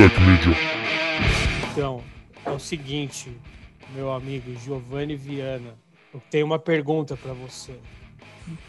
Black 0.00 0.18
Media. 0.20 0.56
Então, 1.70 2.02
é 2.46 2.50
o 2.50 2.58
seguinte, 2.58 3.36
meu 3.94 4.10
amigo 4.10 4.58
Giovanni 4.58 5.14
Viana, 5.14 5.74
eu 6.14 6.22
tenho 6.30 6.46
uma 6.46 6.58
pergunta 6.58 7.18
para 7.18 7.34
você. 7.34 7.74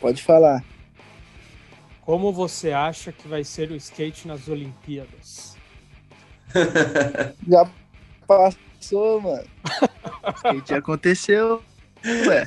Pode 0.01 0.21
falar. 0.21 0.61
Como 2.01 2.33
você 2.33 2.73
acha 2.73 3.13
que 3.13 3.29
vai 3.29 3.45
ser 3.45 3.71
o 3.71 3.77
skate 3.77 4.27
nas 4.27 4.49
Olimpíadas? 4.49 5.55
Já 7.47 7.65
passou, 8.27 9.21
mano. 9.21 9.47
skate 10.35 10.73
aconteceu. 10.73 11.63
Ué. 12.27 12.45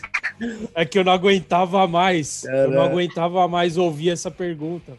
É 0.75 0.85
que 0.85 0.99
eu 0.99 1.05
não 1.05 1.13
aguentava 1.13 1.87
mais. 1.87 2.45
Eu 2.45 2.73
não 2.73 2.83
aguentava 2.83 3.49
mais 3.49 3.79
ouvir 3.79 4.11
essa 4.11 4.31
pergunta. 4.31 4.93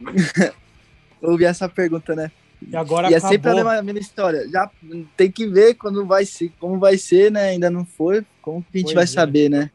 Ouvi 1.22 1.44
essa 1.44 1.68
pergunta, 1.68 2.16
né? 2.16 2.32
E 2.68 2.76
agora 2.76 3.10
e 3.10 3.14
é 3.14 3.20
sempre 3.20 3.50
a 3.50 3.54
mesma, 3.54 3.78
a 3.78 3.82
mesma 3.82 4.00
história. 4.00 4.48
Já 4.48 4.70
tem 5.16 5.30
que 5.30 5.46
ver 5.46 5.74
quando 5.74 6.06
vai 6.06 6.24
ser, 6.24 6.50
como 6.58 6.78
vai 6.78 6.96
ser, 6.96 7.30
né? 7.30 7.48
Ainda 7.50 7.70
não 7.70 7.84
foi. 7.84 8.24
Como 8.40 8.62
que 8.62 8.78
a 8.78 8.80
gente 8.80 8.86
Pois 8.86 8.94
vai 8.94 9.04
é. 9.04 9.06
saber, 9.06 9.50
né? 9.50 9.70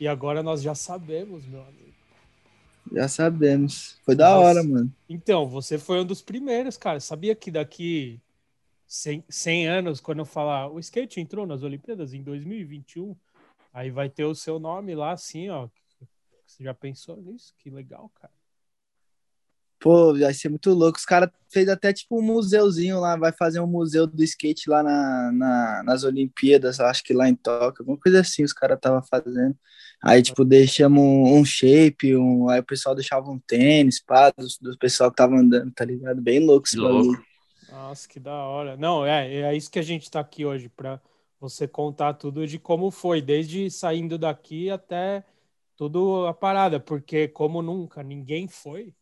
E 0.00 0.06
agora 0.06 0.42
nós 0.42 0.62
já 0.62 0.74
sabemos, 0.74 1.44
meu 1.46 1.60
amigo. 1.60 1.78
Já 2.92 3.08
sabemos. 3.08 3.98
Foi 4.04 4.14
da 4.14 4.30
Nossa. 4.30 4.40
hora, 4.40 4.62
mano. 4.62 4.92
Então, 5.08 5.46
você 5.46 5.78
foi 5.78 6.00
um 6.00 6.04
dos 6.04 6.22
primeiros, 6.22 6.76
cara. 6.76 7.00
Sabia 7.00 7.34
que 7.34 7.50
daqui 7.50 8.20
100, 8.86 9.24
100 9.28 9.68
anos, 9.68 10.00
quando 10.00 10.20
eu 10.20 10.24
falar 10.24 10.70
o 10.70 10.78
skate 10.78 11.20
entrou 11.20 11.46
nas 11.46 11.62
Olimpíadas 11.62 12.14
em 12.14 12.22
2021, 12.22 13.14
aí 13.72 13.90
vai 13.90 14.08
ter 14.08 14.24
o 14.24 14.34
seu 14.34 14.58
nome 14.58 14.94
lá, 14.94 15.12
assim, 15.12 15.50
ó. 15.50 15.68
Você 16.46 16.64
já 16.64 16.72
pensou 16.72 17.20
nisso? 17.20 17.52
Que 17.58 17.68
legal, 17.68 18.10
cara. 18.20 18.32
Pô, 19.80 20.12
vai 20.18 20.34
ser 20.34 20.48
muito 20.48 20.70
louco. 20.72 20.98
Os 20.98 21.04
caras 21.04 21.30
fez 21.52 21.68
até 21.68 21.92
tipo 21.92 22.18
um 22.18 22.22
museuzinho 22.22 22.98
lá, 23.00 23.16
vai 23.16 23.32
fazer 23.32 23.60
um 23.60 23.66
museu 23.66 24.06
do 24.06 24.22
skate 24.24 24.68
lá 24.68 24.82
na, 24.82 25.32
na- 25.32 25.82
nas 25.84 26.04
Olimpíadas, 26.04 26.80
acho 26.80 27.02
que 27.04 27.14
lá 27.14 27.28
em 27.28 27.34
Tóquio, 27.36 27.82
alguma 27.82 27.98
coisa 27.98 28.20
assim 28.20 28.44
os 28.44 28.52
caras 28.52 28.78
tava 28.80 29.02
fazendo. 29.02 29.56
Aí, 30.02 30.22
tipo, 30.22 30.44
deixamos 30.44 31.02
um, 31.02 31.38
um 31.40 31.44
shape, 31.44 32.16
um, 32.16 32.48
aí 32.48 32.60
o 32.60 32.64
pessoal 32.64 32.94
deixava 32.94 33.30
um 33.30 33.38
tênis, 33.40 34.00
pá, 34.00 34.30
do, 34.30 34.46
do 34.72 34.78
pessoal 34.78 35.10
que 35.10 35.16
tava 35.16 35.36
andando, 35.36 35.72
tá 35.72 35.84
ligado? 35.84 36.20
Bem 36.20 36.40
louco 36.44 36.66
esse 36.68 36.78
louco. 36.78 37.14
bagulho. 37.18 37.22
Nossa, 37.68 38.08
que 38.08 38.20
da 38.20 38.32
hora. 38.46 38.76
Não, 38.76 39.04
é, 39.06 39.34
é 39.42 39.56
isso 39.56 39.70
que 39.70 39.78
a 39.78 39.82
gente 39.82 40.10
tá 40.10 40.20
aqui 40.20 40.44
hoje, 40.46 40.68
para 40.68 41.00
você 41.40 41.68
contar 41.68 42.14
tudo 42.14 42.46
de 42.46 42.58
como 42.58 42.90
foi, 42.90 43.20
desde 43.22 43.70
saindo 43.70 44.18
daqui 44.18 44.70
até 44.70 45.24
tudo 45.76 46.26
a 46.26 46.34
parada, 46.34 46.80
porque 46.80 47.28
como 47.28 47.62
nunca 47.62 48.02
ninguém 48.02 48.48
foi, 48.48 48.94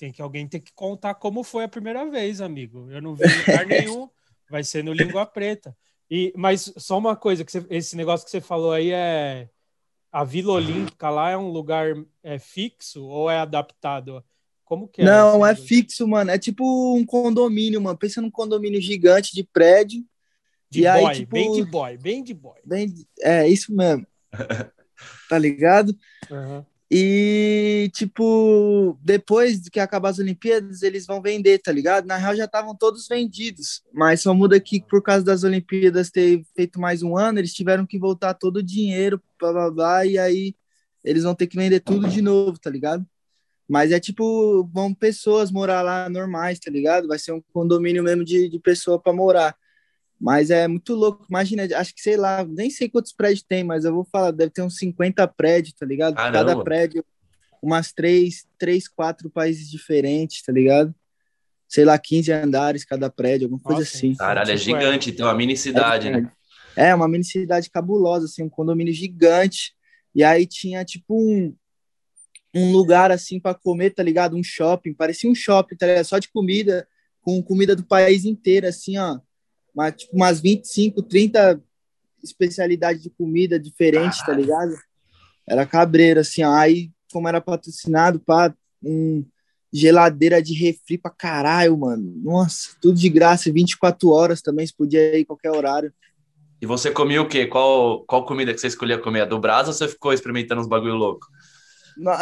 tem 0.00 0.10
que 0.10 0.22
alguém 0.22 0.48
ter 0.48 0.60
que 0.60 0.72
contar 0.72 1.14
como 1.14 1.44
foi 1.44 1.64
a 1.64 1.68
primeira 1.68 2.08
vez, 2.10 2.40
amigo. 2.40 2.90
Eu 2.90 3.02
não 3.02 3.14
vi 3.14 3.26
em 3.26 3.34
lugar 3.34 3.66
nenhum, 3.68 4.08
vai 4.48 4.64
ser 4.64 4.82
no 4.82 4.94
Língua 4.94 5.26
Preta. 5.26 5.76
E, 6.10 6.32
mas 6.34 6.72
só 6.78 6.96
uma 6.96 7.14
coisa, 7.14 7.44
que 7.44 7.52
você- 7.52 7.66
esse 7.68 7.94
negócio 7.94 8.24
que 8.24 8.30
você 8.30 8.40
falou 8.40 8.72
aí 8.72 8.92
é 8.92 9.50
a 10.10 10.24
Vila 10.24 10.54
Olímpica 10.54 11.10
lá 11.10 11.28
é 11.28 11.36
um 11.36 11.50
lugar 11.50 11.94
é 12.22 12.38
fixo 12.38 13.04
ou 13.04 13.30
é 13.30 13.38
adaptado? 13.40 14.24
Como 14.64 14.88
que 14.88 15.02
é? 15.02 15.04
Não, 15.04 15.44
é 15.44 15.54
fixo, 15.54 16.08
mano. 16.08 16.30
É 16.30 16.38
tipo 16.38 16.96
um 16.96 17.04
condomínio, 17.04 17.78
mano. 17.80 17.98
Pensa 17.98 18.22
num 18.22 18.30
condomínio 18.30 18.80
gigante 18.80 19.34
de 19.34 19.44
prédio. 19.44 20.02
De 20.70 20.80
e 20.80 20.86
aí, 20.86 21.02
boy, 21.02 21.14
tipo, 21.14 21.32
bem 21.32 21.52
de 21.52 21.62
boy, 21.62 21.96
bem 21.98 22.22
de 22.24 22.32
boy. 22.34 22.58
bem, 22.64 22.94
é 23.20 23.46
isso 23.46 23.74
mesmo. 23.74 24.06
tá 25.28 25.36
ligado? 25.38 25.94
Aham. 26.30 26.64
E, 26.92 27.88
tipo, 27.94 28.98
depois 29.00 29.68
que 29.68 29.78
acabar 29.78 30.08
as 30.08 30.18
Olimpíadas, 30.18 30.82
eles 30.82 31.06
vão 31.06 31.22
vender, 31.22 31.58
tá 31.60 31.70
ligado? 31.70 32.04
Na 32.04 32.16
real, 32.16 32.34
já 32.34 32.46
estavam 32.46 32.74
todos 32.74 33.06
vendidos. 33.06 33.82
Mas 33.92 34.22
só 34.22 34.34
muda 34.34 34.58
que, 34.58 34.80
por 34.80 35.00
causa 35.00 35.24
das 35.24 35.44
Olimpíadas 35.44 36.10
ter 36.10 36.42
feito 36.56 36.80
mais 36.80 37.02
um 37.04 37.16
ano, 37.16 37.38
eles 37.38 37.54
tiveram 37.54 37.86
que 37.86 37.96
voltar 37.96 38.34
todo 38.34 38.56
o 38.56 38.62
dinheiro, 38.62 39.22
blá, 39.38 39.52
blá, 39.52 39.70
blá, 39.70 40.06
e 40.06 40.18
aí 40.18 40.54
eles 41.04 41.22
vão 41.22 41.34
ter 41.34 41.46
que 41.46 41.56
vender 41.56 41.78
tudo 41.80 42.08
de 42.08 42.20
novo, 42.20 42.58
tá 42.58 42.68
ligado? 42.68 43.06
Mas 43.68 43.92
é 43.92 44.00
tipo, 44.00 44.68
vão 44.72 44.92
pessoas 44.92 45.52
morar 45.52 45.82
lá 45.82 46.08
normais, 46.08 46.58
tá 46.58 46.70
ligado? 46.72 47.06
Vai 47.06 47.20
ser 47.20 47.30
um 47.32 47.40
condomínio 47.52 48.02
mesmo 48.02 48.24
de, 48.24 48.48
de 48.48 48.58
pessoa 48.58 49.00
para 49.00 49.12
morar. 49.12 49.56
Mas 50.20 50.50
é 50.50 50.68
muito 50.68 50.94
louco. 50.94 51.24
Imagina, 51.30 51.66
acho 51.76 51.94
que 51.94 52.02
sei 52.02 52.16
lá, 52.16 52.44
nem 52.44 52.68
sei 52.68 52.90
quantos 52.90 53.12
prédios 53.12 53.42
tem, 53.42 53.64
mas 53.64 53.86
eu 53.86 53.94
vou 53.94 54.04
falar, 54.04 54.32
deve 54.32 54.50
ter 54.50 54.60
uns 54.60 54.76
50 54.76 55.26
prédios, 55.26 55.72
tá 55.72 55.86
ligado? 55.86 56.16
Caramba. 56.16 56.38
Cada 56.38 56.62
prédio, 56.62 57.02
umas 57.62 57.90
três, 57.90 58.46
três, 58.58 58.86
quatro 58.86 59.30
países 59.30 59.70
diferentes, 59.70 60.42
tá 60.42 60.52
ligado? 60.52 60.94
Sei 61.66 61.86
lá, 61.86 61.98
15 61.98 62.30
andares 62.30 62.84
cada 62.84 63.08
prédio, 63.08 63.46
alguma 63.46 63.62
coisa 63.62 63.80
Nossa, 63.80 63.96
assim. 63.96 64.14
Caralho, 64.14 64.50
é 64.50 64.56
Tipo, 64.56 64.76
é- 64.76 64.80
gigante, 64.80 65.10
então, 65.10 65.28
a 65.28 65.34
mini 65.34 65.56
cidade, 65.56 66.10
né? 66.10 66.30
É, 66.76 66.94
uma 66.94 67.08
mini 67.08 67.24
cidade 67.24 67.70
cabulosa, 67.70 68.26
assim, 68.26 68.42
um 68.42 68.48
condomínio 68.50 68.92
gigante. 68.92 69.74
E 70.14 70.22
aí 70.22 70.46
tinha, 70.46 70.84
tipo, 70.84 71.18
um, 71.18 71.54
um 72.54 72.72
lugar, 72.72 73.10
assim, 73.10 73.40
para 73.40 73.54
comer, 73.54 73.90
tá 73.90 74.02
ligado? 74.02 74.36
Um 74.36 74.42
shopping, 74.42 74.92
parecia 74.92 75.30
um 75.30 75.34
shopping, 75.34 75.76
tá 75.76 75.86
ligado? 75.86 76.04
Só 76.04 76.18
de 76.18 76.28
comida, 76.30 76.86
com 77.22 77.42
comida 77.42 77.74
do 77.74 77.84
país 77.84 78.24
inteiro, 78.26 78.66
assim, 78.66 78.98
ó. 78.98 79.18
Uma, 79.74 79.90
tipo, 79.92 80.14
umas 80.16 80.40
25, 80.40 81.02
30 81.02 81.60
especialidades 82.22 83.02
de 83.02 83.10
comida 83.10 83.58
diferentes, 83.58 84.24
tá 84.24 84.32
ligado? 84.32 84.74
Era 85.48 85.66
cabreiro, 85.66 86.20
assim, 86.20 86.42
ó. 86.42 86.52
Aí, 86.52 86.90
como 87.12 87.28
era 87.28 87.40
patrocinado, 87.40 88.20
pá, 88.20 88.54
um 88.82 89.24
geladeira 89.72 90.42
de 90.42 90.52
refri 90.52 90.98
pra 90.98 91.10
caralho, 91.10 91.76
mano. 91.78 92.12
Nossa, 92.22 92.76
tudo 92.80 92.98
de 92.98 93.08
graça, 93.08 93.52
24 93.52 94.08
horas 94.10 94.42
também, 94.42 94.66
você 94.66 94.72
podia 94.76 95.16
ir 95.18 95.24
qualquer 95.24 95.50
horário. 95.50 95.92
E 96.60 96.66
você 96.66 96.90
comia 96.90 97.22
o 97.22 97.28
quê? 97.28 97.46
Qual, 97.46 98.04
qual 98.04 98.26
comida 98.26 98.52
que 98.52 98.60
você 98.60 98.66
escolhia 98.66 98.98
comer? 98.98 99.22
A 99.22 99.24
do 99.24 99.38
Brás 99.38 99.66
ou 99.66 99.72
você 99.72 99.88
ficou 99.88 100.12
experimentando 100.12 100.60
uns 100.60 100.68
bagulho 100.68 100.94
louco? 100.94 101.26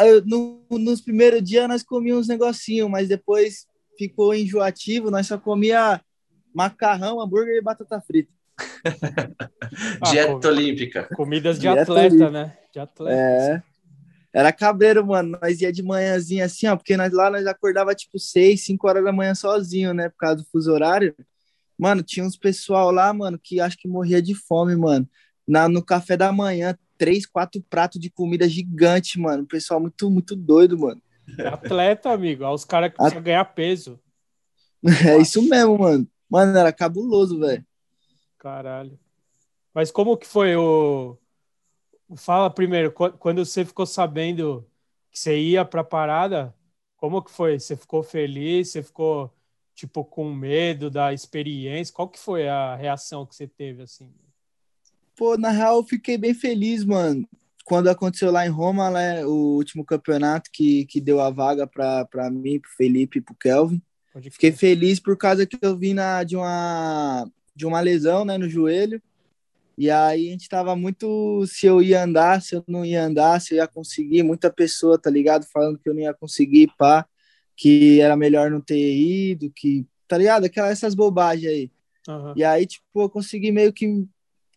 Eu- 0.05 0.23
no- 0.25 0.63
nos 0.71 1.01
primeiros 1.01 1.43
dias 1.43 1.67
nós 1.67 1.83
comíamos 1.83 2.23
uns 2.23 2.27
negocinhos, 2.27 2.89
mas 2.89 3.07
depois 3.09 3.65
ficou 3.97 4.33
enjoativo, 4.33 5.11
nós 5.11 5.27
só 5.27 5.37
comia 5.37 6.01
macarrão, 6.53 7.21
hambúrguer 7.21 7.55
e 7.57 7.61
batata 7.61 7.99
frita. 8.01 8.31
Ah, 10.01 10.09
Dieta 10.11 10.39
com- 10.39 10.47
olímpica. 10.47 11.03
Comidas 11.15 11.55
de 11.57 11.61
Dieta 11.61 11.81
atleta, 11.83 12.01
olímpica. 12.15 12.31
né? 12.31 12.57
De 12.73 12.79
atleta. 12.79 13.15
É. 13.15 13.63
Era 14.33 14.51
cabreiro, 14.51 15.05
mano. 15.05 15.37
Nós 15.41 15.61
ia 15.61 15.71
de 15.71 15.81
manhãzinha 15.83 16.45
assim, 16.45 16.67
ó, 16.67 16.75
porque 16.75 16.95
nós 16.97 17.11
lá 17.13 17.29
nós 17.29 17.45
acordava 17.47 17.95
tipo 17.95 18.19
6, 18.19 18.63
5 18.63 18.87
horas 18.87 19.03
da 19.03 19.11
manhã 19.11 19.33
sozinho, 19.35 19.93
né, 19.93 20.09
por 20.09 20.17
causa 20.17 20.37
do 20.37 20.45
fuso 20.51 20.71
horário. 20.71 21.15
Mano, 21.77 22.03
tinha 22.03 22.25
uns 22.25 22.35
pessoal 22.37 22.91
lá, 22.91 23.11
mano, 23.13 23.39
que 23.41 23.59
acho 23.59 23.77
que 23.77 23.87
morria 23.87 24.21
de 24.21 24.35
fome, 24.35 24.75
mano. 24.75 25.07
Na, 25.47 25.67
no 25.69 25.83
café 25.83 26.15
da 26.17 26.31
manhã, 26.31 26.77
três, 26.97 27.25
quatro 27.25 27.63
pratos 27.69 27.99
de 27.99 28.09
comida 28.09 28.47
gigante, 28.47 29.19
mano. 29.19 29.43
O 29.43 29.47
pessoal 29.47 29.79
muito, 29.79 30.09
muito 30.11 30.35
doido, 30.35 30.77
mano. 30.77 31.01
É 31.37 31.47
atleta, 31.47 32.09
amigo. 32.11 32.43
Olha 32.43 32.53
os 32.53 32.65
caras 32.65 32.89
que 32.91 32.95
A- 32.95 33.03
precisam 33.03 33.23
ganhar 33.23 33.45
peso. 33.45 33.99
É 35.07 35.17
isso 35.17 35.41
mesmo, 35.41 35.77
mano. 35.77 36.07
Mano, 36.29 36.57
era 36.57 36.71
cabuloso, 36.71 37.39
velho. 37.39 37.65
Caralho. 38.37 38.99
Mas 39.73 39.91
como 39.91 40.17
que 40.17 40.27
foi 40.27 40.55
o. 40.55 41.17
Fala 42.17 42.49
primeiro, 42.49 42.91
qu- 42.91 43.11
quando 43.17 43.45
você 43.45 43.63
ficou 43.65 43.85
sabendo 43.85 44.67
que 45.11 45.19
você 45.19 45.37
ia 45.39 45.63
pra 45.65 45.83
parada, 45.83 46.55
como 46.97 47.21
que 47.23 47.31
foi? 47.31 47.59
Você 47.59 47.75
ficou 47.75 48.01
feliz? 48.03 48.69
Você 48.71 48.81
ficou, 48.83 49.31
tipo, 49.75 50.03
com 50.03 50.33
medo 50.33 50.89
da 50.89 51.13
experiência? 51.13 51.93
Qual 51.93 52.09
que 52.09 52.19
foi 52.19 52.47
a 52.47 52.75
reação 52.75 53.25
que 53.25 53.35
você 53.35 53.47
teve, 53.47 53.83
assim? 53.83 54.11
Pô, 55.15 55.37
na 55.37 55.49
real, 55.49 55.77
eu 55.77 55.83
fiquei 55.83 56.17
bem 56.17 56.33
feliz, 56.33 56.83
mano. 56.83 57.27
Quando 57.65 57.89
aconteceu 57.89 58.31
lá 58.31 58.45
em 58.45 58.49
Roma, 58.49 58.89
né, 58.89 59.23
o 59.25 59.55
último 59.55 59.85
campeonato 59.85 60.49
que, 60.51 60.85
que 60.85 60.99
deu 60.99 61.19
a 61.21 61.29
vaga 61.29 61.67
pra, 61.67 62.05
pra 62.05 62.31
mim, 62.31 62.59
pro 62.59 62.71
Felipe 62.71 63.19
e 63.19 63.21
pro 63.21 63.35
Kelvin. 63.35 63.81
Fiquei 64.31 64.51
feliz 64.51 64.99
por 64.99 65.15
causa 65.15 65.45
que 65.45 65.57
eu 65.61 65.77
vim 65.77 65.93
na, 65.93 66.23
de, 66.23 66.35
uma, 66.35 67.29
de 67.55 67.65
uma 67.65 67.79
lesão, 67.79 68.25
né, 68.25 68.37
no 68.37 68.49
joelho. 68.49 69.01
E 69.77 69.89
aí 69.89 70.27
a 70.27 70.31
gente 70.31 70.49
tava 70.49 70.75
muito 70.75 71.45
se 71.47 71.65
eu 71.65 71.81
ia 71.81 72.03
andar, 72.03 72.41
se 72.41 72.55
eu 72.55 72.63
não 72.67 72.83
ia 72.83 73.05
andar, 73.05 73.39
se 73.39 73.53
eu 73.53 73.57
ia 73.57 73.67
conseguir. 73.67 74.23
Muita 74.23 74.51
pessoa, 74.51 74.99
tá 74.99 75.09
ligado? 75.09 75.45
Falando 75.45 75.79
que 75.79 75.87
eu 75.87 75.93
não 75.93 76.01
ia 76.01 76.13
conseguir, 76.13 76.69
pá. 76.77 77.05
Que 77.55 78.01
era 78.01 78.15
melhor 78.17 78.49
não 78.49 78.59
ter 78.59 78.77
ido, 78.77 79.51
que, 79.55 79.85
tá 80.07 80.17
ligado? 80.17 80.45
Aquelas, 80.45 80.71
essas 80.71 80.95
bobagens 80.95 81.49
aí. 81.49 81.71
Aham. 82.07 82.33
E 82.35 82.43
aí, 82.43 82.65
tipo, 82.65 82.83
eu 82.95 83.09
consegui 83.09 83.51
meio 83.51 83.71
que. 83.71 84.05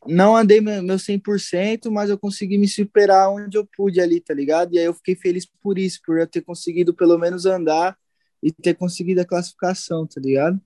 Não 0.08 0.34
andei 0.34 0.60
meu 0.60 0.82
meu 0.82 0.96
100%, 0.96 1.88
mas 1.88 2.10
eu 2.10 2.18
consegui 2.18 2.58
me 2.58 2.66
superar 2.66 3.30
onde 3.30 3.56
eu 3.56 3.64
pude 3.76 4.00
ali, 4.00 4.20
tá 4.20 4.34
ligado? 4.34 4.74
E 4.74 4.78
aí 4.80 4.86
eu 4.86 4.94
fiquei 4.94 5.14
feliz 5.14 5.46
por 5.46 5.78
isso, 5.78 6.00
por 6.04 6.18
eu 6.18 6.26
ter 6.26 6.40
conseguido 6.40 6.92
pelo 6.92 7.16
menos 7.16 7.46
andar 7.46 7.96
e 8.42 8.52
ter 8.52 8.74
conseguido 8.74 9.20
a 9.20 9.24
classificação, 9.26 10.06
tá 10.06 10.20
ligado? 10.20 10.60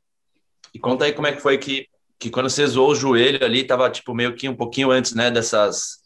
E 0.75 0.79
conta 0.79 1.05
aí 1.05 1.13
como 1.13 1.27
é 1.27 1.33
que 1.33 1.41
foi 1.41 1.59
que, 1.59 1.87
que 2.19 2.31
quando 2.31 2.51
você 2.51 2.67
zoou 2.67 2.91
o 2.91 2.95
joelho 2.95 3.45
ali, 3.45 3.65
tava 3.65 3.91
tipo 3.91 4.15
meio 4.15 4.35
que 4.35 4.49
um 4.49 4.57
pouquinho 4.57 4.91
antes, 4.91 5.15
né, 5.15 5.31
dessas 5.31 6.05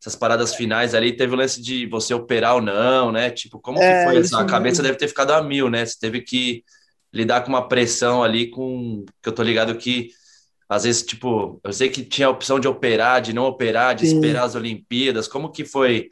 essas 0.00 0.16
paradas 0.16 0.54
finais 0.54 0.94
ali, 0.94 1.14
teve 1.16 1.34
o 1.34 1.36
lance 1.36 1.60
de 1.62 1.86
você 1.86 2.14
operar 2.14 2.54
ou 2.56 2.62
não, 2.62 3.12
né? 3.12 3.30
Tipo, 3.30 3.60
como 3.60 3.78
É, 3.78 3.82
que 3.82 3.94
foi 3.94 4.18
isso 4.18 4.34
essa? 4.34 4.40
A 4.40 4.46
cabeça 4.46 4.82
deve 4.82 4.96
ter 4.96 5.08
ficado 5.08 5.30
a 5.32 5.42
mil, 5.42 5.68
né? 5.70 5.84
Você 5.84 5.98
teve 5.98 6.22
que 6.22 6.64
lidar 7.12 7.42
com 7.42 7.50
uma 7.50 7.68
pressão 7.68 8.22
ali 8.22 8.48
com 8.50 9.04
que 9.22 9.28
eu 9.28 9.32
tô 9.34 9.42
ligado 9.42 9.76
que 9.76 10.08
às 10.68 10.84
vezes, 10.84 11.02
tipo, 11.02 11.60
eu 11.64 11.72
sei 11.72 11.90
que 11.90 12.04
tinha 12.04 12.28
a 12.28 12.30
opção 12.30 12.60
de 12.60 12.68
operar, 12.68 13.20
de 13.22 13.32
não 13.32 13.44
operar, 13.46 13.94
de 13.94 14.02
Sim. 14.02 14.06
esperar 14.06 14.44
as 14.44 14.54
Olimpíadas. 14.54 15.28
Como 15.28 15.50
que 15.52 15.64
foi? 15.64 16.08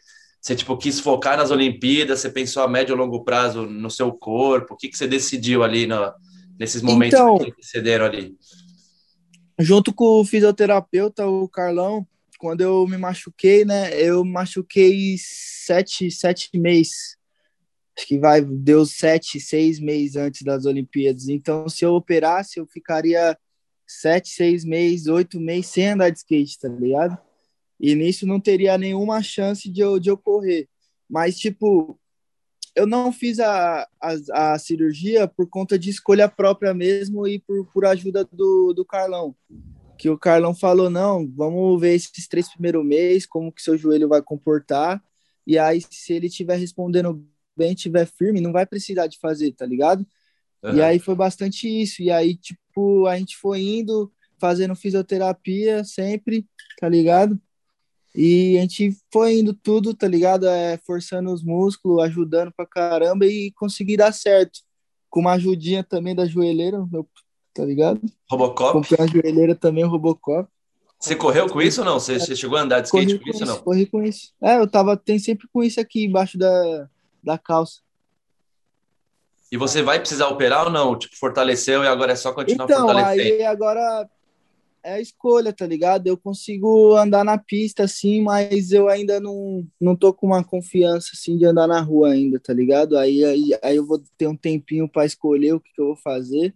Você, 0.48 0.56
tipo, 0.56 0.78
quis 0.78 0.98
focar 0.98 1.36
nas 1.36 1.50
Olimpíadas? 1.50 2.20
Você 2.20 2.30
pensou 2.30 2.62
a 2.62 2.68
médio 2.68 2.94
e 2.94 2.96
longo 2.96 3.22
prazo 3.22 3.66
no 3.66 3.90
seu 3.90 4.10
corpo? 4.10 4.72
O 4.72 4.76
que, 4.78 4.88
que 4.88 4.96
você 4.96 5.06
decidiu 5.06 5.62
ali 5.62 5.86
no, 5.86 6.10
nesses 6.58 6.80
momentos 6.80 7.18
então, 7.18 7.36
que 7.36 7.52
cederam 7.60 8.06
ali? 8.06 8.34
Junto 9.58 9.92
com 9.92 10.22
o 10.22 10.24
fisioterapeuta, 10.24 11.26
o 11.26 11.46
Carlão, 11.50 12.08
quando 12.38 12.62
eu 12.62 12.86
me 12.86 12.96
machuquei, 12.96 13.66
né? 13.66 13.94
Eu 14.00 14.24
machuquei 14.24 15.16
sete, 15.18 16.10
sete 16.10 16.48
meses. 16.54 17.18
Acho 17.94 18.06
que 18.06 18.18
vai, 18.18 18.40
deu 18.40 18.86
sete, 18.86 19.38
seis 19.38 19.78
meses 19.78 20.16
antes 20.16 20.40
das 20.40 20.64
Olimpíadas. 20.64 21.28
Então, 21.28 21.68
se 21.68 21.84
eu 21.84 21.92
operasse, 21.92 22.58
eu 22.58 22.66
ficaria 22.66 23.36
sete, 23.86 24.30
seis 24.30 24.64
meses, 24.64 25.08
oito 25.08 25.38
meses 25.38 25.66
sem 25.66 25.88
andar 25.88 26.08
de 26.08 26.20
skate, 26.20 26.58
tá 26.58 26.68
ligado? 26.68 27.18
E 27.80 27.94
nisso 27.94 28.26
não 28.26 28.40
teria 28.40 28.76
nenhuma 28.76 29.22
chance 29.22 29.68
de 29.68 29.80
eu, 29.80 29.98
de 29.98 30.10
eu 30.10 30.16
correr. 30.16 30.68
Mas, 31.08 31.38
tipo, 31.38 31.98
eu 32.74 32.86
não 32.86 33.12
fiz 33.12 33.40
a, 33.40 33.88
a, 34.00 34.52
a 34.52 34.58
cirurgia 34.58 35.26
por 35.26 35.48
conta 35.48 35.78
de 35.78 35.90
escolha 35.90 36.28
própria 36.28 36.74
mesmo 36.74 37.26
e 37.26 37.38
por, 37.38 37.66
por 37.72 37.84
ajuda 37.84 38.24
do, 38.30 38.72
do 38.72 38.84
Carlão. 38.84 39.34
Que 39.96 40.08
o 40.08 40.18
Carlão 40.18 40.54
falou, 40.54 40.88
não, 40.88 41.28
vamos 41.28 41.80
ver 41.80 41.94
esses 41.94 42.28
três 42.28 42.48
primeiros 42.48 42.84
meses, 42.84 43.26
como 43.26 43.52
que 43.52 43.62
seu 43.62 43.76
joelho 43.76 44.08
vai 44.08 44.22
comportar. 44.22 45.02
E 45.46 45.58
aí, 45.58 45.80
se 45.90 46.12
ele 46.12 46.26
estiver 46.26 46.56
respondendo 46.56 47.26
bem, 47.56 47.72
estiver 47.72 48.06
firme, 48.06 48.40
não 48.40 48.52
vai 48.52 48.64
precisar 48.64 49.06
de 49.08 49.18
fazer, 49.18 49.52
tá 49.52 49.66
ligado? 49.66 50.06
Uhum. 50.62 50.76
E 50.76 50.82
aí 50.82 50.98
foi 50.98 51.14
bastante 51.14 51.66
isso. 51.66 52.02
E 52.02 52.10
aí, 52.10 52.36
tipo, 52.36 53.06
a 53.06 53.18
gente 53.18 53.36
foi 53.36 53.60
indo, 53.60 54.12
fazendo 54.38 54.76
fisioterapia 54.76 55.82
sempre, 55.82 56.46
tá 56.78 56.88
ligado? 56.88 57.40
E 58.20 58.58
a 58.58 58.62
gente 58.62 58.96
foi 59.12 59.38
indo 59.38 59.54
tudo, 59.54 59.94
tá 59.94 60.08
ligado? 60.08 60.48
É, 60.48 60.76
forçando 60.78 61.32
os 61.32 61.40
músculos, 61.40 62.02
ajudando 62.02 62.50
pra 62.50 62.66
caramba 62.66 63.24
e 63.24 63.52
consegui 63.52 63.96
dar 63.96 64.10
certo. 64.10 64.58
Com 65.08 65.20
uma 65.20 65.34
ajudinha 65.34 65.84
também 65.84 66.16
da 66.16 66.26
joelheira, 66.26 66.84
tá 67.54 67.64
ligado? 67.64 68.00
Robocop? 68.28 68.72
Comprei 68.72 68.98
a 69.00 69.06
joelheira 69.06 69.54
também, 69.54 69.84
o 69.84 69.88
Robocop. 69.88 70.50
Você 70.98 71.14
correu 71.14 71.48
com 71.48 71.62
isso 71.62 71.82
ou 71.82 71.86
não? 71.86 72.00
Você, 72.00 72.18
você 72.18 72.34
chegou 72.34 72.58
a 72.58 72.62
andar 72.62 72.80
de 72.80 72.88
skate 72.88 73.18
com, 73.18 73.24
com, 73.24 73.30
isso 73.30 73.44
ou 73.44 73.46
não? 73.46 73.58
Corri 73.60 73.86
com 73.86 74.02
isso. 74.02 74.32
É, 74.42 74.58
eu 74.58 74.68
tava, 74.68 74.96
tem 74.96 75.20
sempre 75.20 75.46
com 75.52 75.62
isso 75.62 75.80
aqui 75.80 76.04
embaixo 76.04 76.36
da, 76.36 76.88
da 77.22 77.38
calça. 77.38 77.82
E 79.52 79.56
você 79.56 79.80
vai 79.80 80.00
precisar 80.00 80.26
operar 80.26 80.64
ou 80.64 80.72
não? 80.72 80.98
Tipo, 80.98 81.16
fortaleceu 81.16 81.84
e 81.84 81.86
agora 81.86 82.14
é 82.14 82.16
só 82.16 82.32
continuar 82.32 82.64
então, 82.64 82.84
fortalecendo? 82.84 83.22
Então, 83.22 83.36
aí 83.36 83.46
agora 83.46 84.10
é 84.82 84.94
a 84.94 85.00
escolha, 85.00 85.52
tá 85.52 85.66
ligado? 85.66 86.06
Eu 86.06 86.16
consigo 86.16 86.96
andar 86.96 87.24
na 87.24 87.38
pista, 87.38 87.84
assim, 87.84 88.22
mas 88.22 88.72
eu 88.72 88.88
ainda 88.88 89.20
não, 89.20 89.66
não 89.80 89.96
tô 89.96 90.12
com 90.12 90.26
uma 90.28 90.44
confiança, 90.44 91.10
assim, 91.14 91.36
de 91.36 91.44
andar 91.44 91.66
na 91.66 91.80
rua 91.80 92.12
ainda, 92.12 92.38
tá 92.40 92.52
ligado? 92.52 92.96
Aí, 92.96 93.24
aí, 93.24 93.50
aí 93.62 93.76
eu 93.76 93.86
vou 93.86 94.02
ter 94.16 94.26
um 94.26 94.36
tempinho 94.36 94.88
para 94.88 95.06
escolher 95.06 95.54
o 95.54 95.60
que, 95.60 95.72
que, 95.72 95.80
eu 95.80 95.86
vou 95.86 95.96
fazer. 95.96 96.54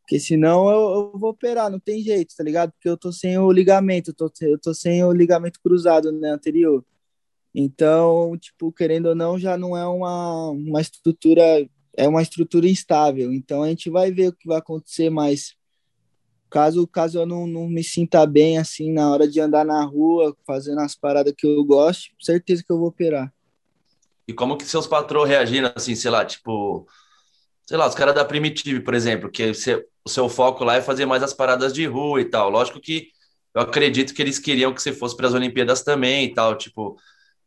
Porque 0.00 0.18
senão 0.18 0.68
eu, 0.70 1.12
eu, 1.12 1.18
vou 1.18 1.30
operar, 1.30 1.70
não 1.70 1.78
tem 1.78 2.02
jeito, 2.02 2.34
tá 2.36 2.42
ligado? 2.42 2.72
Porque 2.72 2.88
eu 2.88 2.96
tô 2.96 3.12
sem 3.12 3.38
o 3.38 3.52
ligamento, 3.52 4.10
eu 4.10 4.14
tô, 4.14 4.32
eu 4.42 4.58
tô 4.58 4.74
sem 4.74 5.04
o 5.04 5.12
ligamento 5.12 5.60
cruzado, 5.62 6.10
né, 6.12 6.30
anterior. 6.30 6.84
Então, 7.54 8.36
tipo, 8.38 8.72
querendo 8.72 9.06
ou 9.10 9.14
não, 9.14 9.38
já 9.38 9.56
não 9.56 9.76
é 9.76 9.86
uma, 9.86 10.50
uma 10.50 10.80
estrutura, 10.80 11.42
é 11.96 12.08
uma 12.08 12.22
estrutura 12.22 12.66
instável. 12.68 13.32
Então 13.32 13.62
a 13.62 13.68
gente 13.68 13.90
vai 13.90 14.10
ver 14.10 14.28
o 14.28 14.32
que 14.32 14.48
vai 14.48 14.58
acontecer, 14.58 15.10
mas 15.10 15.54
caso, 16.52 16.86
caso 16.86 17.18
eu 17.18 17.26
não, 17.26 17.46
não 17.46 17.66
me 17.66 17.82
sinta 17.82 18.26
bem 18.26 18.58
assim 18.58 18.92
na 18.92 19.10
hora 19.10 19.26
de 19.26 19.40
andar 19.40 19.64
na 19.64 19.82
rua, 19.84 20.36
fazendo 20.46 20.80
as 20.80 20.94
paradas 20.94 21.32
que 21.36 21.46
eu 21.46 21.64
gosto, 21.64 22.10
certeza 22.20 22.62
que 22.62 22.70
eu 22.70 22.78
vou 22.78 22.88
operar. 22.88 23.32
E 24.28 24.32
como 24.32 24.56
que 24.56 24.64
seus 24.64 24.86
patrões 24.86 25.28
reagiram 25.28 25.72
assim, 25.74 25.94
sei 25.94 26.10
lá, 26.10 26.24
tipo, 26.24 26.86
sei 27.66 27.76
lá, 27.76 27.88
os 27.88 27.94
caras 27.94 28.14
da 28.14 28.24
Primitive, 28.24 28.80
por 28.80 28.94
exemplo, 28.94 29.30
que 29.30 29.54
você, 29.54 29.84
o 30.04 30.08
seu 30.08 30.28
foco 30.28 30.62
lá 30.62 30.76
é 30.76 30.82
fazer 30.82 31.06
mais 31.06 31.22
as 31.22 31.32
paradas 31.32 31.72
de 31.72 31.86
rua 31.86 32.20
e 32.20 32.26
tal. 32.26 32.50
Lógico 32.50 32.80
que 32.80 33.08
eu 33.54 33.62
acredito 33.62 34.14
que 34.14 34.22
eles 34.22 34.38
queriam 34.38 34.72
que 34.72 34.82
você 34.82 34.92
fosse 34.92 35.16
para 35.16 35.28
as 35.28 35.34
Olimpíadas 35.34 35.82
também 35.82 36.26
e 36.26 36.34
tal, 36.34 36.56
tipo, 36.56 36.96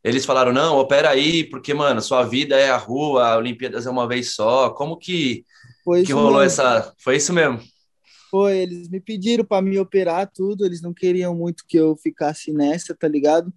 eles 0.03 0.25
falaram, 0.25 0.51
não, 0.51 0.77
opera 0.77 1.09
aí, 1.09 1.43
porque, 1.43 1.73
mano, 1.73 2.01
sua 2.01 2.23
vida 2.23 2.55
é 2.55 2.69
a 2.69 2.77
rua, 2.77 3.27
a 3.27 3.37
Olimpíadas 3.37 3.87
é 3.87 3.89
uma 3.89 4.07
vez 4.07 4.35
só. 4.35 4.69
Como 4.71 4.97
que, 4.97 5.43
que 6.05 6.11
rolou 6.11 6.41
mesmo. 6.41 6.43
essa. 6.43 6.93
Foi 6.97 7.15
isso 7.15 7.33
mesmo? 7.33 7.59
Foi, 8.35 8.57
eles 8.57 8.89
me 8.89 8.99
pediram 8.99 9.45
para 9.45 9.61
me 9.61 9.79
operar 9.79 10.29
tudo, 10.29 10.65
eles 10.65 10.81
não 10.81 10.93
queriam 10.93 11.33
muito 11.33 11.63
que 11.65 11.77
eu 11.77 11.95
ficasse 11.95 12.51
nessa, 12.51 12.93
tá 12.93 13.07
ligado? 13.07 13.53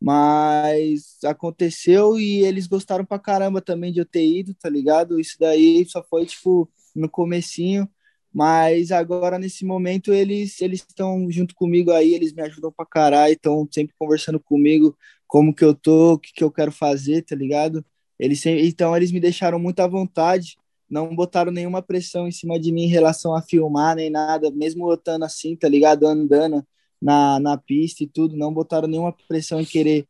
Mas 0.00 1.18
aconteceu 1.24 2.16
e 2.20 2.44
eles 2.44 2.68
gostaram 2.68 3.04
pra 3.04 3.18
caramba 3.18 3.60
também 3.60 3.92
de 3.92 3.98
eu 3.98 4.06
ter 4.06 4.24
ido, 4.24 4.54
tá 4.54 4.68
ligado? 4.68 5.18
Isso 5.18 5.36
daí 5.40 5.84
só 5.88 6.00
foi, 6.04 6.26
tipo, 6.26 6.70
no 6.94 7.10
comecinho. 7.10 7.88
Mas 8.32 8.92
agora, 8.92 9.36
nesse 9.36 9.64
momento, 9.64 10.12
eles 10.12 10.60
eles 10.62 10.86
estão 10.88 11.28
junto 11.28 11.52
comigo 11.52 11.90
aí, 11.90 12.14
eles 12.14 12.32
me 12.32 12.42
ajudam 12.42 12.70
pra 12.70 12.86
caralho, 12.86 13.32
estão 13.34 13.68
sempre 13.68 13.96
conversando 13.98 14.38
comigo 14.38 14.96
como 15.26 15.52
que 15.52 15.64
eu 15.64 15.74
tô, 15.74 16.12
o 16.12 16.18
que, 16.20 16.32
que 16.32 16.44
eu 16.44 16.52
quero 16.52 16.70
fazer, 16.70 17.22
tá 17.22 17.34
ligado? 17.34 17.84
Eles 18.16 18.46
então, 18.46 18.96
eles 18.96 19.10
me 19.10 19.18
deixaram 19.18 19.58
muito 19.58 19.80
à 19.80 19.88
vontade, 19.88 20.56
não 20.88 21.14
botaram 21.14 21.50
nenhuma 21.50 21.82
pressão 21.82 22.28
em 22.28 22.32
cima 22.32 22.58
de 22.58 22.70
mim 22.72 22.84
em 22.84 22.88
relação 22.88 23.34
a 23.34 23.42
filmar 23.42 23.96
nem 23.96 24.10
nada, 24.10 24.50
mesmo 24.50 24.90
eu 24.90 24.94
estando 24.94 25.24
assim, 25.24 25.56
tá 25.56 25.68
ligado? 25.68 26.06
Andando 26.06 26.64
na, 27.00 27.38
na 27.40 27.58
pista 27.58 28.04
e 28.04 28.06
tudo, 28.06 28.36
não 28.36 28.52
botaram 28.52 28.88
nenhuma 28.88 29.14
pressão 29.28 29.60
em 29.60 29.64
querer 29.64 30.06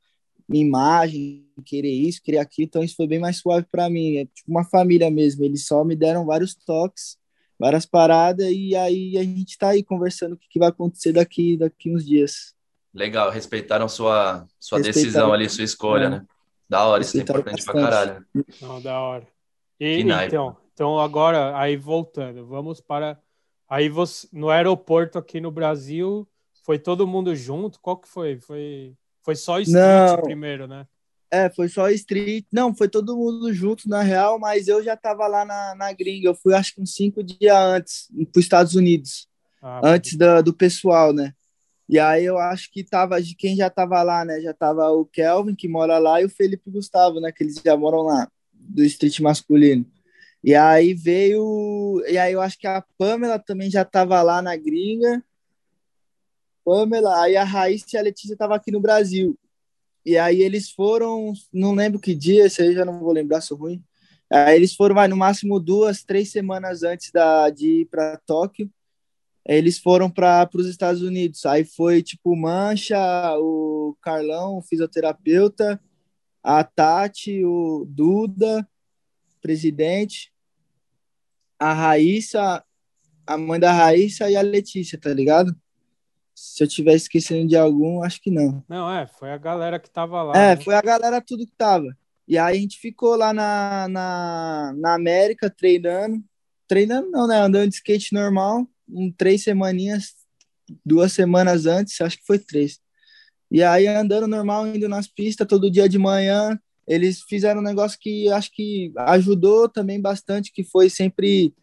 imagem, 0.49 1.47
querer 1.65 1.93
isso, 1.93 2.23
querer 2.23 2.39
aquilo, 2.39 2.67
então 2.67 2.83
isso 2.83 2.97
foi 2.97 3.07
bem 3.07 3.19
mais 3.19 3.39
suave 3.39 3.67
para 3.71 3.89
mim, 3.89 4.19
é 4.19 4.25
tipo 4.27 4.51
uma 4.51 4.65
família 4.65 5.11
mesmo, 5.11 5.45
eles 5.45 5.67
só 5.67 5.83
me 5.83 5.97
deram 5.97 6.27
vários 6.27 6.55
toques 6.55 7.17
várias 7.59 7.87
paradas 7.87 8.47
e 8.51 8.75
aí 8.75 9.17
a 9.17 9.23
gente 9.23 9.51
está 9.51 9.71
aí 9.71 9.83
conversando 9.83 10.35
o 10.35 10.37
que, 10.37 10.49
que, 10.49 10.59
vai 10.59 10.69
acontecer 10.69 11.13
daqui 11.13 11.57
daqui 11.57 11.95
uns 11.95 12.05
dias. 12.05 12.55
Legal, 12.93 13.31
respeitaram 13.31 13.89
sua 13.89 14.47
sua 14.59 14.79
respeitaram, 14.79 15.03
decisão 15.03 15.33
ali, 15.33 15.49
sua 15.49 15.65
escolha, 15.65 16.05
é. 16.05 16.11
né? 16.11 16.27
Da 16.69 16.85
hora, 16.85 17.03
isso 17.03 17.17
é 17.17 17.21
importante 17.21 17.65
bastante. 17.65 17.73
pra 17.73 17.83
caralho. 17.83 18.27
Não, 18.61 18.81
da 18.81 19.01
hora. 19.01 19.27
E, 19.79 20.01
então, 20.01 20.57
então 20.75 20.99
agora 20.99 21.57
aí 21.57 21.77
voltando, 21.77 22.45
vamos 22.47 22.81
para 22.81 23.19
aí 23.69 23.89
você 23.89 24.29
no 24.33 24.51
aeroporto 24.51 25.17
aqui 25.17 25.41
no 25.41 25.51
Brasil, 25.51 26.29
foi 26.65 26.79
todo 26.79 27.07
mundo 27.07 27.35
junto? 27.35 27.81
Qual 27.81 27.97
que 27.97 28.09
foi? 28.09 28.39
Foi 28.39 28.95
foi 29.23 29.35
só 29.35 29.59
street 29.59 29.79
Não. 29.81 30.23
primeiro, 30.23 30.67
né? 30.67 30.87
É, 31.31 31.51
foi 31.51 31.69
só 31.69 31.89
street. 31.89 32.45
Não, 32.53 32.75
foi 32.75 32.89
todo 32.89 33.17
mundo 33.17 33.53
junto, 33.53 33.89
na 33.89 34.03
real, 34.03 34.39
mas 34.39 34.69
eu 34.69 34.85
já 34.85 34.97
tava 34.97 35.27
lá 35.27 35.45
na, 35.45 35.75
na 35.75 35.93
gringa. 35.93 36.29
Eu 36.29 36.35
fui 36.35 36.55
acho 36.55 36.75
que 36.75 36.81
uns 36.81 36.95
cinco 36.95 37.25
dias 37.25 37.57
antes, 37.57 38.09
para 38.31 38.39
os 38.39 38.45
Estados 38.45 38.75
Unidos. 38.75 39.27
Ah, 39.61 39.81
antes 39.83 40.17
do, 40.17 40.43
do 40.43 40.55
pessoal, 40.55 41.13
né? 41.13 41.33
E 41.89 41.99
aí 41.99 42.25
eu 42.25 42.39
acho 42.39 42.71
que 42.71 42.85
tava 42.85 43.21
de 43.21 43.35
quem 43.35 43.57
já 43.57 43.69
tava 43.69 44.03
lá, 44.03 44.25
né? 44.25 44.41
Já 44.41 44.55
tava 44.55 44.91
o 44.91 45.05
Kelvin, 45.07 45.55
que 45.55 45.67
mora 45.67 45.99
lá, 45.99 46.21
e 46.21 46.25
o 46.25 46.31
Felipe 46.31 46.71
Gustavo, 46.71 47.19
né? 47.21 47.33
Que 47.33 47.43
eles 47.43 47.61
já 47.65 47.77
moram 47.77 48.03
lá, 48.03 48.29
do 48.53 48.85
street 48.85 49.21
masculino. 49.21 49.85
E 50.45 50.55
aí 50.55 50.93
veio. 50.93 52.05
E 52.07 52.19
aí 52.19 52.35
eu 52.35 52.41
acho 52.43 52.59
que 52.59 52.67
a 52.67 52.85
Pamela 52.99 53.39
também 53.39 53.71
já 53.71 53.83
tava 53.83 54.21
lá 54.21 54.43
na 54.43 54.55
gringa. 54.55 55.25
Pamela, 56.63 57.23
aí 57.23 57.35
a 57.35 57.45
Raíssa 57.45 57.87
e 57.95 57.97
a 57.97 58.03
Letícia 58.03 58.37
tava 58.37 58.55
aqui 58.55 58.71
no 58.71 58.81
Brasil. 58.81 59.39
E 60.05 60.19
aí 60.19 60.43
eles 60.43 60.71
foram, 60.71 61.33
não 61.51 61.75
lembro 61.75 61.99
que 61.99 62.15
dia, 62.15 62.45
esse 62.45 62.61
aí 62.61 62.75
já 62.75 62.85
não 62.85 63.01
vou 63.01 63.13
lembrar, 63.13 63.41
sou 63.41 63.57
ruim. 63.57 63.83
Aí 64.31 64.57
eles 64.57 64.75
foram, 64.75 64.95
vai, 64.95 65.09
no 65.09 65.17
máximo 65.17 65.59
duas, 65.59 66.05
três 66.05 66.31
semanas 66.31 66.83
antes 66.83 67.11
da, 67.11 67.49
de 67.49 67.81
ir 67.81 67.87
para 67.87 68.19
Tóquio. 68.27 68.71
Eles 69.47 69.79
foram 69.79 70.11
para 70.11 70.49
os 70.55 70.67
Estados 70.67 71.01
Unidos. 71.01 71.47
Aí 71.47 71.65
foi 71.65 72.03
tipo 72.03 72.37
Mancha, 72.37 72.99
o 73.39 73.97
Carlão, 74.03 74.59
o 74.59 74.63
fisioterapeuta, 74.63 75.81
a 76.43 76.63
Tati, 76.63 77.43
o 77.45 77.87
Duda, 77.89 78.69
presidente, 79.41 80.34
a 81.65 81.73
Raíssa, 81.73 82.63
a 83.27 83.39
mãe 83.39 83.59
da 83.59 83.73
Raíssa 83.73 84.31
e 84.31 84.37
a 84.37 84.43
Letícia, 84.43 85.01
tá 85.01 85.09
ligado? 85.15 85.57
Se 86.35 86.63
eu 86.63 86.69
tiver 86.69 86.95
esquecendo 86.95 87.49
de 87.49 87.57
algum, 87.57 88.03
acho 88.03 88.21
que 88.21 88.31
não. 88.31 88.63
Não, 88.69 88.91
é, 88.91 89.07
foi 89.07 89.31
a 89.31 89.39
galera 89.39 89.79
que 89.79 89.89
tava 89.89 90.23
lá. 90.23 90.37
É, 90.37 90.57
né? 90.57 90.63
foi 90.63 90.75
a 90.75 90.83
galera 90.83 91.23
tudo 91.23 91.47
que 91.47 91.55
tava. 91.57 91.97
E 92.29 92.37
aí 92.37 92.59
a 92.59 92.61
gente 92.61 92.79
ficou 92.79 93.17
lá 93.17 93.33
na, 93.33 93.89
na, 93.89 94.75
na 94.77 94.95
América 94.95 95.49
treinando. 95.49 96.23
Treinando 96.69 97.11
não, 97.11 97.27
né? 97.27 97.39
Andando 97.39 97.71
de 97.71 97.77
skate 97.77 98.13
normal. 98.13 98.67
Um, 98.87 99.11
três 99.11 99.43
semaninhas, 99.43 100.15
duas 100.85 101.13
semanas 101.13 101.65
antes, 101.65 101.99
acho 102.01 102.19
que 102.19 102.27
foi 102.27 102.39
três. 102.39 102.79
E 103.51 103.63
aí 103.63 103.87
andando 103.87 104.27
normal, 104.27 104.67
indo 104.67 104.89
nas 104.89 105.07
pistas 105.07 105.47
todo 105.47 105.71
dia 105.71 105.89
de 105.89 105.99
manhã, 105.99 106.59
eles 106.87 107.23
fizeram 107.23 107.61
um 107.61 107.65
negócio 107.65 107.99
que 107.99 108.31
acho 108.31 108.51
que 108.53 108.93
ajudou 108.97 109.69
também 109.69 110.01
bastante, 110.01 110.53
que 110.53 110.63
foi 110.63 110.91
sempre 110.91 111.55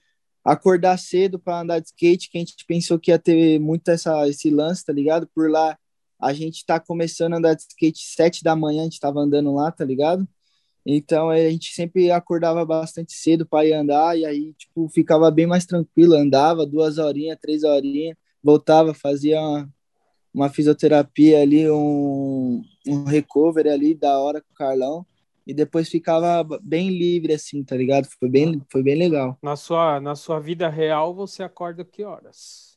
acordar 0.44 0.98
cedo 0.98 1.40
para 1.40 1.62
andar 1.62 1.80
de 1.80 1.88
skate, 1.88 2.30
que 2.30 2.38
a 2.38 2.42
gente 2.42 2.66
pensou 2.66 3.00
que 3.00 3.12
ia 3.12 3.20
ter 3.20 3.60
muito 3.60 3.90
essa, 3.90 4.28
esse 4.28 4.50
lance, 4.50 4.86
tá 4.86 4.94
ligado? 4.94 5.28
Por 5.34 5.50
lá 5.50 5.78
a 6.20 6.34
gente 6.34 6.66
tá 6.66 6.80
começando 6.80 7.34
a 7.34 7.38
andar 7.38 7.56
de 7.56 7.64
skate 7.64 8.00
sete 8.04 8.44
da 8.44 8.56
manhã, 8.56 8.82
a 8.82 8.84
gente 8.86 9.00
tava 9.00 9.20
andando 9.20 9.54
lá, 9.54 9.72
tá 9.72 9.86
ligado? 9.86 10.28
Então 10.86 11.30
a 11.30 11.38
gente 11.38 11.74
sempre 11.74 12.12
acordava 12.12 12.66
bastante 12.66 13.14
cedo 13.14 13.46
para 13.46 13.66
ir 13.68 13.74
andar 13.74 14.18
e 14.18 14.26
aí 14.26 14.54
tipo 14.54 14.90
ficava 14.90 15.30
bem 15.32 15.46
mais 15.48 15.66
tranquilo, 15.66 16.16
andava 16.16 16.66
duas 16.66 16.98
horinhas, 16.98 17.38
três 17.42 17.64
horinhas, 17.64 18.18
voltava, 18.44 18.94
fazia 18.94 19.40
uma, 19.40 19.70
uma 20.34 20.50
fisioterapia 20.50 21.42
ali, 21.42 21.70
um, 21.70 22.64
um 22.88 23.04
recovery 23.04 23.70
ali 23.70 23.94
da 23.96 24.20
hora 24.20 24.42
com 24.42 24.52
o 24.52 24.56
Carlão 24.56 25.06
e 25.46 25.54
depois 25.54 25.90
ficava 25.90 26.44
bem 26.62 26.90
livre 26.90 27.34
assim, 27.34 27.64
tá 27.64 27.76
ligado? 27.76 28.08
Foi 28.20 28.30
bem, 28.30 28.62
foi 28.70 28.84
bem 28.84 28.96
legal. 28.96 29.38
Na 29.42 29.56
sua, 29.56 30.00
na 30.00 30.16
sua 30.16 30.40
vida 30.40 30.70
real, 30.70 31.14
você 31.14 31.44
acorda 31.44 31.84
que 31.84 32.04
horas? 32.04 32.72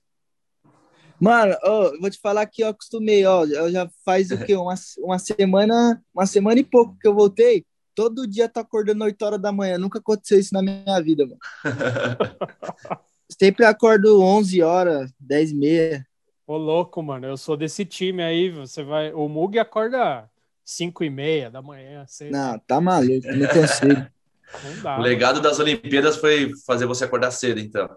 Mano, 1.21 1.55
oh, 1.63 1.99
vou 2.01 2.11
te 2.11 2.19
falar 2.19 2.47
que 2.47 2.63
eu 2.63 2.69
acostumei, 2.69 3.25
ó, 3.25 3.45
eu 3.45 3.71
já 3.71 3.89
faz 4.05 4.31
o 4.31 4.39
quê? 4.45 4.57
Uma, 4.57 4.75
uma 4.99 5.19
semana, 5.19 6.03
uma 6.15 6.27
semana 6.27 6.61
e 6.61 6.65
pouco 6.65 6.97
que 6.99 7.07
eu 7.07 7.15
voltei. 7.15 7.65
Todo 7.95 8.27
dia 8.27 8.49
tô 8.49 8.59
acordando 8.59 9.05
8 9.05 9.23
horas 9.25 9.41
da 9.41 9.53
manhã. 9.53 9.79
Nunca 9.79 10.01
aconteceu 10.01 10.39
isso 10.39 10.53
na 10.53 10.61
minha 10.61 11.01
vida, 11.01 11.25
mano. 11.25 11.39
Sempre 13.41 13.65
acordo 13.65 14.21
11 14.21 14.63
horas, 14.63 15.13
10 15.21 15.53
e 15.53 15.55
meia. 15.55 16.07
Ô, 16.45 16.57
louco, 16.57 17.01
mano. 17.03 17.27
Eu 17.27 17.37
sou 17.37 17.57
desse 17.57 17.85
time 17.85 18.23
aí. 18.23 18.51
Você 18.51 18.83
vai. 18.83 19.13
O 19.13 19.29
Mug 19.29 19.59
acorda 19.59 20.29
5 20.65 21.05
e 21.05 21.11
meia 21.11 21.51
da 21.51 21.61
manhã. 21.61 22.05
Sei. 22.09 22.31
Não, 22.31 22.59
tá 22.59 22.81
maluco, 22.81 23.27
não 23.29 23.49
consigo. 23.49 24.07
Não 24.63 24.83
dá, 24.83 24.99
o 25.01 25.03
legado 25.03 25.37
mano. 25.37 25.49
das 25.49 25.59
Olimpíadas 25.59 26.17
foi 26.17 26.53
fazer 26.65 26.87
você 26.87 27.05
acordar 27.05 27.33
cedo, 27.33 27.59
então. 27.59 27.89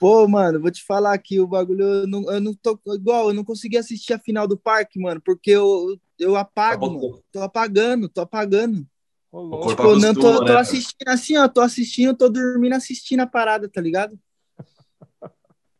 Pô, 0.00 0.26
mano, 0.26 0.60
vou 0.60 0.70
te 0.70 0.82
falar 0.82 1.12
aqui, 1.12 1.40
o 1.40 1.46
bagulho, 1.46 1.82
eu 1.82 2.06
não, 2.06 2.32
eu 2.32 2.40
não 2.40 2.54
tô 2.54 2.78
igual, 2.94 3.28
eu 3.28 3.34
não 3.34 3.44
consegui 3.44 3.76
assistir 3.76 4.14
a 4.14 4.18
final 4.18 4.46
do 4.46 4.56
parque, 4.56 4.98
mano, 4.98 5.20
porque 5.22 5.50
eu, 5.50 5.98
eu 6.18 6.36
apago, 6.36 6.86
tá 6.86 6.92
mano. 6.94 7.22
Tô 7.30 7.42
apagando, 7.42 8.08
tô 8.08 8.20
apagando. 8.22 8.86
O 9.30 9.68
tipo, 9.68 9.82
acostuma, 9.82 10.06
não 10.06 10.14
tô, 10.14 10.38
tô 10.38 10.52
né, 10.52 10.56
assistindo 10.56 11.08
assim, 11.08 11.36
ó, 11.36 11.46
tô 11.48 11.60
assistindo, 11.60 12.16
tô 12.16 12.28
dormindo 12.28 12.74
assistindo 12.74 13.20
a 13.20 13.26
parada, 13.26 13.68
tá 13.68 13.80
ligado? 13.80 14.18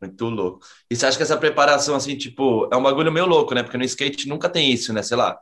Muito 0.03 0.25
louco. 0.27 0.61
E 0.91 0.95
você 0.95 1.07
acha 1.07 1.17
que 1.17 1.23
essa 1.23 1.37
preparação, 1.37 1.95
assim, 1.95 2.17
tipo, 2.17 2.69
é 2.71 2.77
um 2.77 2.83
bagulho 2.83 3.11
meio 3.11 3.25
louco, 3.27 3.55
né? 3.55 3.63
Porque 3.63 3.79
no 3.79 3.85
skate 3.85 4.29
nunca 4.29 4.51
tem 4.51 4.71
isso, 4.71 4.93
né? 4.93 5.03
Sei 5.03 5.17
lá, 5.17 5.39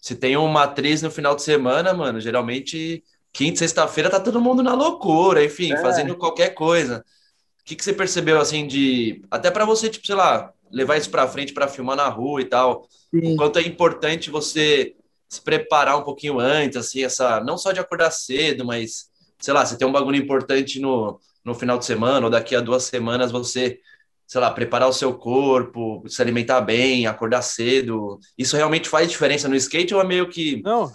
se 0.00 0.14
tem 0.14 0.36
uma 0.36 0.64
atriz 0.64 1.02
no 1.02 1.10
final 1.10 1.34
de 1.34 1.42
semana, 1.42 1.92
mano, 1.92 2.20
geralmente 2.20 3.04
quinta, 3.32 3.58
sexta-feira 3.58 4.10
tá 4.10 4.18
todo 4.18 4.40
mundo 4.40 4.62
na 4.62 4.74
loucura, 4.74 5.44
enfim, 5.44 5.72
é. 5.72 5.76
fazendo 5.76 6.16
qualquer 6.16 6.50
coisa. 6.50 7.04
O 7.60 7.64
que, 7.64 7.76
que 7.76 7.84
você 7.84 7.92
percebeu, 7.92 8.40
assim, 8.40 8.66
de. 8.66 9.22
Até 9.30 9.50
para 9.50 9.64
você, 9.64 9.88
tipo, 9.88 10.06
sei 10.06 10.14
lá, 10.14 10.52
levar 10.70 10.96
isso 10.96 11.10
pra 11.10 11.28
frente 11.28 11.52
para 11.52 11.68
filmar 11.68 11.96
na 11.96 12.08
rua 12.08 12.40
e 12.40 12.44
tal. 12.44 12.88
Sim. 13.10 13.34
O 13.34 13.36
quanto 13.36 13.58
é 13.58 13.62
importante 13.62 14.30
você 14.30 14.94
se 15.28 15.40
preparar 15.40 15.96
um 15.96 16.02
pouquinho 16.02 16.40
antes, 16.40 16.76
assim, 16.76 17.04
essa. 17.04 17.40
Não 17.40 17.56
só 17.56 17.70
de 17.72 17.78
acordar 17.78 18.10
cedo, 18.10 18.64
mas, 18.64 19.08
sei 19.38 19.54
lá, 19.54 19.64
você 19.64 19.76
tem 19.76 19.86
um 19.86 19.92
bagulho 19.92 20.16
importante 20.16 20.80
no, 20.80 21.20
no 21.44 21.54
final 21.54 21.78
de 21.78 21.84
semana, 21.84 22.26
ou 22.26 22.30
daqui 22.30 22.56
a 22.56 22.60
duas 22.60 22.84
semanas 22.84 23.30
você 23.30 23.78
sei 24.30 24.40
lá, 24.40 24.48
preparar 24.48 24.88
o 24.88 24.92
seu 24.92 25.12
corpo, 25.12 26.04
se 26.06 26.22
alimentar 26.22 26.60
bem, 26.60 27.04
acordar 27.04 27.42
cedo. 27.42 28.16
Isso 28.38 28.56
realmente 28.56 28.88
faz 28.88 29.10
diferença 29.10 29.48
no 29.48 29.56
skate 29.56 29.92
ou 29.92 30.00
é 30.00 30.04
meio 30.04 30.28
que 30.28 30.62
não, 30.62 30.88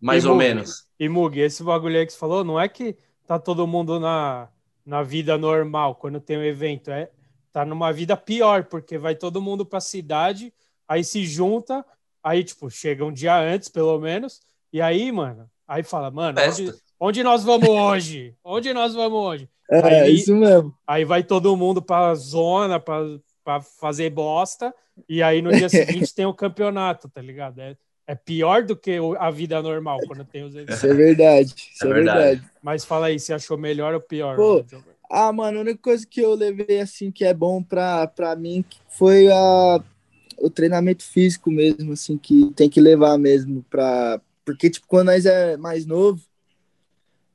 mais 0.00 0.26
ou 0.26 0.34
menos? 0.34 0.86
E 0.98 1.08
Mug, 1.08 1.38
esse 1.38 1.62
bagulho 1.62 1.96
aí 1.96 2.04
que 2.04 2.12
você 2.12 2.18
falou, 2.18 2.42
não 2.42 2.58
é 2.58 2.68
que 2.68 2.96
tá 3.28 3.38
todo 3.38 3.64
mundo 3.64 4.00
na, 4.00 4.48
na 4.84 5.04
vida 5.04 5.38
normal 5.38 5.94
quando 5.94 6.18
tem 6.18 6.36
um 6.36 6.42
evento, 6.42 6.90
é 6.90 7.08
tá 7.52 7.64
numa 7.64 7.92
vida 7.92 8.16
pior, 8.16 8.64
porque 8.64 8.98
vai 8.98 9.14
todo 9.14 9.40
mundo 9.40 9.64
para 9.64 9.78
a 9.78 9.80
cidade, 9.80 10.52
aí 10.88 11.04
se 11.04 11.24
junta, 11.24 11.86
aí 12.20 12.42
tipo, 12.42 12.68
chega 12.68 13.04
um 13.04 13.12
dia 13.12 13.38
antes, 13.38 13.68
pelo 13.68 14.00
menos, 14.00 14.40
e 14.72 14.82
aí, 14.82 15.12
mano, 15.12 15.48
aí 15.66 15.84
fala, 15.84 16.10
mano, 16.10 16.40
onde, 16.40 16.72
onde 17.00 17.22
nós 17.22 17.42
vamos 17.42 17.68
hoje? 17.68 18.34
Onde 18.44 18.72
nós 18.72 18.94
vamos 18.94 19.18
hoje? 19.18 19.48
É, 19.70 20.00
aí, 20.02 20.14
isso 20.14 20.34
mesmo. 20.36 20.74
Aí 20.86 21.04
vai 21.04 21.22
todo 21.22 21.56
mundo 21.56 21.80
para 21.80 22.14
zona 22.14 22.78
para 22.78 23.60
fazer 23.80 24.10
bosta 24.10 24.74
e 25.08 25.22
aí 25.22 25.40
no 25.40 25.50
dia 25.52 25.68
seguinte 25.68 26.12
tem 26.14 26.26
o 26.26 26.34
campeonato, 26.34 27.08
tá 27.08 27.22
ligado? 27.22 27.60
É, 27.60 27.76
é 28.06 28.14
pior 28.14 28.64
do 28.64 28.76
que 28.76 28.98
a 29.18 29.30
vida 29.30 29.62
normal 29.62 29.98
quando 30.06 30.24
tem 30.24 30.42
os 30.42 30.54
eventos. 30.54 30.76
Isso 30.76 30.86
é 30.86 30.94
verdade, 30.94 31.54
isso 31.72 31.86
é, 31.86 31.90
é 31.90 31.94
verdade. 31.94 32.18
verdade. 32.18 32.50
Mas 32.62 32.84
fala 32.84 33.06
aí, 33.06 33.18
você 33.18 33.32
achou 33.32 33.56
melhor 33.56 33.94
ou 33.94 34.00
pior? 34.00 34.36
Pô, 34.36 34.64
ah, 35.08 35.32
mano, 35.32 35.58
a 35.58 35.60
única 35.62 35.80
coisa 35.80 36.06
que 36.06 36.20
eu 36.20 36.34
levei 36.34 36.80
assim 36.80 37.10
que 37.10 37.24
é 37.24 37.34
bom 37.34 37.62
pra, 37.62 38.06
pra 38.06 38.36
mim 38.36 38.64
foi 38.88 39.28
a, 39.30 39.82
o 40.38 40.48
treinamento 40.48 41.04
físico 41.04 41.50
mesmo, 41.50 41.92
assim, 41.92 42.16
que 42.16 42.52
tem 42.54 42.68
que 42.68 42.80
levar 42.80 43.18
mesmo 43.18 43.64
pra. 43.68 44.20
Porque, 44.44 44.70
tipo, 44.70 44.86
quando 44.86 45.06
nós 45.06 45.26
é 45.26 45.56
mais 45.56 45.84
novo, 45.84 46.20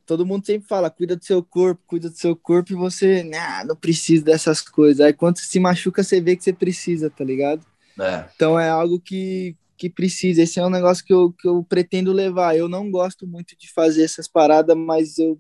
todo 0.06 0.26
mundo 0.26 0.46
sempre 0.46 0.68
fala, 0.68 0.90
cuida 0.90 1.16
do 1.16 1.26
seu 1.26 1.44
corpo, 1.44 1.82
cuida 1.88 2.10
do 2.10 2.18
seu 2.18 2.36
corpo, 2.36 2.72
e 2.72 2.76
você, 2.76 3.24
nah, 3.24 3.64
não 3.66 3.76
precisa 3.76 4.24
dessas 4.24 4.62
coisas. 4.62 5.00
Aí 5.00 5.14
quando 5.14 5.38
você 5.38 5.46
se 5.46 5.60
machuca, 5.60 6.04
você 6.04 6.22
vê 6.22 6.36
que 6.36 6.44
você 6.44 6.54
precisa, 6.54 7.10
tá 7.10 7.24
ligado? 7.24 7.66
É. 8.00 8.26
Então 8.36 8.60
é 8.60 8.70
algo 8.70 9.00
que, 9.00 9.56
que 9.78 9.90
precisa. 9.90 10.44
Esse 10.44 10.60
é 10.60 10.66
um 10.66 10.70
negócio 10.70 11.04
que 11.04 11.14
eu, 11.14 11.32
que 11.34 11.48
eu 11.48 11.64
pretendo 11.64 12.14
levar. 12.14 12.56
Eu 12.56 12.70
não 12.70 12.90
gosto 12.92 13.26
muito 13.26 13.58
de 13.58 13.72
fazer 13.72 14.04
essas 14.04 14.28
paradas, 14.28 14.78
mas 14.78 15.18
eu, 15.18 15.40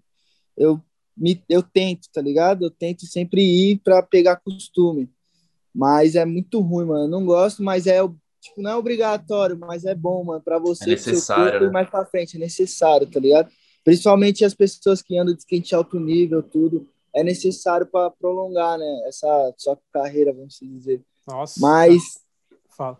eu, 0.57 0.81
me, 1.15 1.41
eu 1.47 1.61
tento, 1.61 2.07
tá 2.11 2.21
ligado? 2.21 2.65
Eu 2.65 2.71
tento 2.71 3.05
sempre 3.05 3.41
ir 3.41 3.79
para 3.83 4.01
pegar 4.01 4.37
costume. 4.37 5.09
Mas 5.73 6.15
é 6.15 6.25
muito 6.25 6.59
ruim, 6.61 6.85
mano. 6.85 7.03
Eu 7.03 7.09
não 7.09 7.25
gosto, 7.25 7.61
mas 7.61 7.85
é 7.85 7.99
tipo, 8.45 8.61
não 8.61 8.71
é 8.71 8.75
obrigatório, 8.75 9.57
mas 9.57 9.85
é 9.85 9.93
bom, 9.95 10.23
mano, 10.23 10.41
para 10.41 10.59
você, 10.59 10.85
é 10.85 10.87
necessário, 10.87 11.51
corpo, 11.51 11.65
né? 11.65 11.71
mais 11.71 11.89
para 11.89 12.05
frente, 12.05 12.37
é 12.37 12.39
necessário, 12.39 13.07
tá 13.07 13.19
ligado? 13.19 13.51
Principalmente 13.85 14.43
as 14.43 14.55
pessoas 14.55 15.01
que 15.01 15.15
andam 15.17 15.33
de 15.33 15.41
skate 15.41 15.75
alto 15.75 15.99
nível, 15.99 16.41
tudo, 16.41 16.89
é 17.13 17.23
necessário 17.23 17.85
para 17.85 18.09
prolongar, 18.09 18.77
né, 18.77 19.03
essa 19.05 19.53
sua 19.57 19.77
carreira, 19.93 20.33
vamos 20.33 20.57
dizer. 20.59 21.01
Nossa. 21.25 21.59
Mas 21.61 22.19
fala. 22.75 22.95
O 22.95 22.97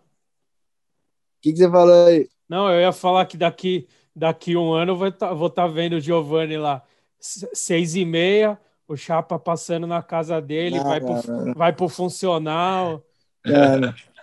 que, 1.41 1.51
que 1.51 1.57
você 1.57 1.69
falou 1.69 2.05
aí? 2.05 2.29
Não, 2.47 2.71
eu 2.71 2.79
ia 2.79 2.93
falar 2.93 3.25
que 3.25 3.35
daqui 3.35 3.87
daqui 4.15 4.55
um 4.55 4.73
ano 4.73 4.93
eu 4.93 4.95
vou 4.95 5.07
estar 5.07 5.35
tá, 5.35 5.49
tá 5.49 5.67
vendo 5.67 5.93
o 5.93 5.99
Giovanni 5.99 6.57
lá 6.57 6.81
seis 7.19 7.95
e 7.95 8.05
meia, 8.05 8.57
o 8.87 8.95
Chapa 8.95 9.37
passando 9.39 9.87
na 9.87 10.01
casa 10.01 10.39
dele, 10.39 10.77
não, 10.77 10.83
vai, 10.83 10.99
não, 10.99 11.21
pro, 11.21 11.31
não. 11.31 11.53
vai 11.53 11.73
pro 11.73 11.89
funcional. 11.89 13.03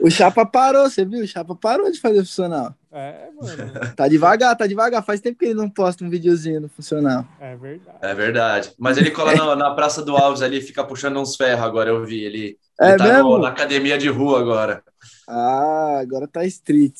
O 0.01 0.11
Chapa 0.11 0.45
parou, 0.45 0.89
você 0.89 1.05
viu? 1.05 1.23
O 1.23 1.27
Chapa 1.27 1.55
parou 1.55 1.91
de 1.91 2.01
fazer 2.01 2.21
funcional. 2.21 2.75
É, 2.91 3.29
mano. 3.41 3.95
Tá 3.97 4.07
devagar, 4.07 4.57
tá 4.57 4.67
devagar. 4.67 5.03
Faz 5.05 5.21
tempo 5.21 5.39
que 5.39 5.47
ele 5.47 5.55
não 5.55 5.71
posta 5.71 6.05
um 6.05 6.11
videozinho 6.11 6.61
no 6.61 6.69
funcional. 6.69 7.27
É 7.41 7.57
verdade. 7.57 7.99
É 8.03 8.15
verdade. 8.15 8.73
Mas 8.79 8.99
ele 8.99 9.11
cola 9.11 9.35
na, 9.35 9.57
na 9.57 9.71
Praça 9.75 10.03
do 10.03 10.17
Alves 10.17 10.43
ali, 10.43 10.61
fica 10.61 10.85
puxando 10.85 11.19
uns 11.19 11.37
ferros 11.37 11.65
agora, 11.65 11.91
eu 11.91 12.05
vi. 12.05 12.23
Ele, 12.23 12.59
é 12.81 12.91
ele 12.91 12.99
tá 12.99 13.05
mesmo? 13.05 13.31
No, 13.31 13.39
na 13.39 13.49
academia 13.49 13.97
de 13.97 14.09
rua 14.09 14.41
agora. 14.41 14.83
Ah, 15.27 15.99
agora 16.01 16.29
tá 16.29 16.45
Street. 16.45 16.95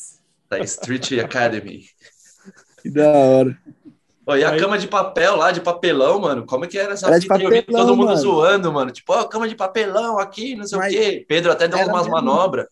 Tá 0.49 0.59
Street 0.59 1.11
Academy. 1.19 1.83
Que 2.81 2.89
da 2.89 3.07
hora. 3.07 3.57
Pô, 4.25 4.35
e 4.35 4.43
a 4.43 4.51
Aí... 4.51 4.59
cama 4.59 4.77
de 4.77 4.87
papel 4.87 5.35
lá, 5.35 5.51
de 5.51 5.59
papelão, 5.59 6.19
mano? 6.19 6.45
Como 6.45 6.63
é 6.63 6.67
que 6.67 6.77
era 6.77 6.93
essa 6.93 7.07
era 7.07 7.19
fita? 7.19 7.33
Papelão, 7.33 7.63
todo 7.65 7.95
mundo 7.95 8.07
mano. 8.07 8.21
zoando, 8.21 8.71
mano. 8.71 8.91
Tipo, 8.91 9.13
ó, 9.13 9.21
oh, 9.21 9.27
cama 9.27 9.49
de 9.49 9.55
papelão 9.55 10.17
aqui, 10.17 10.55
não 10.55 10.65
sei 10.65 10.77
Mas 10.77 10.93
o 10.93 10.97
quê. 10.97 11.25
Pedro 11.27 11.51
até 11.51 11.67
deu 11.67 11.79
umas 11.87 12.07
manobras. 12.07 12.67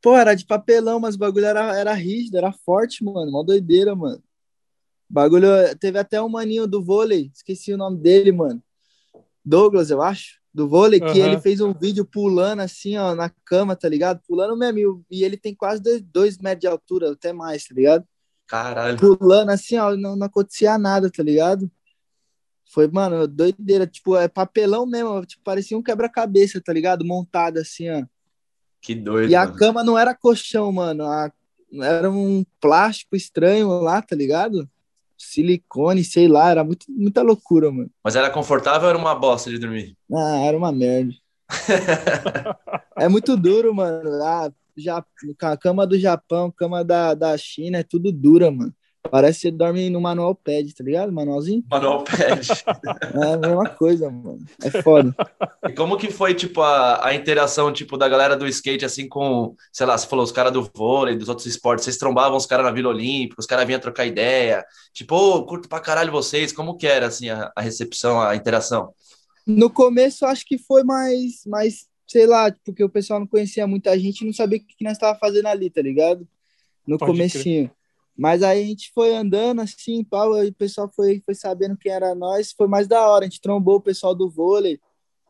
Pô, 0.00 0.16
era 0.16 0.34
de 0.34 0.44
papelão, 0.44 1.00
mas 1.00 1.16
o 1.16 1.18
bagulho 1.18 1.46
era, 1.46 1.76
era 1.76 1.92
rígido, 1.92 2.36
era 2.36 2.52
forte, 2.52 3.02
mano. 3.02 3.32
Mó 3.32 3.42
doideira, 3.42 3.96
mano. 3.96 4.22
O 5.10 5.14
bagulho. 5.14 5.48
Teve 5.80 5.98
até 5.98 6.22
um 6.22 6.28
maninho 6.28 6.66
do 6.66 6.82
vôlei, 6.82 7.30
esqueci 7.34 7.72
o 7.72 7.78
nome 7.78 7.98
dele, 7.98 8.30
mano. 8.30 8.62
Douglas, 9.44 9.90
eu 9.90 10.02
acho. 10.02 10.38
Do 10.52 10.68
vôlei, 10.68 11.00
uhum. 11.00 11.12
que 11.12 11.18
ele 11.18 11.40
fez 11.40 11.60
um 11.60 11.72
vídeo 11.72 12.04
pulando 12.04 12.60
assim, 12.60 12.96
ó, 12.96 13.12
na 13.12 13.28
cama, 13.44 13.74
tá 13.74 13.88
ligado? 13.88 14.20
Pulando 14.28 14.56
mesmo. 14.56 15.04
E 15.10 15.24
ele 15.24 15.36
tem 15.36 15.52
quase 15.52 15.82
dois, 15.82 16.00
dois 16.00 16.38
metros 16.38 16.60
de 16.60 16.66
altura, 16.68 17.10
até 17.10 17.32
mais, 17.32 17.64
tá 17.64 17.74
ligado? 17.74 18.06
Caralho. 18.46 18.98
Pulando 18.98 19.50
assim, 19.50 19.76
ó, 19.76 19.96
não, 19.96 20.16
não 20.16 20.26
acontecia 20.26 20.76
nada, 20.78 21.10
tá 21.10 21.22
ligado? 21.22 21.70
Foi, 22.66 22.88
mano, 22.88 23.26
doideira. 23.26 23.86
Tipo, 23.86 24.16
é 24.16 24.28
papelão 24.28 24.84
mesmo. 24.86 25.24
Tipo, 25.24 25.42
parecia 25.44 25.78
um 25.78 25.82
quebra-cabeça, 25.82 26.60
tá 26.60 26.72
ligado? 26.72 27.04
Montado 27.04 27.58
assim, 27.58 27.88
ó. 27.90 28.04
Que 28.80 28.94
doido. 28.94 29.30
E 29.30 29.34
a 29.34 29.46
mano. 29.46 29.56
cama 29.56 29.84
não 29.84 29.98
era 29.98 30.14
colchão, 30.14 30.70
mano. 30.72 31.04
A, 31.04 31.32
era 31.82 32.10
um 32.10 32.44
plástico 32.60 33.16
estranho 33.16 33.68
lá, 33.80 34.02
tá 34.02 34.14
ligado? 34.14 34.68
Silicone, 35.16 36.04
sei 36.04 36.28
lá, 36.28 36.50
era 36.50 36.64
muito, 36.64 36.86
muita 36.88 37.22
loucura, 37.22 37.70
mano. 37.70 37.90
Mas 38.02 38.16
era 38.16 38.30
confortável 38.30 38.82
ou 38.82 38.90
era 38.90 38.98
uma 38.98 39.14
bosta 39.14 39.48
de 39.48 39.58
dormir? 39.58 39.96
Ah, 40.12 40.38
era 40.44 40.56
uma 40.56 40.72
merda. 40.72 41.12
é 42.98 43.08
muito 43.08 43.36
duro, 43.36 43.74
mano. 43.74 44.10
Ah, 44.22 44.52
já, 44.76 45.04
a 45.42 45.56
cama 45.56 45.86
do 45.86 45.98
Japão, 45.98 46.50
cama 46.50 46.84
da, 46.84 47.14
da 47.14 47.36
China, 47.36 47.78
é 47.78 47.82
tudo 47.82 48.12
dura, 48.12 48.50
mano. 48.50 48.74
Parece 49.10 49.40
que 49.40 49.48
você 49.48 49.50
dorme 49.50 49.90
no 49.90 50.00
manual 50.00 50.34
pad, 50.34 50.74
tá 50.74 50.82
ligado? 50.82 51.12
Manualzinho? 51.12 51.62
Manual 51.70 52.04
pad. 52.04 52.48
é 53.22 53.32
a 53.34 53.36
mesma 53.36 53.68
coisa, 53.68 54.10
mano. 54.10 54.44
É 54.62 54.82
foda. 54.82 55.14
E 55.68 55.72
como 55.72 55.96
que 55.96 56.10
foi, 56.10 56.34
tipo, 56.34 56.62
a, 56.62 57.06
a 57.06 57.14
interação, 57.14 57.72
tipo, 57.72 57.96
da 57.98 58.08
galera 58.08 58.36
do 58.36 58.46
skate, 58.48 58.84
assim, 58.84 59.06
com, 59.06 59.54
sei 59.72 59.86
lá, 59.86 59.96
você 59.96 60.06
falou, 60.06 60.24
os 60.24 60.32
caras 60.32 60.52
do 60.52 60.68
vôlei, 60.74 61.16
dos 61.16 61.28
outros 61.28 61.46
esportes, 61.46 61.84
vocês 61.84 61.98
trombavam 61.98 62.36
os 62.36 62.46
caras 62.46 62.64
na 62.64 62.72
Vila 62.72 62.88
Olímpica, 62.88 63.40
os 63.40 63.46
caras 63.46 63.66
vinham 63.66 63.80
trocar 63.80 64.06
ideia, 64.06 64.64
tipo, 64.92 65.14
oh, 65.14 65.44
curto 65.44 65.68
pra 65.68 65.80
caralho 65.80 66.10
vocês, 66.10 66.52
como 66.52 66.76
que 66.76 66.86
era, 66.86 67.06
assim, 67.06 67.28
a, 67.28 67.52
a 67.54 67.60
recepção, 67.60 68.20
a 68.20 68.34
interação? 68.34 68.92
No 69.46 69.68
começo, 69.68 70.24
acho 70.24 70.44
que 70.46 70.56
foi 70.56 70.82
mais, 70.82 71.44
mais, 71.46 71.86
sei 72.14 72.28
lá, 72.28 72.54
porque 72.64 72.84
o 72.84 72.88
pessoal 72.88 73.18
não 73.18 73.26
conhecia 73.26 73.66
muita 73.66 73.98
gente 73.98 74.20
e 74.20 74.24
não 74.24 74.32
sabia 74.32 74.58
o 74.58 74.60
que 74.60 74.84
nós 74.84 74.96
tava 74.96 75.18
fazendo 75.18 75.46
ali, 75.46 75.68
tá 75.68 75.82
ligado? 75.82 76.28
No 76.86 76.96
Pode 76.96 77.10
comecinho. 77.10 77.66
Crer. 77.66 77.76
Mas 78.16 78.40
aí 78.40 78.62
a 78.62 78.66
gente 78.66 78.92
foi 78.94 79.12
andando 79.16 79.60
assim, 79.60 80.04
pau, 80.04 80.44
e 80.44 80.50
o 80.50 80.54
pessoal 80.54 80.88
foi, 80.94 81.20
foi 81.26 81.34
sabendo 81.34 81.76
quem 81.76 81.90
era 81.90 82.14
nós, 82.14 82.52
foi 82.52 82.68
mais 82.68 82.86
da 82.86 83.04
hora. 83.10 83.24
A 83.24 83.28
gente 83.28 83.40
trombou 83.40 83.78
o 83.78 83.80
pessoal 83.80 84.14
do 84.14 84.30
vôlei. 84.30 84.78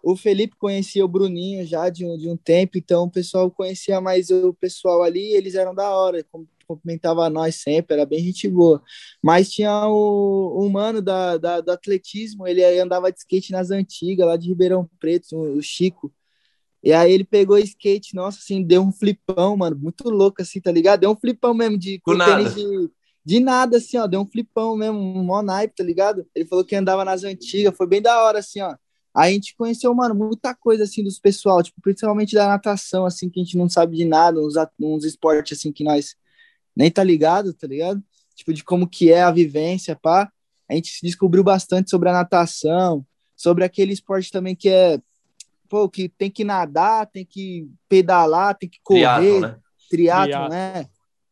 O 0.03 0.15
Felipe 0.15 0.57
conhecia 0.59 1.03
o 1.03 1.09
Bruninho 1.09 1.67
já 1.67 1.89
de 1.89 2.05
um, 2.05 2.19
de 2.19 2.29
um 2.29 2.37
tempo, 2.37 2.77
então 2.77 3.05
o 3.05 3.11
pessoal 3.11 3.51
conhecia 3.51 3.99
mais 3.99 4.29
o 4.29 4.53
pessoal 4.53 5.03
ali, 5.03 5.33
eles 5.33 5.55
eram 5.55 5.75
da 5.75 5.89
hora, 5.89 6.23
cumprimentava 6.69 7.31
nós 7.31 7.55
sempre, 7.55 7.95
era 7.95 8.05
bem 8.05 8.23
gente 8.23 8.47
boa. 8.47 8.83
Mas 9.23 9.51
tinha 9.51 9.89
o, 9.89 10.67
o 10.67 10.69
mano 10.69 11.01
da, 11.01 11.39
da, 11.39 11.63
do 11.63 11.71
atletismo, 11.73 12.47
ele 12.47 12.63
andava 12.79 13.11
de 13.11 13.21
skate 13.21 13.53
nas 13.53 13.71
antigas, 13.71 14.27
lá 14.27 14.37
de 14.37 14.49
Ribeirão 14.49 14.87
Preto, 15.01 15.35
o 15.35 15.63
Chico. 15.63 16.13
E 16.85 16.93
aí 16.93 17.11
ele 17.11 17.25
pegou 17.25 17.57
skate, 17.57 18.15
nossa, 18.15 18.39
assim, 18.39 18.63
deu 18.63 18.83
um 18.83 18.93
flipão, 18.93 19.57
mano, 19.57 19.75
muito 19.75 20.11
louco, 20.11 20.43
assim, 20.43 20.61
tá 20.61 20.71
ligado? 20.71 21.01
Deu 21.01 21.11
um 21.13 21.17
flipão 21.17 21.55
mesmo 21.55 21.79
de, 21.79 21.99
de, 22.55 22.91
de 23.25 23.41
nada, 23.41 23.79
assim, 23.79 23.97
ó, 23.97 24.07
deu 24.07 24.21
um 24.21 24.27
flipão 24.27 24.77
mesmo, 24.77 24.99
um 24.99 25.25
mó 25.25 25.41
naipe, 25.41 25.75
tá 25.75 25.83
ligado? 25.83 26.27
Ele 26.35 26.45
falou 26.45 26.63
que 26.63 26.77
andava 26.77 27.03
nas 27.03 27.25
antigas, 27.25 27.75
foi 27.75 27.87
bem 27.87 28.03
da 28.03 28.23
hora, 28.23 28.41
assim, 28.41 28.61
ó. 28.61 28.77
Aí 29.15 29.31
a 29.31 29.33
gente 29.33 29.57
conheceu, 29.57 29.95
mano, 29.95 30.15
muita 30.15 30.55
coisa, 30.55 30.85
assim, 30.85 31.03
dos 31.03 31.19
pessoal, 31.19 31.63
tipo, 31.63 31.81
principalmente 31.81 32.35
da 32.35 32.49
natação, 32.49 33.07
assim, 33.07 33.31
que 33.31 33.41
a 33.41 33.43
gente 33.43 33.57
não 33.57 33.67
sabe 33.67 33.97
de 33.97 34.05
nada, 34.05 34.39
uns, 34.39 34.53
uns 34.79 35.05
esportes, 35.07 35.57
assim, 35.59 35.73
que 35.73 35.83
nós 35.83 36.15
nem 36.77 36.91
tá 36.91 37.03
ligado, 37.03 37.55
tá 37.55 37.67
ligado? 37.67 38.03
Tipo, 38.35 38.53
de 38.53 38.63
como 38.63 38.87
que 38.87 39.11
é 39.11 39.23
a 39.23 39.31
vivência, 39.31 39.97
pá. 39.97 40.31
A 40.69 40.75
gente 40.75 40.99
descobriu 41.03 41.43
bastante 41.43 41.89
sobre 41.89 42.11
a 42.11 42.13
natação, 42.13 43.07
sobre 43.35 43.65
aquele 43.65 43.93
esporte 43.95 44.31
também 44.31 44.55
que 44.55 44.69
é 44.69 44.99
pô, 45.69 45.89
que 45.89 46.09
tem 46.09 46.31
que 46.31 46.45
nadar, 46.45 47.07
tem 47.07 47.25
que 47.25 47.69
pedalar, 47.89 48.57
tem 48.57 48.69
que 48.69 48.79
correr, 48.83 49.41
né? 49.41 49.57
triatlo, 49.91 50.49
né? 50.49 50.87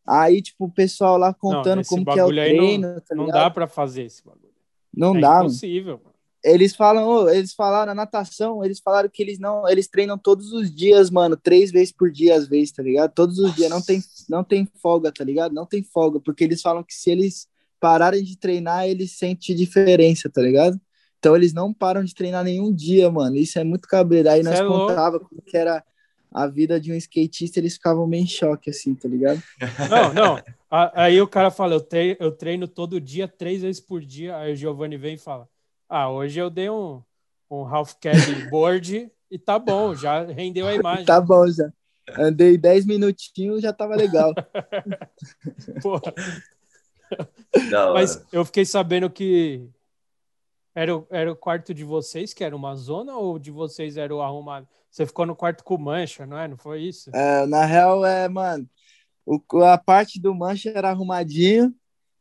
Aí, 0.06 0.42
tipo, 0.42 0.64
o 0.64 0.70
pessoal 0.70 1.16
lá 1.16 1.32
contando 1.32 1.76
não, 1.76 1.84
como 1.84 2.04
que 2.04 2.18
é 2.18 2.24
o 2.24 2.28
treino. 2.28 2.94
Não, 2.94 3.00
tá 3.00 3.14
não 3.14 3.26
dá 3.26 3.50
para 3.50 3.66
fazer 3.66 4.04
esse 4.04 4.24
bagulho. 4.24 4.52
Não 4.94 5.16
é 5.16 5.20
dá. 5.20 5.40
Impossível. 5.40 6.00
Mano. 6.02 6.12
Eles 6.44 6.74
falam, 6.74 7.06
oh, 7.06 7.28
eles 7.28 7.54
falaram 7.54 7.94
na 7.94 8.02
natação, 8.02 8.64
eles 8.64 8.80
falaram 8.80 9.08
que 9.08 9.22
eles 9.22 9.38
não, 9.38 9.68
eles 9.68 9.86
treinam 9.86 10.18
todos 10.18 10.52
os 10.52 10.74
dias, 10.74 11.08
mano, 11.08 11.36
três 11.36 11.70
vezes 11.70 11.92
por 11.92 12.10
dia 12.10 12.34
às 12.34 12.48
vezes, 12.48 12.72
tá 12.72 12.82
ligado? 12.82 13.12
Todos 13.14 13.38
os 13.38 13.44
Nossa. 13.44 13.56
dias, 13.56 13.70
não 13.70 13.80
tem, 13.80 14.00
não 14.28 14.44
tem 14.44 14.68
folga, 14.82 15.12
tá 15.12 15.22
ligado? 15.22 15.54
Não 15.54 15.64
tem 15.64 15.84
folga, 15.84 16.18
porque 16.18 16.42
eles 16.42 16.60
falam 16.60 16.82
que 16.82 16.94
se 16.94 17.12
eles 17.12 17.46
pararem 17.78 18.24
de 18.24 18.36
treinar, 18.36 18.88
eles 18.88 19.12
sentem 19.12 19.54
diferença, 19.54 20.28
tá 20.28 20.42
ligado? 20.42 20.80
Então 21.22 21.36
eles 21.36 21.52
não 21.52 21.72
param 21.72 22.02
de 22.02 22.16
treinar 22.16 22.42
nenhum 22.42 22.74
dia, 22.74 23.08
mano. 23.08 23.36
Isso 23.36 23.56
é 23.56 23.62
muito 23.62 23.86
cabreiro. 23.86 24.28
Aí 24.28 24.42
nós 24.42 24.58
é 24.58 24.66
contava 24.66 25.20
como 25.20 25.40
que 25.40 25.56
era 25.56 25.84
a 26.32 26.48
vida 26.48 26.80
de 26.80 26.90
um 26.90 26.96
skatista, 26.96 27.60
eles 27.60 27.74
ficavam 27.74 28.08
meio 28.08 28.24
em 28.24 28.26
choque, 28.26 28.70
assim, 28.70 28.92
tá 28.92 29.06
ligado? 29.06 29.40
Não, 29.88 30.12
não. 30.12 30.42
Aí 30.68 31.22
o 31.22 31.28
cara 31.28 31.48
fala, 31.48 31.74
eu 31.74 31.80
treino, 31.80 32.16
eu 32.18 32.32
treino 32.32 32.66
todo 32.66 33.00
dia, 33.00 33.28
três 33.28 33.62
vezes 33.62 33.80
por 33.80 34.00
dia. 34.00 34.36
Aí 34.36 34.52
o 34.52 34.56
Giovanni 34.56 34.96
vem 34.96 35.14
e 35.14 35.18
fala, 35.18 35.48
ah, 35.88 36.10
hoje 36.10 36.40
eu 36.40 36.50
dei 36.50 36.68
um, 36.68 37.00
um 37.48 37.64
half 37.64 37.94
cab 38.00 38.16
board 38.50 39.08
e 39.30 39.38
tá 39.38 39.60
bom, 39.60 39.94
já 39.94 40.24
rendeu 40.24 40.66
a 40.66 40.74
imagem. 40.74 41.04
tá 41.04 41.20
bom, 41.20 41.46
já. 41.46 41.72
Andei 42.18 42.58
dez 42.58 42.84
minutinhos, 42.84 43.62
já 43.62 43.72
tava 43.72 43.94
legal. 43.94 44.34
Porra. 45.80 46.12
Não, 47.70 47.92
Mas 47.92 48.24
eu 48.32 48.44
fiquei 48.44 48.64
sabendo 48.64 49.08
que 49.08 49.68
era 50.74 50.96
o, 50.96 51.06
era 51.10 51.30
o 51.30 51.36
quarto 51.36 51.74
de 51.74 51.84
vocês 51.84 52.32
que 52.32 52.42
era 52.42 52.56
uma 52.56 52.74
zona 52.74 53.14
ou 53.16 53.38
de 53.38 53.50
vocês 53.50 53.96
era 53.96 54.14
o 54.14 54.22
arrumado? 54.22 54.66
Você 54.90 55.06
ficou 55.06 55.26
no 55.26 55.36
quarto 55.36 55.64
com 55.64 55.78
mancha, 55.78 56.26
não 56.26 56.38
é? 56.38 56.48
Não 56.48 56.56
foi 56.56 56.82
isso? 56.82 57.10
É, 57.14 57.46
na 57.46 57.64
real, 57.64 58.04
é, 58.04 58.28
mano. 58.28 58.68
O, 59.24 59.40
a 59.62 59.78
parte 59.78 60.20
do 60.20 60.34
mancha 60.34 60.70
era 60.70 60.90
arrumadinho 60.90 61.74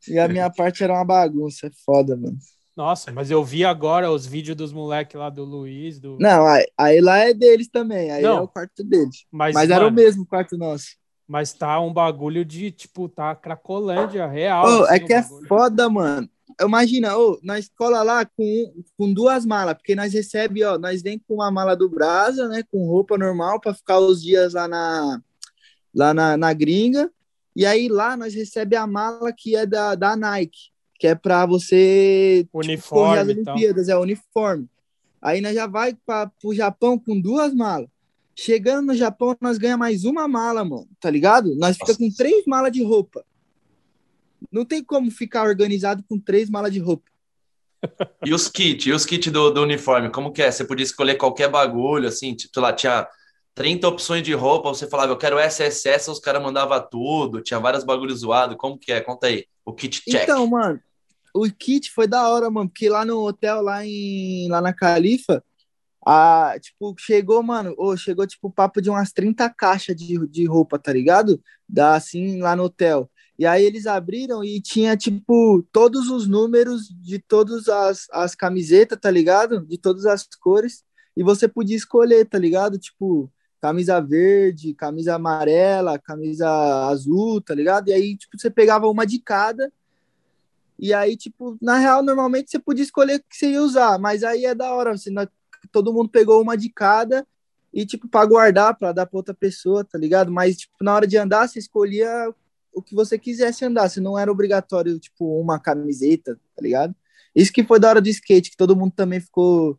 e 0.08 0.18
a 0.18 0.28
minha 0.28 0.48
parte 0.52 0.82
era 0.82 0.92
uma 0.92 1.04
bagunça. 1.04 1.66
É 1.66 1.70
foda, 1.84 2.16
mano. 2.16 2.38
Nossa, 2.74 3.12
mas 3.12 3.30
eu 3.30 3.44
vi 3.44 3.64
agora 3.64 4.10
os 4.10 4.26
vídeos 4.26 4.56
dos 4.56 4.72
moleques 4.72 5.18
lá 5.18 5.28
do 5.28 5.44
Luiz. 5.44 6.00
Do... 6.00 6.16
Não, 6.18 6.46
aí, 6.46 6.66
aí, 6.78 7.00
lá 7.00 7.18
é 7.18 7.34
deles 7.34 7.68
também. 7.68 8.10
Aí 8.10 8.22
não, 8.22 8.38
é 8.38 8.40
o 8.40 8.48
quarto 8.48 8.82
deles. 8.82 9.26
Mas, 9.30 9.54
mas 9.54 9.70
era 9.70 9.86
o 9.86 9.90
mesmo 9.90 10.24
quarto 10.24 10.56
nosso. 10.56 10.96
Mas 11.28 11.52
tá 11.52 11.78
um 11.80 11.92
bagulho 11.92 12.44
de, 12.44 12.70
tipo, 12.70 13.08
tá 13.08 13.34
Cracolândia 13.34 14.26
real. 14.26 14.64
Oh, 14.64 14.84
assim, 14.84 14.94
é 14.94 14.98
que 15.00 15.12
é 15.12 15.22
foda, 15.46 15.88
mano 15.88 16.28
imagina, 16.60 17.16
oh, 17.16 17.38
na 17.42 17.58
escola 17.58 18.02
lá 18.02 18.24
com, 18.24 18.84
com 18.96 19.12
duas 19.12 19.44
malas, 19.46 19.74
porque 19.74 19.94
nós 19.94 20.12
recebe, 20.12 20.64
ó, 20.64 20.78
nós 20.78 21.02
vem 21.02 21.18
com 21.18 21.34
uma 21.34 21.50
mala 21.50 21.76
do 21.76 21.88
Brasa, 21.88 22.48
né, 22.48 22.62
com 22.70 22.86
roupa 22.86 23.18
normal 23.18 23.60
para 23.60 23.74
ficar 23.74 23.98
os 23.98 24.22
dias 24.22 24.54
lá 24.54 24.68
na 24.68 25.20
lá 25.94 26.14
na, 26.14 26.36
na 26.38 26.52
gringa, 26.54 27.10
e 27.54 27.66
aí 27.66 27.86
lá 27.86 28.16
nós 28.16 28.34
recebe 28.34 28.74
a 28.76 28.86
mala 28.86 29.30
que 29.30 29.54
é 29.54 29.66
da, 29.66 29.94
da 29.94 30.16
Nike, 30.16 30.70
que 30.98 31.06
é 31.06 31.14
para 31.14 31.44
você 31.44 32.46
uniforme 32.52 32.76
tipo, 32.76 32.88
correr 32.88 33.18
as 33.18 33.28
Olimpíadas, 33.28 33.88
é 33.88 33.96
uniforme. 33.96 34.68
Aí 35.20 35.40
nós 35.40 35.54
já 35.54 35.66
vai 35.66 35.94
para 35.94 36.30
o 36.42 36.54
Japão 36.54 36.98
com 36.98 37.20
duas 37.20 37.54
malas. 37.54 37.88
Chegando 38.34 38.86
no 38.86 38.94
Japão, 38.94 39.36
nós 39.40 39.58
ganha 39.58 39.76
mais 39.76 40.04
uma 40.04 40.26
mala, 40.26 40.64
mano, 40.64 40.88
tá 40.98 41.10
ligado? 41.10 41.54
Nós 41.56 41.76
fica 41.76 41.94
com 41.94 42.10
três 42.10 42.44
malas 42.46 42.72
de 42.72 42.82
roupa. 42.82 43.22
Não 44.50 44.64
tem 44.64 44.82
como 44.82 45.10
ficar 45.10 45.44
organizado 45.44 46.02
com 46.08 46.18
três 46.18 46.48
malas 46.50 46.72
de 46.72 46.78
roupa. 46.78 47.10
E 48.24 48.32
os 48.32 48.48
kits, 48.48 48.86
e 48.86 48.92
os 48.92 49.04
kits 49.04 49.30
do, 49.32 49.50
do 49.50 49.62
uniforme, 49.62 50.10
como 50.10 50.32
que 50.32 50.42
é? 50.42 50.50
Você 50.50 50.64
podia 50.64 50.84
escolher 50.84 51.16
qualquer 51.16 51.48
bagulho, 51.48 52.08
assim, 52.08 52.34
tipo, 52.34 52.60
lá, 52.60 52.72
tinha 52.72 53.08
30 53.54 53.88
opções 53.88 54.22
de 54.22 54.32
roupa, 54.32 54.68
você 54.68 54.86
falava, 54.86 55.12
eu 55.12 55.16
quero 55.16 55.38
SSS, 55.38 56.10
os 56.10 56.20
caras 56.20 56.42
mandavam 56.42 56.80
tudo, 56.88 57.42
tinha 57.42 57.58
vários 57.58 57.84
bagulhos 57.84 58.20
zoados, 58.20 58.56
como 58.56 58.78
que 58.78 58.92
é? 58.92 59.00
Conta 59.00 59.26
aí, 59.26 59.46
o 59.64 59.72
kit 59.72 60.02
check. 60.04 60.22
Então, 60.22 60.46
mano, 60.46 60.80
o 61.34 61.50
kit 61.50 61.90
foi 61.90 62.06
da 62.06 62.28
hora, 62.28 62.50
mano, 62.50 62.68
porque 62.68 62.88
lá 62.88 63.04
no 63.04 63.26
hotel, 63.26 63.60
lá, 63.60 63.84
em, 63.84 64.48
lá 64.48 64.60
na 64.60 64.72
Califa, 64.72 65.42
a, 66.04 66.54
tipo, 66.60 66.94
chegou, 66.98 67.42
mano, 67.42 67.74
oh, 67.78 67.96
chegou, 67.96 68.26
tipo, 68.26 68.50
papo 68.50 68.80
de 68.80 68.90
umas 68.90 69.12
30 69.12 69.48
caixas 69.50 69.94
de, 69.96 70.26
de 70.28 70.46
roupa, 70.46 70.78
tá 70.78 70.92
ligado? 70.92 71.40
Da, 71.68 71.94
assim, 71.94 72.40
lá 72.40 72.56
no 72.56 72.64
hotel. 72.64 73.10
E 73.42 73.46
aí 73.46 73.64
eles 73.64 73.88
abriram 73.88 74.44
e 74.44 74.60
tinha, 74.60 74.96
tipo, 74.96 75.66
todos 75.72 76.08
os 76.08 76.28
números 76.28 76.86
de 77.00 77.18
todas 77.18 77.68
as, 77.68 78.06
as 78.12 78.36
camisetas, 78.36 78.96
tá 79.00 79.10
ligado? 79.10 79.66
De 79.66 79.76
todas 79.76 80.06
as 80.06 80.24
cores. 80.40 80.84
E 81.16 81.24
você 81.24 81.48
podia 81.48 81.76
escolher, 81.76 82.24
tá 82.24 82.38
ligado? 82.38 82.78
Tipo, 82.78 83.28
camisa 83.60 84.00
verde, 84.00 84.72
camisa 84.74 85.16
amarela, 85.16 85.98
camisa 85.98 86.48
azul, 86.86 87.40
tá 87.40 87.52
ligado? 87.52 87.88
E 87.88 87.92
aí, 87.92 88.16
tipo, 88.16 88.38
você 88.38 88.48
pegava 88.48 88.86
uma 88.86 89.04
de 89.04 89.18
cada. 89.18 89.72
E 90.78 90.94
aí, 90.94 91.16
tipo, 91.16 91.58
na 91.60 91.78
real, 91.78 92.00
normalmente 92.00 92.48
você 92.48 92.60
podia 92.60 92.84
escolher 92.84 93.16
o 93.16 93.24
que 93.28 93.36
você 93.36 93.50
ia 93.50 93.60
usar, 93.60 93.98
mas 93.98 94.22
aí 94.22 94.44
é 94.44 94.54
da 94.54 94.72
hora, 94.72 94.96
você, 94.96 95.10
todo 95.72 95.92
mundo 95.92 96.08
pegou 96.08 96.40
uma 96.40 96.56
de 96.56 96.68
cada 96.68 97.26
e, 97.74 97.84
tipo, 97.84 98.06
para 98.06 98.24
guardar, 98.24 98.78
para 98.78 98.92
dar 98.92 99.06
para 99.06 99.16
outra 99.16 99.34
pessoa, 99.34 99.84
tá 99.84 99.98
ligado? 99.98 100.30
Mas, 100.30 100.58
tipo, 100.58 100.74
na 100.80 100.94
hora 100.94 101.08
de 101.08 101.16
andar, 101.16 101.48
você 101.48 101.58
escolhia 101.58 102.32
o 102.72 102.82
que 102.82 102.94
você 102.94 103.18
quisesse 103.18 103.64
andar, 103.64 103.88
se 103.88 104.00
não 104.00 104.18
era 104.18 104.30
obrigatório, 104.30 104.98
tipo, 104.98 105.40
uma 105.40 105.58
camiseta, 105.58 106.38
tá 106.56 106.62
ligado? 106.62 106.94
Isso 107.34 107.52
que 107.52 107.64
foi 107.64 107.78
da 107.78 107.88
hora 107.88 108.00
do 108.00 108.08
skate, 108.08 108.50
que 108.50 108.56
todo 108.56 108.76
mundo 108.76 108.92
também 108.94 109.20
ficou 109.20 109.78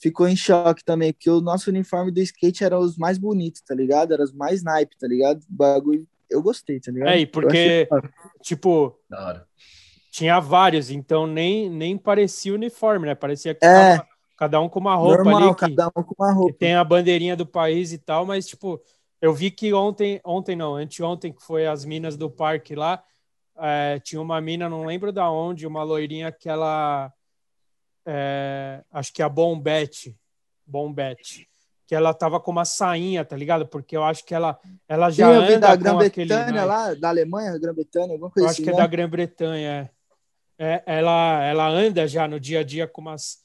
ficou 0.00 0.28
em 0.28 0.36
choque 0.36 0.84
também, 0.84 1.12
porque 1.12 1.28
o 1.28 1.40
nosso 1.40 1.70
uniforme 1.70 2.12
do 2.12 2.20
skate 2.20 2.62
era 2.62 2.78
os 2.78 2.96
mais 2.96 3.18
bonitos, 3.18 3.60
tá 3.60 3.74
ligado? 3.74 4.14
Era 4.14 4.22
os 4.22 4.32
mais 4.32 4.62
naipe, 4.62 4.96
tá 4.96 5.08
ligado? 5.08 5.40
O 5.40 5.52
bagulho, 5.52 6.06
eu 6.30 6.40
gostei, 6.40 6.78
tá 6.78 6.92
ligado? 6.92 7.08
É, 7.08 7.18
e 7.18 7.26
porque, 7.26 7.88
tipo, 8.40 8.96
tinha 10.12 10.38
vários, 10.38 10.90
então 10.90 11.26
nem, 11.26 11.68
nem 11.68 11.98
parecia 11.98 12.54
uniforme, 12.54 13.06
né? 13.06 13.14
Parecia 13.16 13.54
que 13.54 13.66
é, 13.66 13.96
tava, 13.96 14.08
cada 14.36 14.60
um 14.60 14.68
com 14.68 14.78
uma 14.78 14.94
roupa 14.94 15.24
normal, 15.24 15.42
ali. 15.42 15.54
Que, 15.54 15.74
cada 15.74 15.88
um 15.88 16.02
com 16.02 16.14
uma 16.16 16.32
roupa. 16.32 16.54
tem 16.58 16.74
a 16.74 16.84
bandeirinha 16.84 17.34
do 17.34 17.44
país 17.44 17.92
e 17.92 17.98
tal, 17.98 18.24
mas, 18.24 18.46
tipo, 18.46 18.80
eu 19.20 19.34
vi 19.34 19.50
que 19.50 19.72
ontem, 19.72 20.20
ontem 20.24 20.54
não, 20.54 20.76
anteontem, 20.76 21.32
que 21.32 21.42
foi 21.42 21.66
as 21.66 21.84
minas 21.84 22.16
do 22.16 22.30
parque 22.30 22.74
lá, 22.74 23.02
é, 23.58 23.98
tinha 24.00 24.20
uma 24.20 24.40
mina, 24.40 24.68
não 24.68 24.84
lembro 24.84 25.12
da 25.12 25.30
onde, 25.30 25.66
uma 25.66 25.82
loirinha 25.82 26.30
que 26.30 26.48
ela. 26.48 27.12
É, 28.06 28.82
acho 28.90 29.12
que 29.12 29.20
é 29.20 29.24
a 29.24 29.28
Bombete. 29.28 30.16
Bombete. 30.64 31.48
que 31.86 31.94
ela 31.94 32.12
tava 32.12 32.38
com 32.38 32.50
uma 32.50 32.66
sainha, 32.66 33.24
tá 33.24 33.34
ligado? 33.34 33.66
Porque 33.66 33.96
eu 33.96 34.04
acho 34.04 34.24
que 34.24 34.34
ela, 34.34 34.58
ela 34.86 35.10
já 35.10 35.26
Sim, 35.26 35.34
eu 35.34 35.42
anda 35.42 35.58
da 35.58 35.76
Grã-Bretanha 35.76 36.42
aquele... 36.42 36.64
lá, 36.64 36.94
da 36.94 37.08
Alemanha, 37.08 37.58
Grã-Bretanha, 37.58 38.12
alguma 38.12 38.28
Eu 38.28 38.32
coisa 38.32 38.50
acho 38.50 38.56
assim. 38.56 38.64
que 38.64 38.70
é 38.70 38.72
né? 38.72 38.78
da 38.78 38.86
Grã-Bretanha, 38.86 39.90
é. 39.90 39.98
É, 40.60 40.82
ela, 40.86 41.42
ela 41.44 41.68
anda 41.68 42.06
já 42.06 42.26
no 42.28 42.38
dia 42.38 42.60
a 42.60 42.62
dia 42.64 42.86
com 42.86 43.00
umas, 43.00 43.38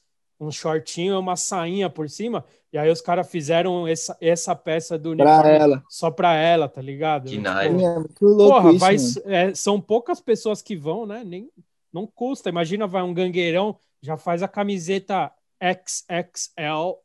um 0.44 0.52
shortinho 0.52 1.14
e 1.14 1.18
uma 1.18 1.36
sainha 1.36 1.90
por 1.90 2.10
cima, 2.10 2.44
e 2.72 2.78
aí 2.78 2.90
os 2.90 3.02
caras 3.02 3.30
fizeram 3.30 3.88
essa, 3.88 4.18
essa 4.20 4.56
peça 4.56 4.98
do 4.98 5.16
Pra 5.16 5.26
uniforme 5.26 5.58
ela. 5.58 5.84
só 5.90 6.10
pra 6.12 6.34
ela, 6.36 6.68
tá 6.68 6.82
ligado? 6.82 7.26
Que 7.30 7.38
Tipo. 7.38 7.44
Sim, 7.44 7.86
é 7.86 8.04
Porra, 8.20 8.72
isso, 8.72 9.22
vai, 9.24 9.34
é, 9.34 9.54
são 9.56 9.80
poucas 9.80 10.20
pessoas 10.22 10.62
que 10.62 10.76
vão, 10.76 11.06
né? 11.06 11.24
Nem, 11.24 11.50
não 11.92 12.08
custa. 12.08 12.50
Imagina, 12.50 12.88
vai 12.88 13.04
um 13.04 13.14
gangueirão, 13.14 13.78
já 14.02 14.18
faz 14.18 14.42
a 14.44 14.48
camiseta 14.48 15.32
XXL 15.62 17.00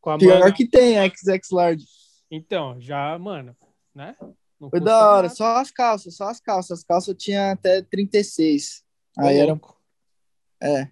com 0.00 0.10
a 0.10 0.18
Pior 0.18 0.40
manga. 0.40 0.52
que 0.52 0.66
tem, 0.66 0.96
XX 1.10 1.50
Large. 1.52 1.86
Então, 2.30 2.80
já, 2.80 3.18
mano, 3.18 3.56
né? 3.94 4.16
Não 4.60 4.70
Foi 4.70 4.80
da 4.80 4.96
hora, 5.12 5.22
nada. 5.22 5.34
só 5.34 5.56
as 5.58 5.70
calças, 5.70 6.16
só 6.16 6.28
as 6.28 6.40
calças. 6.40 6.78
As 6.80 6.84
calças 6.84 7.08
eu 7.08 7.14
tinha 7.14 7.52
até 7.52 7.82
36. 7.82 8.82
Ô, 9.18 9.22
Aí 9.22 9.38
era. 9.38 9.52
louco. 9.52 9.80
É, 10.62 10.88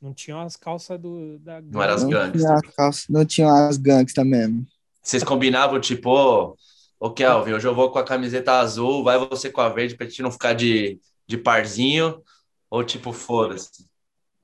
Não 0.00 0.14
tinha 0.14 0.40
as 0.42 0.56
calças 0.56 0.98
do, 1.00 1.38
da 1.40 1.60
Não 1.60 1.82
era 1.82 1.94
as 1.94 2.02
não 2.04 2.10
gangues. 2.10 2.40
tinha, 2.40 2.54
as 2.54 2.74
calças, 2.74 3.08
não 3.08 3.24
tinha 3.24 3.68
as 3.68 3.76
gangsta 3.76 4.24
mesmo. 4.24 4.66
Vocês 5.02 5.24
combinavam, 5.24 5.80
tipo, 5.80 6.10
ô, 6.10 6.56
ô 7.00 7.10
Kelvin, 7.10 7.52
hoje 7.52 7.66
eu 7.66 7.74
vou 7.74 7.90
com 7.90 7.98
a 7.98 8.04
camiseta 8.04 8.52
azul, 8.52 9.02
vai 9.02 9.18
você 9.18 9.50
com 9.50 9.60
a 9.60 9.68
verde 9.68 9.96
pra 9.96 10.06
gente 10.06 10.22
não 10.22 10.30
ficar 10.30 10.52
de, 10.52 11.00
de 11.26 11.36
parzinho, 11.36 12.22
ou 12.70 12.84
tipo, 12.84 13.12
foda-se. 13.12 13.88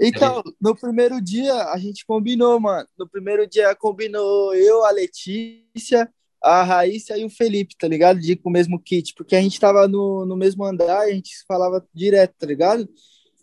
Então, 0.01 0.43
no 0.61 0.75
primeiro 0.75 1.21
dia 1.21 1.55
a 1.71 1.79
gente 1.79 2.05
combinou, 2.05 2.59
mano. 2.59 2.89
No 2.99 3.09
primeiro 3.09 3.47
dia 3.47 3.75
combinou 3.77 4.53
eu, 4.55 4.85
a 4.85 4.91
Letícia, 4.91 6.13
a 6.43 6.63
Raíssa 6.63 7.17
e 7.17 7.25
o 7.25 7.31
Felipe, 7.31 7.77
tá 7.79 7.87
ligado? 7.87 8.19
De 8.19 8.33
ir 8.33 8.37
com 8.37 8.49
o 8.49 8.53
mesmo 8.53 8.79
kit, 8.79 9.15
porque 9.15 9.37
a 9.37 9.41
gente 9.41 9.59
tava 9.61 9.87
no, 9.87 10.27
no 10.27 10.37
mesmo 10.37 10.65
andar 10.65 11.07
e 11.09 11.13
a 11.13 11.15
gente 11.15 11.45
falava 11.47 11.87
direto, 11.95 12.35
tá 12.39 12.47
ligado? 12.47 12.89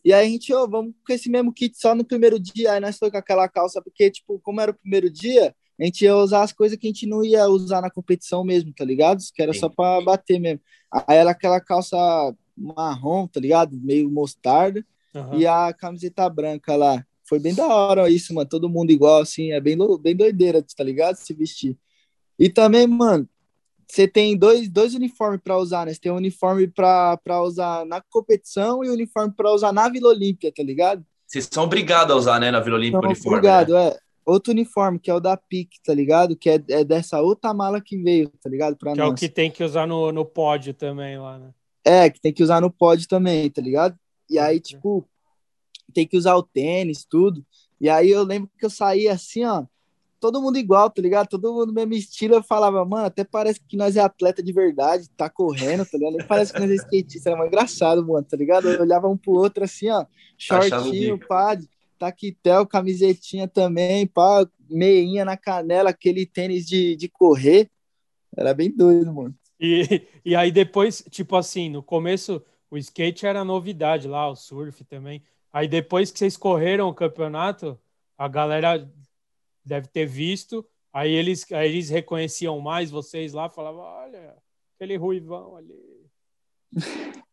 E 0.03 0.11
aí 0.11 0.27
a 0.27 0.29
gente, 0.29 0.53
ô, 0.53 0.67
vamos 0.67 0.93
com 1.05 1.13
esse 1.13 1.29
mesmo 1.29 1.53
kit 1.53 1.77
só 1.79 1.93
no 1.93 2.03
primeiro 2.03 2.39
dia. 2.39 2.73
Aí 2.73 2.79
nós 2.79 2.97
foi 2.97 3.11
com 3.11 3.17
aquela 3.17 3.47
calça, 3.47 3.81
porque, 3.81 4.09
tipo, 4.09 4.39
como 4.39 4.59
era 4.59 4.71
o 4.71 4.75
primeiro 4.75 5.09
dia, 5.09 5.55
a 5.79 5.85
gente 5.85 6.03
ia 6.03 6.15
usar 6.15 6.43
as 6.43 6.53
coisas 6.53 6.77
que 6.77 6.87
a 6.87 6.89
gente 6.89 7.05
não 7.05 7.23
ia 7.23 7.47
usar 7.47 7.81
na 7.81 7.89
competição 7.89 8.43
mesmo, 8.43 8.73
tá 8.73 8.83
ligado? 8.85 9.19
Que 9.33 9.41
era 9.41 9.53
Sim. 9.53 9.59
só 9.59 9.69
pra 9.69 10.01
bater 10.01 10.39
mesmo. 10.39 10.61
Aí 10.91 11.17
era 11.17 11.31
aquela 11.31 11.59
calça 11.59 11.97
marrom, 12.55 13.27
tá 13.27 13.39
ligado? 13.39 13.79
Meio 13.81 14.09
mostarda 14.09 14.85
Aham. 15.15 15.37
e 15.37 15.47
a 15.47 15.73
camiseta 15.73 16.29
branca 16.29 16.75
lá. 16.75 17.05
Foi 17.23 17.39
bem 17.39 17.55
da 17.55 17.65
hora 17.65 18.09
isso, 18.09 18.33
mano. 18.33 18.49
Todo 18.49 18.69
mundo 18.69 18.91
igual, 18.91 19.21
assim. 19.21 19.51
É 19.51 19.59
bem, 19.61 19.77
bem 20.01 20.15
doideira, 20.15 20.61
tá 20.75 20.83
ligado? 20.83 21.15
Se 21.15 21.33
vestir. 21.33 21.77
E 22.37 22.49
também, 22.49 22.85
mano, 22.85 23.27
você 23.91 24.07
tem 24.07 24.37
dois, 24.37 24.69
dois 24.69 24.93
uniformes 24.95 25.41
pra 25.43 25.57
usar, 25.57 25.85
né? 25.85 25.93
Você 25.93 25.99
tem 25.99 26.11
um 26.11 26.15
uniforme 26.15 26.67
pra, 26.67 27.17
pra 27.17 27.41
usar 27.41 27.85
na 27.85 28.01
competição 28.01 28.83
e 28.83 28.89
um 28.89 28.93
uniforme 28.93 29.33
pra 29.35 29.51
usar 29.51 29.73
na 29.73 29.89
Vila 29.89 30.09
Olímpia, 30.09 30.51
tá 30.55 30.63
ligado? 30.63 31.05
Vocês 31.27 31.47
são 31.51 31.63
obrigados 31.65 32.13
a 32.13 32.17
usar, 32.17 32.39
né, 32.39 32.51
na 32.51 32.59
Vila 32.61 32.77
Olímpica 32.77 32.99
Então, 32.99 33.09
uniforme. 33.09 33.37
obrigado, 33.37 33.73
né? 33.73 33.87
é. 33.89 33.97
Outro 34.25 34.51
uniforme, 34.53 34.99
que 34.99 35.09
é 35.09 35.13
o 35.13 35.19
da 35.19 35.35
PIC, 35.35 35.81
tá 35.83 35.93
ligado? 35.93 36.35
Que 36.37 36.51
é, 36.51 36.63
é 36.69 36.83
dessa 36.83 37.19
outra 37.21 37.53
mala 37.53 37.81
que 37.81 37.97
veio, 37.97 38.29
tá 38.41 38.49
ligado? 38.49 38.77
Pra 38.77 38.93
Que 38.93 39.01
é 39.01 39.03
o 39.03 39.09
nós. 39.09 39.19
que 39.19 39.27
tem 39.27 39.49
que 39.51 39.63
usar 39.63 39.87
no, 39.87 40.11
no 40.11 40.23
pódio 40.23 40.73
também 40.73 41.17
lá, 41.17 41.39
né? 41.39 41.49
É, 41.83 42.09
que 42.09 42.21
tem 42.21 42.31
que 42.31 42.43
usar 42.43 42.61
no 42.61 42.69
pod 42.71 43.07
também, 43.07 43.49
tá 43.49 43.61
ligado? 43.61 43.97
E 44.29 44.37
aí, 44.37 44.59
tipo, 44.59 45.05
tem 45.93 46.07
que 46.07 46.15
usar 46.15 46.35
o 46.35 46.43
tênis, 46.43 47.03
tudo. 47.03 47.43
E 47.79 47.89
aí 47.89 48.09
eu 48.09 48.23
lembro 48.23 48.49
que 48.57 48.65
eu 48.65 48.69
saía 48.69 49.11
assim, 49.13 49.43
ó, 49.43 49.65
todo 50.21 50.39
mundo 50.39 50.57
igual, 50.57 50.87
tá 50.89 51.01
ligado? 51.01 51.27
Todo 51.27 51.51
mundo 51.51 51.73
mesmo 51.73 51.93
estilo. 51.95 52.35
Eu 52.35 52.43
falava, 52.43 52.85
mano, 52.85 53.07
até 53.07 53.23
parece 53.23 53.59
que 53.59 53.75
nós 53.75 53.97
é 53.97 53.99
atleta 53.99 54.41
de 54.41 54.53
verdade, 54.53 55.09
tá 55.17 55.27
correndo, 55.27 55.83
tá 55.83 55.97
ligado? 55.97 56.15
Nem 56.15 56.27
parece 56.27 56.53
que 56.53 56.59
nós 56.59 56.69
é 56.69 56.75
skatista, 56.75 57.29
era 57.29 57.37
mais 57.37 57.49
engraçado, 57.49 58.05
mano, 58.05 58.23
tá 58.23 58.37
ligado? 58.37 58.69
Eu 58.69 58.81
olhava 58.81 59.09
um 59.09 59.17
pro 59.17 59.31
outro 59.33 59.63
assim, 59.63 59.89
ó, 59.89 60.05
shortinho, 60.37 61.19
pá, 61.27 61.57
taquetel, 61.97 62.67
camisetinha 62.67 63.47
também, 63.47 64.05
pá, 64.05 64.47
meinha 64.69 65.25
na 65.25 65.35
canela, 65.35 65.89
aquele 65.89 66.25
tênis 66.25 66.67
de, 66.67 66.95
de 66.95 67.09
correr. 67.09 67.67
Era 68.37 68.53
bem 68.53 68.69
doido, 68.69 69.11
mano. 69.11 69.35
E, 69.59 70.05
e 70.23 70.35
aí 70.35 70.51
depois, 70.51 71.03
tipo 71.09 71.35
assim, 71.35 71.67
no 71.67 71.81
começo 71.81 72.41
o 72.69 72.77
skate 72.77 73.25
era 73.25 73.43
novidade 73.43 74.07
lá, 74.07 74.29
o 74.29 74.35
surf 74.35 74.83
também. 74.85 75.23
Aí 75.51 75.67
depois 75.67 76.11
que 76.11 76.19
vocês 76.19 76.37
correram 76.37 76.87
o 76.87 76.93
campeonato, 76.93 77.77
a 78.17 78.27
galera 78.27 78.87
deve 79.63 79.87
ter 79.87 80.05
visto. 80.05 80.65
Aí 80.93 81.11
eles, 81.11 81.49
aí 81.51 81.69
eles 81.69 81.89
reconheciam 81.89 82.59
mais 82.59 82.91
vocês 82.91 83.33
lá, 83.33 83.49
falavam, 83.49 83.81
olha, 83.81 84.35
aquele 84.75 84.97
ruivão 84.97 85.55
ali. 85.55 86.01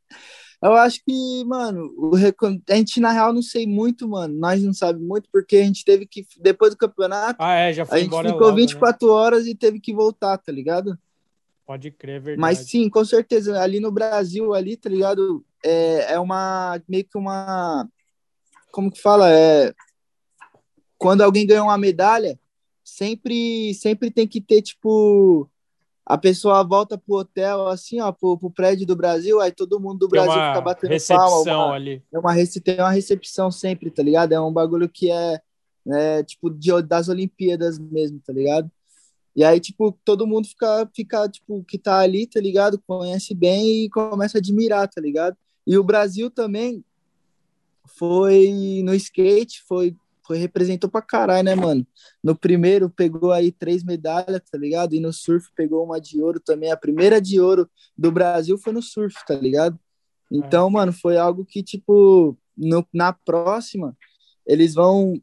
Eu 0.61 0.73
acho 0.75 1.01
que, 1.05 1.45
mano, 1.45 1.95
o 1.97 2.17
a 2.17 2.75
gente 2.75 3.01
na 3.01 3.13
real 3.13 3.33
não 3.33 3.43
sei 3.43 3.65
muito, 3.65 4.09
mano. 4.09 4.35
Nós 4.37 4.61
não 4.61 4.73
sabemos 4.75 5.07
muito 5.07 5.29
porque 5.33 5.57
a 5.57 5.63
gente 5.65 5.85
teve 5.85 6.05
que 6.05 6.27
depois 6.41 6.73
do 6.73 6.77
campeonato, 6.77 7.41
Ah, 7.41 7.55
é, 7.55 7.73
já 7.73 7.85
a 7.85 7.87
foi 7.87 7.99
gente 7.99 8.09
embora 8.09 8.29
ficou 8.29 8.49
logo, 8.49 8.57
né? 8.57 8.63
24 8.63 9.09
horas 9.09 9.47
e 9.47 9.55
teve 9.55 9.79
que 9.79 9.95
voltar, 9.95 10.37
tá 10.37 10.51
ligado? 10.51 10.99
Pode 11.65 11.93
crer, 11.93 12.17
é 12.17 12.19
verdade. 12.19 12.41
Mas 12.41 12.69
sim, 12.69 12.89
com 12.91 13.05
certeza, 13.05 13.61
ali 13.61 13.79
no 13.79 13.93
Brasil 13.93 14.53
ali, 14.53 14.77
tá 14.77 14.91
ligado? 14.91 15.45
É, 15.65 16.15
é 16.15 16.19
uma 16.19 16.83
meio 16.89 17.05
que 17.05 17.17
uma 17.17 17.89
como 18.73 18.91
que 18.91 19.01
fala? 19.01 19.31
É 19.31 19.73
quando 20.99 21.23
alguém 21.23 21.47
ganha 21.47 21.63
uma 21.63 21.79
medalha, 21.79 22.39
sempre 22.85 23.73
sempre 23.75 24.11
tem 24.11 24.27
que 24.27 24.41
ter 24.41 24.61
tipo 24.63 25.49
a 26.05 26.17
pessoa 26.17 26.65
volta 26.65 26.97
pro 26.97 27.17
hotel 27.17 27.69
assim, 27.69 28.01
ó, 28.01 28.11
pro, 28.11 28.37
pro 28.39 28.51
prédio 28.51 28.87
do 28.87 28.97
Brasil, 28.97 29.41
aí 29.41 29.53
todo 29.53 29.79
mundo 29.79 29.99
do 30.01 30.09
Tem 30.09 30.21
Brasil 30.23 30.43
fica 30.43 30.61
batendo 30.63 30.91
recepção 30.91 31.45
palma, 31.45 31.67
uma- 31.67 31.75
ali. 31.75 32.03
é 32.11 32.19
uma, 32.19 32.35
tem 32.65 32.79
uma 32.79 32.91
recepção 32.91 33.51
sempre, 33.51 33.91
tá 33.91 34.03
ligado? 34.03 34.33
É 34.33 34.41
um 34.41 34.51
bagulho 34.53 34.89
que 34.89 35.11
é, 35.11 35.39
é, 35.87 36.23
tipo, 36.23 36.49
de, 36.49 36.81
das 36.83 37.09
Olimpíadas 37.11 37.79
mesmo, 37.79 38.21
tá 38.25 38.33
ligado? 38.33 38.71
E 39.37 39.45
aí, 39.45 39.61
tipo, 39.61 39.97
todo 40.03 40.27
mundo 40.27 40.49
fica, 40.49 40.91
fica, 40.97 41.29
tipo, 41.29 41.63
que 41.63 41.77
tá 41.79 41.99
ali, 41.99 42.27
tá 42.27 42.41
ligado? 42.41 42.83
Conhece 42.87 43.35
bem 43.35 43.85
e 43.85 43.91
começa 43.91 44.39
a 44.39 44.41
admirar, 44.41 44.89
tá 44.89 45.01
ligado? 45.01 45.37
E 45.67 45.77
o 45.77 45.85
Brasil 45.85 46.31
também 46.31 46.83
foi 47.87 48.83
no 48.85 48.95
skate, 48.95 49.63
foi, 49.69 49.95
foi 50.29 50.37
representou 50.37 50.91
pra 50.91 51.01
caralho, 51.01 51.43
né, 51.43 51.55
mano? 51.55 51.87
No 52.23 52.37
primeiro 52.37 52.91
pegou 52.91 53.33
aí 53.33 53.51
três 53.51 53.83
medalhas, 53.83 54.43
tá 54.49 54.59
ligado? 54.59 54.95
E 54.95 55.01
no 55.01 55.11
surf 55.11 55.49
pegou 55.57 55.83
uma 55.83 55.99
de 55.99 56.21
ouro 56.21 56.39
também. 56.39 56.71
A 56.71 56.77
primeira 56.77 57.19
de 57.19 57.41
ouro 57.41 57.69
do 57.97 58.13
Brasil 58.13 58.59
foi 58.59 58.75
no 58.75 58.83
surf, 58.83 59.17
tá 59.27 59.35
ligado? 59.35 59.81
Então, 60.31 60.69
mano, 60.69 60.93
foi 60.93 61.17
algo 61.17 61.47
que, 61.47 61.63
tipo, 61.63 62.37
no, 62.55 62.87
na 62.93 63.11
próxima, 63.11 63.97
eles 64.47 64.75
vão, 64.75 65.19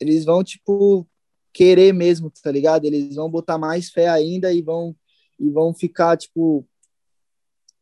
eles 0.00 0.24
vão, 0.24 0.42
tipo, 0.42 1.06
querer 1.52 1.92
mesmo, 1.92 2.32
tá 2.42 2.50
ligado? 2.50 2.86
Eles 2.86 3.16
vão 3.16 3.30
botar 3.30 3.58
mais 3.58 3.90
fé 3.90 4.08
ainda 4.08 4.50
e 4.50 4.62
vão, 4.62 4.96
e 5.38 5.50
vão 5.50 5.74
ficar, 5.74 6.16
tipo, 6.16 6.66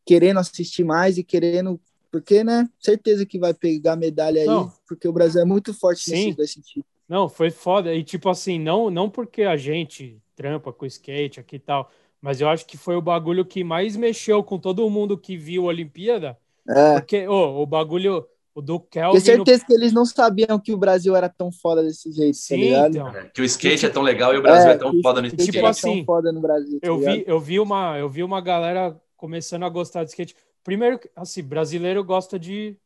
querendo 0.05 0.41
assistir 0.41 0.83
mais 0.83 1.17
e 1.17 1.23
querendo, 1.23 1.81
porque, 2.15 2.45
né, 2.45 2.69
certeza 2.79 3.27
que 3.27 3.41
vai 3.41 3.53
pegar 3.53 3.97
medalha 3.97 4.41
aí, 4.41 4.47
Não. 4.47 4.73
porque 4.87 5.09
o 5.09 5.13
Brasil 5.13 5.43
é 5.43 5.45
muito 5.45 5.75
forte 5.75 6.03
Sim. 6.05 6.27
nesse, 6.29 6.39
nesse 6.39 6.53
sentido. 6.55 6.85
Não, 7.09 7.29
foi 7.29 7.51
foda. 7.51 7.93
E 7.93 8.05
tipo 8.05 8.29
assim, 8.29 8.57
não, 8.57 8.89
não 8.89 9.11
porque 9.11 9.43
a 9.43 9.57
gente 9.57 10.17
trampa 10.37 10.73
com 10.73 10.87
skate 10.87 11.41
aqui 11.41 11.57
e 11.57 11.59
tal, 11.59 11.91
mas 12.21 12.41
eu 12.41 12.49
acho 12.49 12.65
que 12.67 12.77
foi 12.77 12.95
o 12.95 13.03
bagulho 13.03 13.45
que 13.45 13.65
mais 13.65 13.97
mexeu 13.97 14.45
com 14.45 14.61
todo 14.61 14.89
mundo 14.89 15.19
que 15.19 15.37
viu 15.37 15.65
a 15.65 15.67
Olimpíada. 15.67 16.39
É, 16.69 16.95
Porque, 16.95 17.27
ô, 17.27 17.61
o 17.61 17.67
bagulho, 17.67 18.25
o 18.55 18.63
do 18.63 18.79
Kelvin. 18.79 19.21
tenho 19.21 19.39
no- 19.39 19.45
certeza 19.45 19.67
que 19.67 19.73
eles 19.73 19.93
não 19.93 20.07
sabiam 20.07 20.57
que 20.61 20.73
o 20.73 20.79
Brasil 20.79 21.17
era 21.17 21.29
tão 21.29 21.51
foda 21.51 21.83
desse 21.83 22.13
jeito, 22.13 22.37
tá 22.37 22.41
Sim, 22.41 22.57
ligado? 22.57 22.91
então. 22.97 23.09
É, 23.09 23.25
Que 23.35 23.43
o 23.43 23.45
skate 23.45 23.87
é 23.87 23.91
tão 23.91 24.03
legal 24.05 24.33
e 24.33 24.39
o 24.39 24.43
Brasil 24.43 24.71
é, 24.71 24.79
tão 24.79 24.93
que 24.93 24.99
o 24.99 25.03
foda 25.03 25.21
no 25.21 25.27
skate 25.27 25.43
skate. 25.43 25.57
Tipo 25.59 25.67
assim, 25.67 25.97
tão 25.97 26.05
foda 26.05 26.31
no 26.31 26.41
Brasil, 26.41 26.79
tá 26.81 26.87
Eu 26.87 26.97
vi, 27.01 27.25
eu 27.27 27.41
vi 27.41 27.59
uma, 27.59 27.99
eu 27.99 28.09
vi 28.09 28.23
uma 28.23 28.41
galera 28.41 28.97
começando 29.17 29.65
a 29.65 29.69
gostar 29.69 30.05
de 30.05 30.11
skate. 30.11 30.37
Primeiro, 30.65 30.99
assim, 31.15 31.43
brasileiro 31.43 32.03
gosta 32.03 32.39
de 32.39 32.77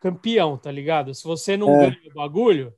campeão, 0.00 0.56
tá 0.56 0.70
ligado? 0.70 1.12
Se 1.14 1.24
você 1.24 1.56
não 1.56 1.74
É. 1.74 1.90
ganha 1.90 2.10
o 2.10 2.14
bagulho, 2.14 2.72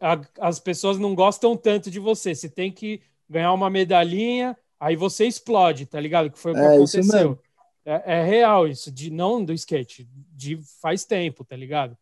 a- 0.00 0.20
as 0.40 0.58
pessoas 0.58 0.98
não 0.98 1.14
gostam 1.14 1.56
tanto 1.56 1.90
de 1.90 1.98
você. 2.00 2.34
Você 2.34 2.48
tem 2.48 2.70
que 2.70 3.00
ganhar 3.28 3.52
uma 3.52 3.70
medalhinha, 3.70 4.56
aí 4.78 4.96
você 4.96 5.24
explode, 5.26 5.86
tá 5.86 6.00
ligado? 6.00 6.30
Que 6.30 6.38
foi 6.38 6.52
o 6.52 6.54
que 6.54 6.60
É, 6.60 6.74
aconteceu. 6.74 7.38
É, 7.84 8.18
é 8.18 8.24
real 8.24 8.66
isso, 8.68 8.90
de 8.90 9.10
não 9.10 9.44
do 9.44 9.52
skate, 9.52 10.08
de 10.32 10.58
faz 10.80 11.04
tempo, 11.04 11.44
tá 11.44 11.56
ligado? 11.56 11.96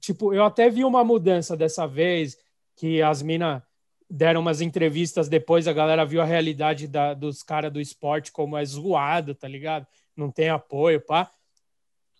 Tipo, 0.00 0.32
eu 0.34 0.44
até 0.44 0.68
vi 0.68 0.84
uma 0.84 1.02
mudança 1.04 1.56
dessa 1.56 1.86
vez, 1.86 2.36
que 2.76 3.00
as 3.02 3.22
minas 3.22 3.62
deram 4.08 4.40
umas 4.40 4.60
entrevistas 4.60 5.28
depois, 5.28 5.66
a 5.66 5.72
galera 5.72 6.04
viu 6.04 6.20
a 6.20 6.24
realidade 6.24 6.86
da- 6.86 7.14
dos 7.14 7.42
caras 7.42 7.72
do 7.72 7.80
esporte, 7.80 8.30
como 8.32 8.56
é 8.56 8.64
zoado, 8.64 9.34
tá 9.34 9.48
ligado? 9.48 9.86
Não 10.16 10.30
tem 10.30 10.48
apoio, 10.48 11.00
pá. 11.00 11.30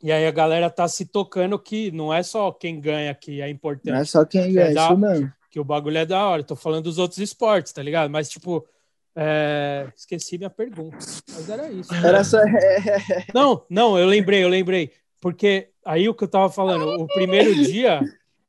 E 0.03 0.11
aí 0.11 0.27
a 0.27 0.31
galera 0.33 0.69
tá 0.69 0.89
se 0.89 1.07
tocando 1.07 1.59
que 1.59 1.91
não 1.93 2.13
é 2.13 2.23
só 2.23 2.51
quem 2.51 2.81
ganha 2.81 3.15
que 3.15 3.41
é 3.41 3.49
importante. 3.49 3.93
Não 3.93 4.01
é 4.01 4.05
só 4.05 4.25
quem 4.25 4.57
É 4.59 4.71
é, 4.71 4.73
da- 4.75 4.87
isso 4.87 4.99
mesmo. 4.99 5.33
que 5.51 5.61
o 5.61 5.65
bagulho 5.65 5.99
é 5.99 6.05
da 6.07 6.27
hora. 6.27 6.43
Tô 6.43 6.57
falando 6.57 6.85
dos 6.85 6.99
outros 6.99 7.19
esportes, 7.21 7.73
tá 7.73 7.83
ligado? 7.83 8.11
Mas, 8.11 8.29
tipo, 8.29 8.67
é... 9.15 9.89
esqueci 9.95 10.39
minha 10.39 10.51
pergunta. 10.51 10.97
Mas 11.31 11.49
era 11.49 11.71
isso. 11.71 11.95
Era 11.95 12.25
só. 12.25 12.39
Não, 13.35 13.65
não, 13.71 13.99
eu 13.99 14.07
lembrei, 14.07 14.43
eu 14.43 14.49
lembrei. 14.49 14.91
Porque 15.21 15.69
aí 15.85 16.09
o 16.09 16.15
que 16.15 16.25
eu 16.25 16.29
tava 16.29 16.51
falando, 16.51 17.01
o 17.01 17.07
primeiro 17.07 17.55
dia, 17.55 18.01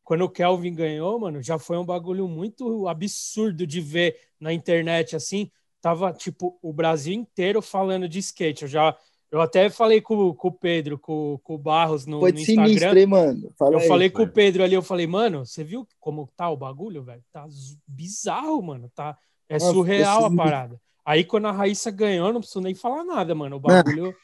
quando 0.03 0.23
o 0.23 0.29
Kelvin 0.29 0.73
ganhou, 0.73 1.19
mano, 1.19 1.41
já 1.43 1.59
foi 1.59 1.77
um 1.77 1.85
bagulho 1.85 2.27
muito 2.27 2.87
absurdo 2.87 3.67
de 3.67 3.79
ver 3.79 4.17
na 4.39 4.51
internet, 4.51 5.15
assim. 5.15 5.51
Tava, 5.81 6.11
tipo, 6.13 6.57
o 6.63 6.73
Brasil 6.73 7.13
inteiro 7.13 7.61
falando 7.61 8.09
de 8.09 8.17
skate. 8.19 8.63
Eu 8.63 8.67
já. 8.69 8.97
Eu 9.33 9.41
até 9.41 9.67
falei 9.67 9.99
com, 9.99 10.31
com 10.35 10.47
o 10.49 10.51
Pedro, 10.51 10.99
com, 10.99 11.39
com 11.43 11.55
o 11.55 11.57
Barros 11.57 12.05
no, 12.05 12.19
Foi 12.19 12.31
no 12.31 12.37
sinistro, 12.37 12.69
Instagram. 12.71 12.99
hein, 12.99 13.05
mano? 13.07 13.51
Fala 13.57 13.73
Eu 13.73 13.79
aí. 13.79 13.87
falei 13.87 14.09
com 14.11 14.21
o 14.21 14.27
Pedro 14.27 14.63
ali, 14.63 14.75
eu 14.75 14.83
falei, 14.83 15.07
mano, 15.07 15.43
você 15.43 15.63
viu 15.63 15.87
como 15.99 16.29
tá 16.37 16.49
o 16.51 16.55
bagulho, 16.55 17.01
velho? 17.03 17.23
Tá 17.33 17.47
bizarro, 17.87 18.61
mano. 18.61 18.91
Tá, 18.93 19.17
é 19.49 19.55
Nossa, 19.55 19.71
surreal 19.71 20.25
a 20.25 20.35
parada. 20.35 20.79
Aí 21.03 21.23
quando 21.23 21.47
a 21.47 21.51
Raíssa 21.51 21.89
ganhou, 21.89 22.27
eu 22.27 22.33
não 22.33 22.41
preciso 22.41 22.61
nem 22.61 22.75
falar 22.75 23.03
nada, 23.03 23.33
mano. 23.33 23.55
O 23.55 23.59
bagulho. 23.59 24.15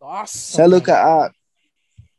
Nossa. 0.00 0.38
Você 0.68 0.90
é 0.90 0.94
A, 0.94 1.32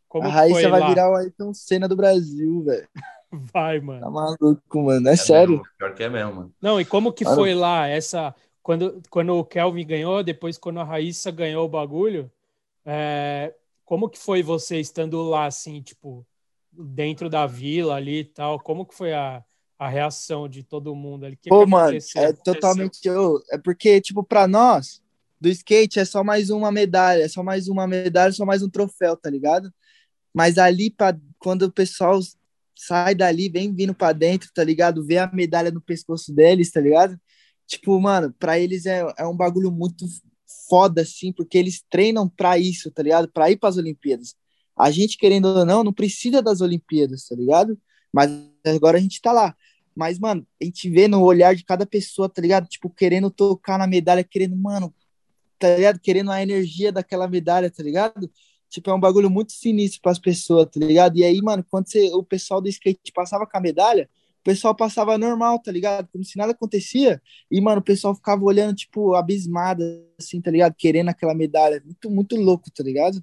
como 0.09 0.27
a 0.27 0.31
Raíssa 0.31 0.61
foi 0.61 0.69
vai 0.71 0.79
lá? 0.81 0.89
virar 0.89 1.09
o 1.11 1.15
Ayrton 1.15 1.53
Senna 1.53 1.87
do 1.87 1.95
Brasil, 1.95 2.63
velho. 2.63 2.87
Vai, 3.31 3.79
Tá 3.79 3.85
mano. 3.85 4.11
maluco, 4.11 4.81
mano. 4.83 5.07
É, 5.07 5.13
É 5.13 5.15
sério. 5.15 5.51
mesmo, 5.57 5.65
pior 5.77 5.93
que 5.95 6.03
é 6.03 6.09
mesmo, 6.09 6.35
mano. 6.35 6.53
Não, 6.61 6.79
e 6.81 6.85
como 6.85 7.11
que 7.13 7.23
Mano. 7.23 7.35
foi 7.37 7.53
lá 7.53 7.87
essa. 7.87 8.35
Quando, 8.65 8.99
quando 9.11 9.35
o 9.35 9.45
Kelvin 9.45 9.85
ganhou, 9.85 10.23
depois 10.23 10.57
quando 10.57 10.79
a 10.79 10.83
Raíssa 10.83 11.29
ganhou 11.29 11.67
o 11.67 11.69
bagulho, 11.69 12.31
é, 12.83 13.53
como 13.85 14.09
que 14.09 14.17
foi 14.17 14.41
você 14.41 14.79
estando 14.79 15.21
lá, 15.21 15.45
assim, 15.45 15.83
tipo, 15.83 16.25
dentro 16.71 17.29
da 17.29 17.45
vila 17.45 17.93
ali 17.93 18.21
e 18.21 18.25
tal? 18.25 18.59
Como 18.59 18.83
que 18.83 18.95
foi 18.95 19.13
a, 19.13 19.45
a 19.77 19.87
reação 19.87 20.49
de 20.49 20.63
todo 20.63 20.95
mundo 20.95 21.27
ali? 21.27 21.35
Que 21.35 21.47
Pô, 21.47 21.63
que 21.63 21.69
mano, 21.69 21.99
é 22.15 22.33
totalmente. 22.33 23.07
ô, 23.07 23.39
É 23.51 23.59
porque, 23.59 24.01
tipo, 24.01 24.23
pra 24.23 24.47
nós, 24.47 24.99
do 25.39 25.47
skate 25.47 25.99
é 25.99 26.05
só 26.05 26.23
mais 26.23 26.49
uma 26.49 26.71
medalha, 26.71 27.21
é 27.21 27.27
só 27.27 27.43
mais 27.43 27.67
uma 27.67 27.85
medalha, 27.85 28.31
só 28.31 28.47
mais 28.47 28.63
um 28.63 28.69
troféu, 28.69 29.15
tá 29.15 29.29
ligado? 29.29 29.71
Mas 30.33 30.57
ali, 30.57 30.89
pra, 30.89 31.15
quando 31.37 31.67
o 31.67 31.71
pessoal 31.71 32.19
sai 32.75 33.13
dali, 33.13 33.47
vem 33.47 33.71
vindo 33.71 33.93
pra 33.93 34.11
dentro, 34.11 34.49
tá 34.51 34.63
ligado? 34.63 35.05
Vê 35.05 35.19
a 35.19 35.31
medalha 35.31 35.69
no 35.69 35.79
pescoço 35.79 36.33
deles, 36.33 36.71
tá 36.71 36.81
ligado? 36.81 37.15
Tipo, 37.67 37.99
mano, 37.99 38.33
pra 38.37 38.59
eles 38.59 38.85
é, 38.85 39.05
é 39.17 39.25
um 39.25 39.35
bagulho 39.35 39.71
muito 39.71 40.05
foda, 40.69 41.01
assim, 41.01 41.31
porque 41.31 41.57
eles 41.57 41.83
treinam 41.89 42.27
pra 42.29 42.57
isso, 42.57 42.91
tá 42.91 43.01
ligado? 43.03 43.27
Pra 43.27 43.49
ir 43.49 43.57
pras 43.57 43.77
Olimpíadas. 43.77 44.35
A 44.77 44.91
gente, 44.91 45.17
querendo 45.17 45.45
ou 45.45 45.65
não, 45.65 45.83
não 45.83 45.93
precisa 45.93 46.41
das 46.41 46.61
Olimpíadas, 46.61 47.27
tá 47.27 47.35
ligado? 47.35 47.79
Mas 48.11 48.29
agora 48.65 48.97
a 48.97 49.01
gente 49.01 49.21
tá 49.21 49.31
lá. 49.31 49.55
Mas, 49.95 50.19
mano, 50.19 50.45
a 50.61 50.65
gente 50.65 50.89
vê 50.89 51.07
no 51.07 51.21
olhar 51.23 51.55
de 51.55 51.63
cada 51.63 51.85
pessoa, 51.85 52.27
tá 52.27 52.41
ligado? 52.41 52.67
Tipo, 52.67 52.89
querendo 52.89 53.31
tocar 53.31 53.77
na 53.77 53.87
medalha, 53.87 54.23
querendo, 54.23 54.55
mano, 54.55 54.93
tá 55.57 55.75
ligado? 55.75 55.99
Querendo 55.99 56.31
a 56.31 56.41
energia 56.41 56.91
daquela 56.91 57.27
medalha, 57.27 57.71
tá 57.71 57.81
ligado? 57.81 58.29
Tipo, 58.69 58.89
é 58.89 58.93
um 58.93 58.99
bagulho 58.99 59.29
muito 59.29 59.53
sinistro 59.53 60.01
pras 60.01 60.19
pessoas, 60.19 60.67
tá 60.69 60.79
ligado? 60.79 61.17
E 61.17 61.23
aí, 61.23 61.41
mano, 61.41 61.65
quando 61.69 61.87
você, 61.87 62.11
o 62.13 62.23
pessoal 62.23 62.59
do 62.59 62.67
skate 62.67 63.13
passava 63.13 63.47
com 63.47 63.57
a 63.57 63.61
medalha, 63.61 64.09
pessoal 64.45 64.75
passava 64.75 65.17
normal, 65.17 65.59
tá 65.59 65.71
ligado? 65.71 66.07
Como 66.11 66.23
se 66.23 66.37
nada 66.37 66.51
acontecia. 66.51 67.21
E, 67.49 67.59
mano, 67.59 67.81
o 67.81 67.83
pessoal 67.83 68.13
ficava 68.13 68.43
olhando, 68.43 68.75
tipo, 68.75 69.15
abismado, 69.15 69.83
assim, 70.19 70.39
tá 70.39 70.51
ligado? 70.51 70.75
Querendo 70.77 71.09
aquela 71.09 71.33
medalha. 71.33 71.81
Muito, 71.83 72.09
muito 72.11 72.35
louco, 72.35 72.69
tá 72.71 72.83
ligado? 72.83 73.21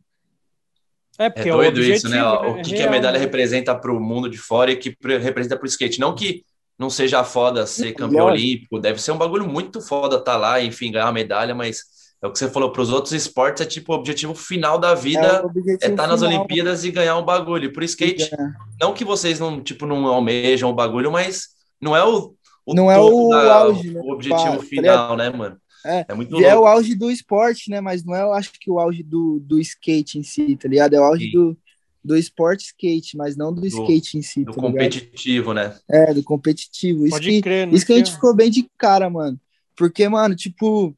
É, 1.18 1.26
É 1.26 1.30
porque 1.30 1.50
o 1.50 1.56
doido 1.56 1.78
objetivo, 1.78 1.96
isso, 1.96 2.08
né? 2.08 2.18
é 2.18 2.24
O 2.24 2.62
que, 2.62 2.74
que 2.74 2.82
a 2.82 2.90
medalha 2.90 3.18
né? 3.18 3.24
representa 3.24 3.74
para 3.74 3.92
o 3.92 4.00
mundo 4.00 4.28
de 4.28 4.38
fora 4.38 4.72
e 4.72 4.76
que 4.76 4.94
pre- 4.96 5.18
representa 5.18 5.56
para 5.56 5.64
o 5.64 5.68
skate. 5.68 6.00
Não 6.00 6.14
que 6.14 6.44
não 6.78 6.90
seja 6.90 7.22
foda 7.22 7.66
ser 7.66 7.92
campeão 7.92 8.26
olímpico, 8.26 8.80
deve 8.80 9.00
ser 9.00 9.12
um 9.12 9.18
bagulho 9.18 9.46
muito 9.46 9.80
foda 9.80 10.16
estar 10.16 10.36
lá, 10.36 10.60
enfim, 10.60 10.90
ganhar 10.90 11.06
uma 11.06 11.12
medalha, 11.12 11.54
mas 11.54 11.84
é 12.22 12.26
o 12.26 12.32
que 12.32 12.38
você 12.38 12.48
falou, 12.48 12.70
para 12.70 12.82
os 12.82 12.90
outros 12.90 13.12
esportes 13.12 13.62
é 13.62 13.66
tipo 13.68 13.92
o 13.92 13.96
objetivo 13.96 14.34
final 14.34 14.78
da 14.78 14.92
É 14.92 14.96
vida 14.96 15.44
é 15.82 15.88
estar 15.88 16.06
nas 16.06 16.20
final, 16.20 16.38
Olimpíadas 16.38 16.84
e 16.84 16.90
ganhar 16.90 17.16
um 17.18 17.24
bagulho. 17.24 17.64
E 17.66 17.72
pro 17.72 17.84
skate, 17.84 18.32
É. 18.32 18.36
não 18.80 18.94
que 18.94 19.04
vocês 19.04 19.40
não, 19.40 19.60
tipo, 19.60 19.86
não 19.86 20.06
almejam 20.06 20.70
o 20.70 20.74
bagulho, 20.74 21.10
mas 21.10 21.48
não 21.80 21.96
é 21.96 22.04
o, 22.04 22.34
o 22.64 22.74
Não 22.74 22.90
é 22.90 22.96
topo 22.96 23.26
o 23.26 23.30
da- 23.30 23.54
auge, 23.54 23.90
né? 23.90 24.00
o 24.00 24.12
objetivo 24.12 24.50
Pá, 24.52 24.56
tá 24.58 24.62
final, 24.62 25.16
né, 25.16 25.30
mano? 25.30 25.56
É. 25.84 26.14
muito 26.14 26.40
E 26.40 26.44
é 26.44 26.54
louco. 26.54 26.68
o 26.68 26.70
auge 26.70 26.94
do 26.94 27.10
esporte, 27.10 27.68
né? 27.68 27.80
Mas 27.80 28.04
não 28.04 28.14
é, 28.14 28.22
eu 28.22 28.32
acho 28.32 28.52
que 28.52 28.70
o 28.70 28.78
auge 28.78 29.02
do, 29.02 29.40
do 29.40 29.58
skate 29.58 30.16
em 30.16 30.22
si, 30.22 30.54
tá 30.56 30.68
ligado? 30.68 30.94
É 30.94 31.00
o 31.00 31.02
auge 31.02 31.24
Sim. 31.24 31.32
do, 31.32 31.58
do 32.04 32.16
esporte 32.16 32.66
skate, 32.66 33.16
mas 33.16 33.36
não 33.36 33.52
do, 33.52 33.66
skate 33.66 34.16
em 34.16 34.22
si, 34.22 34.44
do 34.44 34.52
tá 34.52 34.60
ligado? 34.60 34.72
competitivo, 34.72 35.52
né? 35.52 35.74
É, 35.90 36.14
do 36.14 36.22
competitivo. 36.22 37.04
Isso 37.04 37.16
Pode 37.16 37.28
que, 37.28 37.42
crer, 37.42 37.66
não 37.66 37.74
isso 37.74 37.84
que 37.84 37.92
a 37.92 37.96
gente 37.96 38.12
ficou 38.12 38.32
bem 38.32 38.48
de 38.48 38.70
cara, 38.78 39.10
mano. 39.10 39.36
Porque, 39.74 40.08
mano, 40.08 40.36
tipo, 40.36 40.94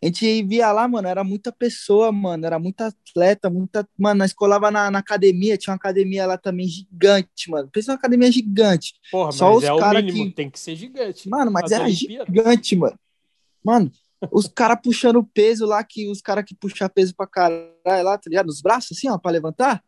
a 0.00 0.06
gente 0.06 0.42
via 0.44 0.70
lá, 0.70 0.86
mano, 0.86 1.08
era 1.08 1.24
muita 1.24 1.50
pessoa, 1.50 2.12
mano, 2.12 2.46
era 2.46 2.58
muita 2.58 2.86
atleta, 2.88 3.50
muita. 3.50 3.88
Mano, 3.98 4.18
nós 4.18 4.32
colava 4.32 4.70
na, 4.70 4.90
na 4.90 4.98
academia, 5.00 5.56
tinha 5.58 5.72
uma 5.72 5.76
academia 5.76 6.24
lá 6.26 6.38
também 6.38 6.66
gigante, 6.68 7.50
mano. 7.50 7.68
Pensa 7.72 7.92
uma 7.92 7.98
academia 7.98 8.30
gigante. 8.30 8.94
Porra, 9.10 9.32
Só 9.32 9.48
mas 9.48 9.56
os 9.58 9.64
é 9.64 9.72
o 9.72 9.78
cara 9.78 10.00
mínimo, 10.00 10.26
que- 10.26 10.32
tem 10.34 10.48
que 10.50 10.58
ser 10.60 10.76
gigante. 10.76 11.28
Mano, 11.28 11.50
mas 11.50 11.64
As 11.64 11.72
era 11.72 11.84
Olimpíadas. 11.84 12.26
gigante, 12.34 12.76
mano. 12.76 12.98
Mano, 13.64 13.90
os 14.32 14.46
caras 14.46 14.78
puxando 14.82 15.22
peso 15.24 15.66
lá, 15.66 15.82
que 15.82 16.08
os 16.08 16.20
caras 16.20 16.44
que 16.44 16.54
puxam 16.54 16.88
peso 16.88 17.14
pra 17.14 17.26
caralho 17.26 17.72
lá, 18.04 18.16
tá 18.16 18.28
ligado? 18.28 18.46
Nos 18.46 18.60
braços, 18.60 18.96
assim, 18.96 19.08
ó, 19.08 19.18
pra 19.18 19.30
levantar. 19.32 19.82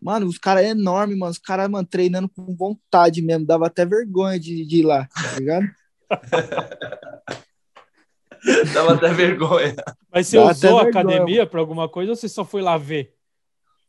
Mano, 0.00 0.26
os 0.26 0.38
caras 0.38 0.64
é 0.64 0.68
enorme, 0.68 1.16
mano. 1.16 1.32
Os 1.32 1.38
caras, 1.38 1.68
mano, 1.68 1.86
treinando 1.86 2.28
com 2.28 2.54
vontade 2.54 3.20
mesmo. 3.22 3.44
Dava 3.46 3.66
até 3.66 3.84
vergonha 3.84 4.38
de, 4.38 4.64
de 4.64 4.76
ir 4.80 4.82
lá, 4.84 5.06
tá 5.06 5.38
ligado? 5.38 5.66
Dava 8.74 8.94
até 8.94 9.12
vergonha. 9.12 9.74
Mas 10.12 10.26
você 10.28 10.38
até 10.38 10.68
usou 10.68 10.78
a 10.78 10.84
vergonha, 10.84 11.02
academia 11.04 11.46
pra 11.46 11.60
alguma 11.60 11.88
coisa 11.88 12.12
ou 12.12 12.16
você 12.16 12.28
só 12.28 12.44
foi 12.44 12.62
lá 12.62 12.76
ver? 12.78 13.14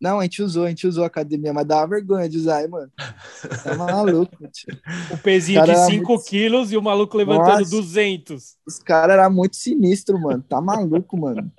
Não, 0.01 0.19
a 0.19 0.23
gente 0.23 0.41
usou, 0.41 0.63
a 0.63 0.69
gente 0.69 0.87
usou 0.87 1.03
a 1.03 1.07
academia, 1.07 1.51
mas 1.51 1.67
dava 1.67 1.87
vergonha 1.87 2.29
de 2.29 2.37
usar, 2.37 2.61
hein, 2.61 2.69
mano. 2.69 2.89
Tá 3.63 3.75
maluco, 3.75 4.37
tio. 4.47 4.77
O 5.11 5.17
pezinho 5.17 5.61
de 5.63 5.71
era 5.71 5.79
5 5.85 6.07
muito- 6.13 6.25
quilos 6.25 6.71
e 6.71 6.77
o 6.77 6.81
maluco 6.81 7.17
levantando 7.17 7.59
Nossa. 7.59 7.69
200. 7.69 8.55
Os 8.65 8.79
caras 8.79 9.17
eram 9.17 9.29
muito 9.29 9.57
sinistros, 9.57 10.19
mano. 10.21 10.41
Tá 10.47 10.61
maluco, 10.61 11.17
mano. 11.17 11.51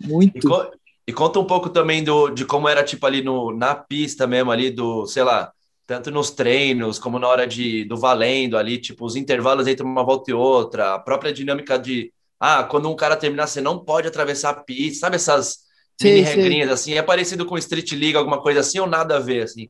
E, 0.00 0.06
Muito. 0.08 0.48
co- 0.48 0.70
e 1.06 1.12
conta 1.12 1.38
um 1.38 1.44
pouco 1.44 1.70
também 1.70 2.02
do, 2.02 2.30
de 2.30 2.44
como 2.44 2.68
era, 2.68 2.82
tipo, 2.82 3.06
ali 3.06 3.22
no, 3.22 3.56
na 3.56 3.76
pista 3.76 4.26
mesmo, 4.26 4.50
ali 4.50 4.70
do, 4.72 5.06
sei 5.06 5.22
lá, 5.22 5.52
tanto 5.86 6.10
nos 6.10 6.32
treinos, 6.32 6.98
como 6.98 7.18
na 7.18 7.28
hora 7.28 7.46
de, 7.46 7.84
do 7.84 7.96
valendo 7.96 8.58
ali, 8.58 8.78
tipo, 8.78 9.06
os 9.06 9.14
intervalos 9.14 9.68
entre 9.68 9.84
uma 9.84 10.02
volta 10.04 10.30
e 10.32 10.34
outra, 10.34 10.94
a 10.94 10.98
própria 10.98 11.32
dinâmica 11.32 11.78
de, 11.78 12.12
ah, 12.40 12.64
quando 12.64 12.90
um 12.90 12.96
cara 12.96 13.16
terminar, 13.16 13.46
você 13.46 13.60
não 13.60 13.84
pode 13.84 14.08
atravessar 14.08 14.50
a 14.50 14.54
pista, 14.64 15.00
sabe 15.00 15.16
essas 15.16 15.60
Sei, 16.00 16.00
mini 16.00 16.22
sei. 16.24 16.60
regrinhas, 16.60 16.70
assim, 16.70 16.94
é 16.94 17.02
parecido 17.02 17.46
com 17.46 17.58
Street 17.58 17.92
League, 17.92 18.16
alguma 18.16 18.40
coisa 18.42 18.60
assim, 18.60 18.78
ou 18.78 18.86
nada 18.86 19.16
a 19.16 19.20
ver, 19.20 19.42
assim? 19.44 19.68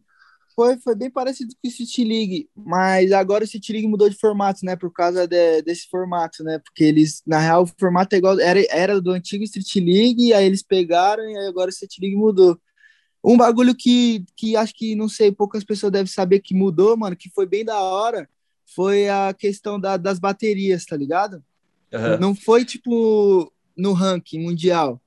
Foi, 0.55 0.77
foi 0.81 0.97
bem 0.97 1.09
parecido 1.11 1.55
com 1.63 1.69
o 1.69 1.71
City 1.71 2.03
League, 2.05 2.51
mas 2.57 3.13
agora 3.13 3.45
o 3.45 3.47
City 3.47 3.73
League 3.73 3.87
mudou 3.87 4.11
de 4.11 4.17
formato, 4.19 4.65
né? 4.65 4.75
Por 4.75 4.93
causa 4.93 5.27
de- 5.27 5.63
desse 5.63 5.89
formato, 5.89 6.43
né? 6.43 6.59
Porque 6.59 6.83
eles, 6.83 7.23
na 7.25 7.39
real, 7.39 7.63
o 7.63 7.67
formato 7.79 8.15
é 8.15 8.19
igual, 8.19 8.41
era, 8.41 8.61
era 8.71 9.01
do 9.01 9.13
antigo 9.13 9.45
Street 9.45 9.77
League, 9.77 10.33
aí 10.35 10.45
eles 10.45 10.63
pegaram 10.63 11.23
e 11.31 11.47
agora 11.47 11.71
o 11.71 11.73
City 11.73 12.01
League 12.01 12.17
mudou. 12.17 12.61
Um 13.25 13.37
bagulho 13.37 13.75
que, 13.77 14.25
que 14.37 14.57
acho 14.57 14.75
que, 14.75 14.95
não 14.97 15.09
sei, 15.09 15.33
poucas 15.33 15.65
pessoas 15.65 15.93
devem 15.93 16.07
saber 16.09 16.41
que 16.41 16.55
mudou, 16.55 16.97
mano, 16.97 17.17
que 17.17 17.31
foi 17.31 17.47
bem 17.47 17.65
da 17.65 17.81
hora, 17.81 18.29
foi 18.75 19.09
a 19.09 19.35
questão 19.35 19.81
da- 19.81 19.97
das 19.99 20.19
baterias, 20.21 20.85
tá 20.87 20.97
ligado? 20.97 21.43
Aham. 21.92 22.18
Não 22.18 22.35
foi 22.35 22.64
tipo 22.64 23.53
no 23.77 23.92
ranking 23.92 24.40
mundial. 24.40 25.01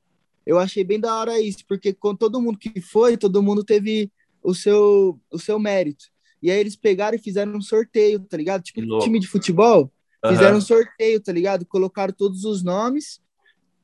Eu 0.46 0.58
achei 0.58 0.84
bem 0.84 1.00
da 1.00 1.16
hora 1.16 1.40
isso, 1.40 1.60
porque 1.68 1.94
com 1.94 2.16
todo 2.16 2.42
mundo 2.42 2.58
que 2.58 2.82
foi, 2.82 3.16
todo 3.18 3.44
mundo 3.44 3.64
teve 3.64 4.12
o 4.42 4.54
seu, 4.56 5.20
o 5.32 5.38
seu 5.38 5.60
mérito. 5.60 6.06
E 6.42 6.50
aí 6.50 6.60
eles 6.60 6.76
pegaram 6.76 7.16
e 7.16 7.22
fizeram 7.22 7.54
um 7.56 7.62
sorteio, 7.62 8.20
tá 8.22 8.36
ligado? 8.38 8.64
Tipo 8.64 8.82
time 9.00 9.20
de 9.20 9.28
futebol, 9.28 9.92
Aham. 10.24 10.34
fizeram 10.34 10.58
um 10.58 10.62
sorteio, 10.62 11.22
tá 11.22 11.32
ligado? 11.32 11.66
Colocaram 11.66 12.12
todos 12.14 12.44
os 12.46 12.64
nomes, 12.64 13.22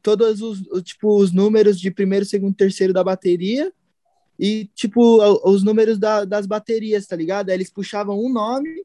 todos 0.01 0.41
os, 0.41 0.61
tipo, 0.83 1.15
os 1.17 1.31
números 1.31 1.79
de 1.79 1.91
primeiro, 1.91 2.25
segundo, 2.25 2.55
terceiro 2.55 2.93
da 2.93 3.03
bateria 3.03 3.71
e, 4.39 4.69
tipo, 4.73 5.21
os 5.47 5.63
números 5.63 5.99
da- 5.99 6.25
das 6.25 6.45
baterias, 6.47 7.05
tá 7.05 7.15
ligado? 7.15 7.49
Aí 7.49 7.55
eles 7.55 7.69
puxavam 7.69 8.19
um 8.19 8.31
nome, 8.31 8.83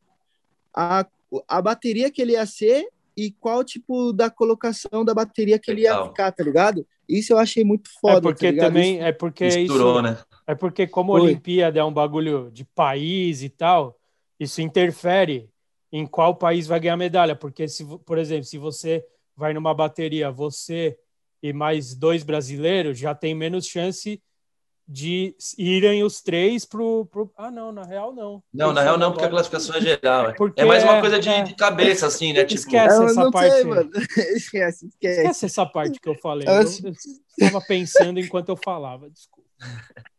a, 0.74 1.06
a 1.48 1.62
bateria 1.62 2.10
que 2.10 2.20
ele 2.20 2.32
ia 2.32 2.44
ser 2.44 2.86
e 3.26 3.32
qual 3.32 3.62
tipo 3.64 4.12
da 4.12 4.28
colocação 4.30 5.04
da 5.04 5.14
bateria 5.14 5.58
que 5.58 5.70
ele 5.70 5.82
ia 5.82 5.90
Legal. 5.90 6.08
ficar, 6.08 6.32
tá 6.32 6.42
ligado? 6.44 6.86
Isso 7.08 7.32
eu 7.32 7.38
achei 7.38 7.64
muito 7.64 7.88
foda, 8.00 8.18
é 8.18 8.20
porque 8.20 8.52
tá 8.52 8.66
também, 8.66 8.94
Isso- 8.96 9.04
é 9.04 9.12
porque 9.12 9.44
Misturou, 9.44 9.92
isso, 9.94 10.02
né? 10.02 10.18
é 10.46 10.54
porque 10.54 10.86
como 10.86 11.14
a 11.14 11.18
Foi. 11.18 11.30
Olimpíada 11.30 11.78
é 11.80 11.84
um 11.84 11.92
bagulho 11.92 12.50
de 12.52 12.64
país 12.64 13.42
e 13.42 13.48
tal, 13.48 13.98
isso 14.38 14.60
interfere 14.60 15.48
em 15.90 16.06
qual 16.06 16.34
país 16.34 16.66
vai 16.66 16.80
ganhar 16.80 16.96
medalha, 16.96 17.36
porque 17.36 17.68
se, 17.68 17.84
por 18.04 18.18
exemplo, 18.18 18.44
se 18.44 18.58
você 18.58 19.04
vai 19.36 19.52
numa 19.52 19.74
bateria, 19.74 20.30
você 20.30 20.96
e 21.42 21.52
mais 21.52 21.94
dois 21.94 22.22
brasileiros, 22.22 22.98
já 22.98 23.14
tem 23.14 23.34
menos 23.34 23.66
chance 23.66 24.22
de 24.88 25.34
irem 25.56 26.02
os 26.02 26.20
três 26.20 26.64
pro, 26.64 27.06
pro... 27.06 27.32
Ah, 27.36 27.50
não, 27.50 27.72
na 27.72 27.84
real 27.84 28.12
não. 28.12 28.42
Não, 28.52 28.72
na 28.72 28.82
real 28.82 28.98
não, 28.98 29.12
porque 29.12 29.24
a 29.24 29.30
classificação 29.30 29.76
é 29.76 29.80
geral. 29.80 30.30
É, 30.30 30.32
porque 30.34 30.60
é 30.60 30.64
mais 30.64 30.82
uma 30.82 31.00
coisa 31.00 31.18
de, 31.18 31.28
é... 31.28 31.42
de 31.42 31.54
cabeça, 31.54 32.06
assim, 32.06 32.32
né? 32.32 32.44
Tipo... 32.44 32.60
Esquece 32.60 33.04
essa 33.04 33.30
parte. 33.30 33.52
Sei, 33.52 33.64
mano. 33.64 33.90
esquece, 34.36 34.86
esquece. 34.86 35.20
Esquece 35.20 35.46
essa 35.46 35.66
parte 35.66 36.00
que 36.00 36.08
eu 36.08 36.16
falei. 36.16 36.46
Eu, 36.48 36.62
estava 36.62 37.64
pensando 37.66 38.18
enquanto 38.20 38.48
eu 38.48 38.56
falava, 38.56 39.08
desculpa. 39.08 39.48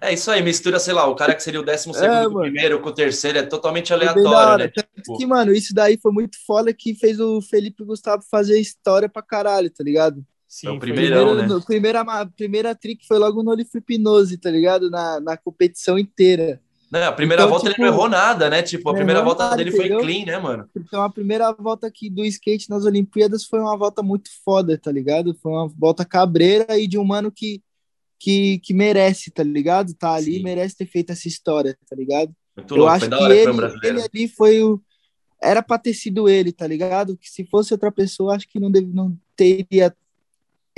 É 0.00 0.12
isso 0.12 0.30
aí, 0.30 0.42
mistura, 0.42 0.78
sei 0.78 0.92
lá, 0.92 1.06
o 1.06 1.14
cara 1.14 1.34
que 1.34 1.42
seria 1.42 1.60
o 1.60 1.64
décimo 1.64 1.94
é, 1.94 1.98
segundo 1.98 2.36
o 2.36 2.40
primeiro 2.40 2.80
com 2.80 2.88
o 2.88 2.94
terceiro, 2.94 3.38
é 3.38 3.42
totalmente 3.42 3.92
aleatório, 3.92 4.64
né? 4.64 4.68
Tipo... 4.68 5.16
Que, 5.16 5.26
mano, 5.26 5.52
isso 5.52 5.74
daí 5.74 5.98
foi 6.00 6.12
muito 6.12 6.36
foda 6.44 6.72
que 6.74 6.94
fez 6.94 7.18
o 7.18 7.40
Felipe 7.40 7.84
Gustavo 7.84 8.22
fazer 8.30 8.58
história 8.60 9.08
pra 9.08 9.22
caralho, 9.22 9.70
tá 9.70 9.82
ligado? 9.82 10.24
Sim, 10.58 10.70
o 10.70 10.80
primeirão, 10.80 11.26
primeiro, 11.36 11.54
né? 11.54 11.64
Primeira, 11.64 12.26
primeira 12.26 12.74
trick 12.74 13.06
foi 13.06 13.16
logo 13.16 13.44
no 13.44 13.52
Olifipnose, 13.52 14.36
tá 14.38 14.50
ligado? 14.50 14.90
Na, 14.90 15.20
na 15.20 15.36
competição 15.36 15.96
inteira. 15.96 16.60
Não, 16.90 17.04
a 17.04 17.12
primeira 17.12 17.42
então, 17.42 17.50
volta 17.50 17.68
tipo, 17.68 17.80
ele 17.80 17.88
não 17.88 17.94
errou 17.94 18.08
nada, 18.08 18.50
né? 18.50 18.60
Tipo, 18.60 18.88
a 18.88 18.94
primeira 18.94 19.22
volta 19.22 19.44
nada, 19.44 19.56
dele 19.56 19.70
entendeu? 19.70 20.00
foi 20.00 20.04
clean, 20.04 20.24
né, 20.24 20.36
mano? 20.36 20.68
Então 20.74 21.00
a 21.00 21.08
primeira 21.08 21.52
volta 21.52 21.86
aqui 21.86 22.10
do 22.10 22.24
skate 22.24 22.68
nas 22.68 22.84
Olimpíadas 22.84 23.44
foi 23.44 23.60
uma 23.60 23.76
volta 23.76 24.02
muito 24.02 24.30
foda, 24.44 24.76
tá 24.76 24.90
ligado? 24.90 25.32
Foi 25.40 25.52
uma 25.52 25.68
volta 25.68 26.04
cabreira 26.04 26.76
e 26.76 26.88
de 26.88 26.98
um 26.98 27.04
mano 27.04 27.30
que, 27.30 27.62
que, 28.18 28.58
que 28.58 28.74
merece, 28.74 29.30
tá 29.30 29.44
ligado? 29.44 29.94
Tá 29.94 30.14
ali 30.14 30.38
Sim. 30.38 30.42
merece 30.42 30.76
ter 30.76 30.86
feito 30.86 31.12
essa 31.12 31.28
história, 31.28 31.78
tá 31.88 31.94
ligado? 31.94 32.32
Muito 32.56 32.74
Eu 32.74 32.78
louco, 32.78 32.92
acho 32.94 33.08
que 33.08 33.14
ele, 33.14 33.78
ele 33.84 34.02
ali 34.02 34.28
foi 34.28 34.60
o. 34.60 34.82
Era 35.40 35.62
pra 35.62 35.78
ter 35.78 35.94
sido 35.94 36.28
ele, 36.28 36.50
tá 36.50 36.66
ligado? 36.66 37.16
Que 37.16 37.30
se 37.30 37.44
fosse 37.44 37.72
outra 37.72 37.92
pessoa, 37.92 38.34
acho 38.34 38.48
que 38.48 38.58
não, 38.58 38.72
deve, 38.72 38.88
não 38.88 39.16
teria 39.36 39.94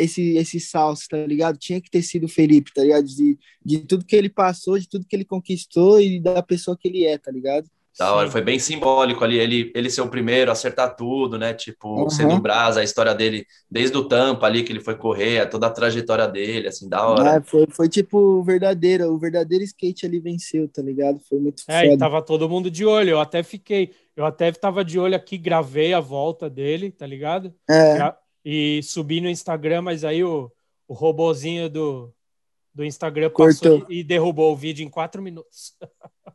esse, 0.02 0.36
esse 0.36 0.58
salso, 0.60 1.08
tá 1.08 1.16
ligado? 1.26 1.58
Tinha 1.58 1.80
que 1.80 1.90
ter 1.90 2.02
sido 2.02 2.24
o 2.24 2.28
Felipe, 2.28 2.72
tá 2.72 2.82
ligado? 2.82 3.04
De, 3.04 3.38
de 3.64 3.78
tudo 3.80 4.04
que 4.04 4.16
ele 4.16 4.28
passou, 4.28 4.78
de 4.78 4.88
tudo 4.88 5.06
que 5.06 5.14
ele 5.14 5.24
conquistou 5.24 6.00
e 6.00 6.20
da 6.20 6.42
pessoa 6.42 6.76
que 6.76 6.88
ele 6.88 7.04
é, 7.04 7.18
tá 7.18 7.30
ligado? 7.30 7.68
Da 7.98 8.14
hora, 8.14 8.30
foi 8.30 8.40
bem 8.40 8.58
simbólico 8.58 9.22
ali, 9.22 9.38
ele, 9.38 9.70
ele 9.74 9.90
ser 9.90 10.00
o 10.00 10.08
primeiro, 10.08 10.50
acertar 10.50 10.96
tudo, 10.96 11.36
né? 11.36 11.52
Tipo, 11.52 12.04
uhum. 12.04 12.08
sendo 12.08 12.34
o 12.34 12.40
Brasa, 12.40 12.80
a 12.80 12.84
história 12.84 13.14
dele, 13.14 13.44
desde 13.70 13.94
o 13.96 14.04
Tampa 14.08 14.46
ali 14.46 14.62
que 14.62 14.72
ele 14.72 14.80
foi 14.80 14.94
correr, 14.94 15.46
toda 15.50 15.66
a 15.66 15.70
trajetória 15.70 16.26
dele, 16.26 16.68
assim, 16.68 16.88
da 16.88 17.06
hora. 17.06 17.36
É, 17.36 17.40
foi, 17.42 17.66
foi 17.68 17.88
tipo 17.90 18.16
o 18.16 18.42
verdadeiro, 18.42 19.12
o 19.12 19.18
verdadeiro 19.18 19.64
skate 19.64 20.06
ali 20.06 20.18
venceu, 20.18 20.66
tá 20.66 20.80
ligado? 20.80 21.20
Foi 21.28 21.38
muito 21.38 21.62
É, 21.68 21.82
foda. 21.82 21.94
e 21.94 21.98
tava 21.98 22.22
todo 22.22 22.48
mundo 22.48 22.70
de 22.70 22.86
olho, 22.86 23.10
eu 23.10 23.20
até 23.20 23.42
fiquei, 23.42 23.90
eu 24.16 24.24
até 24.24 24.50
tava 24.52 24.82
de 24.82 24.98
olho 24.98 25.16
aqui, 25.16 25.36
gravei 25.36 25.92
a 25.92 26.00
volta 26.00 26.48
dele, 26.48 26.90
tá 26.90 27.06
ligado? 27.06 27.52
É. 27.68 27.96
Gra 27.96 28.16
e 28.44 28.82
subi 28.82 29.20
no 29.20 29.28
Instagram, 29.28 29.82
mas 29.82 30.04
aí 30.04 30.24
o, 30.24 30.50
o 30.88 30.94
robozinho 30.94 31.68
do, 31.68 32.12
do 32.74 32.84
Instagram 32.84 33.30
passou 33.30 33.86
e, 33.88 34.00
e, 34.00 34.04
derrubou 34.04 34.52
o 34.52 34.56
vídeo 34.56 34.84
em 34.84 34.88
quatro 34.88 35.22
minutos. 35.22 35.76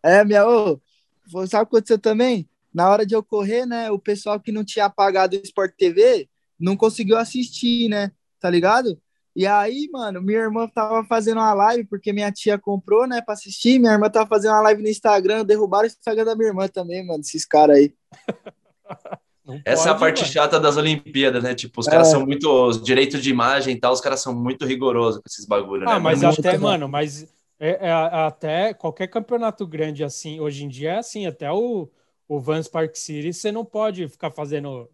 É, 0.04 0.24
minha. 0.24 0.48
Ô, 0.48 0.80
sabe 1.28 1.46
o 1.46 1.48
que 1.48 1.56
aconteceu 1.56 1.98
também? 1.98 2.48
Na 2.74 2.90
hora 2.90 3.06
de 3.06 3.16
eu 3.16 3.24
correr, 3.24 3.66
né? 3.66 3.90
O 3.90 3.98
pessoal 3.98 4.40
que 4.40 4.52
não 4.52 4.64
tinha 4.64 4.86
apagado 4.86 5.36
o 5.36 5.42
Sport 5.42 5.74
TV 5.78 6.30
não 6.60 6.76
conseguiu 6.78 7.18
assistir, 7.18 7.90
né? 7.90 8.12
Tá 8.40 8.50
ligado? 8.50 9.02
E 9.36 9.46
aí, 9.46 9.90
mano, 9.92 10.22
minha 10.22 10.40
irmã 10.40 10.66
tava 10.68 11.04
fazendo 11.04 11.40
uma 11.40 11.54
live, 11.54 11.84
porque 11.86 12.14
minha 12.14 12.32
tia 12.32 12.58
comprou, 12.58 13.06
né, 13.06 13.22
pra 13.22 13.34
assistir. 13.34 13.80
Minha 13.80 13.92
irmã 13.92 14.10
tava 14.10 14.30
fazendo 14.30 14.52
uma 14.52 14.62
live 14.62 14.82
no 14.82 14.88
Instagram, 14.88 15.44
derrubaram 15.44 15.84
o 15.84 15.88
Instagram 15.88 16.24
da 16.24 16.36
minha 16.38 16.48
irmã 16.48 16.70
também, 16.70 17.06
mano, 17.06 17.20
esses 17.20 17.46
caras 17.46 17.76
aí. 17.76 17.94
Essa 19.64 19.84
pode, 19.84 19.88
é 19.88 19.92
a 19.92 19.96
parte 19.96 20.22
mano. 20.22 20.34
chata 20.34 20.60
das 20.60 20.78
Olimpíadas, 20.78 21.44
né? 21.44 21.54
Tipo, 21.54 21.80
os 21.80 21.88
é. 21.88 21.92
caras 21.92 22.08
são 22.08 22.26
muito. 22.26 22.50
Os 22.50 22.82
direitos 22.82 23.22
de 23.22 23.30
imagem 23.30 23.76
e 23.76 23.80
tal, 23.80 23.94
os 23.94 24.02
caras 24.02 24.22
são 24.22 24.34
muito 24.34 24.66
rigorosos 24.66 25.22
com 25.22 25.28
esses 25.28 25.46
bagulhos, 25.46 25.88
ah, 25.88 25.96
né? 25.96 26.00
mas 26.00 26.22
muito 26.22 26.40
até, 26.40 26.58
mano, 26.58 26.88
mas 26.88 27.28
é, 27.60 27.88
é, 27.88 27.92
até 27.92 28.74
qualquer 28.74 29.08
campeonato 29.08 29.66
grande 29.66 30.04
assim, 30.04 30.40
hoje 30.40 30.66
em 30.66 30.68
dia 30.68 30.94
é 30.94 30.98
assim, 30.98 31.26
até 31.26 31.52
o, 31.52 31.90
o 32.28 32.40
Vans 32.40 32.68
Park 32.68 32.96
City, 32.96 33.32
você 33.32 33.52
não 33.52 33.64
pode 33.64 34.08
ficar 34.08 34.32
fazendo 34.32 34.90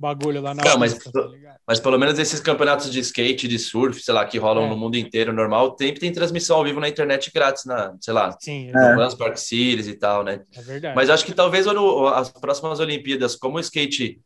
bagulho 0.00 0.40
lá 0.40 0.54
na 0.54 0.64
Não, 0.64 0.78
mas, 0.78 0.94
tá 0.94 1.10
mas 1.66 1.78
pelo 1.78 1.98
menos 1.98 2.18
esses 2.18 2.40
campeonatos 2.40 2.90
de 2.90 2.98
skate, 3.00 3.46
de 3.46 3.58
surf, 3.58 4.00
sei 4.00 4.14
lá, 4.14 4.24
que 4.24 4.38
rolam 4.38 4.64
é. 4.64 4.68
no 4.68 4.76
mundo 4.76 4.96
inteiro 4.96 5.32
normal, 5.32 5.76
sempre 5.78 6.00
tem 6.00 6.10
transmissão 6.10 6.56
ao 6.56 6.64
vivo 6.64 6.80
na 6.80 6.88
internet 6.88 7.30
grátis, 7.32 7.66
na, 7.66 7.94
sei 8.00 8.14
lá, 8.14 8.34
Sim, 8.40 8.70
é. 8.74 8.94
no 8.94 9.16
Park 9.16 9.36
Series 9.36 9.86
e 9.86 9.94
tal, 9.94 10.24
né? 10.24 10.40
É 10.56 10.62
verdade. 10.62 10.96
Mas 10.96 11.10
acho 11.10 11.24
que 11.24 11.34
talvez 11.34 11.66
as 11.66 12.30
próximas 12.30 12.80
Olimpíadas, 12.80 13.36
como 13.36 13.58
o 13.58 13.60
skate 13.60 14.20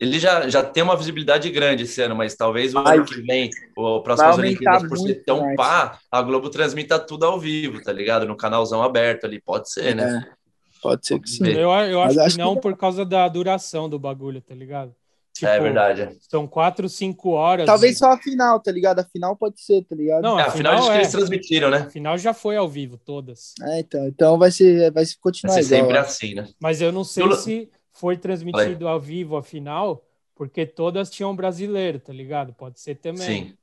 ele 0.00 0.18
já, 0.18 0.48
já 0.48 0.62
tem 0.62 0.82
uma 0.82 0.96
visibilidade 0.96 1.48
grande 1.50 1.84
esse 1.84 2.02
ano, 2.02 2.16
mas 2.16 2.34
talvez 2.34 2.74
o 2.74 2.78
ano 2.78 3.04
que 3.04 3.20
vem, 3.22 3.48
o 3.76 4.00
próximas 4.00 4.38
Olimpíadas, 4.38 4.88
por 4.88 4.98
ser 4.98 5.24
tão 5.24 5.40
mais. 5.40 5.56
pá, 5.56 5.98
a 6.10 6.20
Globo 6.20 6.50
transmita 6.50 6.98
tudo 6.98 7.24
ao 7.24 7.38
vivo, 7.38 7.80
tá 7.82 7.92
ligado? 7.92 8.26
No 8.26 8.36
canalzão 8.36 8.82
aberto 8.82 9.24
ali, 9.24 9.40
pode 9.40 9.70
ser, 9.70 9.94
né? 9.94 10.26
É, 10.26 10.34
pode 10.82 11.06
ser 11.06 11.20
que 11.20 11.30
sim. 11.30 11.46
Eu, 11.46 11.70
eu 11.70 12.02
acho, 12.02 12.20
acho, 12.20 12.36
que 12.36 12.42
não 12.42 12.56
que... 12.56 12.62
por 12.62 12.76
causa 12.76 13.04
da 13.04 13.28
duração 13.28 13.88
do 13.88 13.98
bagulho, 13.98 14.42
tá 14.42 14.54
ligado? 14.54 14.94
Tipo, 15.34 15.50
é 15.50 15.58
verdade. 15.58 16.16
São 16.20 16.46
quatro, 16.46 16.88
cinco 16.88 17.30
horas. 17.30 17.66
Talvez 17.66 17.98
só 17.98 18.12
a 18.12 18.16
final, 18.16 18.60
tá 18.60 18.70
ligado? 18.70 19.00
A 19.00 19.04
final 19.04 19.36
pode 19.36 19.60
ser, 19.60 19.82
tá 19.82 19.96
ligado? 19.96 20.22
Não, 20.22 20.38
é, 20.38 20.44
a, 20.44 20.50
final, 20.50 20.76
final 20.76 20.90
é... 20.90 20.92
que 20.92 21.00
eles 21.00 21.10
transmitiram, 21.10 21.70
né? 21.70 21.78
A 21.78 21.90
final 21.90 22.16
já 22.16 22.32
foi 22.32 22.56
ao 22.56 22.68
vivo, 22.68 22.96
todas. 22.96 23.52
É, 23.60 23.80
então. 23.80 24.06
Então 24.06 24.38
vai 24.38 24.52
ser, 24.52 24.92
vai 24.92 25.04
continuar 25.20 25.54
vai 25.54 25.62
ser 25.64 25.74
igual, 25.74 25.90
sempre 25.90 25.98
assim, 25.98 26.34
né? 26.34 26.48
Mas 26.60 26.80
eu 26.80 26.92
não 26.92 27.02
sei 27.02 27.24
eu... 27.24 27.32
se 27.32 27.68
foi 27.92 28.16
transmitido 28.16 28.86
ao 28.86 29.00
vivo 29.00 29.36
a 29.36 29.42
final, 29.42 30.06
porque 30.36 30.64
todas 30.64 31.10
tinham 31.10 31.34
brasileiro, 31.34 31.98
tá 31.98 32.12
ligado? 32.12 32.54
Pode 32.54 32.78
ser 32.78 32.94
também. 32.94 33.48
Sim. 33.48 33.54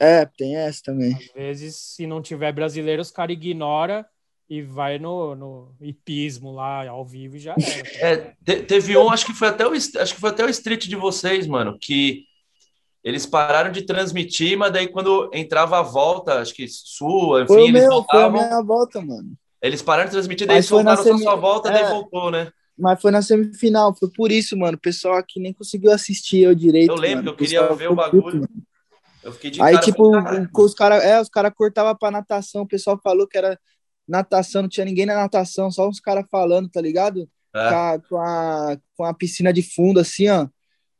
É, 0.00 0.24
tem 0.24 0.56
essa 0.56 0.82
também. 0.84 1.14
Às 1.14 1.32
vezes, 1.32 1.76
se 1.76 2.06
não 2.06 2.22
tiver 2.22 2.52
brasileiro, 2.52 3.02
os 3.02 3.10
caras 3.10 3.36
ignoram 3.36 4.04
e 4.48 4.62
vai 4.62 4.98
no, 4.98 5.34
no 5.34 5.74
hipismo 5.80 6.52
lá 6.52 6.88
ao 6.88 7.04
vivo 7.04 7.36
e 7.36 7.40
já 7.40 7.54
era. 7.98 8.36
É, 8.46 8.56
teve 8.62 8.96
um, 8.96 9.10
acho 9.10 9.26
que 9.26 9.32
foi 9.32 9.48
até 9.48 9.66
o 9.66 9.72
acho 9.72 10.14
que 10.14 10.20
foi 10.20 10.30
até 10.30 10.44
o 10.44 10.50
street 10.50 10.86
de 10.86 10.96
vocês, 10.96 11.46
mano, 11.46 11.78
que 11.80 12.24
eles 13.02 13.26
pararam 13.26 13.70
de 13.70 13.82
transmitir, 13.82 14.56
mas 14.56 14.72
daí 14.72 14.88
quando 14.88 15.30
entrava 15.32 15.78
a 15.78 15.82
volta, 15.82 16.40
acho 16.40 16.54
que 16.54 16.66
sua, 16.68 17.42
enfim, 17.42 17.54
foi 17.54 17.62
eles 17.68 17.82
meu, 17.82 17.90
voltavam. 17.90 18.30
Foi 18.30 18.40
a 18.40 18.48
minha 18.48 18.62
volta, 18.62 19.00
mano. 19.00 19.32
Eles 19.60 19.82
pararam 19.82 20.06
de 20.06 20.12
transmitir, 20.12 20.46
daí 20.46 20.56
eles 20.56 20.68
voltaram 20.68 21.02
semi... 21.02 21.22
sua 21.22 21.36
volta, 21.36 21.68
é, 21.68 21.72
daí 21.72 21.90
voltou, 21.90 22.30
né? 22.30 22.50
Mas 22.76 23.00
foi 23.00 23.10
na 23.10 23.22
semifinal, 23.22 23.94
foi 23.94 24.10
por 24.10 24.32
isso, 24.32 24.56
mano. 24.56 24.76
O 24.76 24.80
pessoal 24.80 25.16
aqui 25.16 25.38
nem 25.38 25.52
conseguiu 25.52 25.92
assistir 25.92 26.40
eu 26.40 26.54
direito. 26.54 26.90
Eu 26.90 26.96
lembro, 26.96 27.18
mano. 27.18 27.30
eu 27.30 27.36
queria 27.36 27.72
ver 27.72 27.90
o 27.90 27.94
bagulho. 27.94 28.40
Puto, 28.40 28.48
eu 29.22 29.32
fiquei 29.32 29.50
de 29.50 29.62
Aí, 29.62 29.78
tipo, 29.80 30.10
os 30.58 30.74
caras 30.74 31.04
é, 31.04 31.20
os 31.20 31.28
cara 31.28 31.50
cortavam 31.50 31.96
pra 31.96 32.10
natação, 32.10 32.62
o 32.62 32.68
pessoal 32.68 32.98
falou 33.02 33.28
que 33.28 33.38
era 33.38 33.58
natação, 34.06 34.62
não 34.62 34.68
tinha 34.68 34.84
ninguém 34.84 35.06
na 35.06 35.14
natação, 35.14 35.70
só 35.70 35.88
uns 35.88 36.00
caras 36.00 36.26
falando, 36.30 36.68
tá 36.68 36.80
ligado? 36.80 37.28
É. 37.54 37.68
Com, 37.68 37.74
a, 37.74 37.98
com, 37.98 38.16
a, 38.18 38.78
com, 38.96 39.04
a, 39.04 39.14
piscina 39.14 39.52
de 39.52 39.62
fundo, 39.62 40.00
assim, 40.00 40.28
ó. 40.28 40.48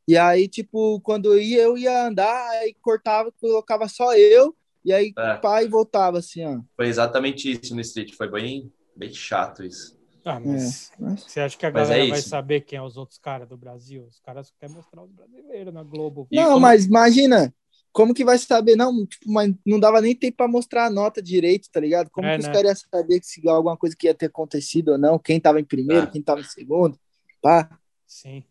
E 0.07 0.17
aí, 0.17 0.47
tipo, 0.49 1.01
quando 1.01 1.33
eu 1.33 1.41
ia, 1.41 1.63
eu 1.63 1.79
ia 1.79 2.07
andar, 2.07 2.51
aí 2.51 2.75
cortava, 2.81 3.33
colocava 3.41 3.89
só 3.89 4.15
eu, 4.17 4.55
e 4.85 4.93
aí 4.93 5.13
é. 5.19 5.35
pai 5.37 5.67
voltava, 5.67 6.19
assim, 6.19 6.45
ó. 6.45 6.61
Foi 6.77 6.87
exatamente 6.87 7.51
isso 7.51 7.75
no 7.75 7.81
street, 7.81 8.15
foi 8.15 8.31
bem, 8.31 8.73
bem 8.95 9.13
chato 9.13 9.65
isso. 9.65 9.99
Ah, 10.25 10.41
mas, 10.41 10.91
é, 10.93 10.95
mas... 10.99 11.25
você 11.25 11.41
acha 11.41 11.57
que 11.57 11.67
a 11.67 11.71
mas 11.71 11.89
galera 11.89 12.07
é 12.07 12.11
vai 12.11 12.23
saber 12.23 12.63
quem 12.63 12.79
é 12.79 12.83
os 12.83 12.97
outros 12.97 13.19
caras 13.19 13.47
do 13.47 13.59
Brasil? 13.59 14.07
Os 14.07 14.21
caras 14.21 14.51
querem 14.59 14.75
mostrar 14.75 15.03
os 15.03 15.13
brasileiros 15.13 15.75
na 15.75 15.83
Globo. 15.83 16.27
Não, 16.33 16.45
como... 16.45 16.61
mas 16.61 16.87
imagina, 16.87 17.55
como 17.95 18.13
que 18.13 18.25
vai 18.25 18.37
saber? 18.37 18.75
Não, 18.75 19.07
tipo, 19.07 19.31
mas 19.31 19.55
não 19.65 19.79
dava 19.79 20.01
nem 20.01 20.17
tempo 20.17 20.37
para 20.37 20.49
mostrar 20.49 20.87
a 20.87 20.91
nota 20.91 21.23
direito, 21.23 21.71
tá 21.71 21.79
ligado? 21.79 22.11
Como 22.11 22.27
é, 22.27 22.37
que 22.37 22.43
né? 22.43 22.49
os 22.49 22.53
caras 22.53 22.81
iam 22.81 22.89
saber 22.91 23.21
se 23.23 23.49
alguma 23.49 23.77
coisa 23.77 23.95
que 23.97 24.09
ia 24.09 24.15
ter 24.15 24.27
acontecido 24.27 24.91
ou 24.91 24.99
não? 24.99 25.17
Quem 25.17 25.39
tava 25.39 25.61
em 25.61 25.65
primeiro, 25.65 26.03
ah. 26.03 26.07
quem 26.09 26.21
tava 26.21 26.41
em 26.41 26.45
segundo? 26.45 26.99
Pá. 27.41 27.71
Sim. 28.05 28.43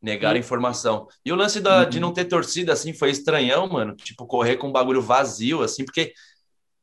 Negaram 0.00 0.38
informação. 0.38 1.08
E 1.24 1.32
o 1.32 1.34
lance 1.34 1.60
da, 1.60 1.82
uhum. 1.82 1.90
de 1.90 1.98
não 1.98 2.12
ter 2.12 2.26
torcida, 2.26 2.72
assim, 2.72 2.92
foi 2.92 3.10
estranhão, 3.10 3.68
mano. 3.68 3.96
Tipo, 3.96 4.24
correr 4.26 4.56
com 4.56 4.68
um 4.68 4.72
bagulho 4.72 5.02
vazio, 5.02 5.60
assim, 5.60 5.84
porque 5.84 6.12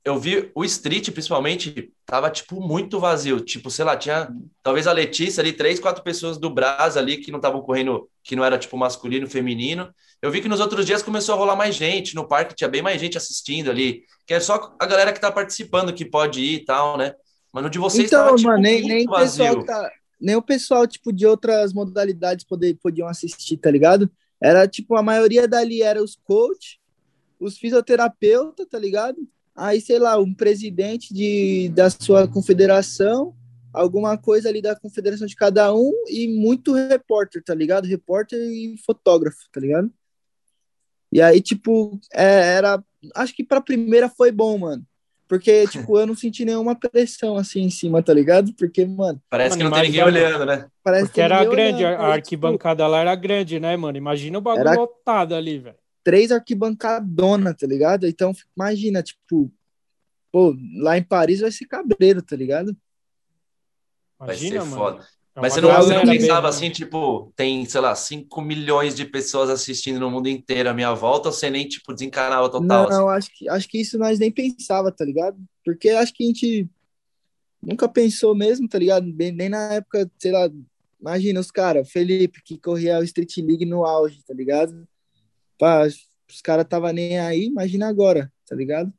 eu 0.04 0.20
vi 0.20 0.52
o 0.54 0.66
street, 0.66 1.12
principalmente, 1.12 1.94
tava, 2.06 2.30
tipo, 2.30 2.60
muito 2.60 3.00
vazio. 3.00 3.40
Tipo, 3.40 3.72
sei 3.72 3.86
lá, 3.86 3.96
tinha 3.96 4.30
talvez 4.62 4.86
a 4.86 4.92
Letícia 4.92 5.40
ali, 5.40 5.54
três, 5.54 5.80
quatro 5.80 6.04
pessoas 6.04 6.38
do 6.38 6.50
Brás 6.50 6.98
ali 6.98 7.18
que 7.18 7.32
não 7.32 7.40
estavam 7.40 7.62
correndo, 7.62 8.10
que 8.22 8.36
não 8.36 8.44
era, 8.44 8.58
tipo, 8.58 8.76
masculino, 8.76 9.30
feminino. 9.30 9.94
Eu 10.26 10.32
vi 10.32 10.42
que 10.42 10.48
nos 10.48 10.60
outros 10.60 10.86
dias 10.86 11.04
começou 11.04 11.36
a 11.36 11.38
rolar 11.38 11.56
mais 11.56 11.76
gente. 11.76 12.16
No 12.16 12.28
parque 12.28 12.56
tinha 12.56 12.70
bem 12.70 12.82
mais 12.82 13.00
gente 13.00 13.18
assistindo 13.18 13.70
ali. 13.70 14.04
Que 14.26 14.34
é 14.34 14.40
só 14.40 14.76
a 14.80 14.86
galera 14.86 15.14
que 15.14 15.22
tá 15.22 15.32
participando 15.32 15.94
que 15.94 16.04
pode 16.04 16.42
ir 16.42 16.56
e 16.56 16.66
tal, 16.66 16.98
né? 16.98 17.14
Mas 17.54 17.64
no 17.64 17.70
de 17.70 17.78
vocês 17.78 18.08
então, 18.08 18.26
tava, 18.26 18.36
tipo, 18.36 18.50
mano, 18.50 18.62
nem, 18.62 18.82
nem 18.84 19.06
vazio. 19.06 19.46
O 19.46 19.48
pessoal 19.48 19.66
tá, 19.66 19.92
nem 20.20 20.36
o 20.36 20.42
pessoal, 20.42 20.88
tipo, 20.88 21.14
de 21.14 21.26
outras 21.26 21.74
modalidades 21.74 22.46
poder, 22.46 22.78
podiam 22.82 23.08
assistir, 23.08 23.58
tá 23.58 23.70
ligado? 23.70 24.10
Era, 24.42 24.68
tipo, 24.68 24.98
a 24.98 25.04
maioria 25.04 25.48
dali 25.48 25.82
era 25.82 26.04
os 26.04 26.16
coach, 26.24 26.80
os 27.40 27.58
fisioterapeutas, 27.58 28.68
tá 28.68 28.80
ligado? 28.80 29.18
aí, 29.56 29.80
sei 29.80 29.98
lá, 29.98 30.20
um 30.20 30.34
presidente 30.34 31.14
de, 31.14 31.70
da 31.70 31.90
sua 31.90 32.28
confederação, 32.28 33.34
alguma 33.72 34.18
coisa 34.18 34.50
ali 34.50 34.62
da 34.62 34.76
confederação 34.76 35.26
de 35.26 35.36
cada 35.36 35.74
um 35.74 35.94
e 36.10 36.28
muito 36.28 36.74
repórter, 36.74 37.42
tá 37.44 37.56
ligado? 37.56 37.86
Repórter 37.88 38.40
e 38.40 38.76
fotógrafo, 38.86 39.38
tá 39.52 39.62
ligado? 39.62 39.90
E 41.16 41.22
aí, 41.22 41.40
tipo, 41.40 41.98
é, 42.14 42.56
era. 42.58 42.84
Acho 43.16 43.34
que 43.34 43.42
pra 43.42 43.62
primeira 43.62 44.10
foi 44.10 44.34
bom, 44.34 44.58
mano. 44.58 44.86
Porque, 45.30 45.66
tipo, 45.66 45.98
eu 45.98 46.06
não 46.06 46.14
senti 46.14 46.44
nenhuma 46.44 46.76
pressão 46.76 47.38
assim 47.38 47.62
em 47.62 47.70
cima, 47.70 48.04
tá 48.04 48.14
ligado? 48.14 48.54
Porque, 48.54 48.86
mano. 48.86 49.22
Parece 49.30 49.52
Mano, 49.52 49.60
que 49.60 49.64
não 49.64 49.72
tem 49.72 49.84
ninguém 49.90 50.04
olhando, 50.04 50.46
né? 50.46 50.68
Parece 50.84 51.06
Porque 51.06 51.22
era 51.22 51.38
ninguém 51.40 51.52
grande, 51.56 51.86
olhando, 51.86 52.02
a 52.02 52.08
aí, 52.08 52.12
arquibancada 52.16 52.86
lá 52.86 53.00
era 53.00 53.16
grande, 53.16 53.62
né, 53.62 53.78
mano? 53.78 53.98
Imagina 53.98 54.38
o 54.40 54.42
bagulho 54.42 54.68
Era- 54.68 54.76
lotado 54.78 55.34
ali, 55.34 55.58
velho. 55.58 55.76
Tipo, 55.76 55.86
três 56.04 56.34
arquibancadona, 56.34 57.54
tá 57.54 57.66
ligado? 57.66 58.06
Então, 58.06 58.34
imagina, 58.54 59.02
tipo, 59.02 59.50
pô, 60.34 60.54
lá 60.80 60.98
em 60.98 61.04
Paris 61.04 61.40
vai 61.40 61.50
ser 61.50 61.66
cabreiro, 61.66 62.22
tá 62.22 62.36
ligado? 62.36 62.76
Vai 64.20 64.28
Imagina, 64.28 64.62
ser 64.62 64.68
mano. 64.70 64.76
foda. 64.76 65.08
É 65.36 65.42
Mas 65.42 65.54
você 65.54 65.62
não, 65.62 65.76
você 65.76 65.94
não 65.94 66.06
pensava 66.06 66.48
mesmo, 66.48 66.48
assim, 66.48 66.70
tipo, 66.70 67.32
tem, 67.36 67.66
sei 67.66 67.82
lá, 67.82 67.94
5 67.96 68.42
milhões 68.42 68.96
de 68.96 69.06
pessoas 69.06 69.50
assistindo 69.50 70.00
no 70.00 70.10
mundo 70.10 70.28
inteiro 70.30 70.70
à 70.70 70.74
minha 70.74 70.94
volta, 70.94 71.30
ou 71.30 71.34
você 71.34 71.50
nem, 71.50 71.68
tipo, 71.68 71.94
desencanava 71.94 72.50
total? 72.50 72.88
assim? 72.88 73.04
Não, 73.04 73.10
acho 73.10 73.30
que, 73.34 73.50
acho 73.50 73.68
que 73.68 73.80
isso 73.82 73.98
nós 73.98 74.18
nem 74.20 74.32
pensava, 74.32 74.92
tá 74.92 75.04
ligado? 75.04 75.38
Porque 75.64 75.90
acho 75.90 76.14
que 76.14 76.24
a 76.24 76.28
gente 76.28 76.70
nunca 77.62 77.88
pensou 77.90 78.36
mesmo, 78.36 78.68
tá 78.70 78.80
ligado? 78.80 79.12
Bem- 79.14 79.32
Nem 79.32 79.50
na 79.50 79.74
época, 79.74 80.10
sei 80.20 80.32
lá, 80.32 80.50
imagina 81.00 81.40
os 81.40 81.52
caras, 81.52 81.90
Felipe, 81.92 82.42
que 82.44 82.58
corria 82.60 83.00
o 83.00 83.04
Street 83.04 83.38
League 83.38 83.66
no 83.66 83.86
auge, 83.86 84.24
tá 84.26 84.34
ligado? 84.34 84.88
Pá, 85.60 85.86
os 85.88 86.42
caras 86.44 86.68
tava 86.70 86.94
nem 86.94 87.20
aí, 87.20 87.46
imagina 87.46 87.88
agora, 87.90 88.32
tá 88.48 88.56
ligado? 88.56 88.94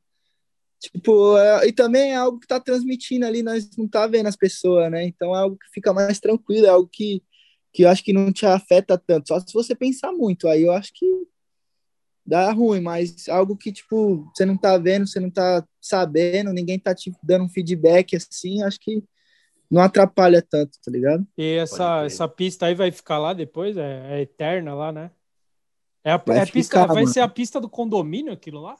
Tipo, 0.80 1.36
é- 1.38 1.68
e 1.68 1.72
também 1.72 2.12
é 2.12 2.16
algo 2.16 2.38
que 2.38 2.46
tá 2.46 2.60
transmitindo 2.60 3.24
ali, 3.26 3.42
nós 3.42 3.68
não 3.76 3.88
tá 3.88 4.06
vendo 4.06 4.26
as 4.26 4.36
pessoas, 4.36 4.90
né? 4.90 5.04
Então 5.04 5.34
é 5.34 5.38
algo 5.38 5.56
que 5.56 5.70
fica 5.72 5.92
mais 5.92 6.20
tranquilo, 6.20 6.66
é 6.66 6.70
algo 6.70 6.88
que, 6.90 7.22
que 7.72 7.82
eu 7.82 7.88
acho 7.88 8.04
que 8.04 8.12
não 8.12 8.32
te 8.32 8.44
afeta 8.46 8.98
tanto, 8.98 9.28
só 9.28 9.40
se 9.40 9.52
você 9.52 9.74
pensar 9.74 10.12
muito, 10.12 10.48
aí 10.48 10.62
eu 10.62 10.72
acho 10.72 10.92
que 10.94 11.06
dá 12.24 12.50
ruim, 12.52 12.80
mas 12.80 13.28
algo 13.28 13.56
que, 13.56 13.72
tipo, 13.72 14.28
você 14.34 14.44
não 14.44 14.56
tá 14.56 14.76
vendo, 14.76 15.06
você 15.06 15.20
não 15.20 15.30
tá 15.30 15.64
sabendo, 15.80 16.52
ninguém 16.52 16.78
tá 16.78 16.94
te 16.94 17.12
dando 17.22 17.44
um 17.44 17.48
feedback 17.48 18.16
assim, 18.16 18.62
acho 18.62 18.80
que 18.80 19.02
não 19.70 19.80
atrapalha 19.80 20.42
tanto, 20.42 20.78
tá 20.84 20.90
ligado? 20.90 21.26
E 21.38 21.54
essa, 21.54 22.04
essa 22.04 22.28
pista 22.28 22.66
aí 22.66 22.74
vai 22.74 22.90
ficar 22.90 23.18
lá 23.18 23.32
depois? 23.32 23.76
É, 23.76 24.18
é 24.18 24.20
eterna 24.22 24.74
lá, 24.74 24.92
né? 24.92 25.10
É 26.04 26.12
a, 26.12 26.22
Vai 26.24 26.38
é 26.38 26.42
a 26.42 26.46
pista, 26.46 26.80
ficar, 26.80 26.86
vai 26.86 27.02
mano. 27.02 27.08
ser 27.08 27.20
a 27.20 27.28
pista 27.28 27.60
do 27.60 27.68
condomínio 27.68 28.32
aquilo 28.32 28.60
lá? 28.60 28.76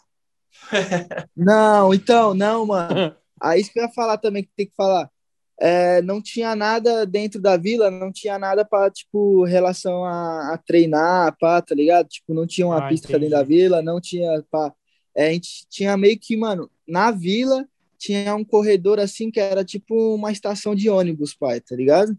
Não, 1.36 1.92
então, 1.94 2.34
não, 2.34 2.66
mano. 2.66 3.14
Aí 3.40 3.61
isso 3.61 3.72
que 3.72 3.78
eu 3.78 3.84
ia 3.84 3.92
falar 3.92 4.18
também, 4.18 4.42
que 4.42 4.50
tem 4.57 4.66
que 4.66 4.74
falar. 4.76 5.11
É, 5.59 6.02
não 6.02 6.20
tinha 6.20 6.54
nada 6.54 7.07
dentro 7.07 7.40
da 7.40 7.57
vila, 7.57 7.90
não 7.90 8.12
tinha 8.12 8.38
nada 8.38 8.64
para 8.64 8.90
tipo, 8.90 9.44
relação 9.44 10.04
a, 10.04 10.52
a 10.54 10.59
treinar, 10.59 11.34
pá, 11.38 11.62
tá 11.62 11.74
ligado? 11.74 12.09
Tipo, 12.09 12.34
não 12.34 12.46
tinha 12.46 12.66
uma 12.66 12.84
Ah, 12.84 12.88
pista 12.88 13.09
entendi. 13.09 13.20
dentro 13.24 13.38
da 13.38 13.42
vila, 13.42 13.80
não 13.82 14.00
tinha, 14.00 14.44
pá. 14.50 14.72
É, 15.14 15.28
a 15.28 15.32
gente 15.32 15.66
tinha 15.70 15.96
meio 15.96 16.18
que, 16.18 16.36
mano, 16.36 16.70
na 16.86 17.11
vila 17.11 17.66
tinha 17.98 18.34
um 18.34 18.44
corredor 18.44 19.00
assim 19.00 19.30
que 19.30 19.40
era 19.40 19.64
tipo 19.64 20.14
uma 20.14 20.30
estação 20.30 20.74
de 20.74 20.90
ônibus, 20.90 21.34
pai, 21.34 21.61
tá 21.61 21.74
ligado? 21.74 22.16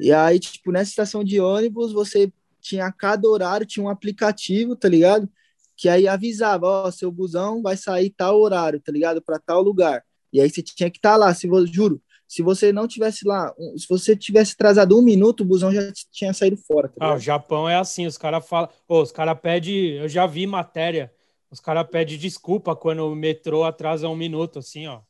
E 0.00 0.10
aí, 0.10 0.38
tipo, 0.40 0.72
nessa 0.72 0.90
estação 0.90 1.22
de 1.22 1.38
ônibus, 1.40 1.92
você 1.92 2.32
tinha 2.60 2.86
a 2.86 2.92
cada 2.92 3.28
horário, 3.28 3.66
tinha 3.66 3.84
um 3.84 3.88
aplicativo, 3.90 4.74
tá 4.74 4.88
ligado? 4.88 5.28
Que 5.76 5.88
aí 5.88 6.06
avisava, 6.06 6.66
ó, 6.66 6.90
seu 6.90 7.10
busão 7.10 7.62
vai 7.62 7.76
sair 7.76 8.10
tal 8.10 8.40
horário, 8.40 8.80
tá 8.80 8.92
ligado? 8.92 9.20
Para 9.22 9.38
tal 9.38 9.62
lugar. 9.62 10.02
E 10.32 10.40
aí 10.40 10.48
você 10.48 10.62
tinha 10.62 10.90
que 10.90 10.98
estar 10.98 11.16
lá, 11.16 11.34
se 11.34 11.46
vo- 11.46 11.66
juro, 11.66 12.00
se 12.28 12.42
você 12.42 12.72
não 12.72 12.88
tivesse 12.88 13.26
lá, 13.26 13.52
se 13.76 13.86
você 13.88 14.16
tivesse 14.16 14.52
atrasado 14.54 14.98
um 14.98 15.02
minuto, 15.02 15.40
o 15.42 15.44
busão 15.44 15.70
já 15.72 15.92
tinha 16.10 16.32
saído 16.32 16.56
fora, 16.56 16.88
tá 16.88 16.94
Ah, 17.06 17.14
o? 17.14 17.18
Japão 17.18 17.68
é 17.68 17.76
assim, 17.76 18.06
os 18.06 18.16
caras 18.16 18.46
falam. 18.46 18.70
Ô, 18.88 19.02
os 19.02 19.12
caras 19.12 19.38
pedem. 19.40 19.96
Eu 19.98 20.08
já 20.08 20.26
vi 20.26 20.46
matéria. 20.46 21.12
Os 21.50 21.60
caras 21.60 21.86
pedem 21.90 22.16
desculpa 22.16 22.74
quando 22.74 23.00
o 23.00 23.14
metrô 23.14 23.64
atrasa 23.64 24.08
um 24.08 24.16
minuto, 24.16 24.58
assim, 24.58 24.86
ó. 24.86 25.00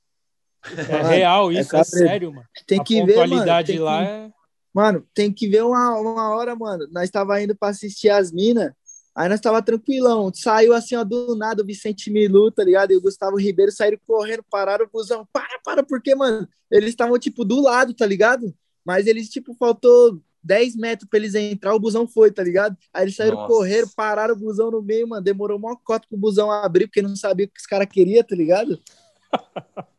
É 0.64 0.92
Mano, 0.92 1.08
real 1.08 1.52
é 1.52 1.60
isso, 1.60 1.76
é, 1.76 1.84
cabreiro. 1.84 2.08
sério, 2.08 2.32
mano. 2.32 2.46
Tem 2.66 2.80
a 2.80 2.84
que 2.84 3.04
ver, 3.04 3.26
mano. 3.28 3.64
Tem 3.64 3.78
lá 3.78 4.02
que, 4.04 4.08
é. 4.10 4.30
mano, 4.74 5.06
tem 5.14 5.32
que 5.32 5.48
ver 5.48 5.62
uma, 5.62 5.96
uma 6.00 6.34
hora, 6.34 6.56
mano. 6.56 6.88
Nós 6.90 7.10
tava 7.10 7.40
indo 7.40 7.54
para 7.56 7.68
assistir 7.68 8.08
as 8.10 8.32
minas, 8.32 8.72
aí 9.14 9.28
nós 9.28 9.40
tava 9.40 9.62
tranquilão. 9.62 10.30
Saiu 10.34 10.72
assim, 10.72 10.94
ó, 10.96 11.04
do 11.04 11.34
nada 11.36 11.62
o 11.62 11.66
Vicente 11.66 12.10
Milu, 12.10 12.50
tá 12.50 12.64
ligado? 12.64 12.92
E 12.92 12.96
o 12.96 13.00
Gustavo 13.00 13.36
Ribeiro 13.36 13.70
saíram 13.72 13.98
correndo, 14.06 14.44
pararam 14.50 14.84
o 14.86 14.90
busão. 14.90 15.26
Para, 15.32 15.58
para, 15.64 15.82
porque, 15.82 16.14
mano, 16.14 16.48
eles 16.70 16.90
estavam, 16.90 17.18
tipo, 17.18 17.44
do 17.44 17.60
lado, 17.60 17.94
tá 17.94 18.06
ligado? 18.06 18.54
Mas 18.84 19.06
eles, 19.06 19.28
tipo, 19.28 19.54
faltou 19.54 20.20
10 20.42 20.74
metros 20.76 21.08
pra 21.08 21.18
eles 21.18 21.34
entrar, 21.34 21.74
o 21.74 21.78
busão 21.80 22.06
foi, 22.08 22.32
tá 22.32 22.42
ligado? 22.42 22.76
Aí 22.92 23.04
eles 23.04 23.14
saíram 23.14 23.36
Nossa. 23.36 23.48
correndo, 23.48 23.88
pararam 23.94 24.34
o 24.34 24.38
busão 24.38 24.70
no 24.70 24.82
meio, 24.82 25.06
mano. 25.08 25.22
Demorou 25.22 25.56
uma 25.58 25.76
cota 25.76 26.06
pro 26.08 26.18
busão 26.18 26.50
abrir, 26.50 26.86
porque 26.86 27.00
não 27.02 27.14
sabia 27.14 27.46
o 27.46 27.48
que 27.48 27.60
os 27.60 27.66
caras 27.66 27.86
queriam, 27.90 28.24
tá 28.24 28.34
ligado? 28.34 28.78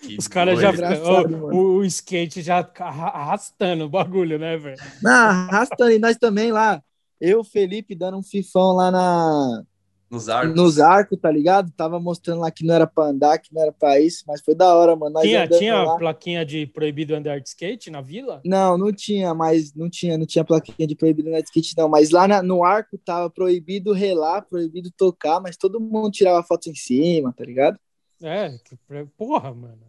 Que 0.00 0.16
Os 0.16 0.28
caras 0.28 0.60
já 0.60 0.70
mano. 0.72 1.46
o, 1.52 1.78
o 1.78 1.84
skate 1.84 2.40
já 2.40 2.58
arra- 2.78 3.08
arrastando 3.08 3.84
o 3.84 3.88
bagulho, 3.88 4.38
né, 4.38 4.56
velho? 4.56 4.76
Não, 5.02 5.10
arrastando, 5.10 5.90
e 5.90 5.98
nós 5.98 6.16
também 6.16 6.52
lá. 6.52 6.80
Eu, 7.20 7.42
Felipe, 7.42 7.94
dando 7.94 8.18
um 8.18 8.22
fifão 8.22 8.72
lá 8.72 8.90
na, 8.90 9.62
Nos 10.10 10.28
arcos. 10.28 10.54
nos 10.56 10.78
arcos, 10.78 11.18
tá 11.20 11.30
ligado? 11.30 11.70
Tava 11.72 11.98
mostrando 11.98 12.40
lá 12.40 12.50
que 12.50 12.64
não 12.64 12.74
era 12.74 12.86
pra 12.86 13.04
andar, 13.06 13.38
que 13.38 13.52
não 13.52 13.60
era 13.60 13.72
pra 13.72 14.00
isso, 14.00 14.22
mas 14.26 14.40
foi 14.40 14.54
da 14.54 14.72
hora, 14.74 14.94
mano. 14.94 15.14
Nós 15.14 15.24
Tinha, 15.24 15.48
tinha 15.48 15.82
lá. 15.82 15.98
plaquinha 15.98 16.46
de 16.46 16.66
proibido 16.66 17.14
andar 17.14 17.40
de 17.40 17.48
skate 17.48 17.90
na 17.90 18.00
vila? 18.00 18.40
Não, 18.44 18.78
não 18.78 18.92
tinha, 18.92 19.34
mas 19.34 19.74
não 19.74 19.90
tinha, 19.90 20.16
não 20.16 20.24
tinha 20.26 20.44
plaquinha 20.44 20.86
de 20.86 20.94
proibido 20.94 21.28
na 21.30 21.40
skate, 21.40 21.74
não. 21.76 21.88
Mas 21.88 22.10
lá 22.10 22.28
na- 22.28 22.42
no 22.42 22.62
arco 22.64 22.96
tava 22.98 23.28
proibido 23.28 23.92
relar, 23.92 24.42
proibido 24.42 24.90
tocar, 24.96 25.40
mas 25.40 25.56
todo 25.56 25.80
mundo 25.80 26.10
tirava 26.12 26.42
foto 26.44 26.70
em 26.70 26.74
cima, 26.74 27.32
tá 27.36 27.44
ligado? 27.44 27.78
É, 28.22 28.50
que, 28.64 28.76
porra, 29.16 29.52
mano. 29.52 29.87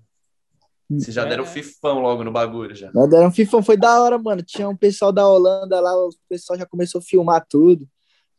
Vocês 0.89 1.13
já 1.13 1.23
deram 1.23 1.43
É. 1.43 1.47
fifão 1.47 2.01
logo 2.01 2.23
no 2.23 2.31
bagulho 2.31 2.75
já. 2.75 2.91
Nós 2.91 3.09
deram 3.09 3.31
fifão, 3.31 3.61
foi 3.61 3.77
da 3.77 4.01
hora, 4.01 4.17
mano. 4.17 4.41
Tinha 4.41 4.67
um 4.67 4.75
pessoal 4.75 5.11
da 5.11 5.27
Holanda 5.27 5.79
lá, 5.79 5.95
o 5.95 6.09
pessoal 6.27 6.57
já 6.57 6.65
começou 6.65 6.99
a 6.99 7.03
filmar 7.03 7.45
tudo. 7.47 7.87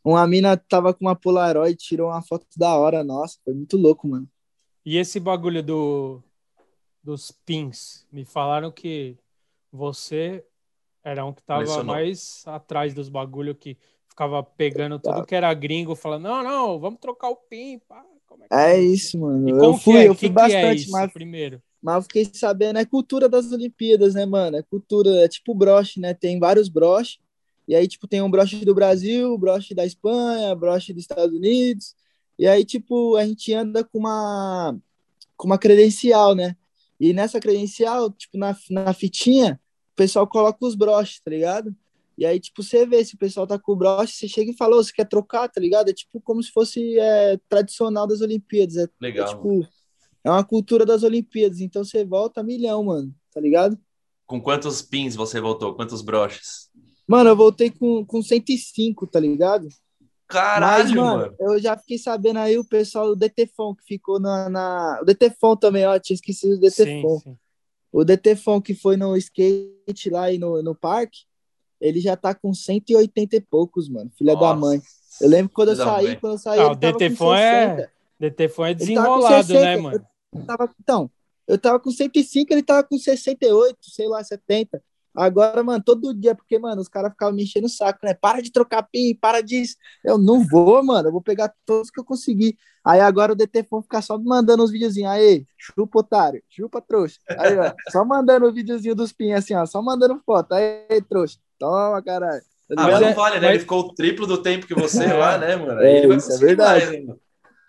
Uma 0.03 0.27
mina 0.27 0.57
tava 0.57 0.93
com 0.93 1.05
uma 1.05 1.15
Polaroid, 1.15 1.77
tirou 1.77 2.09
uma 2.09 2.21
foto 2.21 2.45
da 2.57 2.75
hora, 2.75 3.03
nossa, 3.03 3.37
foi 3.45 3.53
muito 3.53 3.77
louco, 3.77 4.07
mano. 4.07 4.27
E 4.85 4.97
esse 4.97 5.19
bagulho 5.19 5.61
do, 5.61 6.21
dos 7.03 7.31
pins? 7.45 8.05
Me 8.11 8.25
falaram 8.25 8.71
que 8.71 9.15
você 9.71 10.43
era 11.03 11.23
um 11.25 11.31
que 11.31 11.43
tava 11.43 11.83
mais 11.83 12.43
atrás 12.47 12.93
dos 12.93 13.09
bagulho 13.09 13.55
que 13.55 13.77
ficava 14.09 14.43
pegando 14.43 14.99
tudo 14.99 15.25
que 15.25 15.35
era 15.35 15.53
gringo, 15.53 15.95
falando, 15.95 16.23
não, 16.23 16.43
não, 16.43 16.79
vamos 16.79 16.99
trocar 16.99 17.29
o 17.29 17.35
pin, 17.35 17.79
pá. 17.87 18.03
Como 18.27 18.43
que 18.43 18.53
É 18.53 18.79
isso, 18.79 19.19
mano. 19.19 19.47
E 19.47 19.51
Eu 19.51 19.73
fui, 19.75 19.93
que 19.93 19.99
é? 19.99 20.07
eu 20.07 20.13
que 20.13 20.19
fui 20.19 20.29
que 20.29 20.33
bastante, 20.33 20.65
é 20.65 20.73
isso, 20.73 20.91
mas 20.91 21.11
primeiro? 21.11 21.61
Mas 21.81 21.95
eu 21.95 22.01
fiquei 22.03 22.29
sabendo, 22.31 22.77
é 22.77 22.85
cultura 22.85 23.27
das 23.27 23.51
Olimpíadas, 23.51 24.13
né, 24.13 24.25
mano? 24.25 24.57
É 24.57 24.61
cultura, 24.61 25.09
é 25.23 25.27
tipo 25.27 25.55
broche, 25.55 25.99
né? 25.99 26.13
Tem 26.13 26.39
vários 26.39 26.69
broches. 26.69 27.19
E 27.67 27.75
aí, 27.75 27.87
tipo, 27.87 28.07
tem 28.07 28.21
um 28.21 28.29
broche 28.29 28.63
do 28.63 28.75
Brasil, 28.75 29.37
broche 29.37 29.73
da 29.73 29.85
Espanha, 29.85 30.53
broche 30.55 30.93
dos 30.93 31.03
Estados 31.03 31.35
Unidos. 31.35 31.95
E 32.37 32.47
aí, 32.47 32.65
tipo, 32.65 33.15
a 33.15 33.25
gente 33.25 33.53
anda 33.53 33.83
com 33.83 33.99
uma, 33.99 34.77
com 35.37 35.47
uma 35.47 35.57
credencial, 35.57 36.35
né? 36.35 36.55
E 36.99 37.13
nessa 37.13 37.39
credencial, 37.39 38.11
tipo, 38.11 38.37
na, 38.37 38.55
na 38.69 38.93
fitinha, 38.93 39.59
o 39.93 39.95
pessoal 39.95 40.27
coloca 40.27 40.65
os 40.65 40.75
broches, 40.75 41.19
tá 41.19 41.31
ligado? 41.31 41.75
E 42.17 42.25
aí, 42.25 42.39
tipo, 42.39 42.61
você 42.61 42.85
vê 42.85 43.03
se 43.03 43.15
o 43.15 43.17
pessoal 43.17 43.47
tá 43.47 43.57
com 43.57 43.71
o 43.71 43.75
broche, 43.75 44.13
você 44.13 44.27
chega 44.27 44.51
e 44.51 44.55
fala, 44.55 44.75
"Ô, 44.75 44.83
você 44.83 44.91
quer 44.93 45.07
trocar, 45.07 45.47
tá 45.49 45.59
ligado? 45.59 45.89
É 45.89 45.93
tipo 45.93 46.21
como 46.21 46.43
se 46.43 46.51
fosse 46.51 46.99
é, 46.99 47.39
tradicional 47.49 48.05
das 48.05 48.21
Olimpíadas. 48.21 48.77
É, 48.77 48.83
é 48.83 48.89
Legal. 48.99 49.27
tipo, 49.27 49.67
é 50.23 50.29
uma 50.29 50.43
cultura 50.43 50.85
das 50.85 51.03
Olimpíadas, 51.03 51.59
então 51.59 51.83
você 51.83 52.05
volta 52.05 52.41
a 52.41 52.43
milhão, 52.43 52.83
mano, 52.83 53.13
tá 53.33 53.39
ligado? 53.41 53.77
Com 54.25 54.41
quantos 54.41 54.81
pins 54.81 55.15
você 55.15 55.41
voltou? 55.41 55.73
Quantos 55.75 56.01
broches? 56.01 56.69
Mano, 57.07 57.29
eu 57.31 57.35
voltei 57.35 57.69
com, 57.69 58.05
com 58.05 58.21
105, 58.21 59.05
tá 59.07 59.19
ligado? 59.19 59.67
Caralho, 60.27 60.83
Mas, 60.85 60.91
mano, 60.93 61.17
mano. 61.23 61.35
eu 61.39 61.59
já 61.59 61.75
fiquei 61.77 61.97
sabendo 61.97 62.39
aí 62.39 62.57
o 62.57 62.63
pessoal 62.63 63.07
do 63.07 63.15
DTFON 63.17 63.75
que 63.75 63.83
ficou 63.83 64.17
na, 64.17 64.47
na... 64.47 64.99
O 65.01 65.05
DTFON 65.05 65.57
também, 65.57 65.85
ó, 65.85 65.99
tinha 65.99 66.15
esquecido 66.15 66.57
do 66.57 66.69
Sim, 66.69 66.85
DTFON. 67.01 67.19
sim. 67.19 67.37
O 67.91 68.05
DTFON 68.05 68.61
que 68.61 68.73
foi 68.73 68.95
no 68.95 69.17
skate 69.17 70.09
lá 70.09 70.31
e 70.31 70.37
no, 70.37 70.63
no 70.63 70.73
parque, 70.73 71.19
ele 71.81 71.99
já 71.99 72.15
tá 72.15 72.33
com 72.33 72.53
180 72.53 73.35
e 73.35 73.41
poucos, 73.41 73.89
mano, 73.89 74.09
filha 74.17 74.33
da 74.35 74.39
Nossa. 74.39 74.55
mãe. 74.55 74.81
Eu 75.19 75.27
lembro 75.27 75.49
que 75.49 75.55
quando 75.55 75.69
eu 75.71 75.75
da 75.75 75.83
saí, 75.83 76.15
quando 76.15 76.33
eu 76.33 76.39
saí, 76.39 76.59
Ah, 76.59 76.63
ele 76.63 76.71
o 76.71 76.75
DTFON 76.75 77.35
é 77.35 77.75
60. 77.75 77.91
DTFON 78.21 78.65
é 78.65 78.73
desenrolado, 78.73 79.47
60, 79.47 79.65
né, 79.65 79.77
mano? 79.77 80.05
Tava, 80.45 80.69
então, 80.79 81.09
eu 81.47 81.57
tava 81.57 81.79
com 81.79 81.91
105, 81.91 82.51
ele 82.53 82.63
tava 82.63 82.83
com 82.83 82.97
68, 82.97 83.77
sei 83.81 84.07
lá, 84.07 84.23
70. 84.23 84.81
Agora, 85.13 85.61
mano, 85.61 85.83
todo 85.83 86.13
dia, 86.13 86.33
porque, 86.33 86.57
mano, 86.57 86.81
os 86.81 86.87
caras 86.87 87.11
ficavam 87.11 87.35
me 87.35 87.43
enchendo 87.43 87.65
o 87.65 87.69
saco, 87.69 87.99
né? 88.03 88.13
Para 88.13 88.41
de 88.41 88.49
trocar 88.49 88.83
pin, 88.83 89.13
para 89.13 89.41
disso. 89.41 89.75
Eu 90.05 90.17
não 90.17 90.41
vou, 90.47 90.81
mano, 90.81 91.09
eu 91.09 91.11
vou 91.11 91.21
pegar 91.21 91.53
todos 91.65 91.91
que 91.91 91.99
eu 91.99 92.05
conseguir. 92.05 92.57
Aí 92.83 93.01
agora 93.01 93.33
o 93.33 93.35
DT 93.35 93.63
Fon 93.63 93.81
ficar 93.81 94.01
só 94.01 94.17
mandando 94.17 94.63
uns 94.63 94.71
videozinhos. 94.71 95.11
Aí, 95.11 95.45
chupa, 95.57 95.99
otário, 95.99 96.41
chupa, 96.49 96.81
trouxa. 96.81 97.19
Aí, 97.37 97.57
ó, 97.59 97.73
só 97.89 98.05
mandando 98.05 98.45
o 98.47 98.53
videozinho 98.53 98.95
dos 98.95 99.11
pin, 99.11 99.33
assim, 99.33 99.53
ó, 99.53 99.65
só 99.65 99.81
mandando 99.81 100.17
foto. 100.25 100.53
Aí, 100.53 101.01
trouxa, 101.09 101.37
toma, 101.59 102.01
caralho. 102.01 102.41
Ah, 102.71 102.83
Mas 102.83 102.91
mas 102.93 103.01
não 103.01 103.13
vale, 103.13 103.35
né? 103.35 103.47
mas- 103.47 103.49
Ele 103.55 103.59
ficou 103.59 103.81
o 103.81 103.93
triplo 103.93 104.25
do 104.25 104.41
tempo 104.41 104.65
que 104.65 104.73
você 104.73 105.03
É. 105.11 105.13
lá, 105.13 105.37
né, 105.37 105.57
mano? 105.57 105.81
É, 105.81 105.87
Aí 105.87 105.95
ele 105.97 106.07
vai 106.07 106.17
isso 106.17 106.31
é 106.31 106.37
verdade. 106.37 107.05
mais. 107.05 107.19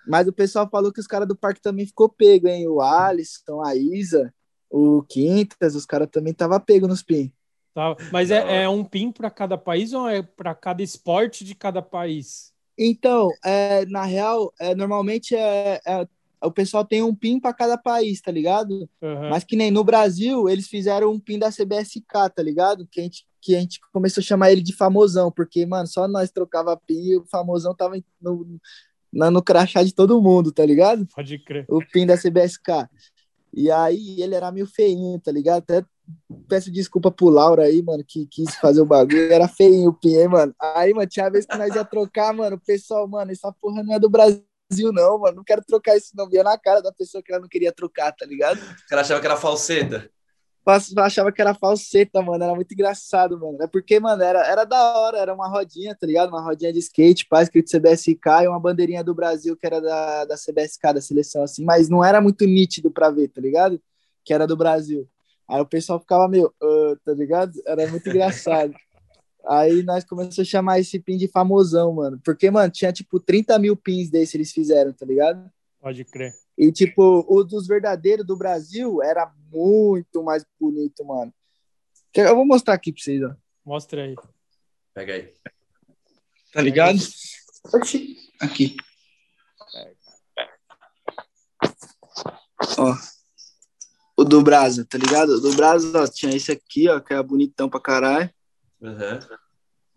Mas 0.06 0.26
o 0.26 0.32
pessoal 0.32 0.68
falou 0.68 0.92
que 0.92 1.00
os 1.00 1.06
caras 1.06 1.28
do 1.28 1.36
parque 1.36 1.60
também 1.60 1.86
ficou 1.86 2.08
pego, 2.08 2.48
hein? 2.48 2.66
O 2.68 2.80
Alisson, 2.80 3.62
a 3.62 3.76
Isa, 3.76 4.32
o 4.70 5.02
Quintas, 5.02 5.74
os 5.74 5.86
caras 5.86 6.08
também 6.10 6.32
tava 6.32 6.58
pego 6.58 6.88
nos 6.88 7.02
pin. 7.02 7.32
Tá. 7.74 7.96
Mas 8.12 8.30
é, 8.30 8.64
é 8.64 8.68
um 8.68 8.84
pin 8.84 9.10
para 9.10 9.30
cada 9.30 9.56
país 9.56 9.92
ou 9.92 10.08
é 10.08 10.22
para 10.22 10.54
cada 10.54 10.82
esporte 10.82 11.44
de 11.44 11.54
cada 11.54 11.80
país? 11.80 12.52
Então, 12.78 13.30
é, 13.44 13.86
na 13.86 14.04
real, 14.04 14.52
é, 14.58 14.74
normalmente 14.74 15.34
é, 15.34 15.80
é, 15.86 16.06
o 16.42 16.50
pessoal 16.50 16.84
tem 16.84 17.02
um 17.02 17.14
PIN 17.14 17.38
para 17.38 17.52
cada 17.52 17.78
país, 17.78 18.20
tá 18.20 18.32
ligado? 18.32 18.88
Uhum. 19.00 19.30
Mas 19.30 19.44
que 19.44 19.56
nem 19.56 19.70
no 19.70 19.84
Brasil, 19.84 20.48
eles 20.48 20.66
fizeram 20.66 21.12
um 21.12 21.20
PIN 21.20 21.38
da 21.38 21.50
CBSK, 21.50 22.30
tá 22.34 22.42
ligado? 22.42 22.86
Que 22.90 23.00
a 23.00 23.02
gente, 23.04 23.26
que 23.40 23.54
a 23.54 23.60
gente 23.60 23.80
começou 23.92 24.20
a 24.20 24.24
chamar 24.24 24.50
ele 24.50 24.62
de 24.62 24.74
famosão, 24.74 25.30
porque, 25.30 25.64
mano, 25.66 25.86
só 25.86 26.08
nós 26.08 26.30
trocava 26.30 26.76
PIN 26.76 27.02
e 27.02 27.16
o 27.18 27.26
famosão 27.26 27.74
tava 27.74 27.96
no, 28.20 28.58
no, 29.12 29.30
no 29.30 29.42
crachá 29.42 29.82
de 29.82 29.94
todo 29.94 30.20
mundo, 30.20 30.52
tá 30.52 30.64
ligado? 30.64 31.06
Pode 31.14 31.38
crer. 31.38 31.64
O 31.68 31.84
PIN 31.84 32.06
da 32.06 32.16
CBSK. 32.16 32.88
E 33.54 33.70
aí 33.70 34.20
ele 34.22 34.34
era 34.34 34.50
meio 34.50 34.66
feinho, 34.66 35.20
tá 35.20 35.30
ligado? 35.30 35.58
Até 35.58 35.84
peço 36.48 36.70
desculpa 36.70 37.10
pro 37.10 37.28
Laura 37.28 37.64
aí, 37.64 37.82
mano, 37.82 38.02
que 38.06 38.26
quis 38.26 38.54
fazer 38.56 38.80
o 38.80 38.86
bagulho. 38.86 39.32
Era 39.32 39.46
feinho 39.46 39.90
o 39.90 39.94
PIN, 39.94 40.16
hein, 40.16 40.28
mano. 40.28 40.54
Aí, 40.58 40.92
mano, 40.94 41.06
tinha 41.06 41.30
vez 41.30 41.44
que 41.44 41.56
nós 41.56 41.74
ia 41.74 41.84
trocar, 41.84 42.32
mano, 42.32 42.56
o 42.56 42.60
pessoal, 42.60 43.06
mano, 43.06 43.30
essa 43.30 43.52
porra 43.52 43.82
não 43.82 43.94
é 43.94 43.98
do 43.98 44.08
Brasil 44.08 44.42
não, 44.92 45.18
mano. 45.18 45.36
Não 45.36 45.44
quero 45.44 45.62
trocar 45.66 45.96
isso, 45.96 46.12
não. 46.14 46.28
Via 46.28 46.42
na 46.42 46.56
cara 46.58 46.80
da 46.80 46.92
pessoa 46.92 47.22
que 47.22 47.30
ela 47.30 47.42
não 47.42 47.48
queria 47.48 47.72
trocar, 47.72 48.12
tá 48.12 48.24
ligado? 48.24 48.58
O 48.58 48.88
cara 48.88 49.02
achava 49.02 49.20
que 49.20 49.26
era 49.26 49.36
falseta. 49.36 50.10
Achava 50.64 51.32
que 51.32 51.40
era 51.40 51.54
falseta, 51.54 52.22
mano. 52.22 52.42
Era 52.42 52.54
muito 52.54 52.72
engraçado, 52.72 53.38
mano. 53.38 53.58
É 53.60 53.66
porque, 53.66 53.98
mano, 53.98 54.22
era, 54.22 54.46
era 54.46 54.64
da 54.64 54.98
hora. 54.98 55.18
Era 55.18 55.34
uma 55.34 55.48
rodinha, 55.48 55.94
tá 55.94 56.06
ligado? 56.06 56.28
Uma 56.28 56.40
rodinha 56.40 56.72
de 56.72 56.78
skate, 56.78 57.26
pá, 57.26 57.42
escrito 57.42 57.70
CBSK 57.70 58.44
e 58.44 58.48
uma 58.48 58.60
bandeirinha 58.60 59.02
do 59.02 59.14
Brasil 59.14 59.56
que 59.56 59.66
era 59.66 59.80
da, 59.80 60.24
da 60.24 60.36
CBSK, 60.36 60.94
da 60.94 61.00
seleção, 61.00 61.42
assim. 61.42 61.64
Mas 61.64 61.88
não 61.88 62.04
era 62.04 62.20
muito 62.20 62.44
nítido 62.44 62.90
pra 62.90 63.10
ver, 63.10 63.28
tá 63.28 63.40
ligado? 63.40 63.80
Que 64.24 64.32
era 64.32 64.46
do 64.46 64.56
Brasil. 64.56 65.08
Aí 65.48 65.60
o 65.60 65.66
pessoal 65.66 65.98
ficava 65.98 66.28
meio, 66.28 66.46
uh, 66.46 66.96
tá 67.04 67.12
ligado? 67.12 67.52
Era 67.66 67.86
muito 67.88 68.08
engraçado. 68.08 68.72
Aí 69.48 69.82
nós 69.82 70.04
começamos 70.04 70.38
a 70.38 70.44
chamar 70.44 70.78
esse 70.78 71.00
pin 71.00 71.16
de 71.16 71.26
famosão, 71.26 71.92
mano. 71.92 72.20
Porque, 72.24 72.50
mano, 72.50 72.70
tinha 72.70 72.92
tipo 72.92 73.18
30 73.18 73.58
mil 73.58 73.76
pins 73.76 74.08
desse 74.08 74.36
eles 74.36 74.52
fizeram, 74.52 74.92
tá 74.92 75.04
ligado? 75.04 75.50
Pode 75.80 76.04
crer. 76.04 76.32
E, 76.56 76.70
tipo, 76.70 77.24
o 77.28 77.42
dos 77.42 77.66
verdadeiros 77.66 78.26
do 78.26 78.36
Brasil 78.36 79.02
era 79.02 79.32
muito 79.50 80.22
mais 80.22 80.44
bonito, 80.60 81.04
mano. 81.04 81.32
Eu 82.14 82.36
vou 82.36 82.46
mostrar 82.46 82.74
aqui 82.74 82.92
pra 82.92 83.02
vocês, 83.02 83.22
ó. 83.22 83.34
Mostra 83.64 84.04
aí. 84.04 84.14
Pega 84.94 85.14
aí. 85.14 85.32
Tá 86.52 86.60
ligado? 86.60 86.98
Aqui. 88.40 88.76
Ó. 92.78 92.94
O 94.14 94.24
do 94.24 94.42
Brasa, 94.42 94.84
tá 94.84 94.98
ligado? 94.98 95.30
O 95.30 95.40
do 95.40 95.54
Brasa, 95.54 96.02
ó, 96.02 96.06
tinha 96.06 96.36
esse 96.36 96.52
aqui, 96.52 96.88
ó, 96.88 97.00
que 97.00 97.14
é 97.14 97.22
bonitão 97.22 97.68
pra 97.68 97.80
caralho. 97.80 98.30
Uhum. 98.80 99.18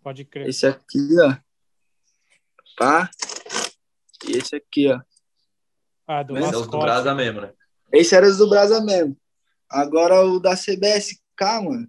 Pode 0.02 0.24
crer. 0.24 0.48
Esse 0.48 0.66
aqui, 0.66 1.08
ó. 1.20 1.36
Pá. 2.78 3.10
E 4.26 4.32
esse 4.38 4.56
aqui, 4.56 4.88
ó. 4.88 5.00
Ah, 6.06 6.22
do 6.22 6.38
Esse 6.38 6.54
é 6.54 6.56
os 6.56 6.66
do 6.68 6.78
Brasa 6.78 7.14
mesmo, 7.14 7.40
né? 7.40 7.52
Esse 7.92 8.14
era 8.14 8.26
os 8.26 8.38
do 8.38 8.48
Brasa 8.48 8.80
mesmo. 8.80 9.16
Agora 9.68 10.24
o 10.24 10.38
da 10.38 10.54
CBSK, 10.54 11.20
mano. 11.40 11.88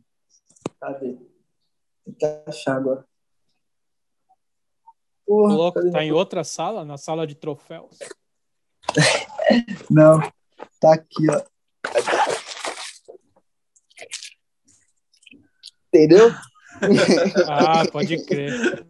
Cadê? 0.80 1.18
Tem 2.04 2.14
que 2.18 2.26
achar 2.48 2.78
agora. 2.78 3.06
Porra, 5.26 5.54
Louco, 5.54 5.92
tá 5.92 6.04
em 6.04 6.12
outra 6.12 6.44
sala? 6.44 6.86
Na 6.86 6.98
sala 6.98 7.28
de 7.28 7.36
troféus? 7.36 8.00
Não. 9.92 10.20
Tá 10.80 10.94
aqui, 10.94 11.30
ó. 11.30 11.44
Entendeu? 15.88 16.32
ah, 17.48 17.86
pode 17.92 18.24
crer. 18.26 18.86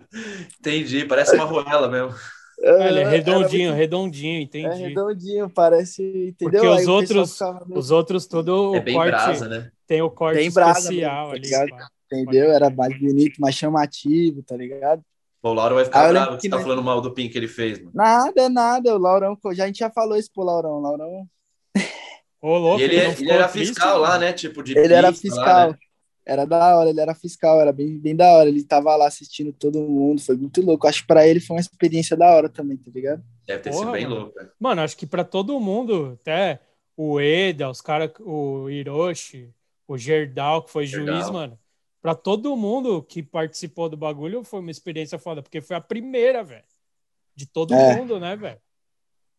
Entendi, 0.59 1.05
parece 1.05 1.35
uma 1.35 1.45
roela 1.45 1.87
mesmo. 1.89 2.13
É, 2.59 2.87
ele 2.87 2.99
é 3.01 3.07
redondinho, 3.07 3.69
muito... 3.69 3.77
redondinho, 3.77 4.41
entendi. 4.41 4.65
É 4.65 4.73
redondinho, 4.73 5.49
parece, 5.49 6.01
entendeu? 6.29 6.61
Porque 6.61 6.81
os 6.81 6.87
outros, 6.87 7.39
meio... 7.39 7.79
os 7.79 7.91
outros 7.91 8.25
todo 8.25 8.75
é 8.75 8.79
bem 8.79 8.95
corte, 8.95 9.09
brasa, 9.09 9.47
né? 9.47 9.71
Tem 9.85 10.01
o 10.01 10.09
corte 10.09 10.49
brasa 10.49 10.79
especial 10.79 11.31
mesmo, 11.31 11.49
tá 11.49 11.61
ali. 11.61 11.71
Entendeu? 12.11 12.51
Era 12.51 12.69
mais 12.69 12.97
bonito, 12.99 13.39
mais 13.39 13.53
chamativo, 13.53 14.41
tá 14.41 14.55
ligado? 14.55 15.03
Pô, 15.41 15.51
o 15.51 15.53
Lauro 15.53 15.75
vai 15.75 15.85
ficar 15.85 16.09
bravo 16.09 16.37
que 16.37 16.43
você 16.43 16.49
tá 16.49 16.59
falando 16.59 16.81
mal 16.81 16.99
do 16.99 17.13
PIN 17.13 17.29
que 17.29 17.37
ele 17.37 17.47
fez, 17.47 17.77
mano. 17.77 17.91
Nada, 17.93 18.41
é 18.41 18.49
nada. 18.49 18.95
O 18.95 18.97
Laurão, 18.97 19.37
já, 19.53 19.65
a 19.65 19.67
gente 19.67 19.79
já 19.79 19.89
falou 19.91 20.17
isso 20.17 20.31
pro 20.33 20.43
Laurão. 20.43 20.79
Laurão. 20.79 21.27
Ô, 22.41 22.57
louco, 22.57 22.79
e 22.79 22.83
ele, 22.83 22.95
ele, 22.95 23.15
ele 23.19 23.31
era 23.31 23.47
fiscal 23.47 23.99
lá, 23.99 24.17
né? 24.17 24.33
Tipo, 24.33 24.63
de 24.63 24.77
Ele 24.77 24.93
era 24.93 25.11
fiscal. 25.13 25.45
Lá, 25.45 25.67
né? 25.69 25.77
Era 26.29 26.43
da 26.45 26.77
hora, 26.77 26.89
ele 26.89 26.99
era 26.99 27.15
fiscal, 27.15 27.61
era 27.61 27.71
bem, 27.71 27.97
bem 27.97 28.13
da 28.15 28.29
hora. 28.33 28.49
Ele 28.49 28.61
tava 28.63 28.93
lá 28.97 29.07
assistindo 29.07 29.53
todo 29.53 29.79
mundo, 29.79 30.21
foi 30.21 30.35
muito 30.35 30.61
louco. 30.61 30.85
Acho 30.85 31.01
que 31.01 31.07
pra 31.07 31.25
ele 31.25 31.39
foi 31.39 31.55
uma 31.55 31.61
experiência 31.61 32.17
da 32.17 32.29
hora 32.35 32.49
também, 32.49 32.75
tá 32.75 32.91
ligado? 32.93 33.23
Deve 33.45 33.61
ter 33.63 33.69
Porra, 33.69 33.79
sido 33.83 33.91
bem 33.93 34.03
mano. 34.03 34.15
louco. 34.23 34.39
Né? 34.39 34.49
Mano, 34.59 34.81
acho 34.81 34.97
que 34.97 35.07
pra 35.07 35.23
todo 35.23 35.57
mundo, 35.59 36.17
até 36.19 36.59
o 36.97 37.19
Eda, 37.21 37.69
os 37.69 37.79
caras, 37.79 38.11
o 38.19 38.69
Hiroshi, 38.69 39.49
o 39.87 39.97
Gerdal, 39.97 40.63
que 40.63 40.69
foi 40.71 40.85
Gerdal. 40.85 41.15
juiz, 41.15 41.29
mano. 41.29 41.57
Pra 42.01 42.13
todo 42.13 42.55
mundo 42.57 43.01
que 43.01 43.23
participou 43.23 43.87
do 43.87 43.95
bagulho 43.97 44.43
foi 44.43 44.59
uma 44.59 44.71
experiência 44.71 45.17
foda, 45.17 45.41
porque 45.41 45.61
foi 45.61 45.77
a 45.77 45.81
primeira, 45.81 46.43
velho. 46.43 46.63
De 47.35 47.45
todo 47.45 47.73
É. 47.73 47.95
mundo, 47.95 48.19
né, 48.19 48.35
velho? 48.35 48.59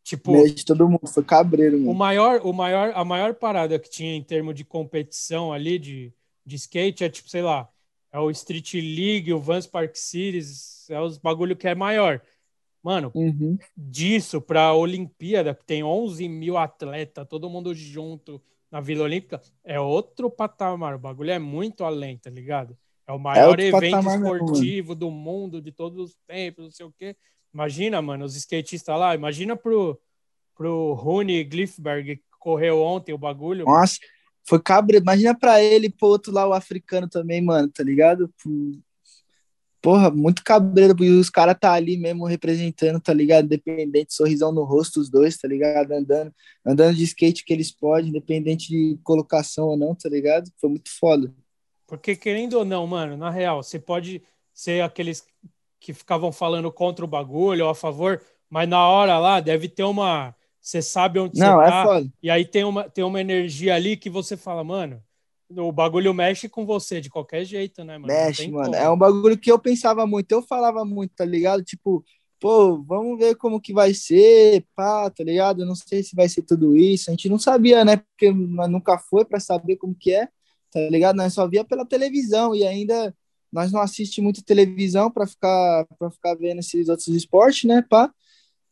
Tipo, 0.02 0.32
Meio 0.32 0.54
de 0.54 0.64
todo 0.64 0.88
mundo, 0.88 1.06
foi 1.06 1.22
cabreiro, 1.22 1.76
o 1.76 1.80
mano. 1.80 1.94
maior, 1.94 2.40
o 2.44 2.52
maior, 2.52 2.92
a 2.94 3.04
maior 3.04 3.34
parada 3.34 3.78
que 3.78 3.90
tinha 3.90 4.14
em 4.14 4.22
termos 4.22 4.54
de 4.54 4.64
competição 4.64 5.52
ali 5.52 5.78
de, 5.78 6.12
de 6.48 6.56
skate 6.56 7.04
é 7.04 7.08
tipo, 7.08 7.28
sei 7.28 7.42
lá, 7.42 7.68
é 8.10 8.18
o 8.18 8.30
Street 8.30 8.74
League, 8.74 9.32
o 9.32 9.38
Vans 9.38 9.66
Park 9.66 9.94
Series, 9.94 10.88
é 10.90 11.00
os 11.00 11.18
bagulho 11.18 11.54
que 11.54 11.68
é 11.68 11.74
maior. 11.74 12.20
Mano, 12.82 13.10
Uhum. 13.14 13.58
disso 13.76 14.40
pra 14.40 14.72
Olimpíada, 14.72 15.54
que 15.54 15.64
tem 15.64 15.84
11 15.84 16.28
mil 16.28 16.56
atletas, 16.56 17.26
todo 17.28 17.50
mundo 17.50 17.74
junto 17.74 18.40
na 18.70 18.80
Vila 18.80 19.04
Olímpica, 19.04 19.40
é 19.64 19.78
outro 19.78 20.30
patamar. 20.30 20.94
O 20.94 20.98
bagulho 20.98 21.30
é 21.30 21.38
muito 21.38 21.84
além, 21.84 22.16
tá 22.16 22.30
ligado? 22.30 22.76
É 23.06 23.12
o 23.12 23.18
maior 23.18 23.50
outro 23.50 23.64
evento 23.64 24.08
esportivo 24.08 24.94
do 24.94 25.10
mundo, 25.10 25.60
de 25.60 25.72
todos 25.72 25.98
os 25.98 26.16
tempos, 26.26 26.64
não 26.64 26.70
sei 26.70 26.86
o 26.86 26.92
quê. 26.92 27.16
Imagina, 27.52 28.00
mano, 28.00 28.24
os 28.24 28.36
skatistas 28.36 28.98
lá, 28.98 29.14
imagina 29.14 29.56
pro, 29.56 29.98
pro 30.54 30.92
Rune 30.92 31.42
Glifberg, 31.44 32.16
que 32.16 32.22
correu 32.38 32.80
ontem 32.82 33.12
o 33.12 33.18
bagulho. 33.18 33.64
Nossa, 33.64 33.98
foi 34.48 34.60
cabreiro. 34.60 35.04
Imagina 35.04 35.38
pra 35.38 35.62
ele, 35.62 35.90
pro 35.90 36.08
outro 36.08 36.32
lá, 36.32 36.48
o 36.48 36.54
africano 36.54 37.08
também, 37.08 37.42
mano, 37.42 37.68
tá 37.68 37.82
ligado? 37.84 38.32
Porra, 39.80 40.10
muito 40.10 40.42
cabreiro, 40.42 40.96
porque 40.96 41.10
os 41.10 41.28
caras 41.28 41.56
tá 41.60 41.72
ali 41.72 41.96
mesmo 41.98 42.24
representando, 42.24 42.98
tá 43.00 43.12
ligado? 43.12 43.44
Independente, 43.44 44.14
sorrisão 44.14 44.50
no 44.50 44.64
rosto, 44.64 45.00
os 45.00 45.10
dois, 45.10 45.36
tá 45.36 45.46
ligado? 45.46 45.92
Andando, 45.92 46.34
andando 46.66 46.96
de 46.96 47.04
skate 47.04 47.44
que 47.44 47.52
eles 47.52 47.70
podem, 47.70 48.08
independente 48.08 48.68
de 48.68 48.98
colocação 49.04 49.68
ou 49.68 49.76
não, 49.76 49.94
tá 49.94 50.08
ligado? 50.08 50.50
Foi 50.60 50.70
muito 50.70 50.90
foda. 50.98 51.32
Porque, 51.86 52.16
querendo 52.16 52.54
ou 52.54 52.64
não, 52.64 52.86
mano, 52.86 53.16
na 53.16 53.30
real, 53.30 53.62
você 53.62 53.78
pode 53.78 54.22
ser 54.52 54.82
aqueles 54.82 55.24
que 55.78 55.92
ficavam 55.92 56.32
falando 56.32 56.72
contra 56.72 57.04
o 57.04 57.08
bagulho 57.08 57.64
ou 57.64 57.70
a 57.70 57.74
favor, 57.74 58.20
mas 58.50 58.68
na 58.68 58.86
hora 58.88 59.18
lá 59.18 59.40
deve 59.40 59.68
ter 59.68 59.84
uma. 59.84 60.34
Você 60.68 60.82
sabe 60.82 61.18
onde 61.18 61.40
Não, 61.40 61.56
você 61.56 61.62
é 61.62 61.70
tá, 61.70 61.82
foda. 61.82 62.12
e 62.22 62.28
aí 62.28 62.44
tem 62.44 62.62
uma, 62.62 62.90
tem 62.90 63.02
uma 63.02 63.18
energia 63.18 63.74
ali 63.74 63.96
que 63.96 64.10
você 64.10 64.36
fala, 64.36 64.62
mano, 64.62 65.02
o 65.48 65.72
bagulho 65.72 66.12
mexe 66.12 66.46
com 66.46 66.66
você 66.66 67.00
de 67.00 67.08
qualquer 67.08 67.42
jeito, 67.46 67.82
né, 67.82 67.96
mano? 67.96 68.12
Mexe, 68.12 68.50
mano. 68.50 68.64
como. 68.64 68.76
É 68.76 68.90
um 68.90 68.98
bagulho 68.98 69.38
que 69.38 69.50
eu 69.50 69.58
pensava 69.58 70.06
muito, 70.06 70.30
eu 70.30 70.42
falava 70.42 70.84
muito, 70.84 71.14
tá 71.16 71.24
ligado? 71.24 71.64
Tipo, 71.64 72.04
pô, 72.38 72.82
vamos 72.82 73.18
ver 73.18 73.34
como 73.36 73.62
que 73.62 73.72
vai 73.72 73.94
ser, 73.94 74.62
pá, 74.76 75.08
tá 75.08 75.24
ligado? 75.24 75.62
Eu 75.62 75.66
não 75.66 75.74
sei 75.74 76.02
se 76.02 76.14
vai 76.14 76.28
ser 76.28 76.42
tudo 76.42 76.76
isso. 76.76 77.08
A 77.08 77.12
gente 77.12 77.30
não 77.30 77.38
sabia, 77.38 77.82
né? 77.82 77.96
Porque 77.96 78.30
nunca 78.30 78.98
foi 78.98 79.24
pra 79.24 79.40
saber 79.40 79.76
como 79.76 79.94
que 79.94 80.12
é, 80.12 80.26
tá 80.70 80.80
ligado? 80.90 81.16
Nós 81.16 81.32
só 81.32 81.48
via 81.48 81.64
pela 81.64 81.86
televisão 81.86 82.54
e 82.54 82.66
ainda 82.66 83.16
nós 83.50 83.72
não 83.72 83.80
assistimos 83.80 84.24
muito 84.26 84.44
televisão 84.44 85.10
pra 85.10 85.26
ficar 85.26 85.86
para 85.98 86.10
ficar 86.10 86.34
vendo 86.34 86.58
esses 86.58 86.90
outros 86.90 87.08
esportes, 87.08 87.64
né, 87.64 87.82
pá? 87.88 88.12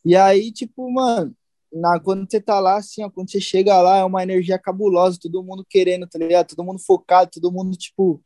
E 0.05 0.15
aí, 0.15 0.51
tipo, 0.51 0.91
mano, 0.91 1.35
na, 1.71 1.99
quando 1.99 2.29
você 2.29 2.39
tá 2.41 2.59
lá, 2.59 2.77
assim, 2.77 3.03
ó, 3.03 3.09
quando 3.09 3.29
você 3.31 3.41
chega 3.41 3.79
lá, 3.81 3.97
é 3.97 4.03
uma 4.03 4.23
energia 4.23 4.57
cabulosa, 4.59 5.19
todo 5.21 5.43
mundo 5.43 5.65
querendo, 5.69 6.07
tá 6.07 6.17
ligado? 6.19 6.47
Todo 6.49 6.63
mundo 6.65 6.79
focado, 6.79 7.31
todo 7.31 7.51
mundo, 7.51 7.75
tipo, 7.77 8.23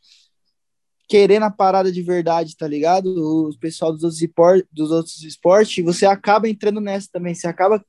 querendo 1.07 1.43
a 1.43 1.51
parada 1.51 1.91
de 1.91 2.01
verdade, 2.01 2.55
tá 2.55 2.67
ligado? 2.67 3.07
O 3.49 3.57
pessoal 3.59 3.91
dos 3.91 4.03
outros, 4.03 4.21
espor- 4.21 4.65
dos 4.71 4.91
outros 4.91 5.21
esportes, 5.23 5.83
você 5.83 6.05
acaba 6.05 6.47
entrando 6.49 6.79
nessa 6.79 7.09
também, 7.11 7.35
você 7.35 7.47
acaba 7.47 7.83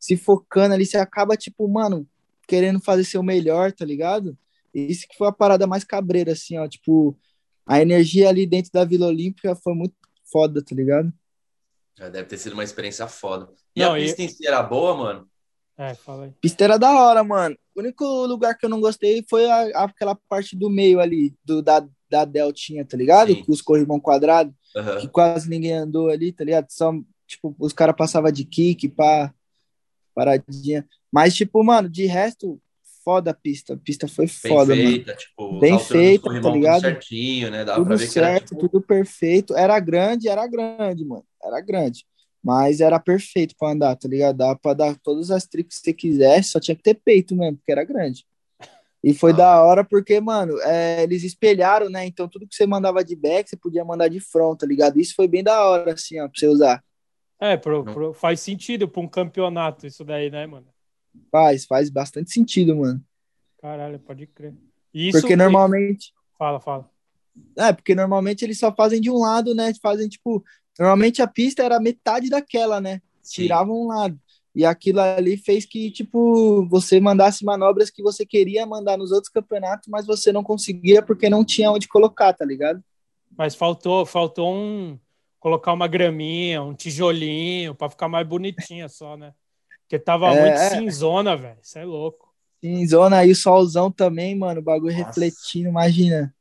se 0.00 0.16
focando 0.16 0.74
ali, 0.74 0.86
você 0.86 0.98
acaba, 0.98 1.36
tipo, 1.36 1.68
mano, 1.68 2.06
querendo 2.48 2.80
fazer 2.80 3.04
seu 3.04 3.22
melhor, 3.22 3.72
tá 3.72 3.84
ligado? 3.84 4.38
Isso 4.74 5.06
que 5.08 5.16
foi 5.18 5.28
a 5.28 5.32
parada 5.32 5.66
mais 5.66 5.84
cabreira, 5.84 6.32
assim, 6.32 6.58
ó, 6.58 6.68
tipo, 6.68 7.18
a 7.66 7.80
energia 7.82 8.28
ali 8.28 8.46
dentro 8.46 8.72
da 8.72 8.84
Vila 8.84 9.08
Olímpica 9.08 9.56
foi 9.56 9.74
muito 9.74 9.94
foda, 10.32 10.62
tá 10.64 10.74
ligado? 10.74 11.12
É, 11.98 12.10
deve 12.10 12.28
ter 12.28 12.38
sido 12.38 12.52
uma 12.54 12.64
experiência 12.64 13.06
foda. 13.06 13.48
E 13.74 13.80
Não, 13.80 13.92
a 13.92 13.98
e- 14.00 14.04
pista 14.04 14.22
em 14.22 14.28
si 14.28 14.46
era 14.46 14.62
boa, 14.62 14.94
mano? 14.96 15.28
É, 15.76 15.94
fala 15.94 16.24
aí. 16.26 16.32
Pista 16.40 16.64
era 16.64 16.78
da 16.78 16.90
hora, 16.92 17.24
mano. 17.24 17.56
O 17.74 17.80
único 17.80 18.04
lugar 18.26 18.56
que 18.56 18.66
eu 18.66 18.70
não 18.70 18.80
gostei 18.80 19.24
foi 19.28 19.50
a- 19.50 19.84
aquela 19.84 20.14
parte 20.28 20.54
do 20.56 20.68
meio 20.68 21.00
ali, 21.00 21.34
do, 21.44 21.62
da, 21.62 21.86
da 22.08 22.24
Deltinha, 22.24 22.84
tá 22.84 22.96
ligado? 22.96 23.32
Sim. 23.34 23.44
Com 23.44 23.52
os 23.52 23.62
corrimão 23.62 23.98
quadrados, 23.98 24.54
Aham. 24.76 25.00
que 25.00 25.08
quase 25.08 25.48
ninguém 25.48 25.72
andou 25.72 26.10
ali, 26.10 26.32
tá 26.32 26.44
ligado? 26.44 26.66
Só, 26.70 26.92
tipo, 27.26 27.54
os 27.58 27.72
caras 27.72 27.96
passavam 27.96 28.30
de 28.30 28.44
kick, 28.44 28.88
pá, 28.90 29.32
paradinha. 30.14 30.86
Mas, 31.10 31.34
tipo, 31.34 31.62
mano, 31.64 31.88
de 31.88 32.06
resto, 32.06 32.60
foda 33.04 33.30
a 33.30 33.34
pista. 33.34 33.74
A 33.74 33.76
pista 33.78 34.06
foi 34.06 34.26
Bem 34.26 34.34
foda, 34.52 34.76
mano. 34.76 34.88
feita, 34.90 35.14
tipo, 35.14 35.58
Bem 35.60 35.78
feita, 35.78 36.24
tá 36.24 36.40
tudo 36.40 36.50
ligado? 36.50 36.80
certinho, 36.82 37.50
né? 37.50 37.64
Dava 37.64 37.84
pra 37.84 37.96
Tudo 37.96 37.98
ver 37.98 38.12
que 38.12 38.18
era, 38.18 38.28
certo, 38.28 38.48
tipo, 38.54 38.68
tudo 38.68 38.80
perfeito. 38.82 39.56
Era 39.56 39.78
grande, 39.80 40.28
era 40.28 40.46
grande, 40.46 41.04
mano. 41.04 41.24
Era 41.42 41.60
grande. 41.60 42.04
Mas 42.42 42.80
era 42.80 42.98
perfeito 42.98 43.54
pra 43.58 43.70
andar, 43.72 43.96
tá 43.96 44.08
ligado? 44.08 44.36
Dava 44.36 44.56
pra 44.58 44.72
dar 44.72 44.96
todas 45.02 45.30
as 45.30 45.44
tricks 45.46 45.78
que 45.78 45.84
você 45.84 45.92
quisesse, 45.92 46.50
só 46.50 46.60
tinha 46.60 46.74
que 46.74 46.82
ter 46.82 46.94
peito 46.94 47.36
mesmo, 47.36 47.58
porque 47.58 47.72
era 47.72 47.84
grande. 47.84 48.24
E 49.04 49.12
foi 49.14 49.32
Ah. 49.32 49.36
da 49.36 49.62
hora 49.62 49.84
porque, 49.84 50.20
mano, 50.20 50.58
é, 50.62 51.02
eles 51.02 51.22
espelharam, 51.22 51.88
né? 51.90 52.06
Então 52.06 52.28
tudo 52.28 52.46
que 52.46 52.54
você 52.54 52.66
mandava 52.66 53.04
de 53.04 53.14
back, 53.16 53.48
você 53.48 53.56
podia 53.56 53.84
mandar 53.84 54.08
de 54.08 54.20
front, 54.20 54.58
tá 54.58 54.66
ligado? 54.66 54.98
Isso 55.00 55.14
foi 55.14 55.26
bem 55.28 55.42
da 55.42 55.62
hora, 55.68 55.92
assim, 55.92 56.18
ó, 56.20 56.28
pra 56.28 56.32
você 56.38 56.46
usar. 56.46 56.84
É, 57.38 57.56
pro, 57.56 57.84
pro- 57.84 58.12
faz 58.14 58.40
sentido 58.40 58.86
pra 58.88 59.00
um 59.00 59.08
campeonato 59.08 59.86
isso 59.86 60.04
daí, 60.04 60.30
né, 60.30 60.46
mano? 60.46 60.66
Faz, 61.30 61.64
faz 61.64 61.88
bastante 61.90 62.30
sentido, 62.30 62.76
mano. 62.76 63.02
Caralho, 63.60 63.98
pode 63.98 64.26
crer. 64.26 64.54
Isso, 64.92 65.20
Porque 65.20 65.36
normalmente. 65.36 66.12
Fala, 66.38 66.60
fala. 66.60 66.88
É, 67.56 67.72
porque 67.72 67.94
normalmente 67.94 68.44
eles 68.44 68.58
só 68.58 68.74
fazem 68.74 69.00
de 69.00 69.10
um 69.10 69.18
lado, 69.18 69.54
né? 69.54 69.72
Fazem, 69.82 70.08
tipo. 70.08 70.42
Normalmente 70.80 71.22
a 71.22 71.26
pista 71.28 71.62
era 71.62 71.78
metade 71.78 72.30
daquela, 72.30 72.80
né? 72.80 73.02
sim. 73.22 73.42
tiravam 73.42 73.82
um 73.84 73.88
lado. 73.88 74.18
E 74.54 74.64
aquilo 74.64 74.98
ali 75.00 75.36
fez 75.36 75.64
que, 75.64 75.90
tipo, 75.92 76.66
você 76.68 76.98
mandasse 76.98 77.44
manobras 77.44 77.90
que 77.90 78.02
você 78.02 78.26
queria 78.26 78.66
mandar 78.66 78.96
nos 78.98 79.12
outros 79.12 79.32
campeonatos, 79.32 79.86
mas 79.88 80.06
você 80.06 80.32
não 80.32 80.42
conseguia 80.42 81.02
porque 81.02 81.30
não 81.30 81.44
tinha 81.44 81.70
onde 81.70 81.86
colocar, 81.86 82.32
tá 82.32 82.44
ligado? 82.44 82.82
Mas 83.36 83.54
faltou, 83.54 84.04
faltou 84.04 84.52
um 84.52 84.98
colocar 85.38 85.72
uma 85.72 85.86
graminha, 85.88 86.62
um 86.62 86.74
tijolinho 86.74 87.74
pra 87.74 87.88
ficar 87.88 88.08
mais 88.08 88.26
bonitinha 88.26 88.88
só, 88.88 89.16
né? 89.16 89.32
Porque 89.82 89.98
tava 89.98 90.34
É, 90.34 90.40
muito 90.40 90.58
cinzona, 90.58 91.36
velho. 91.36 91.58
Isso 91.62 91.78
é 91.78 91.84
louco. 91.84 92.34
Em 92.62 92.86
zona 92.86 93.18
aí, 93.18 93.30
o 93.30 93.36
solzão 93.36 93.90
também, 93.90 94.36
mano, 94.36 94.60
o 94.60 94.64
bagulho 94.64 94.94
Nossa. 94.96 95.06
refletindo, 95.06 95.68
imagina. 95.68 96.34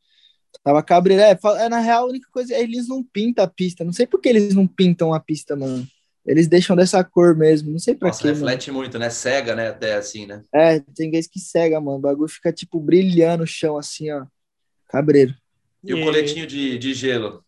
Tava 0.64 0.84
cabreiro. 0.84 1.22
É, 1.24 1.38
é, 1.60 1.70
na 1.70 1.80
real, 1.80 2.06
a 2.06 2.10
única 2.10 2.28
coisa 2.32 2.54
é 2.54 2.62
eles 2.62 2.88
não 2.88 3.04
pintam 3.04 3.44
a 3.44 3.48
pista. 3.48 3.84
Não 3.84 3.94
sei 3.94 4.06
por 4.06 4.20
que 4.20 4.30
eles 4.30 4.54
não 4.54 4.68
pintam 4.68 5.14
a 5.14 5.20
pista, 5.20 5.56
mano. 5.56 5.88
Eles 6.26 6.48
deixam 6.48 6.76
dessa 6.76 7.04
cor 7.04 7.36
mesmo. 7.36 7.72
Não 7.72 7.80
sei 7.80 7.96
pra 7.96 8.10
Nossa, 8.10 8.22
quê, 8.22 8.28
mano. 8.28 8.40
reflete 8.40 8.72
muito, 8.72 9.00
né? 9.00 9.10
Cega, 9.10 9.56
né? 9.56 9.70
Até 9.70 9.96
assim, 9.96 10.26
né? 10.26 10.44
É, 10.54 10.80
tem 10.80 11.10
vezes 11.10 11.30
que 11.30 11.40
cega, 11.40 11.80
mano. 11.80 11.98
O 11.98 12.02
bagulho 12.02 12.30
fica, 12.30 12.52
tipo, 12.52 12.80
brilhando 12.80 13.44
o 13.44 13.48
chão, 13.48 13.78
assim, 13.78 14.12
ó. 14.12 14.26
Cabreiro. 14.88 15.34
E 15.84 15.94
o 15.94 16.04
coletinho 16.04 16.46
de, 16.46 16.78
de 16.78 16.94
gelo? 16.94 17.44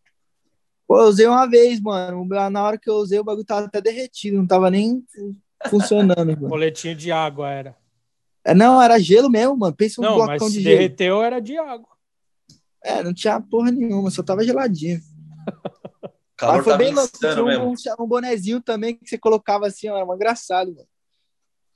Pô, 0.88 1.00
eu 1.02 1.08
usei 1.08 1.28
uma 1.28 1.46
vez, 1.48 1.80
mano. 1.82 2.26
Na 2.50 2.64
hora 2.64 2.78
que 2.78 2.90
eu 2.90 2.96
usei, 2.96 3.20
o 3.20 3.24
bagulho 3.24 3.46
tava 3.46 3.66
até 3.66 3.82
derretido, 3.82 4.38
não 4.38 4.48
tava 4.48 4.70
nem 4.72 5.04
funcionando, 5.70 6.26
mano. 6.38 6.50
Coletinho 6.50 6.96
de 6.96 7.12
água 7.12 7.50
era. 7.52 7.78
É, 8.44 8.54
não, 8.56 8.82
era 8.82 8.98
gelo 9.00 9.30
mesmo, 9.30 9.56
mano. 9.56 9.76
Pensa 9.76 10.02
um 10.02 10.04
Não, 10.04 10.16
blocão 10.16 10.38
mas 10.38 10.54
de 10.54 10.58
se 10.58 10.64
gelo. 10.64 10.76
derreteu 10.78 11.22
era 11.22 11.40
de 11.40 11.58
água. 11.58 11.91
É, 12.84 13.04
não 13.04 13.14
tinha 13.14 13.40
porra 13.40 13.72
nenhuma, 13.72 14.10
só 14.10 14.24
tava 14.24 14.44
geladinho. 14.44 15.00
Calor 16.36 16.56
Mas 16.56 16.66
foi 16.66 16.78
bem 16.78 16.94
louco. 16.94 17.18
Tinha 17.18 17.32
insano 17.32 17.46
mesmo. 17.46 17.66
um, 17.66 18.04
um 18.04 18.08
bonezinho 18.08 18.62
também 18.62 18.96
que 18.96 19.08
você 19.08 19.18
colocava 19.18 19.68
assim, 19.68 19.90
ó, 19.90 19.98
era 19.98 20.06
um 20.06 20.16
engraçado, 20.16 20.74
mano. 20.74 20.88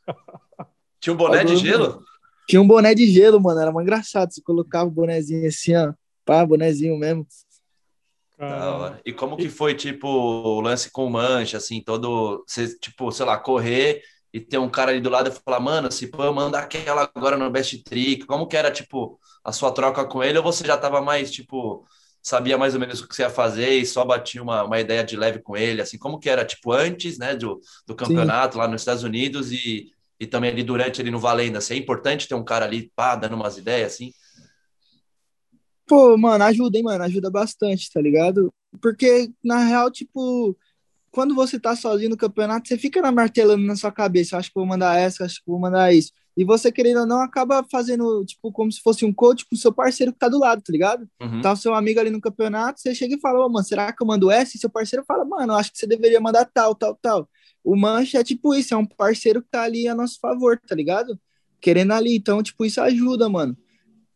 Tinha 0.99 1.13
um 1.13 1.17
boné 1.17 1.43
de 1.43 1.55
gelo? 1.57 2.03
Tinha 2.49 2.61
um 2.61 2.67
boné 2.67 2.95
de 2.95 3.05
gelo, 3.11 3.39
mano, 3.39 3.59
era 3.59 3.71
um 3.71 3.79
engraçado. 3.79 4.33
Você 4.33 4.41
colocava 4.41 4.87
o 4.87 4.91
bonezinho 4.91 5.47
assim, 5.47 5.75
ó, 5.75 5.93
pá, 6.25 6.43
bonezinho 6.43 6.97
mesmo. 6.97 7.27
Hora. 8.39 8.99
E 9.05 9.13
como 9.13 9.37
que 9.37 9.49
foi, 9.49 9.75
tipo, 9.75 10.07
o 10.07 10.59
lance 10.61 10.91
com 10.91 11.07
mancha, 11.09 11.57
assim, 11.57 11.81
todo... 11.81 12.43
Você, 12.47 12.75
tipo, 12.79 13.11
sei 13.11 13.25
lá, 13.25 13.37
correr 13.37 14.01
e 14.35 14.41
ter 14.41 14.57
um 14.57 14.69
cara 14.69 14.91
ali 14.91 14.99
do 14.99 15.09
lado 15.09 15.29
e 15.29 15.31
falar, 15.31 15.61
mano, 15.61 15.89
se 15.89 16.07
pô, 16.07 16.29
manda 16.33 16.59
aquela 16.59 17.09
agora 17.15 17.37
no 17.37 17.49
best 17.49 17.81
trick. 17.85 18.25
Como 18.25 18.45
que 18.47 18.57
era, 18.57 18.69
tipo, 18.69 19.17
a 19.41 19.53
sua 19.53 19.71
troca 19.71 20.03
com 20.03 20.21
ele? 20.21 20.37
Ou 20.37 20.43
você 20.43 20.67
já 20.67 20.77
tava 20.77 21.01
mais, 21.01 21.31
tipo, 21.31 21.87
sabia 22.21 22.57
mais 22.57 22.73
ou 22.73 22.81
menos 22.81 22.99
o 22.99 23.07
que 23.07 23.15
você 23.15 23.21
ia 23.21 23.29
fazer 23.29 23.69
e 23.69 23.85
só 23.85 24.03
batia 24.03 24.43
uma, 24.43 24.63
uma 24.63 24.77
ideia 24.77 25.05
de 25.05 25.15
leve 25.15 25.39
com 25.39 25.55
ele, 25.55 25.81
assim? 25.81 25.97
Como 25.97 26.19
que 26.19 26.29
era, 26.29 26.43
tipo, 26.43 26.73
antes, 26.73 27.17
né, 27.17 27.33
do, 27.33 27.61
do 27.87 27.95
campeonato 27.95 28.57
lá 28.57 28.67
nos 28.67 28.81
Estados 28.81 29.03
Unidos 29.03 29.53
e, 29.53 29.89
e 30.19 30.27
também 30.27 30.51
ali 30.51 30.63
durante, 30.63 30.99
ali 30.99 31.09
no 31.09 31.19
Valenda? 31.19 31.59
Assim, 31.59 31.75
é 31.75 31.77
importante 31.77 32.27
ter 32.27 32.35
um 32.35 32.43
cara 32.43 32.65
ali, 32.65 32.91
pá, 32.93 33.15
dando 33.15 33.37
umas 33.37 33.57
ideias, 33.57 33.93
assim? 33.93 34.11
Pô, 35.87 36.17
mano, 36.17 36.43
ajuda, 36.43 36.77
hein, 36.77 36.83
mano, 36.83 37.05
ajuda 37.05 37.31
bastante, 37.31 37.89
tá 37.89 38.01
ligado? 38.01 38.53
Porque, 38.81 39.31
na 39.41 39.63
real, 39.63 39.89
tipo, 39.89 40.57
quando 41.15 41.33
você 41.33 41.57
tá 41.57 41.73
sozinho 41.77 42.09
no 42.09 42.17
campeonato, 42.17 42.67
você 42.67 42.77
fica 42.77 43.01
na 43.01 43.09
martelando 43.09 43.63
na 43.65 43.77
sua 43.77 43.89
cabeça, 43.89 44.37
acho 44.37 44.49
que 44.49 44.55
vou 44.59 44.65
mandar 44.65 44.99
essa, 44.99 45.23
acho 45.23 45.35
que 45.35 45.47
vou 45.49 45.57
mandar 45.57 45.93
isso. 45.93 46.11
E 46.35 46.43
você, 46.43 46.69
querendo 46.69 46.99
ou 46.99 47.05
não, 47.05 47.21
acaba 47.21 47.65
fazendo, 47.71 48.25
tipo, 48.25 48.51
como 48.51 48.69
se 48.69 48.81
fosse 48.81 49.05
um 49.05 49.13
coach 49.13 49.45
com 49.49 49.55
o 49.55 49.57
seu 49.57 49.71
parceiro 49.71 50.11
que 50.11 50.19
tá 50.19 50.27
do 50.27 50.37
lado, 50.37 50.61
tá 50.61 50.73
ligado? 50.73 51.07
Uhum. 51.21 51.39
Tá 51.39 51.53
o 51.53 51.55
seu 51.55 51.73
amigo 51.73 52.01
ali 52.01 52.09
no 52.09 52.19
campeonato, 52.19 52.81
você 52.81 52.93
chega 52.93 53.15
e 53.15 53.19
fala, 53.21 53.45
ô, 53.45 53.47
mano, 53.49 53.65
será 53.65 53.93
que 53.93 54.03
eu 54.03 54.05
mando 54.05 54.29
essa? 54.29 54.57
E 54.57 54.59
seu 54.59 54.69
parceiro 54.69 55.05
fala, 55.07 55.23
mano, 55.23 55.53
acho 55.53 55.71
que 55.71 55.77
você 55.77 55.87
deveria 55.87 56.19
mandar 56.19 56.43
tal, 56.53 56.75
tal, 56.75 56.99
tal. 57.01 57.29
O 57.63 57.77
Mancha 57.77 58.19
é 58.19 58.23
tipo 58.23 58.53
isso, 58.53 58.73
é 58.73 58.77
um 58.77 58.85
parceiro 58.85 59.41
que 59.41 59.47
tá 59.49 59.61
ali 59.63 59.87
a 59.87 59.95
nosso 59.95 60.19
favor, 60.19 60.59
tá 60.67 60.75
ligado? 60.75 61.17
Querendo 61.61 61.93
ali, 61.93 62.17
então, 62.17 62.43
tipo, 62.43 62.65
isso 62.65 62.81
ajuda, 62.81 63.29
mano. 63.29 63.57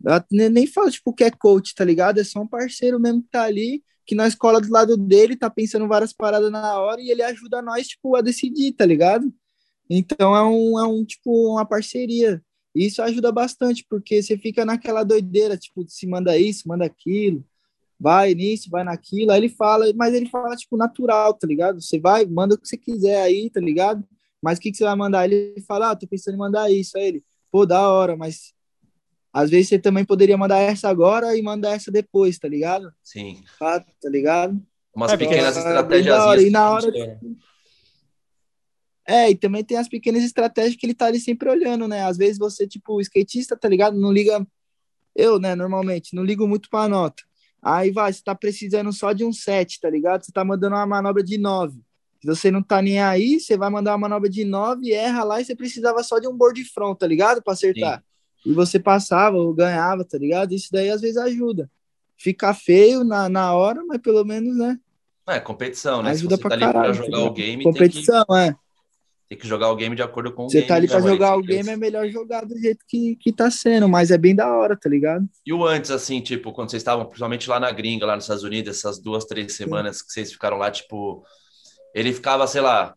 Eu 0.06 0.22
ne- 0.30 0.50
nem 0.50 0.68
falo, 0.68 0.92
tipo, 0.92 1.14
que 1.14 1.24
é 1.24 1.32
coach, 1.32 1.74
tá 1.74 1.86
ligado? 1.86 2.20
É 2.20 2.26
só 2.26 2.42
um 2.42 2.48
parceiro 2.48 3.00
mesmo 3.00 3.22
que 3.24 3.30
tá 3.30 3.44
ali, 3.44 3.82
que 4.10 4.16
na 4.16 4.28
escola 4.28 4.60
do 4.60 4.72
lado 4.72 4.98
dele 4.98 5.36
tá 5.36 5.52
pensando 5.52 5.88
várias 5.88 6.12
paradas 6.12 6.52
na 6.52 6.80
hora 6.80 7.00
e 7.00 7.12
ele 7.12 7.22
ajuda 7.22 7.62
nós, 7.62 7.90
tipo, 7.90 8.16
a 8.16 8.22
decidir, 8.22 8.72
tá 8.72 8.84
ligado? 8.84 9.32
Então 9.88 10.36
é 10.36 10.44
um, 10.44 10.80
é 10.80 10.88
um 10.88 11.06
tipo, 11.06 11.54
uma 11.54 11.64
parceria. 11.64 12.44
Isso 12.74 13.04
ajuda 13.04 13.32
bastante, 13.32 13.86
porque 13.88 14.20
você 14.24 14.36
fica 14.36 14.66
naquela 14.66 15.04
doideira, 15.04 15.56
tipo, 15.56 15.86
se 15.88 16.08
manda 16.08 16.36
isso, 16.40 16.68
manda 16.68 16.86
aquilo, 16.86 17.46
vai 18.00 18.34
nisso, 18.34 18.68
vai 18.72 18.84
naquilo. 18.84 19.32
Aí 19.32 19.42
ele 19.42 19.50
fala, 19.50 19.86
mas 19.94 20.12
ele 20.16 20.28
fala, 20.28 20.56
tipo, 20.56 20.76
natural, 20.76 21.36
tá 21.36 21.46
ligado? 21.46 21.80
Você 21.80 22.00
vai, 22.00 22.26
manda 22.26 22.56
o 22.56 22.58
que 22.58 22.68
você 22.68 22.78
quiser 22.78 23.22
aí, 23.22 23.48
tá 23.52 23.62
ligado? 23.62 24.04
Mas 24.42 24.58
o 24.58 24.62
que, 24.62 24.72
que 24.72 24.78
você 24.78 24.86
vai 24.86 24.96
mandar? 24.96 25.26
Ele 25.26 25.62
fala, 25.68 25.92
ah, 25.92 25.96
tô 25.96 26.08
pensando 26.08 26.34
em 26.34 26.40
mandar 26.40 26.72
isso. 26.72 26.98
Aí 26.98 27.10
ele, 27.10 27.24
pô, 27.52 27.64
da 27.64 27.88
hora, 27.88 28.18
mas 28.18 28.56
às 29.32 29.50
vezes 29.50 29.70
você 29.70 29.80
também 29.80 30.04
poderia 30.06 30.38
mandar 30.38 30.60
essa 30.60 30.90
agora 30.90 31.36
e 31.38 31.42
mandar 31.42 31.72
essa 31.76 31.92
depois, 31.92 32.38
tá 32.40 32.48
ligado? 32.48 32.92
Sim. 33.04 33.42
Tá, 33.60 33.80
tá 33.80 34.10
ligado? 34.10 34.62
Umas 34.96 35.12
É, 35.14 35.18
pequenas 35.18 35.56
é 35.58 35.62
bem 35.62 35.70
estratégias. 35.70 36.20
hora, 36.20 36.42
e 36.42 36.50
na 36.50 36.72
hora- 36.72 36.92
que- 36.92 37.18
É, 39.08 39.30
e 39.32 39.36
também 39.36 39.64
tem 39.64 39.78
as 39.78 39.88
pequenas 39.88 40.24
estratégias 40.24 40.76
que 40.76 40.86
ele 40.86 40.94
tá 40.94 41.08
ali 41.08 41.20
sempre 41.20 41.50
olhando, 41.50 41.88
né? 41.88 42.04
Às 42.04 42.16
vezes 42.18 42.38
você, 42.38 42.68
tipo, 42.68 43.02
skatista, 43.02 43.58
tá 43.58 43.68
ligado? 43.68 43.98
Não 44.00 44.12
liga. 44.12 44.46
Eu, 45.16 45.40
né, 45.40 45.56
normalmente, 45.56 46.16
não 46.16 46.24
ligo 46.24 46.48
muito 46.48 46.70
pra 46.70 46.88
nota. 46.88 47.24
Aí 47.62 47.92
vai, 47.92 48.14
você 48.14 48.22
tá 48.24 48.36
precisando 48.36 48.94
só 48.94 49.12
de 49.12 49.26
um 49.26 49.34
7, 49.34 49.80
tá 49.82 49.90
ligado? 49.90 50.24
Você 50.24 50.32
tá 50.32 50.46
mandando 50.46 50.76
uma 50.76 50.86
manobra 50.86 51.24
de 51.24 51.38
9. 51.38 51.80
Se 52.22 52.28
você 52.28 52.52
não 52.52 52.62
tá 52.62 52.82
nem 52.82 53.02
aí, 53.02 53.40
você 53.40 53.58
vai 53.58 53.70
mandar 53.70 53.92
uma 53.94 53.98
manobra 53.98 54.30
de 54.30 54.46
9, 54.46 54.92
erra 54.94 55.24
lá 55.24 55.42
e 55.42 55.46
você 55.46 55.56
precisava 55.56 56.04
só 56.04 56.20
de 56.20 56.28
um 56.28 56.36
board 56.36 56.64
front, 56.66 56.98
tá 56.98 57.08
ligado? 57.08 57.42
Pra 57.42 57.54
acertar. 57.54 58.04
E 58.46 58.54
você 58.54 58.80
passava 58.80 59.38
ou 59.38 59.54
ganhava, 59.54 60.04
tá 60.06 60.18
ligado? 60.18 60.54
Isso 60.54 60.70
daí 60.72 60.90
às 60.90 61.02
vezes 61.02 61.18
ajuda. 61.18 61.70
Fica 62.18 62.54
feio 62.54 63.04
na, 63.04 63.30
na 63.30 63.54
hora, 63.54 63.84
mas 63.86 64.02
pelo 64.02 64.24
menos, 64.26 64.58
né? 64.58 64.78
É, 65.28 65.40
competição, 65.40 66.02
né? 66.02 66.12
Ajuda 66.12 66.36
Se 66.36 66.42
você 66.42 66.42
pra 66.42 66.50
tá 66.50 66.56
ali 66.56 66.64
pra 66.64 66.74
caralho, 66.74 66.94
jogar 66.94 67.18
tá 67.18 67.24
o 67.24 67.32
game, 67.34 67.50
tem 67.50 67.58
que, 67.58 67.64
Competição, 67.80 68.26
é. 68.36 68.56
tem 69.30 69.38
que 69.38 69.48
jogar 69.48 69.70
o 69.70 69.76
game 69.76 69.96
de 69.96 70.02
acordo 70.02 70.34
com 70.34 70.46
o 70.46 70.50
Você 70.50 70.58
game. 70.58 70.68
tá 70.68 70.76
ali 70.76 70.88
pra 70.88 71.02
jogar 71.02 71.38
o 71.38 71.42
game, 71.42 71.70
é 71.70 71.78
melhor 71.78 72.08
jogar 72.10 72.46
do 72.46 72.58
jeito 72.58 72.84
que, 72.88 73.16
que 73.18 73.32
tá 73.32 73.52
sendo, 73.52 73.88
mas 73.88 74.10
é 74.10 74.18
bem 74.18 74.36
da 74.36 74.52
hora, 74.52 74.76
tá 74.76 74.90
ligado? 74.90 75.28
E 75.46 75.54
o 75.54 75.66
antes, 75.66 75.92
assim, 75.92 76.20
tipo, 76.20 76.52
quando 76.52 76.72
vocês 76.72 76.82
estavam, 76.82 77.06
principalmente 77.06 77.48
lá 77.50 77.60
na 77.60 77.72
gringa, 77.72 78.06
lá 78.06 78.16
nos 78.16 78.24
Estados 78.26 78.44
Unidos, 78.44 78.76
essas 78.78 79.00
duas, 79.00 79.26
três 79.26 79.56
semanas 79.56 80.02
que 80.02 80.12
vocês 80.12 80.32
ficaram 80.32 80.58
lá, 80.58 80.72
tipo, 80.72 81.24
ele 81.94 82.12
ficava, 82.12 82.48
sei 82.48 82.62
lá, 82.62 82.96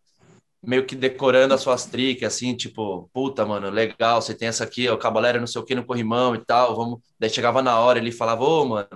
meio 0.65 0.85
que 0.85 0.95
decorando 0.95 1.53
as 1.53 1.61
suas 1.61 1.85
tricks, 1.85 2.23
assim, 2.23 2.55
tipo, 2.55 3.09
puta, 3.13 3.45
mano, 3.45 3.69
legal, 3.69 4.21
você 4.21 4.33
tem 4.33 4.47
essa 4.47 4.63
aqui, 4.63 4.87
o 4.89 4.97
Cabalera 4.97 5.39
não 5.39 5.47
sei 5.47 5.61
o 5.61 5.65
que 5.65 5.75
no 5.75 5.83
corrimão 5.85 6.33
e 6.35 6.39
tal, 6.39 6.75
vamos. 6.75 6.99
Daí 7.19 7.29
chegava 7.29 7.61
na 7.61 7.79
hora, 7.79 7.99
ele 7.99 8.11
falava, 8.11 8.43
ô, 8.43 8.65
mano, 8.65 8.87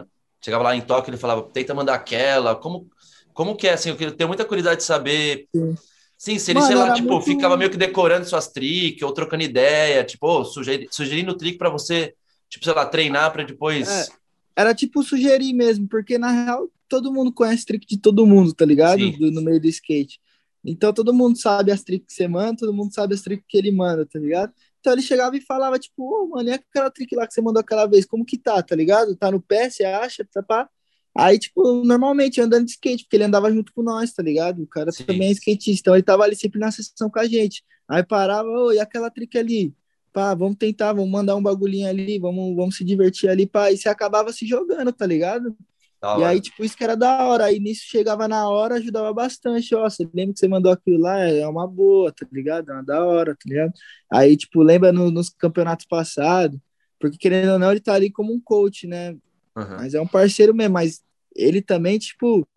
chegava 0.41 0.63
lá 0.63 0.75
em 0.75 0.81
Tóquio, 0.81 1.11
ele 1.11 1.17
falava, 1.17 1.43
tenta 1.43 1.73
mandar 1.73 1.95
aquela, 1.95 2.55
como, 2.55 2.87
como 3.33 3.55
que 3.55 3.67
é, 3.67 3.73
assim, 3.73 3.89
eu 3.99 4.11
tenho 4.11 4.27
muita 4.29 4.45
curiosidade 4.45 4.79
de 4.79 4.85
saber. 4.85 5.47
Sim. 5.53 5.75
Sim, 6.17 6.39
se 6.39 6.51
ele, 6.51 6.59
Mano, 6.61 6.67
sei 6.71 6.75
lá, 6.77 6.93
tipo, 6.93 7.09
muito- 7.09 7.25
ficava 7.25 7.55
meio 7.57 7.69
que 7.69 7.77
decorando 7.77 8.25
suas 8.25 8.47
tricks, 8.47 9.03
ou 9.03 9.11
trocando 9.11 9.43
ideia, 9.43 10.03
tipo, 10.03 10.25
ô, 10.25 10.43
sugeri- 10.45 10.87
sugerindo 10.89 11.35
trick 11.37 11.57
pra 11.59 11.69
você, 11.69 12.13
tipo, 12.49 12.65
sei 12.65 12.73
lá, 12.73 12.85
treinar 12.85 13.31
pra 13.31 13.43
depois. 13.43 13.87
É. 13.87 14.05
Era 14.55 14.73
tipo 14.73 15.03
sugerir 15.03 15.53
mesmo, 15.53 15.87
porque 15.87 16.17
na 16.17 16.31
real, 16.31 16.67
todo 16.89 17.13
mundo 17.13 17.31
conhece 17.31 17.65
trick 17.65 17.85
de 17.85 17.97
todo 17.99 18.25
mundo, 18.25 18.51
tá 18.53 18.65
ligado? 18.65 18.99
Do, 19.11 19.29
no 19.31 19.41
meio 19.43 19.61
do 19.61 19.67
skate. 19.67 20.19
Então 20.67 20.91
todo 20.93 21.13
mundo 21.13 21.39
sabe 21.39 21.71
as 21.71 21.81
tricks 21.81 22.07
que 22.07 22.13
você 22.13 22.27
manda, 22.27 22.57
todo 22.57 22.73
mundo 22.73 22.93
sabe 22.93 23.13
as 23.13 23.21
tricks 23.21 23.45
que 23.47 23.57
ele 23.57 23.71
manda, 23.71 24.05
tá 24.05 24.19
ligado? 24.19 24.53
Então 24.81 24.91
ele 24.91 25.01
chegava 25.01 25.35
e 25.37 25.41
falava, 25.41 25.79
tipo, 25.79 26.03
ô, 26.03 26.25
oh, 26.25 26.27
mano, 26.27 26.49
e 26.49 26.51
aquela 26.51 26.91
trick 26.91 27.15
lá 27.15 27.25
que 27.25 27.33
você 27.33 27.41
mandou 27.41 27.61
aquela 27.61 27.85
vez, 27.85 28.05
como 28.05 28.25
que 28.25 28.37
tá, 28.37 28.61
tá 28.61 28.75
ligado? 28.75 29.15
Tá 29.15 29.31
no 29.31 29.41
pé, 29.41 29.69
você 29.69 29.85
acha? 29.85 30.25
Tá 30.25 30.43
pá? 30.43 30.69
Aí, 31.17 31.39
tipo, 31.39 31.83
normalmente 31.83 32.39
andando 32.41 32.65
de 32.65 32.71
skate, 32.71 33.03
porque 33.05 33.15
ele 33.15 33.23
andava 33.23 33.51
junto 33.51 33.73
com 33.73 33.81
nós, 33.81 34.11
tá 34.13 34.21
ligado? 34.21 34.61
O 34.61 34.67
cara 34.67 34.91
Sim. 34.91 35.05
também 35.05 35.29
é 35.29 35.31
skatista, 35.31 35.89
então 35.89 35.95
ele 35.95 36.03
tava 36.03 36.23
ali 36.23 36.35
sempre 36.35 36.59
na 36.59 36.69
sessão 36.69 37.09
com 37.09 37.19
a 37.19 37.25
gente. 37.25 37.63
Aí 37.87 38.03
parava, 38.03 38.47
ô, 38.49 38.67
oh, 38.67 38.73
e 38.73 38.79
aquela 38.79 39.09
trick 39.09 39.37
ali? 39.37 39.73
Pá, 40.13 40.33
vamos 40.35 40.57
tentar, 40.57 40.93
vamos 40.93 41.09
mandar 41.09 41.35
um 41.35 41.41
bagulhinho 41.41 41.87
ali, 41.87 42.19
vamos, 42.19 42.55
vamos 42.55 42.75
se 42.75 42.83
divertir 42.83 43.29
ali, 43.29 43.47
pá. 43.47 43.71
E 43.71 43.77
você 43.77 43.89
acabava 43.89 44.33
se 44.33 44.45
jogando, 44.45 44.91
tá 44.91 45.05
ligado? 45.05 45.55
E 46.19 46.23
aí, 46.23 46.39
tipo, 46.39 46.63
isso 46.63 46.77
que 46.77 46.83
era 46.83 46.95
da 46.95 47.25
hora. 47.25 47.45
Aí 47.45 47.59
nisso 47.59 47.83
chegava 47.85 48.27
na 48.27 48.47
hora, 48.47 48.75
ajudava 48.75 49.11
bastante. 49.13 49.73
Ó, 49.73 49.83
você 49.89 50.07
lembra 50.13 50.33
que 50.33 50.39
você 50.39 50.47
mandou 50.47 50.71
aquilo 50.71 50.99
lá? 50.99 51.19
É 51.19 51.47
uma 51.47 51.67
boa, 51.67 52.11
tá 52.11 52.25
ligado? 52.31 52.69
É 52.69 52.73
uma 52.73 52.83
da 52.83 53.03
hora, 53.03 53.33
tá 53.33 53.41
ligado? 53.45 53.73
Aí, 54.11 54.37
tipo, 54.37 54.61
lembra 54.61 54.91
no, 54.91 55.09
nos 55.09 55.29
campeonatos 55.29 55.85
passados, 55.87 56.59
porque 56.99 57.17
querendo 57.17 57.53
ou 57.53 57.59
não, 57.59 57.71
ele 57.71 57.79
tá 57.79 57.93
ali 57.93 58.11
como 58.11 58.31
um 58.31 58.39
coach, 58.39 58.85
né? 58.85 59.11
Uhum. 59.55 59.77
Mas 59.77 59.95
é 59.95 60.01
um 60.01 60.07
parceiro 60.07 60.53
mesmo. 60.53 60.73
Mas 60.73 61.01
ele 61.35 61.61
também, 61.61 61.97
tipo, 61.97 62.47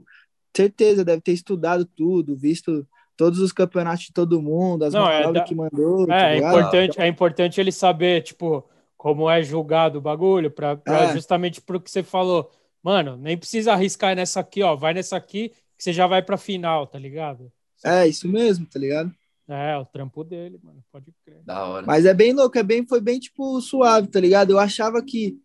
certeza, 0.54 1.04
deve 1.04 1.22
ter 1.22 1.32
estudado 1.32 1.84
tudo, 1.84 2.36
visto 2.36 2.86
todos 3.16 3.38
os 3.38 3.52
campeonatos 3.52 4.06
de 4.06 4.12
todo 4.12 4.40
mundo, 4.40 4.84
as 4.84 4.94
não, 4.94 5.06
é 5.06 5.30
da... 5.30 5.42
que 5.42 5.54
mandou. 5.54 6.04
É, 6.04 6.06
tá 6.06 6.30
é, 6.30 6.36
importante, 6.38 7.00
é 7.00 7.06
importante 7.06 7.60
ele 7.60 7.72
saber, 7.72 8.22
tipo, 8.22 8.66
como 8.96 9.28
é 9.30 9.42
julgado 9.42 9.98
o 9.98 10.00
bagulho, 10.00 10.50
pra, 10.50 10.76
pra 10.76 11.04
é. 11.04 11.12
justamente 11.12 11.60
pro 11.60 11.80
que 11.80 11.90
você 11.90 12.02
falou 12.02 12.50
Mano, 12.82 13.16
nem 13.16 13.36
precisa 13.36 13.72
arriscar 13.72 14.16
nessa 14.16 14.40
aqui, 14.40 14.62
ó. 14.62 14.74
Vai 14.74 14.94
nessa 14.94 15.16
aqui 15.16 15.50
que 15.76 15.84
você 15.84 15.92
já 15.92 16.06
vai 16.06 16.22
pra 16.22 16.36
final, 16.36 16.86
tá 16.86 16.98
ligado? 16.98 17.52
É, 17.84 18.06
isso 18.06 18.28
mesmo, 18.28 18.66
tá 18.66 18.78
ligado? 18.78 19.12
É, 19.48 19.76
o 19.76 19.84
trampo 19.84 20.22
dele, 20.22 20.60
mano. 20.62 20.82
Pode 20.92 21.12
crer. 21.24 21.42
Da 21.44 21.64
hora. 21.66 21.86
Mas 21.86 22.06
é 22.06 22.14
bem 22.14 22.32
louco, 22.32 22.56
é 22.56 22.62
bem, 22.62 22.86
foi 22.86 23.00
bem, 23.00 23.18
tipo, 23.18 23.60
suave, 23.60 24.08
tá 24.08 24.20
ligado? 24.20 24.50
Eu 24.50 24.58
achava 24.58 25.02
que 25.02 25.36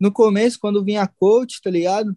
no 0.00 0.10
começo, 0.10 0.58
quando 0.58 0.84
vinha 0.84 1.06
coach, 1.06 1.60
tá 1.60 1.70
ligado? 1.70 2.16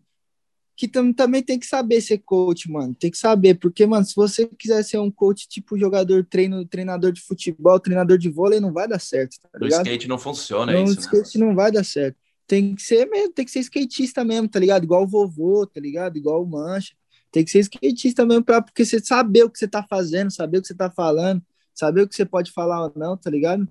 Que 0.76 0.88
tam, 0.88 1.12
também 1.12 1.42
tem 1.44 1.60
que 1.60 1.66
saber 1.66 2.00
ser 2.02 2.20
coach, 2.20 2.70
mano. 2.72 2.96
Tem 2.96 3.12
que 3.12 3.18
saber, 3.18 3.56
porque, 3.56 3.86
mano, 3.86 4.06
se 4.06 4.16
você 4.16 4.48
quiser 4.48 4.84
ser 4.84 5.00
um 5.00 5.12
coach 5.12 5.48
tipo 5.48 5.78
jogador, 5.78 6.24
treino, 6.24 6.66
treinador 6.66 7.12
de 7.12 7.22
futebol, 7.22 7.80
treinador 7.80 8.18
de 8.18 8.30
vôlei, 8.30 8.60
não 8.60 8.72
vai 8.72 8.88
dar 8.88 9.00
certo, 9.00 9.38
tá 9.42 9.60
ligado? 9.60 9.80
No 9.80 9.86
skate 9.86 10.08
não 10.08 10.18
funciona 10.20 10.72
no 10.72 10.84
isso, 10.84 10.96
No 10.96 11.02
skate 11.02 11.38
né? 11.38 11.46
não 11.46 11.56
vai 11.56 11.72
dar 11.72 11.84
certo 11.84 12.27
tem 12.48 12.74
que 12.74 12.82
ser 12.82 13.06
mesmo, 13.08 13.34
tem 13.34 13.44
que 13.44 13.52
ser 13.52 13.60
skatista 13.60 14.24
mesmo, 14.24 14.48
tá 14.48 14.58
ligado? 14.58 14.84
Igual 14.84 15.04
o 15.04 15.08
vovô, 15.08 15.68
tá 15.68 15.82
ligado? 15.82 16.18
Igual 16.18 16.42
o 16.42 16.48
Mancha. 16.48 16.96
Tem 17.30 17.44
que 17.44 17.52
ser 17.52 17.60
skatista 17.60 18.26
mesmo, 18.26 18.44
pra, 18.44 18.62
porque 18.62 18.86
você 18.86 19.00
saber 19.00 19.44
o 19.44 19.50
que 19.50 19.60
você 19.60 19.68
tá 19.68 19.86
fazendo, 19.88 20.32
saber 20.32 20.60
o 20.60 20.62
que 20.62 20.68
você 20.68 20.76
tá 20.76 20.90
falando, 20.90 21.44
saber 21.76 22.02
o 22.02 22.08
que 22.08 22.16
você 22.16 22.26
pode 22.26 22.52
falar 22.52 22.86
ou 22.86 22.94
não, 22.96 23.18
tá 23.18 23.30
ligado? 23.30 23.68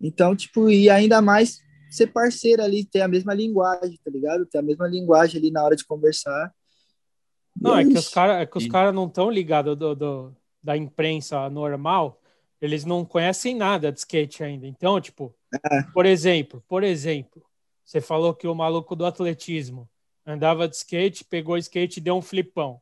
Então, 0.00 0.36
tipo, 0.36 0.70
e 0.70 0.88
ainda 0.88 1.20
mais 1.20 1.60
ser 1.90 2.06
parceiro 2.06 2.62
ali, 2.62 2.84
ter 2.84 3.02
a 3.02 3.08
mesma 3.08 3.34
linguagem, 3.34 3.98
tá 4.02 4.10
ligado? 4.10 4.46
Ter 4.46 4.58
a 4.58 4.62
mesma 4.62 4.86
linguagem 4.86 5.38
ali 5.38 5.50
na 5.50 5.64
hora 5.64 5.76
de 5.76 5.84
conversar. 5.84 6.54
Não, 7.60 7.76
é, 7.76 7.82
é 7.82 7.84
que 7.84 7.98
os 7.98 8.08
caras 8.08 8.42
é 8.42 8.46
que 8.46 8.56
os 8.56 8.66
cara 8.66 8.92
não 8.92 9.06
estão 9.06 9.30
ligados 9.30 9.76
do, 9.76 9.94
do, 9.94 10.36
da 10.62 10.76
imprensa 10.76 11.50
normal, 11.50 12.20
eles 12.60 12.84
não 12.84 13.04
conhecem 13.04 13.56
nada 13.56 13.92
de 13.92 13.98
skate 13.98 14.44
ainda. 14.44 14.66
Então, 14.66 15.00
tipo, 15.00 15.34
é. 15.52 15.82
por 15.92 16.06
exemplo, 16.06 16.64
por 16.68 16.82
exemplo, 16.82 17.44
você 17.92 18.00
falou 18.00 18.32
que 18.32 18.46
o 18.46 18.54
maluco 18.54 18.96
do 18.96 19.04
atletismo 19.04 19.86
andava 20.24 20.66
de 20.66 20.74
skate, 20.74 21.26
pegou 21.26 21.56
o 21.56 21.58
skate 21.58 21.98
e 21.98 22.02
deu 22.02 22.14
um 22.14 22.22
flipão. 22.22 22.80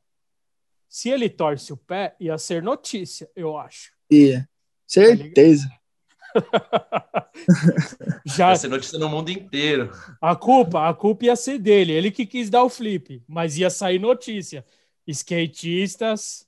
Se 0.89 1.09
ele 1.09 1.29
torce 1.29 1.73
o 1.73 1.77
pé, 1.77 2.15
ia 2.21 2.39
ser 2.39 2.63
notícia, 2.63 3.29
eu 3.35 3.59
acho. 3.59 3.91
Ia. 4.09 4.49
Certeza. 4.87 5.69
Já... 8.25 8.51
Ia 8.51 8.57
ser 8.57 8.69
notícia 8.69 9.01
no 9.01 9.09
mundo 9.09 9.31
inteiro. 9.31 9.91
A 10.21 10.37
culpa, 10.37 10.89
a 10.89 10.95
culpa 10.95 11.25
ia 11.25 11.35
ser 11.35 11.59
dele. 11.59 11.91
Ele 11.93 12.13
que 12.13 12.25
quis 12.25 12.49
dar 12.49 12.63
o 12.63 12.71
flip, 12.71 13.21
mas 13.27 13.59
ia 13.59 13.69
sair 13.69 13.99
notícia. 13.99 14.65
Skatistas 15.09 16.47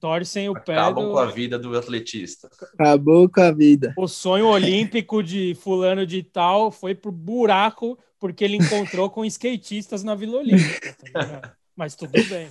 torcem 0.00 0.48
o 0.48 0.54
pé. 0.54 0.72
Acabam 0.72 1.06
do... 1.06 1.12
com 1.12 1.18
a 1.18 1.26
vida 1.26 1.58
do 1.58 1.76
atletista. 1.76 2.48
Acabou 2.74 3.28
com 3.28 3.40
a 3.40 3.52
vida. 3.52 3.94
O 3.96 4.08
sonho 4.08 4.46
olímpico 4.46 5.22
de 5.22 5.54
fulano 5.54 6.06
de 6.06 6.22
tal 6.22 6.72
foi 6.72 6.94
pro 6.94 7.12
buraco 7.12 7.98
porque 8.18 8.44
ele 8.44 8.56
encontrou 8.56 9.08
com 9.10 9.24
skatistas 9.24 10.02
na 10.02 10.14
Vila 10.14 10.38
Olímpica. 10.38 10.96
Tá 11.12 11.54
Mas 11.76 11.94
tudo 11.94 12.12
bem. 12.12 12.48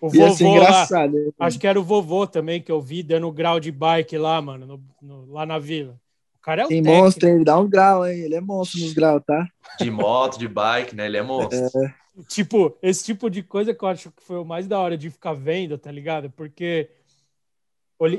O 0.00 0.14
Ia 0.14 0.28
vovô 0.28 0.56
lá, 0.58 1.08
né? 1.08 1.30
acho 1.40 1.58
que 1.58 1.66
era 1.66 1.80
o 1.80 1.82
vovô 1.82 2.26
também 2.26 2.60
que 2.60 2.70
eu 2.70 2.80
vi 2.80 3.02
dando 3.02 3.32
grau 3.32 3.58
de 3.58 3.72
bike 3.72 4.18
lá, 4.18 4.40
mano, 4.42 4.66
no, 4.66 4.82
no, 5.00 5.32
lá 5.32 5.46
na 5.46 5.58
vila. 5.58 5.98
O 6.36 6.40
cara 6.42 6.62
é 6.62 6.64
o 6.66 6.68
Tem 6.68 6.82
monstro, 6.82 7.28
ele 7.28 7.44
dá 7.44 7.58
um 7.58 7.68
grau, 7.68 8.06
hein? 8.06 8.20
Ele 8.20 8.34
é 8.34 8.40
monstro 8.40 8.78
nos 8.80 8.92
graus, 8.92 9.22
tá? 9.26 9.48
De 9.80 9.90
moto, 9.90 10.38
de 10.38 10.46
bike, 10.46 10.94
né? 10.94 11.06
Ele 11.06 11.16
é 11.16 11.22
monstro. 11.22 11.58
É. 11.58 11.94
Tipo, 12.28 12.76
esse 12.80 13.04
tipo 13.04 13.28
de 13.28 13.42
coisa 13.42 13.74
que 13.74 13.84
eu 13.84 13.88
acho 13.88 14.10
que 14.10 14.22
foi 14.22 14.38
o 14.38 14.44
mais 14.44 14.66
da 14.66 14.78
hora 14.78 14.96
de 14.96 15.10
ficar 15.10 15.34
vendo, 15.34 15.76
tá 15.76 15.92
ligado? 15.92 16.30
Porque 16.30 16.90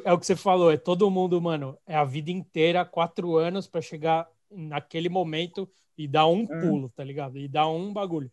é 0.04 0.14
o 0.14 0.20
que 0.20 0.26
você 0.26 0.36
falou, 0.36 0.72
é 0.72 0.78
todo 0.78 1.10
mundo, 1.10 1.42
mano, 1.42 1.78
é 1.86 1.96
a 1.96 2.04
vida 2.04 2.32
inteira, 2.32 2.86
quatro 2.86 3.38
anos 3.38 3.68
para 3.68 3.82
chegar 3.82 4.28
naquele 4.52 5.10
momento 5.10 5.70
e 5.98 6.08
dar 6.08 6.28
um 6.28 6.44
é. 6.44 6.62
pulo, 6.62 6.90
tá 6.96 7.04
ligado? 7.04 7.38
E 7.38 7.48
dar 7.48 7.68
um 7.70 7.92
bagulho. 7.92 8.32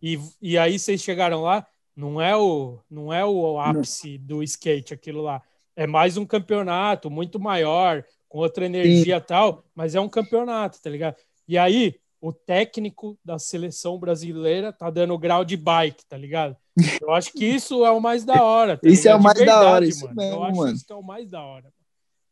E, 0.00 0.18
e 0.40 0.58
aí 0.58 0.78
vocês 0.78 1.02
chegaram 1.02 1.42
lá, 1.42 1.66
não 1.94 2.20
é 2.20 2.36
o, 2.36 2.78
não 2.90 3.12
é 3.12 3.24
o 3.24 3.58
ápice 3.58 4.18
não. 4.18 4.26
do 4.26 4.42
skate 4.42 4.94
aquilo 4.94 5.22
lá. 5.22 5.42
É 5.76 5.86
mais 5.86 6.16
um 6.16 6.26
campeonato 6.26 7.10
muito 7.10 7.38
maior, 7.38 8.04
com 8.28 8.38
outra 8.38 8.64
energia 8.64 9.16
e 9.16 9.20
tal, 9.20 9.64
mas 9.74 9.94
é 9.94 10.00
um 10.00 10.08
campeonato, 10.08 10.80
tá 10.80 10.88
ligado? 10.88 11.16
E 11.46 11.58
aí, 11.58 12.00
o 12.22 12.32
técnico 12.32 13.18
da 13.24 13.36
seleção 13.36 13.98
brasileira 13.98 14.72
tá 14.72 14.88
dando 14.88 15.18
grau 15.18 15.44
de 15.44 15.56
bike, 15.56 16.06
tá 16.06 16.16
ligado? 16.16 16.56
Eu 17.00 17.10
acho 17.10 17.32
que 17.32 17.44
isso 17.44 17.84
é 17.84 17.90
o 17.90 18.00
mais 18.00 18.24
da 18.24 18.44
hora. 18.44 18.78
Tá 18.78 18.88
isso 18.88 19.08
é 19.08 19.14
o 19.14 19.20
mais 19.20 19.36
verdade, 19.36 19.60
da 19.60 19.68
hora, 19.70 19.84
isso 19.84 20.04
mano. 20.04 20.16
mesmo, 20.16 20.34
Eu 20.36 20.44
acho 20.44 20.56
mano. 20.56 20.72
isso 20.72 20.86
que 20.86 20.92
é 20.92 20.96
o 20.96 21.02
mais 21.02 21.28
da 21.28 21.42
hora. 21.42 21.72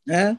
É. 0.09 0.37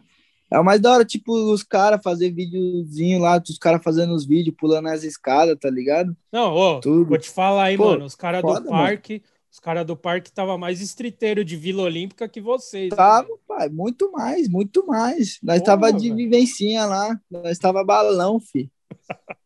É 0.50 0.58
o 0.60 0.64
mais 0.64 0.80
da 0.80 0.94
hora, 0.94 1.04
tipo, 1.06 1.34
os 1.52 1.64
caras 1.64 2.02
fazer 2.02 2.32
videozinho 2.32 3.20
lá, 3.20 3.42
os 3.46 3.58
caras 3.58 3.84
fazendo 3.84 4.14
os 4.14 4.26
vídeos, 4.26 4.56
pulando 4.58 4.88
as 4.88 5.04
escadas, 5.04 5.58
tá 5.60 5.70
ligado? 5.70 6.16
Não, 6.32 6.54
ô, 6.56 6.80
Tudo. 6.80 7.06
vou 7.10 7.18
te 7.18 7.30
falar 7.30 7.66
aí, 7.66 7.78
Pô, 7.78 7.88
mano, 7.92 8.06
os 8.06 8.16
caras 8.16 8.42
do 8.42 8.64
parque, 8.66 9.14
mano. 9.16 9.24
os 9.52 9.60
caras 9.60 9.86
do 9.86 9.98
parque 9.98 10.32
tava 10.32 10.58
mais 10.58 10.80
estriteiro 10.82 11.44
de 11.44 11.58
Vila 11.58 11.84
Olímpica 11.84 12.28
que 12.28 12.40
vocês. 12.40 12.90
Tava, 12.90 13.28
né? 13.28 13.36
pai, 13.46 13.70
muito 13.70 14.12
mais, 14.14 14.48
muito 14.48 14.86
mais. 14.88 15.40
Nós 15.44 15.60
Porra, 15.60 15.66
tava 15.66 15.94
de 15.94 16.14
vivencinha 16.14 16.86
lá, 16.86 17.20
nós 17.30 17.58
tava 17.60 17.84
balão, 17.84 18.40
fi. 18.40 18.72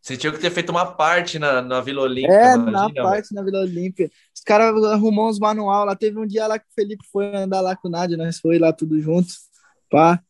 Você 0.00 0.16
tinha 0.16 0.32
que 0.32 0.38
ter 0.38 0.50
feito 0.50 0.70
uma 0.70 0.86
parte 0.86 1.38
na, 1.38 1.60
na 1.60 1.80
Vila 1.80 2.02
Olímpia. 2.02 2.32
É, 2.32 2.54
imagina, 2.54 2.88
na 2.88 3.02
parte 3.02 3.34
na 3.34 3.42
Vila 3.42 3.60
Olímpia. 3.60 4.10
Os 4.34 4.42
caras 4.42 4.82
arrumou 4.84 5.28
uns 5.28 5.38
manual 5.38 5.84
lá. 5.84 5.94
Teve 5.94 6.18
um 6.18 6.26
dia 6.26 6.46
lá 6.46 6.58
que 6.58 6.66
o 6.66 6.74
Felipe 6.74 7.04
foi 7.12 7.34
andar 7.34 7.60
lá 7.60 7.76
com 7.76 7.88
o 7.88 7.90
Nádia, 7.90 8.16
nós 8.16 8.38
foi 8.38 8.58
lá 8.58 8.72
tudo 8.72 9.00
juntos. 9.00 9.48
Pá. 9.90 10.20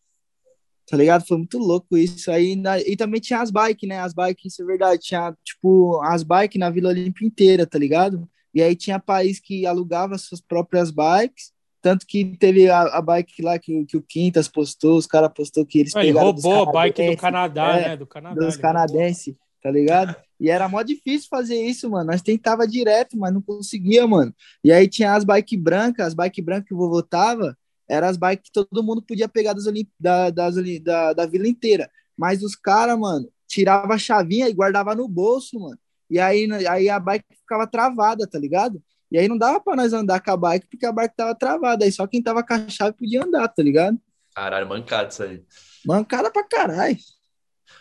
Tá 0.90 0.96
ligado? 0.96 1.26
Foi 1.26 1.36
muito 1.36 1.58
louco 1.58 1.96
isso. 1.96 2.30
Aí, 2.30 2.56
na... 2.56 2.80
E 2.80 2.96
também 2.96 3.20
tinha 3.20 3.40
as 3.40 3.50
bikes, 3.50 3.88
né? 3.88 4.00
As 4.00 4.14
bikes, 4.14 4.52
isso 4.52 4.62
é 4.62 4.64
verdade. 4.64 5.02
Tinha, 5.02 5.34
tipo, 5.44 6.00
as 6.02 6.22
bikes 6.22 6.58
na 6.58 6.70
Vila 6.70 6.88
Olímpia 6.88 7.26
inteira, 7.26 7.66
tá 7.66 7.78
ligado? 7.78 8.26
E 8.54 8.62
aí 8.62 8.74
tinha 8.74 8.98
país 8.98 9.38
que 9.38 9.66
alugava 9.66 10.16
suas 10.16 10.40
próprias 10.40 10.90
bikes. 10.90 11.52
Tanto 11.80 12.06
que 12.06 12.36
teve 12.38 12.68
a, 12.68 12.80
a 12.80 13.02
bike 13.02 13.42
lá 13.42 13.58
que, 13.58 13.84
que 13.84 13.96
o 13.96 14.02
Quintas 14.02 14.48
postou, 14.48 14.96
os 14.96 15.06
caras 15.06 15.30
postou 15.32 15.64
que 15.64 15.78
eles 15.78 15.94
Ele 15.94 16.10
roubou 16.10 16.68
a 16.68 16.72
bike 16.72 17.10
do 17.10 17.16
Canadá, 17.16 17.78
é, 17.78 17.88
né? 17.90 17.96
Do 17.96 18.06
Canadá. 18.06 18.34
Dos 18.34 18.56
canadenses 18.56 19.36
tá 19.62 19.70
ligado? 19.70 20.14
E 20.40 20.48
era 20.50 20.68
mó 20.68 20.82
difícil 20.82 21.28
fazer 21.28 21.60
isso, 21.60 21.90
mano. 21.90 22.10
Nós 22.10 22.22
tentava 22.22 22.66
direto, 22.66 23.18
mas 23.18 23.32
não 23.32 23.42
conseguia, 23.42 24.06
mano. 24.06 24.34
E 24.62 24.70
aí 24.72 24.88
tinha 24.88 25.14
as 25.14 25.24
bike 25.24 25.56
brancas, 25.56 26.08
as 26.08 26.14
bike 26.14 26.40
brancas 26.42 26.68
que 26.68 26.74
o 26.74 26.76
vovô 26.76 27.02
tava, 27.02 27.56
eram 27.88 28.08
as 28.08 28.16
bikes 28.16 28.50
que 28.50 28.52
todo 28.52 28.82
mundo 28.82 29.02
podia 29.02 29.28
pegar 29.28 29.52
das, 29.52 29.64
da, 29.98 30.30
das, 30.30 30.54
da, 30.82 31.12
da 31.12 31.26
vila 31.26 31.48
inteira. 31.48 31.90
Mas 32.16 32.42
os 32.42 32.54
caras, 32.54 32.98
mano, 32.98 33.28
tirava 33.46 33.94
a 33.94 33.98
chavinha 33.98 34.48
e 34.48 34.52
guardava 34.52 34.94
no 34.94 35.08
bolso, 35.08 35.58
mano. 35.58 35.78
E 36.10 36.18
aí, 36.18 36.48
aí 36.66 36.88
a 36.88 37.00
bike 37.00 37.24
ficava 37.30 37.66
travada, 37.66 38.26
tá 38.26 38.38
ligado? 38.38 38.82
E 39.10 39.18
aí 39.18 39.26
não 39.26 39.38
dava 39.38 39.60
pra 39.60 39.74
nós 39.74 39.92
andar 39.92 40.20
com 40.20 40.30
a 40.30 40.36
bike 40.36 40.66
porque 40.68 40.86
a 40.86 40.92
bike 40.92 41.16
tava 41.16 41.34
travada. 41.34 41.84
Aí 41.84 41.92
só 41.92 42.06
quem 42.06 42.22
tava 42.22 42.42
com 42.42 42.54
a 42.54 42.68
chave 42.68 42.96
podia 42.96 43.24
andar, 43.24 43.48
tá 43.48 43.62
ligado? 43.62 43.98
Caralho, 44.34 44.68
mancado 44.68 45.10
isso 45.10 45.22
aí. 45.22 45.42
Mancada 45.84 46.30
pra 46.30 46.44
caralho. 46.44 46.96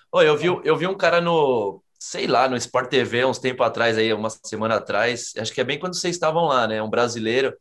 Oi, 0.09 0.27
eu 0.27 0.37
vi, 0.37 0.47
eu 0.47 0.77
vi 0.77 0.87
um 0.87 0.95
cara 0.95 1.19
no, 1.19 1.83
sei 1.99 2.27
lá, 2.27 2.47
no 2.47 2.55
Sport 2.55 2.89
TV 2.89 3.25
uns 3.25 3.39
tempo 3.39 3.61
atrás, 3.61 3.97
aí, 3.97 4.13
uma 4.13 4.29
semana 4.29 4.75
atrás, 4.75 5.33
acho 5.37 5.53
que 5.53 5.59
é 5.59 5.63
bem 5.63 5.77
quando 5.77 5.95
vocês 5.95 6.15
estavam 6.15 6.45
lá, 6.45 6.65
né? 6.65 6.81
Um 6.81 6.89
brasileiro, 6.89 7.53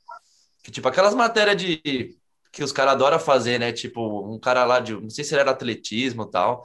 que 0.62 0.70
tipo, 0.70 0.86
aquelas 0.86 1.14
matérias 1.14 1.56
de 1.56 2.16
que 2.52 2.62
os 2.62 2.72
caras 2.72 2.94
adoram 2.94 3.18
fazer, 3.18 3.58
né? 3.58 3.72
Tipo, 3.72 4.32
um 4.32 4.38
cara 4.38 4.64
lá 4.64 4.78
de, 4.78 4.92
não 4.92 5.10
sei 5.10 5.24
se 5.24 5.34
ele 5.34 5.40
era 5.40 5.50
atletismo 5.50 6.22
e 6.22 6.30
tal, 6.30 6.64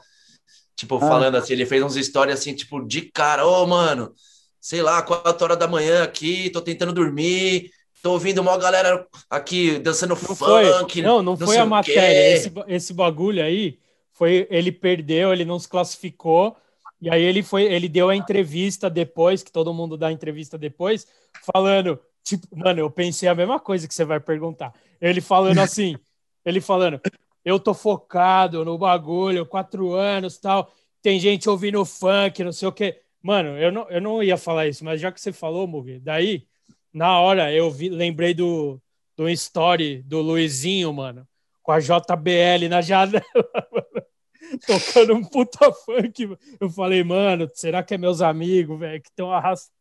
tipo, 0.76 0.96
ah. 0.96 1.00
falando 1.00 1.34
assim, 1.34 1.52
ele 1.52 1.66
fez 1.66 1.82
uns 1.82 1.96
stories 1.96 2.38
assim, 2.38 2.54
tipo, 2.54 2.86
de 2.86 3.02
cara, 3.02 3.44
ô, 3.44 3.64
oh, 3.64 3.66
mano, 3.66 4.14
sei 4.60 4.82
lá, 4.82 5.02
quatro 5.02 5.44
horas 5.44 5.58
da 5.58 5.66
manhã 5.66 6.04
aqui, 6.04 6.48
tô 6.50 6.60
tentando 6.60 6.92
dormir, 6.92 7.70
tô 8.00 8.12
ouvindo 8.12 8.40
uma 8.40 8.56
galera 8.56 9.04
aqui 9.28 9.80
dançando 9.80 10.10
Não 10.10 10.16
funk. 10.16 10.38
foi, 10.38 11.02
não, 11.02 11.22
não 11.22 11.36
foi 11.36 11.48
sei 11.48 11.58
a 11.58 11.66
matéria. 11.66 12.36
Esse, 12.36 12.52
esse 12.68 12.92
bagulho 12.92 13.42
aí 13.42 13.82
foi 14.12 14.46
ele 14.50 14.70
perdeu, 14.72 15.32
ele 15.32 15.44
não 15.44 15.58
se 15.58 15.68
classificou. 15.68 16.56
E 17.00 17.10
aí 17.10 17.22
ele 17.22 17.42
foi, 17.42 17.64
ele 17.64 17.88
deu 17.88 18.08
a 18.08 18.16
entrevista 18.16 18.88
depois, 18.88 19.42
que 19.42 19.50
todo 19.50 19.74
mundo 19.74 19.96
dá 19.96 20.08
a 20.08 20.12
entrevista 20.12 20.56
depois, 20.56 21.06
falando, 21.52 21.98
tipo, 22.22 22.46
mano, 22.56 22.78
eu 22.78 22.90
pensei 22.90 23.28
a 23.28 23.34
mesma 23.34 23.58
coisa 23.58 23.88
que 23.88 23.94
você 23.94 24.04
vai 24.04 24.20
perguntar. 24.20 24.72
Ele 25.00 25.20
falando 25.20 25.58
assim, 25.60 25.96
ele 26.44 26.60
falando, 26.60 27.00
eu 27.44 27.58
tô 27.58 27.74
focado 27.74 28.64
no 28.64 28.78
bagulho, 28.78 29.46
quatro 29.46 29.94
anos, 29.94 30.38
tal. 30.38 30.72
Tem 31.02 31.18
gente 31.18 31.48
ouvindo 31.48 31.84
funk, 31.84 32.44
não 32.44 32.52
sei 32.52 32.68
o 32.68 32.72
quê. 32.72 33.00
Mano, 33.20 33.58
eu 33.58 33.72
não, 33.72 33.90
eu 33.90 34.00
não 34.00 34.22
ia 34.22 34.36
falar 34.36 34.68
isso, 34.68 34.84
mas 34.84 35.00
já 35.00 35.10
que 35.10 35.20
você 35.20 35.32
falou, 35.32 35.66
Mugi, 35.66 35.98
daí 35.98 36.46
na 36.92 37.18
hora 37.20 37.52
eu 37.52 37.70
vi, 37.70 37.88
lembrei 37.88 38.34
do, 38.34 38.80
do 39.16 39.28
story 39.30 40.02
do 40.02 40.20
Luizinho, 40.20 40.92
mano, 40.92 41.26
com 41.62 41.72
a 41.72 41.78
JBL 41.78 42.68
na 42.68 42.80
janela, 42.80 43.24
tocando 44.66 45.14
um 45.14 45.24
puta 45.24 45.72
funk. 45.72 46.36
Eu 46.60 46.68
falei, 46.70 47.02
mano, 47.04 47.48
será 47.54 47.82
que 47.82 47.94
é 47.94 47.98
meus 47.98 48.20
amigos, 48.20 48.78
velho, 48.78 49.00
que 49.00 49.08
estão 49.08 49.32
arrastando? 49.32 49.72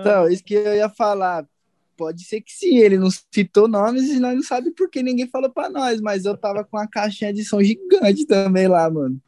Então, 0.00 0.28
isso 0.28 0.44
que 0.44 0.54
eu 0.54 0.74
ia 0.74 0.88
falar. 0.88 1.46
Pode 1.96 2.24
ser 2.24 2.40
que 2.40 2.52
sim, 2.52 2.78
ele 2.78 2.98
não 2.98 3.08
citou 3.32 3.68
nomes 3.68 4.10
e 4.10 4.18
nós 4.18 4.34
não 4.34 4.42
sabemos 4.42 4.74
por 4.76 4.90
que 4.90 5.00
ninguém 5.00 5.28
falou 5.28 5.48
pra 5.48 5.70
nós, 5.70 6.00
mas 6.00 6.24
eu 6.24 6.36
tava 6.36 6.64
com 6.64 6.76
uma 6.76 6.88
caixinha 6.88 7.32
de 7.32 7.44
som 7.44 7.62
gigante 7.62 8.26
também 8.26 8.66
lá, 8.66 8.90
mano. 8.90 9.20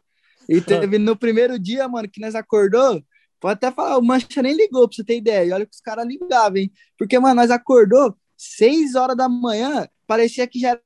E 0.49 0.61
teve 0.61 0.99
no 0.99 1.17
primeiro 1.17 1.59
dia, 1.61 1.87
mano, 1.89 2.09
que 2.09 2.21
nós 2.21 2.35
acordou, 2.35 3.03
pode 3.41 3.55
até 3.55 3.71
falar, 3.71 3.99
o 3.99 4.03
Mancha 4.03 4.43
nem 4.43 4.55
ligou, 4.55 4.89
pra 4.89 4.97
você 4.97 5.05
ter 5.05 5.17
ideia. 5.17 5.45
E 5.45 5.53
olha 5.53 5.65
que 5.65 5.75
os 5.75 5.81
caras 5.81 6.07
ligavam, 6.07 6.57
hein? 6.57 6.73
Porque, 6.99 7.17
mano, 7.21 7.37
nós 7.37 7.53
acordou 7.53 8.17
seis 8.37 8.97
horas 8.97 9.17
da 9.17 9.29
manhã, 9.29 9.89
parecia 10.07 10.47
que 10.47 10.59
já 10.59 10.79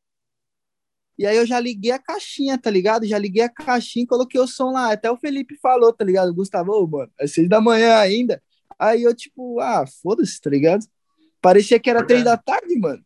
e 1.21 1.27
aí 1.27 1.37
eu 1.37 1.45
já 1.45 1.61
liguei 1.61 1.91
a 1.93 1.99
caixinha, 1.99 2.57
tá 2.59 2.71
ligado? 2.71 3.07
Já 3.07 3.19
liguei 3.19 3.43
a 3.43 3.49
caixinha 3.49 4.05
e 4.05 4.07
coloquei 4.07 4.41
o 4.41 4.47
som 4.47 4.73
lá. 4.73 4.91
Até 4.93 5.11
o 5.11 5.19
Felipe 5.19 5.55
falou, 5.61 5.93
tá 5.93 6.03
ligado? 6.03 6.33
Gustavo, 6.33 6.73
ô, 6.73 6.87
mano, 6.87 7.13
é 7.21 7.27
seis 7.27 7.47
da 7.47 7.61
manhã 7.61 7.97
ainda. 7.97 8.43
Aí 8.79 9.03
eu, 9.03 9.15
tipo, 9.15 9.61
ah, 9.61 9.85
foda-se, 10.03 10.41
tá 10.41 10.49
ligado? 10.49 10.85
Parecia 11.43 11.79
que 11.79 11.91
era 11.91 12.03
três 12.07 12.25
da 12.25 12.37
tarde, 12.39 12.75
mano. 12.79 13.05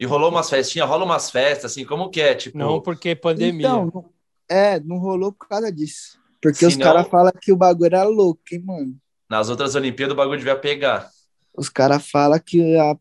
E 0.00 0.06
rolou 0.06 0.30
umas 0.30 0.48
festinhas, 0.50 0.88
rola 0.88 1.04
umas 1.04 1.30
festas, 1.30 1.70
assim, 1.72 1.84
como 1.84 2.08
que 2.10 2.20
é? 2.20 2.34
Tipo, 2.34 2.56
Não, 2.58 2.80
porque 2.80 3.14
pandemia. 3.14 3.66
Então, 3.68 3.90
não- 3.94 4.10
é, 4.48 4.80
não 4.80 4.98
rolou 4.98 5.32
por 5.32 5.46
causa 5.46 5.70
disso. 5.70 6.18
Porque 6.42 6.58
Se 6.58 6.66
os 6.66 6.76
não- 6.76 6.84
caras 6.84 7.06
falam 7.08 7.32
que 7.40 7.52
o 7.52 7.56
bagulho 7.56 7.86
era 7.86 8.04
louco, 8.04 8.40
hein, 8.52 8.62
mano? 8.64 8.96
nas 9.30 9.48
outras 9.48 9.74
Olimpíadas 9.74 10.12
o 10.12 10.16
bagulho 10.16 10.38
devia 10.38 10.56
pegar. 10.56 11.10
Os 11.56 11.68
caras 11.68 12.08
falam 12.08 12.38
que 12.38 12.76
a 12.76 12.94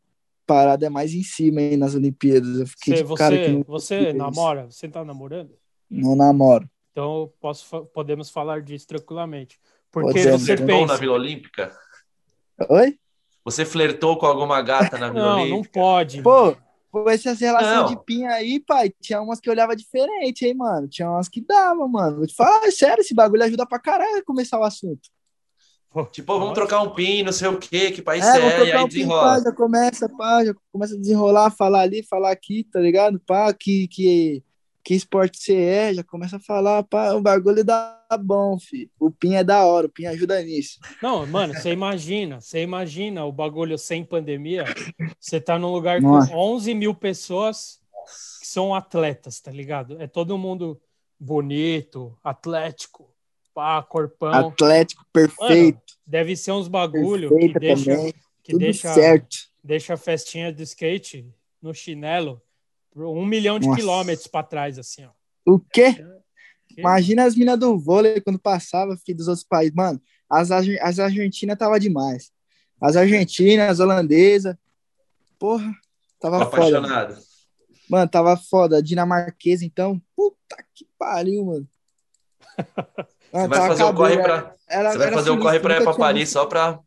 parada 0.46 0.86
é 0.86 0.90
mais 0.90 1.14
em 1.14 1.24
cima, 1.24 1.62
hein, 1.62 1.78
nas 1.78 1.96
Olimpíadas. 1.96 2.60
Eu 2.60 2.68
fiquei 2.68 2.96
você, 2.96 3.04
tipo, 3.04 3.16
cara, 3.16 3.36
que 3.38 3.44
você, 3.46 3.52
não 3.54 3.64
você 3.64 4.00
isso. 4.10 4.18
namora? 4.18 4.66
Você 4.66 4.88
tá 4.90 5.04
namorando? 5.06 5.52
Não 5.90 6.16
namoro. 6.16 6.70
Então 6.92 7.32
posso, 7.40 7.86
podemos 7.88 8.30
falar 8.30 8.62
disso 8.62 8.88
tranquilamente. 8.88 9.60
Porque 9.92 10.20
Podemos, 10.20 10.42
você 10.42 10.58
Flertou 10.58 10.82
na 10.82 10.88
pensa. 10.88 10.98
Vila 10.98 11.14
Olímpica? 11.14 11.78
Oi? 12.70 12.98
Você 13.46 13.66
flertou 13.66 14.18
com 14.18 14.26
alguma 14.26 14.62
gata 14.62 14.98
na 14.98 15.10
Vila 15.12 15.22
Não, 15.24 15.36
não 15.36 15.42
Olímpica? 15.56 15.80
pode. 15.80 16.22
Pô, 16.22 16.56
pô, 16.92 17.10
essas 17.10 17.40
relações 17.40 17.76
Não. 17.76 17.86
de 17.88 18.04
pinha 18.06 18.32
aí, 18.32 18.60
pai, 18.60 18.92
tinha 19.02 19.22
umas 19.22 19.40
que 19.40 19.50
olhava 19.50 19.76
diferente, 19.76 20.46
hein, 20.46 20.54
mano? 20.56 20.88
Tinha 20.88 21.10
umas 21.10 21.28
que 21.28 21.42
dava, 21.42 21.88
mano. 21.88 22.18
Vou 22.18 22.28
te 22.28 22.34
falar, 22.36 22.66
é 22.66 22.72
sério, 22.72 23.02
esse 23.02 23.14
bagulho 23.14 23.44
ajuda 23.44 23.66
pra 23.66 23.80
caralho 23.80 24.18
a 24.18 24.24
começar 24.24 24.60
o 24.60 24.64
assunto. 24.64 25.10
Tipo, 26.12 26.40
vamos 26.40 26.54
trocar 26.54 26.82
um 26.82 26.90
pin, 26.90 27.24
não 27.24 27.32
sei 27.32 27.48
o 27.48 27.58
quê, 27.58 27.92
que 27.92 28.02
país 28.02 28.26
É, 28.26 28.40
é, 28.40 28.66
e 28.66 28.72
aí 28.72 28.84
um 28.84 28.88
desenrola. 28.88 29.38
pin, 29.38 29.44
pá, 29.44 29.50
já 29.50 29.56
começa, 29.56 30.10
pá, 30.10 30.46
já 30.46 30.54
começa 30.72 30.96
a 30.96 31.00
desenrolar, 31.00 31.52
falar 31.52 31.82
ali, 31.82 32.02
falar 32.04 32.32
aqui, 32.32 32.64
tá 32.72 32.80
ligado? 32.80 33.20
Pá, 33.20 33.54
que, 33.54 33.88
que, 33.88 34.44
que 34.84 34.96
esporte 34.96 35.38
você 35.38 35.56
é, 35.56 35.94
já 35.94 36.04
começa 36.04 36.38
a 36.38 36.40
falar, 36.40 36.84
pá, 36.84 37.14
o 37.14 37.22
bagulho 37.22 37.64
dá 37.64 38.00
bom, 38.20 38.58
filho. 38.60 38.90
O 39.00 39.12
PIN 39.12 39.36
é 39.36 39.44
da 39.44 39.66
hora, 39.66 39.88
o 39.88 39.90
PIN 39.90 40.08
ajuda 40.08 40.42
nisso. 40.42 40.80
Não, 41.02 41.26
mano, 41.28 41.54
você 41.54 41.72
imagina, 41.72 42.42
você 42.42 42.64
imagina 42.64 43.24
o 43.26 43.32
bagulho 43.32 43.78
sem 43.78 44.04
pandemia. 44.04 44.66
Você 45.20 45.40
tá 45.40 45.60
num 45.60 45.72
lugar 45.72 46.02
Nossa. 46.02 46.32
com 46.32 46.38
11 46.38 46.74
mil 46.74 46.96
pessoas 46.96 47.80
que 48.40 48.48
são 48.48 48.74
atletas, 48.74 49.40
tá 49.40 49.52
ligado? 49.52 50.02
É 50.02 50.08
todo 50.08 50.38
mundo 50.38 50.82
bonito, 51.20 52.18
atlético, 52.24 53.13
pá, 53.54 53.82
corpão. 53.84 54.34
Atlético 54.34 55.06
perfeito, 55.12 55.82
Deve 56.06 56.36
ser 56.36 56.52
uns 56.52 56.68
bagulho 56.68 57.30
que 57.30 57.36
perfeita 57.54 57.60
deixa, 57.60 57.96
também, 57.96 58.14
que 58.44 58.52
tudo 58.52 58.60
deixa, 58.60 58.94
certo. 58.94 59.38
deixa 59.64 59.94
a 59.94 59.98
festinha 59.98 60.52
de 60.52 60.64
skate 60.64 61.26
no 61.62 61.74
chinelo 61.74 62.42
por 62.92 63.06
um 63.06 63.26
milhão 63.26 63.58
de 63.60 63.68
Nossa. 63.68 63.80
quilômetros 63.80 64.28
pra 64.28 64.44
trás, 64.44 64.78
assim, 64.78 65.06
ó. 65.06 65.12
O 65.46 65.60
quê? 65.60 65.94
Que- 66.68 66.82
Imagina 66.82 67.24
as 67.26 67.36
minas 67.36 67.60
do 67.60 67.78
vôlei 67.78 68.20
quando 68.20 68.40
passava, 68.40 68.98
filho, 68.98 69.18
dos 69.20 69.28
outros 69.28 69.46
países. 69.46 69.74
Mano, 69.76 70.02
as, 70.30 70.50
as 70.52 71.00
argentinas 71.00 71.58
tava 71.58 71.80
demais. 71.80 72.32
As 72.82 72.96
argentinas, 72.96 73.70
as 73.70 73.80
holandesas. 73.80 74.56
Porra, 75.38 75.72
tava 76.20 76.40
Tô 76.40 76.52
foda. 76.52 76.80
apaixonado. 76.80 77.18
Mano, 77.90 78.10
tava 78.10 78.36
foda. 78.36 78.82
Dinamarquesa, 78.82 79.64
então. 79.64 80.02
Puta 80.16 80.58
que 80.74 80.88
pariu, 80.98 81.46
mano. 81.46 81.68
Você 83.34 83.48
vai 83.48 83.68
fazer 83.68 83.84
o 83.84 83.94
corre 83.94 84.14
era- 84.16 84.56
você 84.92 84.98
vai 84.98 85.12
fazer 85.12 85.30
o 85.32 85.40
corre 85.40 85.60
pra 85.60 85.76
ir 85.78 85.82
tinha 85.82 85.94
Paris 85.96 86.30
só 86.30 86.46
pra 86.46 86.80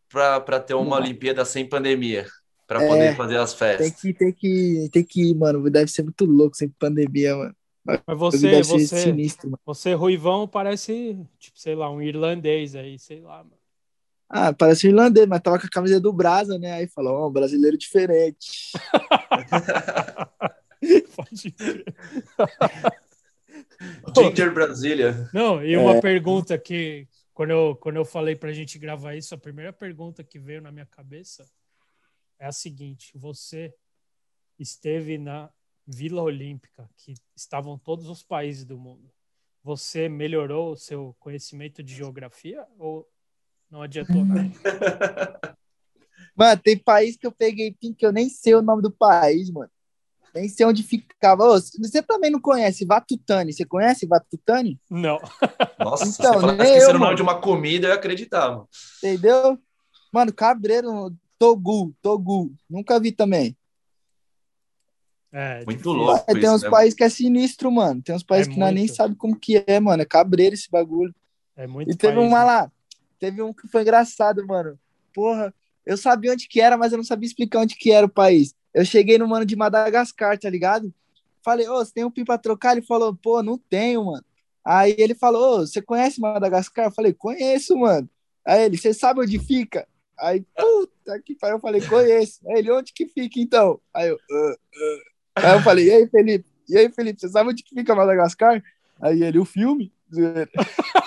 ter 0.60 0.74
uma. 0.74 0.96
Olimpíada 0.96 1.44
sem 1.44 1.68
pandemia. 1.68 2.26
Pra 2.66 2.82
É. 2.82 2.88
poder 2.88 3.16
fazer 3.16 3.36
as 3.38 3.52
Tem 3.54 3.76
festas. 3.76 4.00
que, 4.00 4.12
tem 4.14 4.32
que, 4.32 4.88
tem 4.92 5.04
que 5.04 5.30
ir, 5.30 5.34
mano. 5.36 5.68
Deve 5.70 5.88
ser 5.90 6.02
muito 6.02 6.24
louco 6.24 6.56
sem 6.56 6.68
pandemia, 6.68 7.36
mano. 7.36 7.54
Mas 7.84 8.00
Você, 8.18 8.62
você, 8.64 9.02
sinistro, 9.02 9.48
mano. 9.50 9.60
você, 9.64 9.94
Ruivão, 9.94 10.48
parece, 10.48 11.16
tipo, 11.38 11.56
sei 11.58 11.76
lá, 11.76 11.88
um 11.88 12.02
irlandês 12.02 12.74
aí, 12.74 12.98
sei 12.98 13.20
lá, 13.20 13.38
mano. 13.38 13.52
Ah, 14.28 14.52
parece 14.52 14.88
um 14.88 14.90
irlandês, 14.90 15.24
mas 15.28 15.40
tava 15.40 15.60
com 15.60 15.66
a 15.66 15.70
camisa 15.70 16.00
do 16.00 16.12
Brasa, 16.12 16.58
né? 16.58 16.72
Aí 16.72 16.88
falou, 16.88 17.14
ó, 17.14 17.28
um 17.28 17.32
brasileiro 17.32 17.78
diferente. 17.78 18.72
Pode 21.16 21.50
crer. 21.52 21.84
Ginger 24.16 24.52
Brasília. 24.52 25.28
Não, 25.32 25.64
e 25.64 25.74
É. 25.74 25.78
uma 25.78 26.00
pergunta 26.00 26.58
que, 26.58 27.08
quando 27.34 27.50
eu, 27.50 27.76
quando 27.76 27.96
eu 27.96 28.04
falei 28.04 28.34
pra 28.34 28.52
gente 28.52 28.78
gravar 28.78 29.14
isso, 29.14 29.34
a 29.34 29.38
primeira 29.38 29.72
pergunta 29.72 30.24
que 30.24 30.38
veio 30.38 30.62
na 30.62 30.72
minha 30.72 30.86
cabeça 30.86 31.46
é 32.38 32.46
a 32.46 32.52
seguinte: 32.52 33.12
você 33.14 33.74
esteve 34.58 35.18
na 35.18 35.50
Vila 35.86 36.22
Olímpica, 36.22 36.88
que 36.96 37.14
estavam 37.34 37.78
todos 37.78 38.08
os 38.08 38.22
países 38.22 38.64
do 38.64 38.78
mundo. 38.78 39.10
Você 39.62 40.08
melhorou 40.08 40.72
o 40.72 40.76
seu 40.76 41.14
conhecimento 41.18 41.82
de 41.82 41.94
geografia 41.94 42.64
ou 42.78 43.08
não 43.70 43.82
adiantou 43.82 44.24
nada? 44.24 44.50
Mano, 46.34 46.60
tem 46.62 46.78
país 46.78 47.16
que 47.16 47.26
eu 47.26 47.32
peguei 47.32 47.72
pin 47.72 47.92
que 47.94 48.04
eu 48.04 48.12
nem 48.12 48.28
sei 48.28 48.54
o 48.54 48.62
nome 48.62 48.82
do 48.82 48.90
país, 48.90 49.50
mano. 49.50 49.70
Nem 50.36 50.48
sei 50.50 50.66
onde 50.66 50.82
ficava. 50.82 51.44
Ô, 51.44 51.58
você 51.58 52.02
também 52.02 52.30
não 52.30 52.38
conhece 52.38 52.84
Vatutani? 52.84 53.54
Você 53.54 53.64
conhece 53.64 54.06
Vatutani? 54.06 54.78
Não. 54.90 55.18
Nossa, 55.78 56.04
se 56.04 56.20
Então, 56.20 56.34
você 56.34 56.40
falasse 56.40 56.72
que 56.72 56.78
era 56.78 56.96
o 56.96 57.00
nome 57.00 57.16
de 57.16 57.22
uma 57.22 57.40
comida, 57.40 57.86
eu 57.86 57.90
ia 57.90 57.96
acreditar, 57.96 58.50
mano. 58.50 58.68
Entendeu? 58.98 59.58
Mano, 60.12 60.32
Cabreiro, 60.34 61.10
Togu, 61.38 61.94
Togu. 62.02 62.52
Nunca 62.68 63.00
vi 63.00 63.12
também. 63.12 63.56
É, 65.32 65.64
Muito 65.64 65.90
louco. 65.90 66.12
Mas 66.12 66.24
tem 66.24 66.38
isso, 66.38 66.54
uns 66.54 66.62
né, 66.62 66.70
países 66.70 66.94
que 66.94 67.04
é 67.04 67.08
sinistro, 67.08 67.72
mano. 67.72 68.02
Tem 68.02 68.14
uns 68.14 68.22
países 68.22 68.48
É 68.48 68.52
que 68.52 68.58
nós 68.60 68.72
nem 68.74 68.84
muito. 68.84 68.94
sabe 68.94 69.14
como 69.16 69.38
que 69.38 69.64
é, 69.66 69.80
mano. 69.80 70.02
É 70.02 70.06
cabreiro 70.06 70.54
esse 70.54 70.70
bagulho. 70.70 71.14
É 71.56 71.66
muito 71.66 71.90
E 71.90 71.96
teve 71.96 72.14
país, 72.14 72.26
uma 72.28 72.38
né? 72.40 72.44
lá. 72.44 72.72
Teve 73.18 73.42
um 73.42 73.52
que 73.54 73.66
foi 73.68 73.82
engraçado, 73.82 74.46
mano. 74.46 74.78
Porra, 75.14 75.52
eu 75.84 75.96
sabia 75.96 76.32
onde 76.32 76.46
que 76.46 76.60
era, 76.60 76.76
mas 76.76 76.92
eu 76.92 76.98
não 76.98 77.04
sabia 77.04 77.26
explicar 77.26 77.60
onde 77.60 77.74
que 77.74 77.90
era 77.90 78.04
o 78.06 78.10
país. 78.10 78.54
Eu 78.76 78.84
cheguei 78.84 79.16
no 79.16 79.26
mano 79.26 79.46
de 79.46 79.56
Madagascar, 79.56 80.38
tá 80.38 80.50
ligado? 80.50 80.92
Falei, 81.42 81.66
ô, 81.66 81.76
você 81.78 81.94
tem 81.94 82.04
um 82.04 82.10
pin 82.10 82.26
pra 82.26 82.36
trocar? 82.36 82.72
Ele 82.72 82.84
falou, 82.84 83.16
pô, 83.16 83.42
não 83.42 83.56
tenho, 83.56 84.04
mano. 84.04 84.22
Aí 84.62 84.94
ele 84.98 85.14
falou, 85.14 85.60
ô, 85.60 85.66
você 85.66 85.80
conhece 85.80 86.20
Madagascar? 86.20 86.84
Eu 86.84 86.90
falei, 86.92 87.14
conheço, 87.14 87.74
mano. 87.74 88.06
Aí 88.46 88.64
ele, 88.66 88.76
você 88.76 88.92
sabe 88.92 89.22
onde 89.22 89.38
fica? 89.38 89.88
Aí, 90.18 90.44
puta 90.54 91.18
que 91.24 91.34
pariu, 91.36 91.56
eu 91.56 91.60
falei, 91.60 91.80
conheço. 91.80 92.38
Aí 92.48 92.58
ele, 92.58 92.70
onde 92.70 92.92
que 92.92 93.06
fica 93.06 93.40
então? 93.40 93.80
Aí 93.94 94.10
eu, 94.10 94.18
"Ah, 94.30 94.56
ah." 95.36 95.48
Aí 95.48 95.56
eu 95.56 95.62
falei, 95.62 95.86
e 95.86 95.90
aí, 95.92 96.06
Felipe? 96.08 96.46
E 96.68 96.76
aí, 96.76 96.92
Felipe, 96.92 97.18
você 97.18 97.30
sabe 97.30 97.48
onde 97.48 97.62
que 97.62 97.74
fica 97.74 97.94
Madagascar? 97.94 98.62
Aí 99.00 99.22
ele, 99.22 99.38
o 99.38 99.46
filme? 99.46 99.90
Zoeira. 100.14 100.50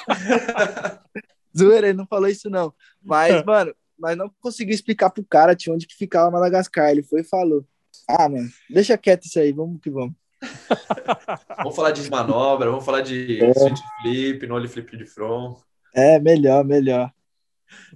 Zoeira, 1.55 1.87
ele 1.89 1.97
não 1.97 2.07
falou 2.07 2.27
isso 2.27 2.49
não. 2.49 2.73
Mas, 2.99 3.45
mano, 3.45 3.75
mas 3.99 4.17
não 4.17 4.29
conseguiu 4.39 4.73
explicar 4.73 5.09
pro 5.09 5.23
cara 5.23 5.55
tio, 5.55 5.73
onde 5.73 5.85
que 5.87 5.95
ficava 5.95 6.31
Madagascar. 6.31 6.89
Ele 6.89 7.03
foi 7.03 7.21
e 7.21 7.23
falou. 7.23 7.65
Ah, 8.07 8.27
mano, 8.29 8.49
deixa 8.69 8.97
quieto 8.97 9.25
isso 9.25 9.39
aí, 9.39 9.51
vamos 9.51 9.79
que 9.81 9.89
vamos. 9.89 10.15
Vamos 11.57 11.75
falar 11.75 11.91
de 11.91 12.09
manobra, 12.09 12.69
vamos 12.69 12.85
falar 12.85 13.01
de 13.01 13.43
É. 13.43 13.53
switch 13.53 13.79
flip, 14.01 14.47
flip 14.69 14.97
de 14.97 15.05
front. 15.05 15.57
É, 15.93 16.17
melhor, 16.17 16.63
melhor. 16.63 17.11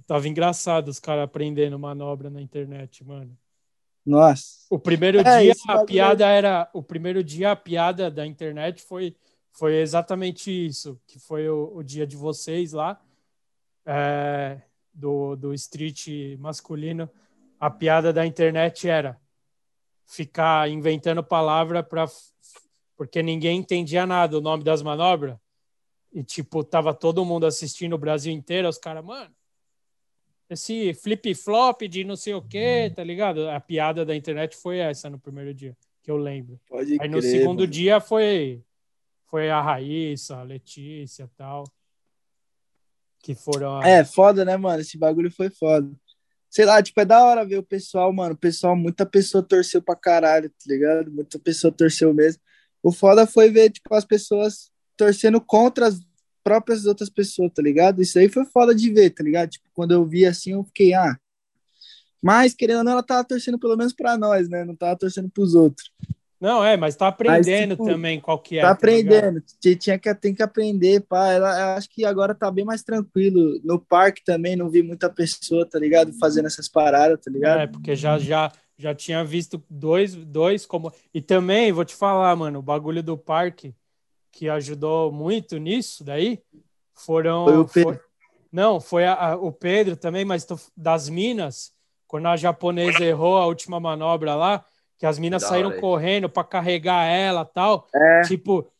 Tava 0.06 0.28
engraçado 0.28 0.88
os 0.88 1.00
caras 1.00 1.24
aprendendo 1.24 1.78
manobra 1.78 2.28
na 2.28 2.42
internet, 2.42 3.02
mano. 3.02 3.34
Nossa. 4.04 4.66
O 4.68 4.78
primeiro 4.78 5.20
É, 5.20 5.40
dia 5.40 5.52
a 5.52 5.66
bagulho 5.66 5.86
piada 5.86 6.28
era. 6.28 6.68
O 6.74 6.82
primeiro 6.82 7.24
dia 7.24 7.52
a 7.52 7.56
piada 7.56 8.10
da 8.10 8.26
internet 8.26 8.82
foi, 8.82 9.16
foi 9.50 9.76
exatamente 9.76 10.50
isso, 10.50 11.00
que 11.06 11.18
foi 11.18 11.48
o, 11.48 11.76
o 11.76 11.82
dia 11.82 12.06
de 12.06 12.14
vocês 12.16 12.72
lá, 12.72 13.00
é, 13.86 14.60
do, 14.94 15.34
do 15.36 15.52
street 15.52 16.36
masculino. 16.38 17.10
A 17.58 17.70
piada 17.70 18.12
da 18.12 18.24
internet 18.24 18.88
era 18.88 19.18
ficar 20.06 20.70
inventando 20.70 21.22
palavra 21.22 21.82
para 21.82 22.06
porque 22.96 23.22
ninguém 23.22 23.58
entendia 23.58 24.06
nada 24.06 24.38
o 24.38 24.40
nome 24.40 24.62
das 24.62 24.80
manobras. 24.82 25.36
E 26.12 26.22
tipo, 26.22 26.62
tava 26.62 26.94
todo 26.94 27.24
mundo 27.24 27.44
assistindo 27.44 27.94
o 27.94 27.98
Brasil 27.98 28.32
inteiro, 28.32 28.68
os 28.68 28.78
caras, 28.78 29.04
mano, 29.04 29.34
esse 30.48 30.94
flip-flop 30.94 31.82
de 31.88 32.04
não 32.04 32.14
sei 32.14 32.34
o 32.34 32.42
quê, 32.42 32.92
tá 32.94 33.02
ligado? 33.02 33.48
A 33.48 33.58
piada 33.58 34.04
da 34.04 34.14
internet 34.14 34.56
foi 34.56 34.78
essa 34.78 35.10
no 35.10 35.18
primeiro 35.18 35.52
dia, 35.52 35.76
que 36.02 36.10
eu 36.10 36.16
lembro. 36.16 36.60
Pode 36.68 36.92
Aí 37.00 37.08
no 37.08 37.18
crer, 37.18 37.30
segundo 37.30 37.60
mano. 37.60 37.72
dia 37.72 38.00
foi 38.00 38.62
foi 39.26 39.50
a 39.50 39.60
Raíssa, 39.60 40.36
a 40.36 40.42
Letícia 40.44 41.28
tal. 41.36 41.64
Que 43.24 43.34
foram. 43.34 43.82
É, 43.82 44.04
foda, 44.04 44.44
né, 44.44 44.54
mano? 44.54 44.82
Esse 44.82 44.98
bagulho 44.98 45.30
foi 45.30 45.48
foda. 45.48 45.90
Sei 46.50 46.66
lá, 46.66 46.82
tipo, 46.82 47.00
é 47.00 47.06
da 47.06 47.24
hora 47.24 47.42
ver 47.42 47.56
o 47.56 47.62
pessoal, 47.62 48.12
mano. 48.12 48.34
O 48.34 48.36
pessoal, 48.36 48.76
muita 48.76 49.06
pessoa 49.06 49.42
torceu 49.42 49.80
pra 49.80 49.96
caralho, 49.96 50.50
tá 50.50 50.66
ligado? 50.66 51.10
Muita 51.10 51.38
pessoa 51.38 51.72
torceu 51.72 52.12
mesmo. 52.12 52.42
O 52.82 52.92
foda 52.92 53.26
foi 53.26 53.50
ver, 53.50 53.70
tipo, 53.70 53.94
as 53.94 54.04
pessoas 54.04 54.70
torcendo 54.94 55.40
contra 55.40 55.86
as 55.86 55.98
próprias 56.44 56.84
outras 56.84 57.08
pessoas, 57.08 57.50
tá 57.54 57.62
ligado? 57.62 58.02
Isso 58.02 58.18
aí 58.18 58.28
foi 58.28 58.44
foda 58.44 58.74
de 58.74 58.92
ver, 58.92 59.08
tá 59.08 59.24
ligado? 59.24 59.48
Tipo, 59.48 59.70
quando 59.72 59.92
eu 59.92 60.04
vi 60.04 60.26
assim, 60.26 60.52
eu 60.52 60.62
fiquei, 60.64 60.92
ah. 60.92 61.16
Mas, 62.20 62.52
querendo 62.52 62.78
ou 62.78 62.84
não, 62.84 62.92
ela 62.92 63.02
tava 63.02 63.24
torcendo 63.24 63.58
pelo 63.58 63.74
menos 63.74 63.94
pra 63.94 64.18
nós, 64.18 64.50
né? 64.50 64.66
Não 64.66 64.76
tava 64.76 64.98
torcendo 64.98 65.30
pros 65.30 65.54
outros. 65.54 65.90
Não, 66.44 66.62
é, 66.62 66.76
mas 66.76 66.94
tá 66.94 67.08
aprendendo 67.08 67.70
tipo, 67.74 67.86
também 67.86 68.20
qual 68.20 68.38
que 68.38 68.58
é. 68.58 68.60
tá 68.60 68.68
ligado? 68.68 69.14
aprendendo, 69.14 69.44
T- 69.58 69.76
tinha 69.76 69.98
que, 69.98 70.14
tem 70.14 70.34
que 70.34 70.42
aprender, 70.42 71.00
pá. 71.00 71.28
Ela, 71.32 71.58
eu 71.58 71.66
acho 71.78 71.88
que 71.88 72.04
agora 72.04 72.34
tá 72.34 72.50
bem 72.50 72.66
mais 72.66 72.82
tranquilo. 72.82 73.58
No 73.64 73.78
parque 73.80 74.22
também 74.22 74.54
não 74.54 74.68
vi 74.68 74.82
muita 74.82 75.08
pessoa, 75.08 75.64
tá 75.64 75.78
ligado? 75.78 76.12
Fazendo 76.20 76.44
essas 76.44 76.68
paradas, 76.68 77.18
tá 77.24 77.30
ligado? 77.30 77.60
É, 77.60 77.66
porque 77.66 77.96
já, 77.96 78.18
já, 78.18 78.52
já 78.76 78.94
tinha 78.94 79.24
visto 79.24 79.64
dois, 79.70 80.14
dois 80.14 80.66
como. 80.66 80.92
E 81.14 81.22
também, 81.22 81.72
vou 81.72 81.82
te 81.82 81.94
falar, 81.96 82.36
mano, 82.36 82.58
o 82.58 82.62
bagulho 82.62 83.02
do 83.02 83.16
parque 83.16 83.74
que 84.30 84.46
ajudou 84.50 85.10
muito 85.10 85.56
nisso 85.56 86.04
daí 86.04 86.42
foram. 86.92 87.44
Foi 87.46 87.56
o 87.56 87.64
Pedro. 87.66 87.90
foi- 87.94 88.00
não, 88.52 88.80
foi 88.80 89.04
a- 89.06 89.14
a- 89.30 89.36
o 89.36 89.50
Pedro 89.50 89.96
também, 89.96 90.26
mas 90.26 90.44
tô- 90.44 90.60
das 90.76 91.08
minas, 91.08 91.72
quando 92.06 92.26
a 92.26 92.36
japonesa 92.36 93.02
errou 93.02 93.38
a 93.38 93.46
última 93.46 93.80
manobra 93.80 94.34
lá, 94.34 94.62
que 94.98 95.06
as 95.06 95.18
minas 95.18 95.42
Da 95.42 95.48
saíram 95.48 95.70
hora, 95.70 95.80
correndo 95.80 96.28
para 96.28 96.44
carregar 96.44 97.04
ela 97.04 97.44
tal. 97.44 97.86
É. 97.94 98.22
Tipo, 98.22 98.70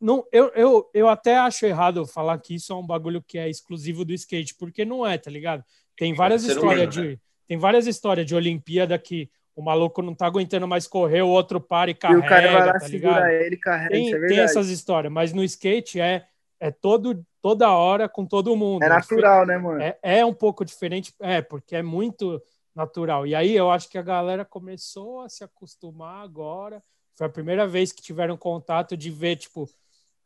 não, 0.00 0.24
eu, 0.32 0.48
eu, 0.54 0.90
eu 0.94 1.08
até 1.08 1.36
acho 1.36 1.66
errado 1.66 2.06
falar 2.06 2.38
que 2.38 2.54
isso 2.54 2.72
é 2.72 2.76
um 2.76 2.86
bagulho 2.86 3.22
que 3.22 3.38
é 3.38 3.48
exclusivo 3.48 4.04
do 4.04 4.14
skate, 4.14 4.54
porque 4.54 4.84
não 4.84 5.06
é, 5.06 5.18
tá 5.18 5.30
ligado? 5.30 5.62
Tem 5.96 6.14
várias 6.14 6.44
histórias 6.44 6.94
humano, 6.94 7.10
de 7.14 7.20
tem 7.46 7.58
várias 7.58 7.86
histórias 7.86 8.24
de 8.26 8.34
Olimpíada 8.34 8.96
que 8.98 9.28
o 9.56 9.62
maluco 9.62 10.00
não 10.00 10.14
tá 10.14 10.26
aguentando 10.26 10.66
mais 10.66 10.86
correr, 10.86 11.20
o 11.20 11.28
outro 11.28 11.60
para 11.60 11.90
e 11.90 11.92
E 11.92 11.94
carrega, 11.94 12.20
o 12.20 12.28
cara 12.28 12.52
vai 12.52 12.66
lá, 12.66 12.78
tá 12.78 12.88
ligado? 12.88 13.14
segura 13.14 13.34
ele, 13.34 13.56
carrega, 13.56 13.90
Tem, 13.90 14.06
isso 14.06 14.16
é 14.16 14.26
tem 14.26 14.38
essas 14.38 14.68
histórias, 14.68 15.12
mas 15.12 15.32
no 15.32 15.44
skate 15.44 16.00
é 16.00 16.24
é 16.60 16.70
todo 16.70 17.24
toda 17.42 17.70
hora 17.70 18.08
com 18.08 18.26
todo 18.26 18.54
mundo. 18.54 18.82
É 18.82 18.88
natural, 18.88 19.46
né, 19.46 19.56
mano? 19.56 19.80
É, 19.80 19.98
é 20.02 20.24
um 20.24 20.34
pouco 20.34 20.64
diferente, 20.64 21.12
é, 21.20 21.40
porque 21.40 21.74
é 21.74 21.82
muito 21.82 22.40
natural. 22.74 23.26
E 23.26 23.34
aí 23.34 23.54
eu 23.54 23.70
acho 23.70 23.88
que 23.88 23.98
a 23.98 24.02
galera 24.02 24.44
começou 24.44 25.20
a 25.22 25.28
se 25.28 25.42
acostumar 25.44 26.22
agora. 26.24 26.82
Foi 27.16 27.26
a 27.26 27.30
primeira 27.30 27.66
vez 27.66 27.92
que 27.92 28.02
tiveram 28.02 28.36
contato 28.36 28.96
de 28.96 29.10
ver, 29.10 29.36
tipo, 29.36 29.68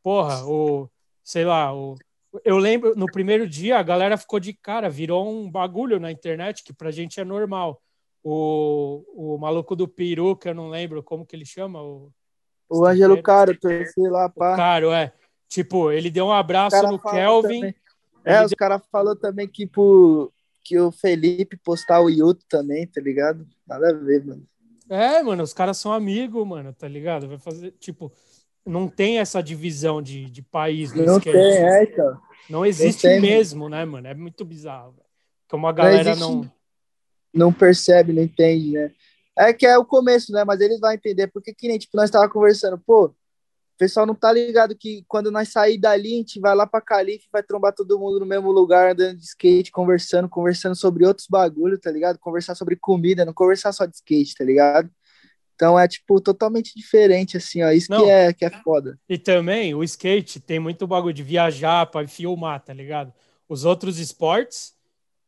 porra, 0.02 0.44
o, 0.46 0.88
sei 1.22 1.44
lá, 1.44 1.74
o. 1.74 1.96
Eu 2.44 2.58
lembro, 2.58 2.94
no 2.96 3.06
primeiro 3.06 3.48
dia, 3.48 3.78
a 3.78 3.82
galera 3.82 4.16
ficou 4.16 4.40
de 4.40 4.52
cara, 4.52 4.90
virou 4.90 5.28
um 5.28 5.48
bagulho 5.50 6.00
na 6.00 6.10
internet 6.10 6.64
que 6.64 6.72
pra 6.72 6.90
gente 6.90 7.20
é 7.20 7.24
normal. 7.24 7.80
O, 8.22 9.04
o 9.14 9.38
maluco 9.38 9.76
do 9.76 9.86
peru, 9.86 10.34
que 10.34 10.48
eu 10.48 10.54
não 10.54 10.68
lembro 10.70 11.02
como 11.02 11.26
que 11.26 11.36
ele 11.36 11.44
chama, 11.44 11.80
o, 11.82 12.10
O 12.68 12.84
Ângelo 12.86 13.22
Caro, 13.22 13.56
torci 13.58 14.00
lá, 14.08 14.26
o 14.26 14.30
pá. 14.30 14.56
Caro, 14.56 14.92
é. 14.92 15.12
Tipo, 15.48 15.92
ele 15.92 16.10
deu 16.10 16.24
um 16.24 16.28
O 16.28 16.32
abraço 16.32 16.82
no 16.88 16.98
Kelvin. 16.98 17.60
também- 17.60 17.74
Ele 18.24 18.34
É, 18.36 18.44
os 18.44 18.52
caras 18.54 18.82
falaram 18.90 19.16
também 19.20 19.46
que, 19.46 19.66
pro, 19.66 20.32
que 20.64 20.78
o 20.78 20.90
Felipe 20.90 21.56
postar 21.58 22.00
o 22.00 22.08
Yuto 22.08 22.44
também, 22.48 22.86
tá 22.86 23.00
ligado? 23.00 23.46
Nada 23.66 23.90
a 23.90 23.92
ver, 23.92 24.24
mano. 24.24 24.42
É, 24.88 25.22
mano, 25.22 25.42
os 25.42 25.52
caras 25.52 25.76
são 25.78 25.92
amigos, 25.92 26.46
mano, 26.46 26.72
tá 26.72 26.88
ligado? 26.88 27.28
Vai 27.28 27.38
fazer, 27.38 27.72
tipo, 27.78 28.10
não 28.66 28.88
tem 28.88 29.18
essa 29.18 29.42
divisão 29.42 30.00
de, 30.02 30.24
de 30.30 30.42
país 30.42 30.92
Não 30.94 31.20
tem, 31.20 31.34
é, 31.34 31.82
então. 31.84 32.18
Não 32.48 32.64
existe 32.66 33.06
mesmo, 33.20 33.68
né, 33.68 33.84
mano? 33.84 34.06
É 34.06 34.14
muito 34.14 34.44
bizarro. 34.44 34.94
Como 35.48 35.66
a 35.66 35.70
Não 35.70 35.76
galera 35.76 36.10
existe- 36.10 36.20
não. 36.20 36.50
Não 37.32 37.52
percebe, 37.52 38.12
não 38.12 38.22
entende, 38.22 38.70
né? 38.72 38.92
É 39.36 39.52
que 39.52 39.66
é 39.66 39.76
o 39.76 39.84
começo, 39.84 40.30
né? 40.32 40.44
Mas 40.44 40.60
eles 40.60 40.78
vão 40.78 40.92
entender, 40.92 41.26
porque 41.28 41.52
que 41.52 41.66
nem, 41.66 41.78
tipo, 41.78 41.96
nós 41.96 42.10
tava 42.10 42.28
conversando, 42.30 42.78
pô, 42.78 43.12
o 43.74 43.76
pessoal 43.76 44.06
não 44.06 44.14
tá 44.14 44.32
ligado 44.32 44.76
que 44.76 45.04
quando 45.08 45.32
nós 45.32 45.48
sair 45.48 45.78
dali, 45.78 46.14
a 46.14 46.16
gente 46.18 46.38
vai 46.38 46.54
lá 46.54 46.64
pra 46.64 46.80
Calife, 46.80 47.26
vai 47.32 47.42
trombar 47.42 47.74
todo 47.74 47.98
mundo 47.98 48.20
no 48.20 48.26
mesmo 48.26 48.52
lugar, 48.52 48.92
andando 48.92 49.16
de 49.16 49.24
skate, 49.24 49.72
conversando, 49.72 50.28
conversando 50.28 50.76
sobre 50.76 51.04
outros 51.04 51.26
bagulho, 51.28 51.76
tá 51.78 51.90
ligado? 51.90 52.18
Conversar 52.20 52.54
sobre 52.54 52.76
comida, 52.76 53.24
não 53.24 53.34
conversar 53.34 53.72
só 53.72 53.84
de 53.84 53.96
skate, 53.96 54.36
tá 54.36 54.44
ligado? 54.44 54.88
Então 55.56 55.78
é, 55.78 55.88
tipo, 55.88 56.20
totalmente 56.20 56.72
diferente, 56.76 57.36
assim, 57.36 57.62
ó. 57.62 57.70
Isso 57.70 57.90
Não. 57.90 58.04
que 58.04 58.10
é, 58.10 58.32
que 58.32 58.44
é 58.44 58.50
foda. 58.50 58.98
E 59.08 59.18
também 59.18 59.74
o 59.74 59.82
skate 59.82 60.38
tem 60.38 60.60
muito 60.60 60.86
bagulho 60.86 61.14
de 61.14 61.22
viajar 61.22 61.86
pra 61.86 62.06
filmar, 62.06 62.60
tá 62.60 62.72
ligado? 62.72 63.12
Os 63.48 63.64
outros 63.64 63.98
esportes, 63.98 64.72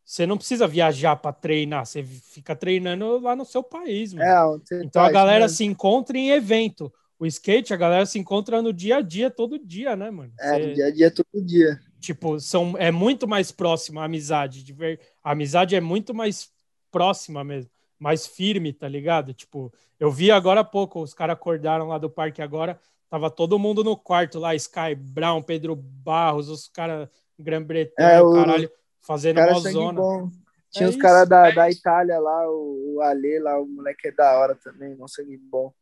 você 0.04 0.24
não 0.24 0.36
precisa 0.36 0.68
viajar 0.68 1.16
pra 1.16 1.32
treinar, 1.32 1.84
você 1.84 2.04
fica 2.04 2.54
treinando 2.54 3.18
lá 3.18 3.34
no 3.34 3.44
seu 3.44 3.62
país, 3.62 4.14
mano. 4.14 4.62
É, 4.70 4.76
Então 4.78 5.02
tá, 5.02 5.06
a 5.06 5.10
galera 5.10 5.48
se 5.48 5.64
encontra 5.64 6.16
em 6.16 6.30
evento. 6.30 6.92
O 7.18 7.24
skate, 7.26 7.72
a 7.72 7.76
galera 7.76 8.04
se 8.04 8.18
encontra 8.18 8.60
no 8.60 8.72
dia 8.72 8.96
a 8.96 9.00
dia, 9.00 9.30
todo 9.30 9.58
dia, 9.58 9.96
né, 9.96 10.10
mano? 10.10 10.32
É, 10.38 10.50
Você- 10.54 10.66
no 10.66 10.74
dia 10.74 10.86
a 10.86 10.90
dia, 10.90 11.10
todo 11.10 11.26
dia. 11.44 11.80
tipo, 12.00 12.38
são, 12.38 12.76
é 12.78 12.90
muito 12.90 13.26
mais 13.26 13.50
próxima 13.50 14.02
a 14.02 14.04
amizade. 14.04 14.62
De 14.62 14.72
ver, 14.72 15.00
a 15.24 15.32
amizade 15.32 15.74
é 15.74 15.80
muito 15.80 16.12
mais 16.14 16.50
próxima 16.90 17.42
mesmo, 17.42 17.70
mais 17.98 18.26
firme, 18.26 18.72
tá 18.72 18.86
ligado? 18.86 19.32
Tipo, 19.32 19.72
eu 19.98 20.10
vi 20.10 20.30
agora 20.30 20.60
há 20.60 20.64
pouco, 20.64 21.00
os 21.02 21.14
caras 21.14 21.34
acordaram 21.34 21.88
lá 21.88 21.96
do 21.98 22.10
parque 22.10 22.42
agora, 22.42 22.78
tava 23.08 23.30
todo 23.30 23.58
mundo 23.58 23.82
no 23.82 23.96
quarto 23.96 24.38
lá, 24.38 24.54
Sky 24.54 24.94
Brown, 24.94 25.42
Pedro 25.42 25.74
Barros, 25.74 26.48
os 26.50 26.68
caras 26.68 27.08
Grã-Bretanha, 27.38 28.08
É, 28.10 28.20
o- 28.22 28.32
caralho, 28.32 28.70
fazendo 29.00 29.36
Cara, 29.36 29.54
sangue 29.54 29.72
zona. 29.72 30.00
bom. 30.00 30.30
Tinha 30.70 30.86
É 30.86 30.90
os 30.90 30.96
caras 30.96 31.28
da, 31.28 31.48
é 31.48 31.52
da. 31.54 31.70
Itália 31.70 32.18
lá, 32.18 32.50
o, 32.50 32.96
o 32.96 33.00
Ale 33.00 33.38
lá, 33.38 33.58
o 33.58 33.66
moleque 33.66 34.08
é 34.08 34.12
da 34.12 34.38
hora 34.38 34.54
também, 34.54 34.96
sangue 35.08 35.38
bom. 35.38 35.72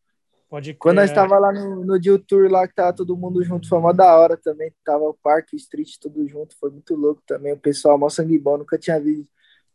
Pode 0.54 0.72
crer, 0.72 0.78
Quando 0.78 0.96
nós 0.98 1.10
é. 1.10 1.14
tava 1.14 1.36
lá 1.36 1.52
no, 1.52 1.84
no 1.84 1.98
Deal 1.98 2.16
Tour 2.16 2.48
lá, 2.48 2.68
que 2.68 2.76
tava 2.76 2.92
todo 2.92 3.16
mundo 3.16 3.42
junto, 3.42 3.68
foi 3.68 3.80
mó 3.80 3.92
da 3.92 4.16
hora 4.16 4.36
também. 4.36 4.72
Tava 4.84 5.02
o 5.02 5.12
parque, 5.12 5.56
o 5.56 5.58
street, 5.58 5.96
tudo 6.00 6.24
junto, 6.28 6.56
foi 6.60 6.70
muito 6.70 6.94
louco 6.94 7.20
também. 7.26 7.52
O 7.52 7.58
pessoal, 7.58 7.98
mó 7.98 8.08
sangue 8.08 8.38
bom, 8.38 8.58
nunca 8.58 8.78
tinha 8.78 9.00
visto, 9.00 9.28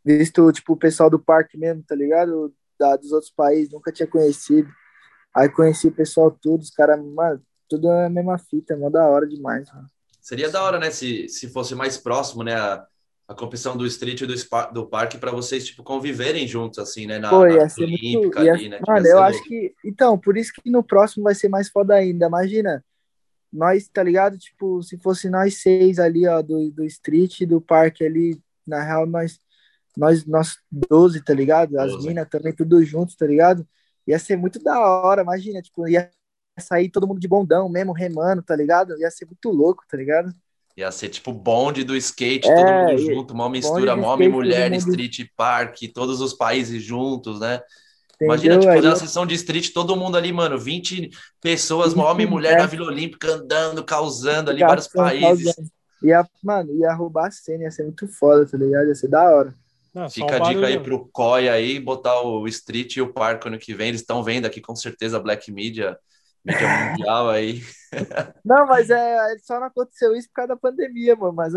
visto 0.05 0.51
tipo, 0.53 0.71
o 0.71 0.77
pessoal 0.77 1.09
do 1.09 1.19
parque 1.19 1.57
mesmo, 1.57 1.83
tá 1.83 1.93
ligado? 1.93 2.53
Da, 2.79 2.95
dos 2.95 3.11
outros 3.11 3.29
países, 3.29 3.73
nunca 3.73 3.91
tinha 3.91 4.07
conhecido. 4.07 4.71
Aí 5.35 5.49
conheci 5.49 5.89
o 5.89 5.91
pessoal 5.91 6.31
tudo, 6.31 6.61
os 6.61 6.69
caras, 6.69 6.97
mano, 7.03 7.41
tudo 7.67 7.91
é 7.91 8.05
a 8.05 8.09
mesma 8.09 8.37
fita, 8.37 8.77
mó 8.77 8.89
da 8.89 9.05
hora 9.05 9.27
demais, 9.27 9.69
mano. 9.73 9.87
Seria 10.21 10.49
da 10.49 10.63
hora, 10.63 10.79
né? 10.79 10.91
Se, 10.91 11.27
se 11.27 11.49
fosse 11.49 11.75
mais 11.75 11.97
próximo, 11.97 12.41
né? 12.41 12.55
A, 12.55 12.87
a 13.29 13.35
competição 13.35 13.77
do 13.77 13.85
street 13.85 14.21
e 14.21 14.25
do, 14.25 14.35
spa- 14.35 14.71
do 14.71 14.87
parque 14.87 15.19
para 15.19 15.31
vocês, 15.31 15.63
tipo, 15.67 15.83
conviverem 15.83 16.47
juntos, 16.47 16.79
assim, 16.79 17.05
né? 17.05 17.19
Na, 17.19 17.29
Pô, 17.29 17.45
na 17.45 17.53
ia 17.53 17.67
Olímpica 17.77 18.17
muito. 18.19 18.43
ia- 18.43 18.53
ali, 18.53 18.69
né? 18.69 18.77
Tipo, 18.79 18.91
Mano, 18.91 19.05
ia 19.05 19.11
eu 19.11 19.19
acho 19.19 19.33
louco. 19.37 19.49
que. 19.49 19.75
Então, 19.85 20.17
por 20.17 20.35
isso 20.35 20.51
que 20.51 20.67
no 20.71 20.83
próximo 20.83 21.23
vai 21.25 21.35
ser 21.35 21.47
mais 21.47 21.69
foda 21.69 21.93
ainda. 21.93 22.25
Imagina, 22.25 22.83
nós, 23.53 23.87
tá 23.87 24.01
ligado? 24.01 24.35
Tipo, 24.35 24.81
se 24.81 24.97
fosse 24.97 25.29
nós 25.29 25.61
seis 25.61 25.99
ali, 25.99 26.27
ó, 26.27 26.41
do, 26.41 26.71
do 26.71 26.83
street 26.85 27.41
e 27.41 27.45
do 27.45 27.61
parque 27.61 28.03
ali, 28.03 28.41
na 28.65 28.81
real, 28.83 29.05
nós, 29.05 29.39
nós, 29.95 30.25
nós 30.25 30.57
12, 30.89 31.23
tá 31.23 31.33
ligado? 31.33 31.79
As 31.79 31.91
12. 31.91 32.07
minas 32.07 32.27
também, 32.29 32.51
tudo 32.51 32.83
juntos, 32.83 33.15
tá 33.15 33.27
ligado? 33.27 33.63
Ia 34.07 34.17
ser 34.17 34.37
muito 34.37 34.57
da 34.63 34.79
hora, 34.79 35.21
imagina, 35.21 35.61
tipo, 35.61 35.87
ia 35.87 36.09
sair 36.59 36.89
todo 36.89 37.07
mundo 37.07 37.19
de 37.19 37.27
bondão 37.27 37.69
mesmo, 37.69 37.93
remando, 37.93 38.41
tá 38.41 38.55
ligado? 38.55 38.97
Ia 38.99 39.11
ser 39.11 39.25
muito 39.27 39.51
louco, 39.51 39.83
tá 39.87 39.95
ligado? 39.95 40.33
Ia 40.77 40.91
ser 40.91 41.09
tipo 41.09 41.33
bonde 41.33 41.83
do 41.83 41.95
skate, 41.95 42.47
É, 42.47 42.55
todo 42.55 42.73
mundo 42.73 42.91
e- 42.93 43.05
junto, 43.13 43.35
mó 43.35 43.49
mistura, 43.49 43.95
mó 43.95 44.13
skate, 44.13 44.29
mulher, 44.31 44.73
street 44.73 45.27
park, 45.35 45.77
todos 45.93 46.21
os 46.21 46.33
países 46.33 46.81
juntos, 46.81 47.39
né? 47.39 47.59
Imagina, 48.21 48.55
Entendeu? 48.55 48.59
tipo, 48.59 48.73
fazer 48.75 48.87
uma 48.87 48.93
eu- 48.93 48.99
sessão 49.07 49.25
de 49.25 49.33
street, 49.35 49.71
todo 49.73 49.95
mundo 49.95 50.17
ali, 50.17 50.31
mano, 50.31 50.57
20 50.59 51.09
pessoas, 51.41 51.93
20 51.93 52.03
homem 52.03 52.27
e 52.27 52.29
mulher 52.29 52.53
é. 52.53 52.57
na 52.57 52.65
Vila 52.65 52.87
Olímpica 52.87 53.33
andando, 53.33 53.83
causando 53.83 54.51
ali, 54.51 54.59
vários 54.59 54.87
países. 54.87 55.55
causando. 55.55 55.71
Ia, 56.03 56.25
mano, 56.43 56.73
ia 56.75 56.93
roubar 56.93 57.27
a 57.27 57.31
cena, 57.31 57.63
ia 57.63 57.71
ser 57.71 57.83
muito 57.83 58.07
foda, 58.07 58.45
tá 58.45 58.57
ligado? 58.57 58.87
Ia 58.87 58.95
ser 58.95 59.09
da 59.09 59.23
hora. 59.23 59.53
Não, 59.93 60.09
Fica 60.09 60.35
a 60.35 60.39
dica 60.39 60.67
aí 60.67 60.79
pro 60.79 61.09
COI 61.11 61.49
aí, 61.49 61.79
botar 61.79 62.21
o 62.21 62.47
Street 62.47 62.95
e 62.97 63.01
o 63.01 63.11
Parco 63.11 63.47
ano 63.47 63.57
que 63.57 63.73
vem. 63.73 63.89
Eles 63.89 64.01
estão 64.01 64.23
vendo 64.23 64.45
aqui 64.45 64.61
com 64.61 64.75
certeza 64.75 65.19
Black 65.19 65.51
Media, 65.51 65.97
mundial 66.45 67.29
aí. 67.29 67.61
Não, 68.45 68.65
mas 68.67 68.89
é, 68.89 69.37
só 69.39 69.59
não 69.59 69.67
aconteceu 69.67 70.15
isso 70.15 70.27
por 70.29 70.35
causa 70.35 70.49
da 70.49 70.57
pandemia, 70.57 71.15
mano. 71.15 71.33
Mas 71.33 71.53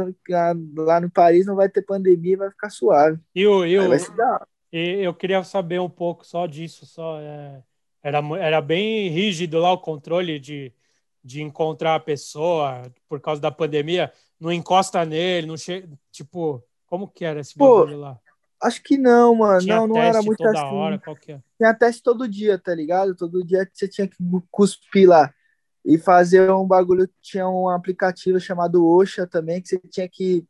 lá 0.77 1.01
no 1.01 1.11
Paris 1.11 1.47
não 1.47 1.55
vai 1.55 1.69
ter 1.69 1.83
pandemia, 1.83 2.39
vai 2.39 2.51
ficar 2.51 2.71
suave. 2.71 3.19
E 3.35 3.47
o, 3.47 3.65
e 3.65 3.79
o, 3.79 3.89
vai 3.89 3.99
se 3.99 4.15
dar. 4.17 4.47
E 4.73 5.03
eu 5.03 5.13
queria 5.13 5.43
saber 5.45 5.81
um 5.81 5.91
pouco 5.91 6.27
só 6.27 6.47
disso, 6.47 6.87
só 6.87 7.19
é, 7.21 7.63
era, 8.03 8.21
era 8.39 8.61
bem 8.61 9.09
rígido 9.09 9.59
lá 9.59 9.71
o 9.73 9.79
controle 9.79 10.39
de, 10.39 10.73
de 11.23 11.43
encontrar 11.43 11.95
a 11.95 12.01
pessoa 12.01 12.83
por 13.09 13.21
causa 13.21 13.41
da 13.41 13.51
pandemia. 13.51 14.11
Não 14.41 14.51
encosta 14.51 15.05
nele, 15.05 15.47
não 15.47 15.57
chega. 15.57 15.89
Tipo, 16.11 16.65
como 16.87 17.07
que 17.07 17.25
era 17.25 17.41
esse 17.41 17.57
Pô, 17.57 17.85
lá? 17.85 18.19
Acho 18.63 18.83
que 18.83 18.97
não, 18.97 19.35
mano. 19.35 19.61
Tinha 19.61 19.77
não, 19.77 19.89
não 19.89 19.97
era 19.99 20.23
muito 20.23 20.39
toda 20.39 20.51
assim. 20.51 20.75
Hora, 20.75 20.99
qual 20.99 21.17
que 21.17 21.33
é? 21.33 21.41
Tinha 21.57 21.75
teste 21.75 22.03
todo 22.03 22.29
dia, 22.29 22.59
tá 22.59 22.75
ligado? 22.75 23.15
Todo 23.15 23.45
dia 23.45 23.69
você 23.73 23.89
tinha 23.89 24.07
que 24.07 24.17
cuspir 24.51 25.09
lá. 25.09 25.33
E 25.85 25.99
fazer 25.99 26.51
um 26.53 26.67
bagulho. 26.67 27.09
Tinha 27.21 27.49
um 27.49 27.69
aplicativo 27.69 28.39
chamado 28.39 28.87
Oxa 28.87 29.27
também, 29.27 29.61
que 29.61 29.69
você 29.69 29.79
tinha 29.79 30.09
que 30.09 30.47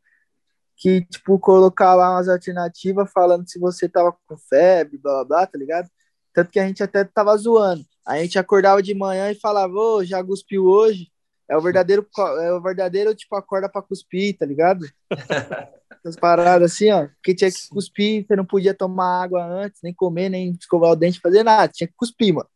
que, 0.75 1.05
tipo, 1.05 1.39
colocar 1.39 1.95
lá 1.95 2.11
umas 2.11 2.27
alternativas 2.27 3.09
falando 3.11 3.47
se 3.49 3.59
você 3.59 3.87
tava 3.87 4.11
com 4.27 4.35
febre, 4.35 4.97
blá, 4.97 5.23
blá, 5.23 5.25
blá, 5.25 5.47
tá 5.47 5.57
ligado? 5.57 5.89
Tanto 6.33 6.51
que 6.51 6.59
a 6.59 6.67
gente 6.67 6.83
até 6.83 7.03
tava 7.03 7.37
zoando. 7.37 7.85
A 8.05 8.17
gente 8.17 8.37
acordava 8.37 8.81
de 8.83 8.93
manhã 8.93 9.31
e 9.31 9.35
falava, 9.35 9.73
ô, 9.73 9.97
oh, 9.97 10.03
já 10.03 10.23
cuspiu 10.23 10.65
hoje? 10.65 11.12
É 11.49 11.57
o 11.57 11.61
verdadeiro, 11.61 12.07
é 12.41 12.53
o 12.53 12.61
verdadeiro, 12.61 13.13
tipo, 13.13 13.35
acorda 13.35 13.69
pra 13.69 13.81
cuspir, 13.81 14.37
tá 14.37 14.45
ligado? 14.45 14.85
Essas 16.03 16.15
paradas 16.15 16.71
assim, 16.71 16.91
ó, 16.91 17.07
que 17.23 17.35
tinha 17.35 17.51
que 17.51 17.69
cuspir, 17.69 18.25
você 18.25 18.35
não 18.35 18.45
podia 18.45 18.73
tomar 18.73 19.23
água 19.23 19.45
antes, 19.45 19.81
nem 19.81 19.93
comer, 19.93 20.29
nem 20.29 20.51
escovar 20.51 20.91
o 20.91 20.95
dente, 20.95 21.19
fazer 21.19 21.43
nada, 21.43 21.71
tinha 21.71 21.87
que 21.87 21.93
cuspir, 21.95 22.33
mano. 22.33 22.49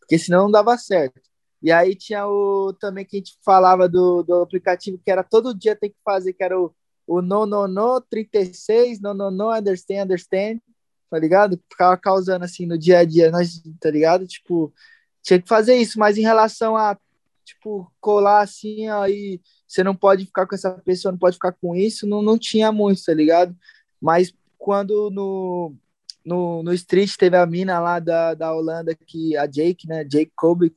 Porque 0.00 0.18
senão 0.18 0.44
não 0.44 0.50
dava 0.50 0.76
certo. 0.76 1.20
E 1.62 1.72
aí 1.72 1.94
tinha 1.94 2.26
o 2.26 2.72
também 2.74 3.04
que 3.04 3.16
a 3.16 3.18
gente 3.18 3.38
falava 3.44 3.88
do, 3.88 4.22
do 4.22 4.42
aplicativo 4.42 5.00
que 5.02 5.10
era 5.10 5.22
todo 5.22 5.54
dia 5.54 5.74
tem 5.74 5.90
que 5.90 5.96
fazer, 6.04 6.32
que 6.32 6.44
era 6.44 6.58
o 6.58 6.74
o 7.06 7.20
no, 7.20 7.46
no, 7.46 7.68
no, 7.68 8.00
36, 8.00 9.00
no, 9.00 9.14
no, 9.14 9.30
no, 9.30 9.52
understand, 9.52 10.04
understand, 10.04 10.60
tá 11.10 11.18
ligado? 11.18 11.60
Ficava 11.70 11.96
causando 11.96 12.44
assim 12.44 12.66
no 12.66 12.78
dia 12.78 13.00
a 13.00 13.04
dia, 13.04 13.30
nós, 13.30 13.62
tá 13.80 13.90
ligado? 13.90 14.26
Tipo, 14.26 14.72
tinha 15.22 15.40
que 15.40 15.48
fazer 15.48 15.76
isso, 15.76 15.98
mas 15.98 16.16
em 16.18 16.22
relação 16.22 16.76
a, 16.76 16.98
tipo, 17.44 17.92
colar 18.00 18.42
assim, 18.42 18.88
aí 18.88 19.40
você 19.66 19.84
não 19.84 19.94
pode 19.94 20.24
ficar 20.26 20.46
com 20.46 20.54
essa 20.54 20.70
pessoa, 20.84 21.12
não 21.12 21.18
pode 21.18 21.36
ficar 21.36 21.52
com 21.52 21.74
isso, 21.74 22.06
não, 22.06 22.22
não 22.22 22.38
tinha 22.38 22.72
muito, 22.72 23.04
tá 23.04 23.14
ligado? 23.14 23.56
Mas 24.00 24.32
quando 24.58 25.10
no, 25.10 25.74
no, 26.24 26.62
no 26.62 26.72
Street 26.72 27.14
teve 27.16 27.36
a 27.36 27.46
mina 27.46 27.78
lá 27.80 27.98
da, 27.98 28.34
da 28.34 28.54
Holanda, 28.54 28.94
que 28.94 29.36
a 29.36 29.46
Jake, 29.46 29.86
né, 29.86 30.04
Jake 30.04 30.32
Kobe, 30.34 30.74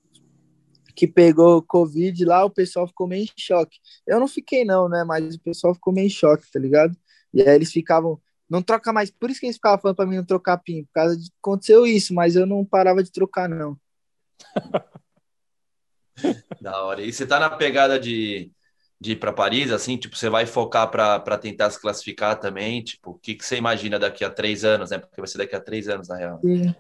que 0.96 1.08
pegou 1.08 1.62
Covid 1.62 2.26
lá, 2.26 2.44
o 2.44 2.50
pessoal 2.50 2.88
ficou 2.88 3.08
meio 3.08 3.24
em 3.24 3.30
choque. 3.38 3.78
Eu 4.06 4.20
não 4.20 4.28
fiquei, 4.28 4.66
não, 4.66 4.90
né? 4.90 5.04
Mas 5.04 5.36
o 5.36 5.40
pessoal 5.40 5.76
ficou 5.76 5.94
meio 5.94 6.08
em 6.08 6.10
choque, 6.10 6.52
tá 6.52 6.60
ligado? 6.60 6.98
E 7.32 7.42
aí 7.42 7.54
eles 7.56 7.72
ficavam, 7.72 8.20
não 8.50 8.64
troca 8.64 8.92
mais. 8.92 9.12
Por 9.12 9.30
isso 9.30 9.40
que 9.40 9.46
eles 9.46 9.58
ficavam 9.58 9.80
falando 9.80 9.96
pra 9.96 10.08
mim 10.08 10.18
não 10.18 10.26
trocar 10.26 10.58
PIN, 10.58 10.86
por 10.86 10.94
causa 10.94 11.16
de 11.16 11.30
aconteceu 11.40 11.86
isso, 11.86 12.16
mas 12.16 12.36
eu 12.36 12.48
não 12.48 12.66
parava 12.66 13.04
de 13.04 13.12
trocar, 13.12 13.48
não. 13.48 13.80
da 16.62 16.84
hora. 16.84 17.02
E 17.02 17.12
você 17.12 17.26
tá 17.26 17.40
na 17.40 17.50
pegada 17.50 18.00
de, 18.00 18.52
de 19.00 19.12
ir 19.12 19.16
para 19.18 19.34
Paris, 19.34 19.72
assim, 19.72 19.98
tipo, 19.98 20.16
você 20.16 20.30
vai 20.30 20.46
focar 20.46 20.90
para 20.90 21.38
tentar 21.38 21.70
se 21.70 21.80
classificar 21.80 22.40
também? 22.40 22.84
Tipo, 22.84 23.12
o 23.12 23.20
que, 23.20 23.36
que 23.36 23.46
você 23.46 23.58
imagina 23.58 24.00
daqui 24.00 24.24
a 24.24 24.30
três 24.30 24.64
anos, 24.66 24.90
né? 24.90 24.98
Porque 24.98 25.22
vai 25.22 25.28
ser 25.28 25.38
daqui 25.38 25.56
a 25.56 25.62
três 25.62 25.88
anos, 25.88 26.08
na 26.08 26.18
real. 26.18 26.40
Sim. 26.44 26.76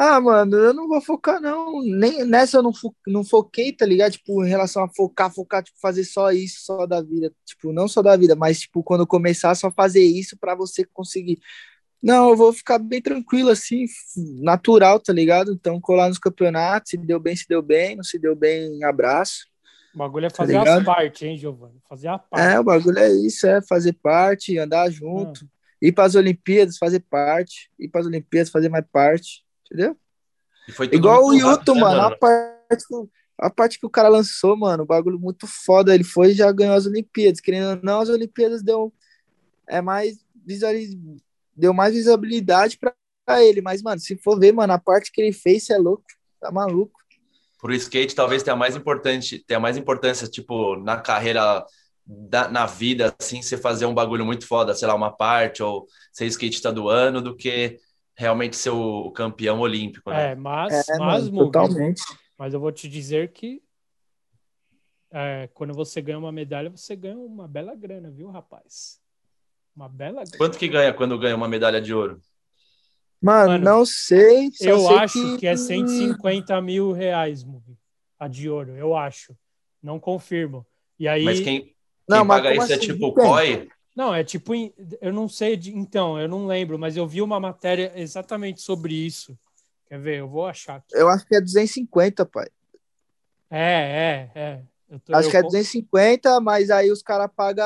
Ah, 0.00 0.20
mano, 0.20 0.56
eu 0.56 0.72
não 0.72 0.86
vou 0.86 1.00
focar, 1.00 1.40
não. 1.40 1.82
Nem 1.82 2.24
nessa 2.24 2.58
eu 2.58 2.62
não, 2.62 2.72
fo 2.72 2.94
não 3.04 3.24
foquei, 3.24 3.72
tá 3.72 3.84
ligado? 3.84 4.12
Tipo, 4.12 4.44
em 4.44 4.48
relação 4.48 4.84
a 4.84 4.88
focar, 4.88 5.28
focar, 5.34 5.60
tipo, 5.60 5.76
fazer 5.80 6.04
só 6.04 6.30
isso, 6.30 6.60
só 6.64 6.86
da 6.86 7.02
vida. 7.02 7.32
Tipo, 7.44 7.72
não 7.72 7.88
só 7.88 8.00
da 8.00 8.16
vida, 8.16 8.36
mas, 8.36 8.60
tipo, 8.60 8.80
quando 8.84 9.04
começar, 9.04 9.56
só 9.56 9.72
fazer 9.72 10.04
isso 10.04 10.36
para 10.38 10.54
você 10.54 10.84
conseguir. 10.84 11.40
Não, 12.02 12.30
eu 12.30 12.36
vou 12.36 12.52
ficar 12.52 12.78
bem 12.78 13.02
tranquilo, 13.02 13.50
assim, 13.50 13.84
natural, 14.40 15.00
tá 15.00 15.12
ligado? 15.12 15.52
Então, 15.52 15.80
colar 15.80 16.08
nos 16.08 16.18
campeonatos, 16.18 16.90
se 16.90 16.96
deu 16.96 17.18
bem, 17.18 17.34
se 17.34 17.46
deu 17.48 17.60
bem, 17.60 17.96
não 17.96 18.04
se 18.04 18.18
deu 18.18 18.36
bem, 18.36 18.84
abraço. 18.84 19.46
O 19.94 19.98
bagulho 19.98 20.26
é 20.26 20.30
tá 20.30 20.36
fazer 20.36 20.62
tá 20.62 20.76
as 20.78 20.84
partes, 20.84 21.22
hein, 21.22 21.36
Giovanni? 21.36 21.80
Fazer 21.88 22.08
a 22.08 22.18
parte. 22.18 22.54
É, 22.54 22.60
o 22.60 22.62
bagulho 22.62 22.98
é 22.98 23.10
isso, 23.10 23.46
é 23.46 23.60
fazer 23.62 23.94
parte, 23.94 24.56
andar 24.58 24.88
junto, 24.90 25.44
ah. 25.44 25.48
ir 25.82 25.92
para 25.92 26.04
as 26.04 26.14
Olimpíadas, 26.14 26.78
fazer 26.78 27.00
parte, 27.00 27.70
ir 27.78 27.88
para 27.88 28.02
as 28.02 28.06
Olimpíadas, 28.06 28.50
fazer 28.50 28.68
mais 28.68 28.84
parte. 28.92 29.44
Entendeu? 29.66 29.96
Igual 30.92 31.26
o 31.26 31.32
Yuto, 31.32 31.74
né, 31.74 31.80
mano. 31.80 32.00
A, 32.02 32.16
parte, 32.16 32.84
a 33.38 33.50
parte 33.50 33.80
que 33.80 33.86
o 33.86 33.90
cara 33.90 34.08
lançou, 34.08 34.56
mano, 34.56 34.84
o 34.84 34.86
bagulho 34.86 35.18
muito 35.18 35.46
foda. 35.46 35.94
Ele 35.94 36.04
foi 36.04 36.30
e 36.30 36.34
já 36.34 36.52
ganhou 36.52 36.74
as 36.74 36.86
Olimpíadas. 36.86 37.40
Querendo 37.40 37.70
ou 37.70 37.80
não, 37.82 38.00
as 38.00 38.08
Olimpíadas 38.08 38.62
deu, 38.62 38.92
é 39.66 39.80
mais 39.80 40.18
visualiz... 40.46 40.96
deu 41.58 41.74
mais 41.74 41.94
visibilidade 41.94 42.78
pra, 42.78 42.94
pra 43.26 43.42
ele. 43.42 43.60
Mas, 43.60 43.82
mano, 43.82 44.00
se 44.00 44.16
for 44.16 44.38
ver, 44.38 44.52
mano, 44.52 44.72
a 44.72 44.78
parte 44.78 45.10
que 45.12 45.20
ele 45.20 45.32
fez, 45.32 45.64
você 45.64 45.74
é 45.74 45.78
louco. 45.78 46.04
Tá 46.40 46.50
maluco. 46.50 46.98
Pro 47.60 47.74
skate, 47.74 48.14
talvez 48.14 48.42
tenha 48.42 48.54
mais 48.54 48.76
importante, 48.76 49.44
tenha 49.44 49.58
mais 49.58 49.76
importância, 49.76 50.28
tipo, 50.28 50.76
na 50.76 50.96
carreira 50.96 51.64
da, 52.06 52.48
na 52.48 52.66
vida, 52.66 53.14
assim, 53.18 53.42
você 53.42 53.58
fazer 53.58 53.84
um 53.84 53.92
bagulho 53.92 54.24
muito 54.24 54.46
foda, 54.46 54.74
sei 54.74 54.86
lá, 54.86 54.94
uma 54.94 55.10
parte, 55.10 55.62
ou 55.62 55.86
ser 56.12 56.26
skatista 56.26 56.72
do 56.72 56.88
ano, 56.88 57.20
do 57.20 57.36
que 57.36 57.78
realmente 58.16 58.56
ser 58.56 58.70
o 58.70 59.10
campeão 59.10 59.58
olímpico. 59.58 60.10
Né? 60.10 60.32
É, 60.32 60.34
mas, 60.36 60.88
é, 60.88 60.98
mas 60.98 61.28
mano, 61.28 61.50
totalmente. 61.50 62.02
Mas 62.38 62.54
eu 62.54 62.60
vou 62.60 62.70
te 62.70 62.88
dizer 62.88 63.32
que 63.32 63.60
é, 65.10 65.48
quando 65.54 65.74
você 65.74 66.00
ganha 66.00 66.18
uma 66.18 66.32
medalha, 66.32 66.70
você 66.70 66.94
ganha 66.94 67.18
uma 67.18 67.48
bela 67.48 67.74
grana, 67.74 68.10
viu, 68.10 68.30
rapaz? 68.30 69.00
Uma 69.78 69.88
bela. 69.88 70.24
Quanto 70.36 70.58
que 70.58 70.66
ganha 70.66 70.92
quando 70.92 71.16
ganha 71.16 71.36
uma 71.36 71.46
medalha 71.46 71.80
de 71.80 71.94
ouro? 71.94 72.20
Mano, 73.22 73.52
Mano 73.52 73.64
não 73.64 73.86
sei. 73.86 74.50
eu 74.60 74.80
sei 74.80 74.96
acho 74.96 75.12
que... 75.12 75.38
que... 75.38 75.46
é 75.46 75.56
150 75.56 76.60
mil 76.60 76.90
reais, 76.90 77.46
a 78.18 78.26
de 78.26 78.50
ouro, 78.50 78.76
eu 78.76 78.96
acho. 78.96 79.36
Não 79.80 80.00
confirmo. 80.00 80.66
E 80.98 81.06
aí. 81.06 81.22
Mas 81.22 81.38
quem, 81.38 81.60
quem 81.62 81.76
não, 82.08 82.26
paga 82.26 82.52
isso 82.52 82.72
é 82.72 82.74
assim? 82.74 82.74
é 82.74 82.78
tipo 82.78 83.06
o 83.06 83.14
COI? 83.14 83.68
Não, 83.94 84.12
é 84.12 84.24
tipo, 84.24 84.52
eu 85.00 85.12
não 85.12 85.28
sei, 85.28 85.56
de, 85.56 85.70
então, 85.70 86.18
eu 86.18 86.26
não 86.26 86.44
lembro, 86.44 86.76
mas 86.76 86.96
eu 86.96 87.06
vi 87.06 87.22
uma 87.22 87.38
matéria 87.38 87.92
exatamente 87.94 88.60
sobre 88.60 88.94
isso. 88.94 89.38
Quer 89.88 90.00
ver? 90.00 90.18
Eu 90.18 90.28
vou 90.28 90.44
achar. 90.44 90.78
Aqui. 90.78 90.88
Eu 90.92 91.08
acho 91.08 91.24
que 91.24 91.36
é 91.36 91.40
250, 91.40 92.26
pai. 92.26 92.48
É, 93.48 94.30
é, 94.34 94.40
é. 94.40 94.62
Tô, 95.04 95.14
acho 95.14 95.30
que 95.30 95.36
é 95.36 95.42
250, 95.42 96.40
mas 96.40 96.70
aí 96.70 96.90
os 96.90 97.02
caras 97.02 97.30
pagam 97.34 97.64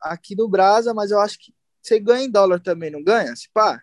aqui 0.00 0.34
no 0.34 0.48
Brasa, 0.48 0.92
mas 0.92 1.10
eu 1.10 1.20
acho 1.20 1.38
que 1.38 1.54
você 1.80 2.00
ganha 2.00 2.24
em 2.24 2.30
dólar 2.30 2.60
também, 2.60 2.90
não 2.90 3.02
ganha? 3.02 3.34
Se 3.36 3.48
pá? 3.52 3.80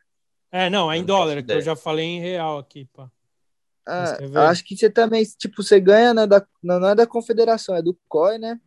É, 0.52 0.70
não, 0.70 0.92
é 0.92 0.98
em 0.98 1.06
dólar, 1.06 1.42
que 1.42 1.52
eu 1.52 1.62
já 1.62 1.76
falei 1.76 2.06
em 2.06 2.20
real 2.20 2.58
aqui, 2.58 2.88
pá. 2.94 3.10
É, 3.88 4.38
acho 4.48 4.64
que 4.64 4.78
você 4.78 4.90
também, 4.90 5.24
tipo, 5.24 5.62
você 5.62 5.80
ganha, 5.80 6.14
né, 6.14 6.26
da, 6.26 6.46
não 6.62 6.90
é 6.90 6.96
da 6.96 7.06
confederação, 7.06 7.76
é 7.76 7.82
do 7.82 7.98
COI, 8.08 8.38
né? 8.38 8.60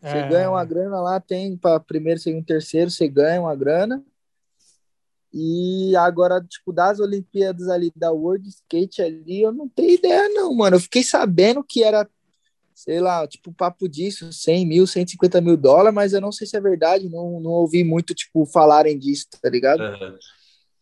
Você 0.00 0.16
é... 0.16 0.28
ganha 0.28 0.50
uma 0.50 0.64
grana 0.64 1.00
lá, 1.00 1.20
tem 1.20 1.56
para 1.56 1.78
primeiro, 1.78 2.18
segundo, 2.18 2.44
terceiro, 2.44 2.90
você 2.90 3.06
ganha 3.06 3.40
uma 3.40 3.54
grana. 3.54 4.02
E 5.32 5.96
agora, 5.96 6.42
tipo, 6.42 6.72
das 6.72 7.00
Olimpíadas 7.00 7.68
ali 7.68 7.90
da 7.96 8.10
World 8.10 8.46
Skate 8.48 9.00
ali, 9.00 9.40
eu 9.40 9.52
não 9.52 9.68
tenho 9.68 9.92
ideia, 9.92 10.28
não, 10.28 10.54
mano. 10.54 10.76
Eu 10.76 10.80
fiquei 10.80 11.02
sabendo 11.02 11.64
que 11.64 11.82
era, 11.82 12.08
sei 12.82 12.98
lá, 12.98 13.26
tipo, 13.28 13.52
papo 13.52 13.88
disso, 13.88 14.32
100 14.32 14.66
mil, 14.66 14.86
150 14.88 15.40
mil 15.40 15.56
dólares, 15.56 15.94
mas 15.94 16.12
eu 16.12 16.20
não 16.20 16.32
sei 16.32 16.48
se 16.48 16.56
é 16.56 16.60
verdade, 16.60 17.08
não, 17.08 17.38
não 17.38 17.52
ouvi 17.52 17.84
muito, 17.84 18.12
tipo, 18.12 18.44
falarem 18.44 18.98
disso, 18.98 19.26
tá 19.40 19.48
ligado? 19.48 19.80
Uhum. 19.80 20.18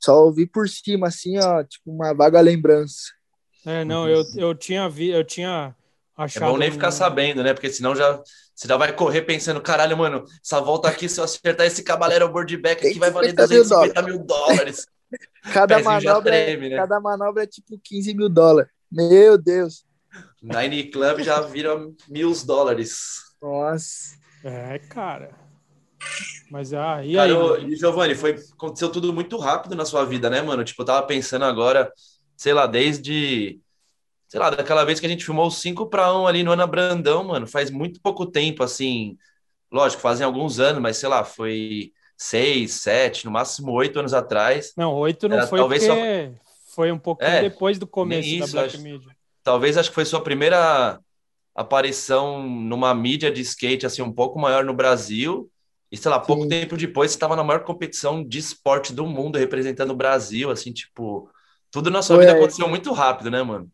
Só 0.02 0.24
ouvi 0.24 0.46
por 0.46 0.66
cima, 0.66 1.08
assim, 1.08 1.38
ó, 1.38 1.62
tipo, 1.62 1.90
uma 1.90 2.14
vaga 2.14 2.40
lembrança. 2.40 3.12
É, 3.66 3.84
não, 3.84 4.08
eu, 4.08 4.24
eu 4.34 4.54
tinha 4.54 4.88
vi, 4.88 5.10
eu 5.10 5.22
tinha 5.22 5.76
achado. 6.16 6.44
É 6.44 6.48
bom 6.48 6.56
nem 6.56 6.72
ficar 6.72 6.90
sabendo, 6.90 7.42
né? 7.42 7.52
Porque 7.52 7.68
senão 7.68 7.94
já 7.94 8.22
você 8.54 8.66
já 8.66 8.78
vai 8.78 8.94
correr 8.94 9.22
pensando, 9.22 9.60
caralho, 9.60 9.96
mano, 9.98 10.24
essa 10.42 10.58
volta 10.58 10.88
aqui, 10.88 11.06
se 11.06 11.20
eu 11.20 11.24
acertar 11.24 11.66
esse 11.66 11.82
Cabalero 11.82 12.30
boardback 12.30 12.86
aqui, 12.86 12.98
vai 12.98 13.10
valer 13.10 13.34
250 13.34 14.02
mil 14.02 14.18
dólares. 14.24 14.86
cada, 15.52 15.78
manobra, 15.80 16.34
é- 16.34 16.44
treme, 16.46 16.70
né? 16.70 16.76
cada 16.76 16.98
manobra 16.98 17.42
é 17.42 17.46
tipo 17.46 17.78
15 17.82 18.14
mil 18.14 18.30
dólares. 18.30 18.70
Meu 18.90 19.36
Deus. 19.36 19.84
Nine 20.42 20.84
Club 20.84 21.20
já 21.20 21.40
vira 21.40 21.76
mil 22.08 22.32
dólares. 22.44 23.34
Nossa. 23.40 24.18
É, 24.44 24.78
cara. 24.78 25.30
Mas 26.50 26.72
ah, 26.72 27.04
e 27.04 27.14
cara, 27.14 27.56
aí? 27.56 27.72
E 27.72 27.76
Giovanni, 27.76 28.14
foi, 28.14 28.36
aconteceu 28.52 28.90
tudo 28.90 29.12
muito 29.12 29.36
rápido 29.38 29.74
na 29.74 29.84
sua 29.84 30.04
vida, 30.04 30.30
né, 30.30 30.40
mano? 30.42 30.64
Tipo, 30.64 30.82
eu 30.82 30.86
tava 30.86 31.06
pensando 31.06 31.44
agora, 31.44 31.92
sei 32.36 32.52
lá, 32.52 32.66
desde 32.66 33.60
sei 34.30 34.38
lá, 34.38 34.48
daquela 34.48 34.84
vez 34.84 35.00
que 35.00 35.06
a 35.06 35.08
gente 35.08 35.24
filmou 35.24 35.48
o 35.48 35.50
5 35.50 35.86
para 35.86 36.16
1 36.16 36.26
ali 36.26 36.44
no 36.44 36.52
Ana 36.52 36.64
Brandão, 36.64 37.24
mano, 37.24 37.48
faz 37.48 37.68
muito 37.68 38.00
pouco 38.00 38.24
tempo, 38.24 38.62
assim. 38.62 39.18
lógico, 39.72 40.00
fazem 40.00 40.24
alguns 40.24 40.60
anos, 40.60 40.80
mas 40.80 40.98
sei 40.98 41.08
lá, 41.08 41.24
foi 41.24 41.92
seis, 42.16 42.74
sete, 42.74 43.24
no 43.24 43.32
máximo 43.32 43.72
oito 43.72 43.98
anos 43.98 44.14
atrás. 44.14 44.72
Não, 44.76 44.94
oito 44.94 45.28
não 45.28 45.44
foi 45.48 45.58
talvez 45.58 45.84
porque 45.84 46.30
só... 46.30 46.74
foi 46.74 46.92
um 46.92 46.98
pouquinho 46.98 47.28
é, 47.28 47.42
depois 47.42 47.76
do 47.76 47.88
começo 47.88 48.28
isso, 48.28 48.54
da 48.54 48.60
Black 48.60 48.76
acho, 48.76 48.84
Media. 48.84 49.16
Talvez 49.42 49.76
acho 49.76 49.88
que 49.88 49.94
foi 49.94 50.04
sua 50.04 50.22
primeira 50.22 51.00
aparição 51.54 52.42
numa 52.48 52.94
mídia 52.94 53.30
de 53.30 53.40
skate 53.42 53.86
assim 53.86 54.02
um 54.02 54.12
pouco 54.12 54.38
maior 54.38 54.64
no 54.64 54.74
Brasil. 54.74 55.50
E 55.90 55.96
sei 55.96 56.10
lá, 56.10 56.20
pouco 56.20 56.44
Sim. 56.44 56.48
tempo 56.48 56.76
depois 56.76 57.10
você 57.10 57.16
estava 57.16 57.34
na 57.34 57.42
maior 57.42 57.64
competição 57.64 58.24
de 58.24 58.38
esporte 58.38 58.92
do 58.92 59.04
mundo 59.06 59.38
representando 59.38 59.90
o 59.90 59.96
Brasil, 59.96 60.48
assim, 60.50 60.72
tipo, 60.72 61.28
tudo 61.70 61.90
na 61.90 62.00
sua 62.00 62.16
foi, 62.16 62.26
vida 62.26 62.38
aconteceu 62.38 62.68
muito 62.68 62.92
rápido, 62.92 63.30
né, 63.30 63.42
mano? 63.42 63.68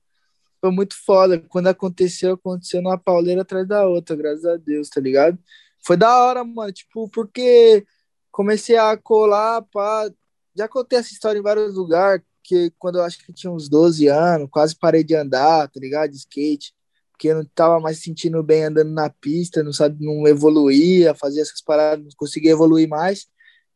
Foi 0.60 0.70
muito 0.70 0.94
foda. 1.04 1.38
Quando 1.48 1.66
aconteceu, 1.66 2.34
aconteceu 2.34 2.80
numa 2.80 2.96
pauleira 2.98 3.42
atrás 3.42 3.68
da 3.68 3.86
outra, 3.86 4.16
graças 4.16 4.46
a 4.46 4.56
Deus, 4.56 4.88
tá 4.88 5.00
ligado? 5.00 5.38
Foi 5.84 5.96
da 5.96 6.24
hora, 6.24 6.42
mano, 6.42 6.72
tipo, 6.72 7.08
porque 7.10 7.86
comecei 8.32 8.76
a 8.76 8.96
colar, 8.96 9.62
pá. 9.62 10.10
Já 10.56 10.66
contei 10.66 10.98
essa 10.98 11.12
história 11.12 11.38
em 11.38 11.42
vários 11.42 11.74
lugares, 11.74 12.24
que 12.46 12.72
quando 12.78 12.98
eu 12.98 13.02
acho 13.02 13.18
que 13.18 13.32
tinha 13.32 13.50
uns 13.50 13.68
12 13.68 14.06
anos, 14.08 14.48
quase 14.50 14.76
parei 14.76 15.02
de 15.04 15.14
andar, 15.14 15.68
tá 15.68 15.80
ligado? 15.80 16.10
De 16.10 16.16
skate, 16.16 16.74
porque 17.10 17.28
eu 17.28 17.36
não 17.36 17.44
tava 17.54 17.80
mais 17.80 18.00
sentindo 18.02 18.42
bem 18.42 18.64
andando 18.64 18.90
na 18.90 19.10
pista, 19.10 19.62
não 19.62 19.72
sabe, 19.72 20.04
não 20.04 20.26
evoluía, 20.26 21.14
fazia 21.14 21.42
essas 21.42 21.60
paradas, 21.60 22.04
não 22.04 22.10
conseguia 22.16 22.52
evoluir 22.52 22.88
mais. 22.88 23.26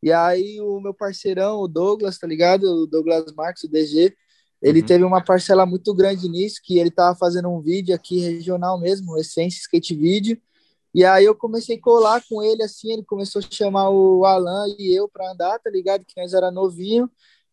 E 0.01 0.11
aí 0.11 0.59
o 0.61 0.79
meu 0.79 0.93
parceirão, 0.93 1.59
o 1.59 1.67
Douglas, 1.67 2.17
tá 2.17 2.27
ligado? 2.27 2.63
O 2.63 2.87
Douglas 2.87 3.31
Marques, 3.33 3.63
o 3.63 3.69
DG, 3.69 4.15
ele 4.61 4.81
uhum. 4.81 4.85
teve 4.85 5.03
uma 5.03 5.23
parcela 5.23 5.65
muito 5.65 5.93
grande 5.93 6.29
nisso, 6.29 6.61
que 6.63 6.77
ele 6.77 6.91
tava 6.91 7.17
fazendo 7.17 7.49
um 7.49 7.61
vídeo 7.61 7.95
aqui 7.95 8.19
regional 8.19 8.79
mesmo, 8.79 9.17
Essência 9.17 9.59
Skate 9.59 9.95
Vídeo, 9.95 10.41
e 10.93 11.05
aí 11.05 11.23
eu 11.25 11.33
comecei 11.33 11.77
a 11.77 11.81
colar 11.81 12.21
com 12.27 12.43
ele, 12.43 12.63
assim, 12.63 12.91
ele 12.91 13.03
começou 13.03 13.39
a 13.39 13.45
chamar 13.49 13.89
o 13.89 14.25
Alan 14.25 14.65
e 14.77 14.93
eu 14.93 15.07
para 15.07 15.31
andar, 15.31 15.57
tá 15.59 15.69
ligado? 15.69 16.05
Que 16.05 16.19
nós 16.19 16.33
era 16.33 16.51
novinho. 16.51 17.09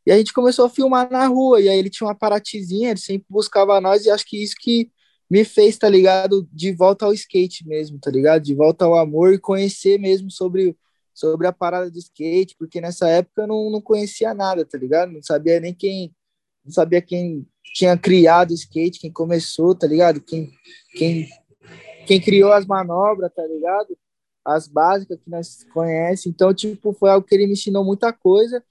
E 0.08 0.12
a 0.12 0.16
gente 0.16 0.32
começou 0.32 0.64
a 0.64 0.70
filmar 0.70 1.10
na 1.10 1.26
rua, 1.26 1.60
e 1.60 1.68
aí 1.68 1.78
ele 1.78 1.90
tinha 1.90 2.06
uma 2.06 2.14
paratizinha, 2.14 2.90
ele 2.90 2.98
sempre 2.98 3.26
buscava 3.28 3.80
nós, 3.80 4.06
e 4.06 4.10
acho 4.10 4.24
que 4.24 4.42
isso 4.42 4.54
que 4.58 4.90
me 5.30 5.44
fez, 5.44 5.76
tá 5.76 5.88
ligado, 5.88 6.48
de 6.50 6.72
volta 6.72 7.04
ao 7.04 7.12
skate 7.12 7.66
mesmo, 7.68 7.98
tá 8.00 8.10
ligado? 8.10 8.42
De 8.42 8.54
volta 8.54 8.86
ao 8.86 8.94
amor 8.96 9.34
e 9.34 9.38
conhecer 9.38 9.98
mesmo 9.98 10.30
sobre, 10.30 10.74
sobre 11.12 11.46
a 11.46 11.52
parada 11.52 11.90
de 11.90 11.98
skate, 11.98 12.56
porque 12.58 12.80
nessa 12.80 13.06
época 13.08 13.42
eu 13.42 13.46
não, 13.46 13.70
não 13.70 13.82
conhecia 13.82 14.32
nada, 14.32 14.64
tá 14.64 14.78
ligado? 14.78 15.12
Não 15.12 15.22
sabia 15.22 15.60
nem 15.60 15.74
quem, 15.74 16.14
não 16.64 16.72
sabia 16.72 17.02
quem 17.02 17.46
tinha 17.74 17.96
criado 17.98 18.52
o 18.52 18.54
skate, 18.54 19.00
quem 19.00 19.12
começou, 19.12 19.74
tá 19.74 19.86
ligado? 19.86 20.22
Quem, 20.22 20.50
quem 20.96 21.28
quem 22.08 22.18
criou 22.18 22.50
as 22.54 22.64
manobras, 22.64 23.30
tá 23.34 23.46
ligado? 23.46 23.94
As 24.42 24.66
básicas 24.66 25.18
que 25.22 25.28
nós 25.28 25.62
conhecemos. 25.74 26.26
Então, 26.26 26.54
tipo, 26.54 26.94
foi 26.94 27.10
algo 27.10 27.26
que 27.26 27.34
ele 27.34 27.46
me 27.46 27.52
ensinou 27.52 27.84
muita 27.84 28.14
coisa. 28.14 28.64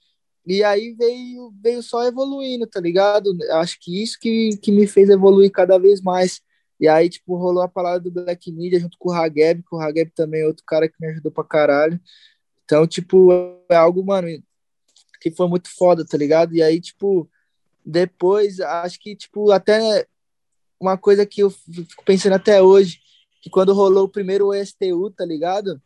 E 0.48 0.64
aí 0.64 0.94
veio, 0.94 1.52
veio 1.62 1.82
só 1.82 2.06
evoluindo, 2.06 2.66
tá 2.66 2.80
ligado? 2.80 3.36
Acho 3.50 3.76
que 3.78 4.02
isso 4.02 4.18
que, 4.18 4.56
que 4.56 4.72
me 4.72 4.86
fez 4.86 5.10
evoluir 5.10 5.52
cada 5.52 5.78
vez 5.78 6.00
mais. 6.00 6.40
E 6.80 6.88
aí, 6.88 7.10
tipo, 7.10 7.36
rolou 7.36 7.62
a 7.62 7.68
palavra 7.68 8.00
do 8.00 8.10
Black 8.10 8.50
Media 8.50 8.80
junto 8.80 8.96
com 8.98 9.10
o 9.10 9.12
Hageb, 9.12 9.62
que 9.62 9.76
o 9.76 9.78
Hageb 9.78 10.10
também 10.14 10.40
é 10.40 10.46
outro 10.46 10.64
cara 10.66 10.88
que 10.88 10.94
me 10.98 11.08
ajudou 11.08 11.30
pra 11.30 11.44
caralho. 11.44 12.00
Então, 12.64 12.86
tipo, 12.86 13.30
é 13.68 13.76
algo, 13.76 14.02
mano, 14.02 14.26
que 15.20 15.30
foi 15.30 15.46
muito 15.48 15.68
foda, 15.76 16.02
tá 16.02 16.16
ligado? 16.16 16.54
E 16.54 16.62
aí, 16.62 16.80
tipo, 16.80 17.28
depois, 17.84 18.58
acho 18.58 18.98
que, 19.00 19.14
tipo, 19.14 19.50
até 19.50 20.06
uma 20.80 20.96
coisa 20.96 21.26
que 21.26 21.42
eu 21.42 21.50
fico 21.50 22.02
pensando 22.06 22.36
até 22.36 22.62
hoje, 22.62 23.00
que 23.42 23.50
quando 23.50 23.74
rolou 23.74 24.04
o 24.04 24.08
primeiro 24.10 24.54
STU, 24.54 25.10
tá 25.10 25.26
ligado? 25.26 25.78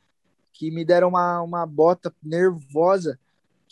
Que 0.53 0.71
me 0.71 0.85
deram 0.85 1.09
uma, 1.09 1.43
uma 1.43 1.67
bota 1.67 2.15
nervosa, 2.23 3.19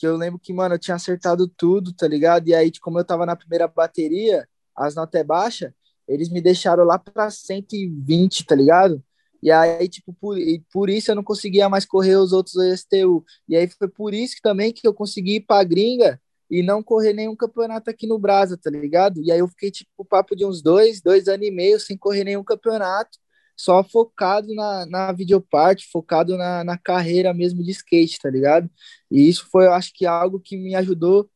que 0.01 0.07
eu 0.07 0.17
lembro 0.17 0.41
que, 0.41 0.51
mano, 0.51 0.77
eu 0.77 0.79
tinha 0.79 0.95
acertado 0.95 1.47
tudo, 1.47 1.93
tá 1.93 2.09
ligado? 2.09 2.49
E 2.49 2.55
aí, 2.55 2.73
como 2.81 2.99
eu 2.99 3.05
tava 3.05 3.27
na 3.27 3.37
primeira 3.37 3.69
bateria, 3.69 4.49
as 4.75 4.95
notas 4.95 5.21
é 5.21 5.23
baixa, 5.23 5.75
eles 6.09 6.31
me 6.31 6.41
deixaram 6.41 6.85
lá 6.85 6.99
pra 6.99 7.31
120, 7.31 8.47
tá 8.47 8.55
ligado? 8.55 9.05
E 9.43 9.51
aí, 9.51 9.87
tipo, 9.91 10.15
por, 10.15 10.39
por 10.73 10.89
isso 10.89 11.11
eu 11.11 11.15
não 11.15 11.23
conseguia 11.23 11.69
mais 11.69 11.85
correr 11.85 12.17
os 12.17 12.33
outros 12.33 12.57
STU. 12.81 13.23
E 13.47 13.55
aí 13.55 13.69
foi 13.69 13.89
por 13.89 14.15
isso 14.15 14.37
que, 14.37 14.41
também 14.41 14.73
que 14.73 14.89
eu 14.89 14.95
consegui 14.95 15.37
ir 15.37 15.41
pra 15.43 15.63
gringa 15.65 16.19
e 16.51 16.63
não 16.63 16.83
correr 16.83 17.13
nenhum 17.13 17.37
campeonato 17.37 17.91
aqui 17.91 18.07
no 18.07 18.19
Brasa, 18.19 18.57
tá 18.57 18.71
ligado? 18.71 19.23
E 19.23 19.31
aí 19.31 19.39
eu 19.41 19.49
fiquei, 19.49 19.71
tipo, 19.71 20.03
papo 20.03 20.35
de 20.35 20.47
uns 20.47 20.63
dois, 20.63 21.03
dois 21.03 21.29
anos 21.29 21.47
e 21.47 21.51
meio 21.51 21.79
sem 21.79 21.97
correr 21.97 22.25
nenhum 22.25 22.43
campeonato 22.43 23.19
só 23.61 23.85
focado 23.85 24.55
na, 24.55 24.87
na 24.87 25.13
videoparte, 25.13 25.87
focado 25.93 26.37
na, 26.39 26.65
na 26.65 26.79
carreira 26.79 27.35
mesmo 27.35 27.63
de 27.63 27.71
skate, 27.73 28.19
tá 28.19 28.31
ligado? 28.31 28.71
E 29.11 29.29
isso 29.29 29.47
foi, 29.51 29.67
eu 29.67 29.73
acho 29.75 29.93
que, 29.93 30.07
algo 30.07 30.41
que 30.41 30.57
me 30.57 30.75
ajudou 30.75 31.29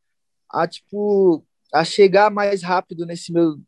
a, 0.51 0.67
tipo, 0.67 1.45
a 1.73 1.85
chegar 1.85 2.31
mais 2.31 2.63
rápido 2.63 3.05
nesse 3.05 3.31
meu, 3.31 3.59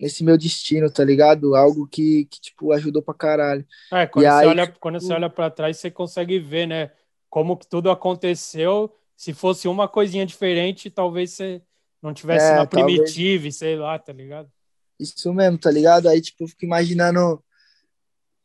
nesse 0.00 0.24
meu 0.24 0.38
destino, 0.38 0.90
tá 0.90 1.04
ligado? 1.04 1.54
Algo 1.54 1.86
que, 1.86 2.24
que 2.30 2.40
tipo, 2.40 2.72
ajudou 2.72 3.02
pra 3.02 3.12
caralho. 3.12 3.66
É, 3.92 4.06
quando, 4.06 4.24
e 4.24 4.28
você, 4.28 4.34
aí, 4.34 4.46
olha, 4.46 4.66
tipo... 4.66 4.80
quando 4.80 5.00
você 5.00 5.12
olha 5.12 5.28
pra 5.28 5.50
trás, 5.50 5.76
você 5.76 5.90
consegue 5.90 6.38
ver, 6.38 6.66
né? 6.66 6.90
Como 7.28 7.58
que 7.58 7.68
tudo 7.68 7.90
aconteceu. 7.90 8.90
Se 9.14 9.34
fosse 9.34 9.68
uma 9.68 9.86
coisinha 9.86 10.24
diferente, 10.24 10.88
talvez 10.88 11.32
você 11.32 11.60
não 12.00 12.14
tivesse 12.14 12.52
é, 12.52 12.56
na 12.56 12.64
primitiva, 12.64 13.34
talvez... 13.34 13.56
sei 13.56 13.76
lá, 13.76 13.98
tá 13.98 14.14
ligado? 14.14 14.50
Isso 14.98 15.34
mesmo, 15.34 15.58
tá 15.58 15.70
ligado? 15.70 16.08
Aí, 16.08 16.22
tipo, 16.22 16.44
eu 16.44 16.48
fico 16.48 16.64
imaginando 16.64 17.44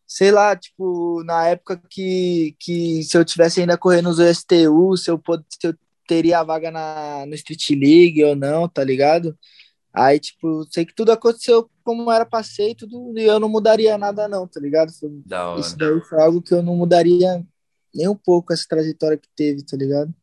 sei 0.05 0.31
lá, 0.31 0.55
tipo, 0.55 1.23
na 1.23 1.47
época 1.47 1.81
que, 1.89 2.55
que 2.59 3.03
se 3.03 3.17
eu 3.17 3.25
tivesse 3.25 3.61
ainda 3.61 3.77
correndo 3.77 4.09
os 4.09 4.19
STU, 4.19 4.95
se 4.97 5.09
eu, 5.09 5.21
se 5.49 5.67
eu 5.67 5.75
teria 6.07 6.39
a 6.39 6.43
vaga 6.43 6.69
na, 6.69 7.25
no 7.25 7.33
Street 7.35 7.69
League 7.71 8.23
ou 8.23 8.35
não, 8.35 8.67
tá 8.67 8.83
ligado? 8.83 9.37
Aí, 9.93 10.19
tipo, 10.19 10.65
sei 10.71 10.85
que 10.85 10.93
tudo 10.95 11.11
aconteceu 11.11 11.69
como 11.83 12.11
era 12.11 12.25
pra 12.25 12.41
ser 12.41 12.71
e 12.71 12.75
tudo, 12.75 13.13
e 13.17 13.23
eu 13.23 13.39
não 13.39 13.47
mudaria 13.47 13.97
nada 13.97 14.27
não, 14.27 14.47
tá 14.47 14.59
ligado? 14.59 14.91
Isso 15.59 15.77
daí 15.77 16.01
foi 16.01 16.21
algo 16.21 16.41
que 16.41 16.53
eu 16.53 16.63
não 16.63 16.75
mudaria 16.75 17.45
nem 17.93 18.07
um 18.07 18.15
pouco 18.15 18.51
essa 18.51 18.65
trajetória 18.67 19.17
que 19.17 19.29
teve, 19.35 19.63
tá 19.63 19.77
ligado? 19.77 20.13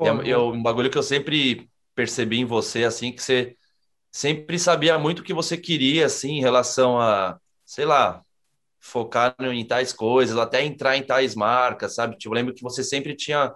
É, 0.00 0.30
é 0.30 0.38
um 0.38 0.62
bagulho 0.62 0.90
que 0.90 0.96
eu 0.96 1.02
sempre 1.02 1.68
percebi 1.94 2.38
em 2.38 2.46
você, 2.46 2.84
assim, 2.84 3.12
que 3.12 3.22
você 3.22 3.56
sempre 4.10 4.58
sabia 4.58 4.98
muito 4.98 5.18
o 5.18 5.22
que 5.22 5.34
você 5.34 5.56
queria, 5.56 6.06
assim, 6.06 6.38
em 6.38 6.40
relação 6.40 6.98
a, 6.98 7.38
sei 7.64 7.84
lá, 7.84 8.24
focar 8.80 9.34
em 9.40 9.66
tais 9.66 9.92
coisas, 9.92 10.36
até 10.36 10.64
entrar 10.64 10.96
em 10.96 11.02
tais 11.02 11.34
marcas, 11.34 11.94
sabe? 11.94 12.16
Tipo, 12.16 12.34
eu 12.34 12.36
lembro 12.36 12.54
que 12.54 12.62
você 12.62 12.82
sempre 12.82 13.14
tinha, 13.14 13.52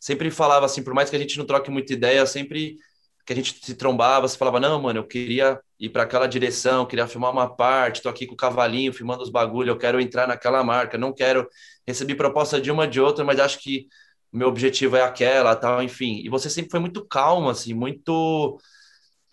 sempre 0.00 0.30
falava 0.30 0.66
assim, 0.66 0.82
por 0.82 0.94
mais 0.94 1.10
que 1.10 1.16
a 1.16 1.18
gente 1.18 1.38
não 1.38 1.46
troque 1.46 1.70
muita 1.70 1.92
ideia, 1.92 2.24
sempre 2.26 2.76
que 3.26 3.32
a 3.32 3.36
gente 3.36 3.58
se 3.64 3.74
trombava, 3.74 4.28
você 4.28 4.36
falava, 4.36 4.60
não, 4.60 4.80
mano, 4.82 4.98
eu 5.00 5.06
queria 5.06 5.58
ir 5.80 5.88
para 5.88 6.02
aquela 6.02 6.26
direção, 6.26 6.84
queria 6.86 7.06
filmar 7.08 7.32
uma 7.32 7.48
parte, 7.54 8.02
tô 8.02 8.08
aqui 8.08 8.26
com 8.26 8.34
o 8.34 8.36
cavalinho 8.36 8.92
filmando 8.92 9.22
os 9.22 9.30
bagulho, 9.30 9.70
eu 9.70 9.78
quero 9.78 10.00
entrar 10.00 10.26
naquela 10.28 10.62
marca, 10.62 10.98
não 10.98 11.12
quero 11.12 11.48
receber 11.86 12.16
proposta 12.16 12.60
de 12.60 12.70
uma 12.70 12.86
de 12.86 13.00
outra, 13.00 13.24
mas 13.24 13.40
acho 13.40 13.58
que 13.60 13.88
meu 14.32 14.48
objetivo 14.48 14.96
é 14.96 15.02
aquela, 15.02 15.56
tal, 15.56 15.82
enfim. 15.82 16.20
E 16.24 16.28
você 16.28 16.50
sempre 16.50 16.70
foi 16.70 16.80
muito 16.80 17.06
calmo, 17.06 17.48
assim, 17.48 17.72
muito 17.72 18.58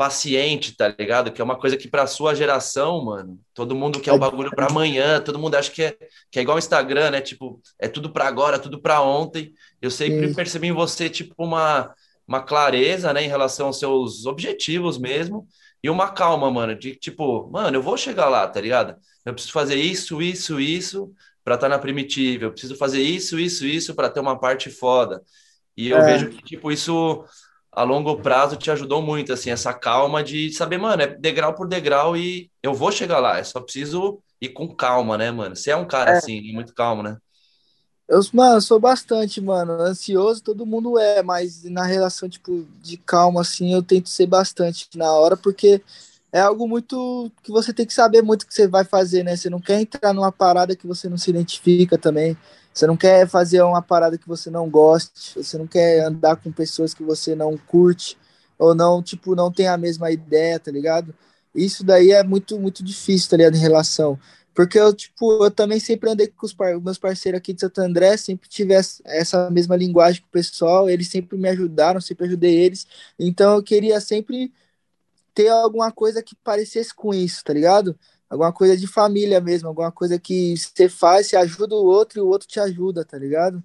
paciente, 0.01 0.75
tá 0.75 0.87
ligado? 0.87 1.31
Que 1.31 1.39
é 1.39 1.43
uma 1.43 1.55
coisa 1.55 1.77
que 1.77 1.87
para 1.87 2.07
sua 2.07 2.33
geração, 2.33 3.05
mano, 3.05 3.39
todo 3.53 3.75
mundo 3.75 3.99
quer 3.99 4.11
o 4.11 4.17
bagulho 4.17 4.49
para 4.49 4.65
amanhã, 4.65 5.21
todo 5.21 5.37
mundo 5.37 5.53
acha 5.53 5.69
que 5.69 5.83
é, 5.83 5.95
que 6.31 6.39
é 6.39 6.41
igual 6.41 6.55
o 6.55 6.59
Instagram, 6.59 7.11
né? 7.11 7.21
Tipo, 7.21 7.61
é 7.77 7.87
tudo 7.87 8.09
para 8.11 8.27
agora, 8.27 8.57
tudo 8.57 8.81
para 8.81 8.99
ontem. 8.99 9.53
Eu 9.79 9.91
sempre 9.91 10.29
Sim. 10.29 10.33
percebi 10.33 10.69
em 10.69 10.71
você, 10.71 11.07
tipo, 11.07 11.35
uma, 11.37 11.93
uma 12.27 12.41
clareza, 12.41 13.13
né, 13.13 13.23
em 13.23 13.27
relação 13.27 13.67
aos 13.67 13.77
seus 13.77 14.25
objetivos 14.25 14.97
mesmo, 14.97 15.47
e 15.83 15.87
uma 15.87 16.09
calma, 16.09 16.49
mano, 16.49 16.75
de 16.75 16.95
tipo, 16.95 17.47
mano, 17.51 17.77
eu 17.77 17.83
vou 17.83 17.95
chegar 17.95 18.27
lá, 18.27 18.47
tá 18.47 18.59
ligado? 18.59 18.95
Eu 19.23 19.33
preciso 19.33 19.53
fazer 19.53 19.75
isso, 19.75 20.19
isso, 20.19 20.59
isso 20.59 21.13
para 21.43 21.53
estar 21.53 21.69
tá 21.69 21.75
na 21.75 21.79
primitiva, 21.79 22.45
eu 22.45 22.51
preciso 22.51 22.75
fazer 22.75 23.03
isso, 23.03 23.37
isso, 23.37 23.67
isso 23.67 23.93
para 23.93 24.09
ter 24.09 24.19
uma 24.19 24.39
parte 24.39 24.71
foda. 24.71 25.21
E 25.77 25.89
eu 25.89 25.99
é. 25.99 26.05
vejo 26.05 26.29
que, 26.29 26.43
tipo, 26.43 26.71
isso 26.71 27.23
a 27.71 27.83
longo 27.83 28.17
prazo 28.21 28.57
te 28.57 28.69
ajudou 28.69 29.01
muito, 29.01 29.31
assim, 29.31 29.49
essa 29.49 29.73
calma 29.73 30.23
de 30.23 30.51
saber, 30.51 30.77
mano, 30.77 31.03
é 31.03 31.07
degrau 31.07 31.53
por 31.53 31.67
degrau 31.67 32.17
e 32.17 32.51
eu 32.61 32.73
vou 32.73 32.91
chegar 32.91 33.19
lá, 33.19 33.37
é 33.37 33.43
só 33.43 33.61
preciso 33.61 34.21
ir 34.41 34.49
com 34.49 34.67
calma, 34.67 35.17
né, 35.17 35.31
mano? 35.31 35.55
Você 35.55 35.71
é 35.71 35.75
um 35.75 35.87
cara, 35.87 36.11
é. 36.11 36.17
assim, 36.17 36.51
muito 36.51 36.73
calmo, 36.73 37.01
né? 37.01 37.17
Eu, 38.07 38.19
mano, 38.33 38.59
sou 38.59 38.77
bastante, 38.77 39.39
mano, 39.39 39.71
ansioso 39.73 40.43
todo 40.43 40.65
mundo 40.65 40.99
é, 40.99 41.23
mas 41.23 41.63
na 41.63 41.85
relação, 41.85 42.27
tipo, 42.27 42.67
de 42.81 42.97
calma, 42.97 43.39
assim, 43.39 43.73
eu 43.73 43.81
tento 43.81 44.09
ser 44.09 44.27
bastante 44.27 44.89
na 44.95 45.09
hora, 45.13 45.37
porque 45.37 45.81
é 46.31 46.41
algo 46.41 46.67
muito 46.67 47.31
que 47.41 47.51
você 47.51 47.73
tem 47.73 47.85
que 47.85 47.93
saber 47.93 48.21
muito 48.21 48.43
o 48.43 48.47
que 48.47 48.53
você 48.53 48.67
vai 48.67 48.83
fazer, 48.83 49.23
né? 49.23 49.35
Você 49.37 49.49
não 49.49 49.61
quer 49.61 49.79
entrar 49.79 50.13
numa 50.13 50.31
parada 50.31 50.75
que 50.75 50.87
você 50.87 51.07
não 51.07 51.17
se 51.17 51.29
identifica 51.29 51.97
também. 51.97 52.37
Você 52.73 52.87
não 52.87 52.95
quer 52.95 53.27
fazer 53.27 53.61
uma 53.61 53.81
parada 53.81 54.17
que 54.17 54.27
você 54.27 54.49
não 54.49 54.69
goste, 54.69 55.33
você 55.35 55.57
não 55.57 55.67
quer 55.67 56.05
andar 56.05 56.37
com 56.37 56.51
pessoas 56.51 56.93
que 56.93 57.03
você 57.03 57.35
não 57.35 57.57
curte, 57.57 58.17
ou 58.57 58.73
não, 58.75 59.01
tipo, 59.01 59.35
não 59.35 59.51
tem 59.51 59.67
a 59.67 59.77
mesma 59.77 60.11
ideia, 60.11 60.59
tá 60.59 60.71
ligado? 60.71 61.13
Isso 61.53 61.83
daí 61.83 62.11
é 62.11 62.23
muito, 62.23 62.59
muito 62.59 62.83
difícil, 62.83 63.29
tá 63.29 63.37
ligado, 63.37 63.55
em 63.55 63.59
relação. 63.59 64.17
Porque 64.53 64.77
eu, 64.79 64.93
tipo, 64.93 65.43
eu 65.43 65.51
também 65.51 65.79
sempre 65.79 66.09
andei 66.09 66.27
com 66.27 66.45
os 66.45 66.53
par 66.53 66.79
meus 66.79 66.97
parceiros 66.97 67.37
aqui 67.39 67.53
de 67.53 67.61
Santo 67.61 67.79
André, 67.79 68.17
sempre 68.17 68.49
tive 68.49 68.73
essa 69.05 69.49
mesma 69.49 69.75
linguagem 69.75 70.21
com 70.21 70.27
o 70.27 70.31
pessoal, 70.31 70.89
eles 70.89 71.09
sempre 71.09 71.37
me 71.37 71.49
ajudaram, 71.49 72.01
sempre 72.01 72.25
ajudei 72.27 72.55
eles. 72.55 72.85
Então 73.17 73.55
eu 73.55 73.63
queria 73.63 73.99
sempre 74.01 74.53
ter 75.33 75.49
alguma 75.49 75.91
coisa 75.91 76.21
que 76.23 76.35
parecesse 76.35 76.93
com 76.93 77.13
isso, 77.13 77.43
tá 77.43 77.53
ligado? 77.53 77.97
Alguma 78.31 78.53
coisa 78.53 78.77
de 78.77 78.87
família 78.87 79.41
mesmo, 79.41 79.67
alguma 79.67 79.91
coisa 79.91 80.17
que 80.17 80.55
você 80.55 80.87
faz, 80.87 81.27
você 81.27 81.35
ajuda 81.35 81.75
o 81.75 81.85
outro 81.85 82.19
e 82.19 82.21
o 82.21 82.27
outro 82.27 82.47
te 82.47 82.61
ajuda, 82.61 83.03
tá 83.03 83.17
ligado? 83.17 83.61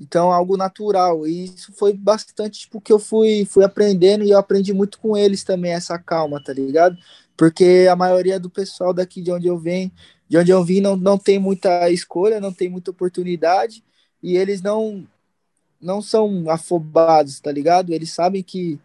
Então, 0.00 0.32
algo 0.32 0.56
natural. 0.56 1.26
E 1.26 1.44
isso 1.44 1.70
foi 1.74 1.92
bastante, 1.92 2.60
tipo, 2.60 2.80
que 2.80 2.90
eu 2.90 2.98
fui, 2.98 3.44
fui 3.44 3.62
aprendendo 3.62 4.24
e 4.24 4.30
eu 4.30 4.38
aprendi 4.38 4.72
muito 4.72 4.98
com 4.98 5.14
eles 5.18 5.44
também, 5.44 5.72
essa 5.72 5.98
calma, 5.98 6.42
tá 6.42 6.50
ligado? 6.50 6.96
Porque 7.36 7.86
a 7.90 7.94
maioria 7.94 8.40
do 8.40 8.48
pessoal 8.48 8.94
daqui 8.94 9.20
de 9.20 9.30
onde 9.30 9.46
eu 9.48 9.58
venho, 9.58 9.92
de 10.26 10.38
onde 10.38 10.50
eu 10.50 10.64
vim, 10.64 10.80
não, 10.80 10.96
não 10.96 11.18
tem 11.18 11.38
muita 11.38 11.90
escolha, 11.90 12.40
não 12.40 12.54
tem 12.54 12.70
muita 12.70 12.90
oportunidade 12.90 13.84
e 14.22 14.36
eles 14.36 14.62
não 14.62 15.06
não 15.80 16.02
são 16.02 16.50
afobados, 16.50 17.40
tá 17.40 17.50
ligado? 17.52 17.92
Eles 17.92 18.12
sabem 18.12 18.42
que 18.42 18.78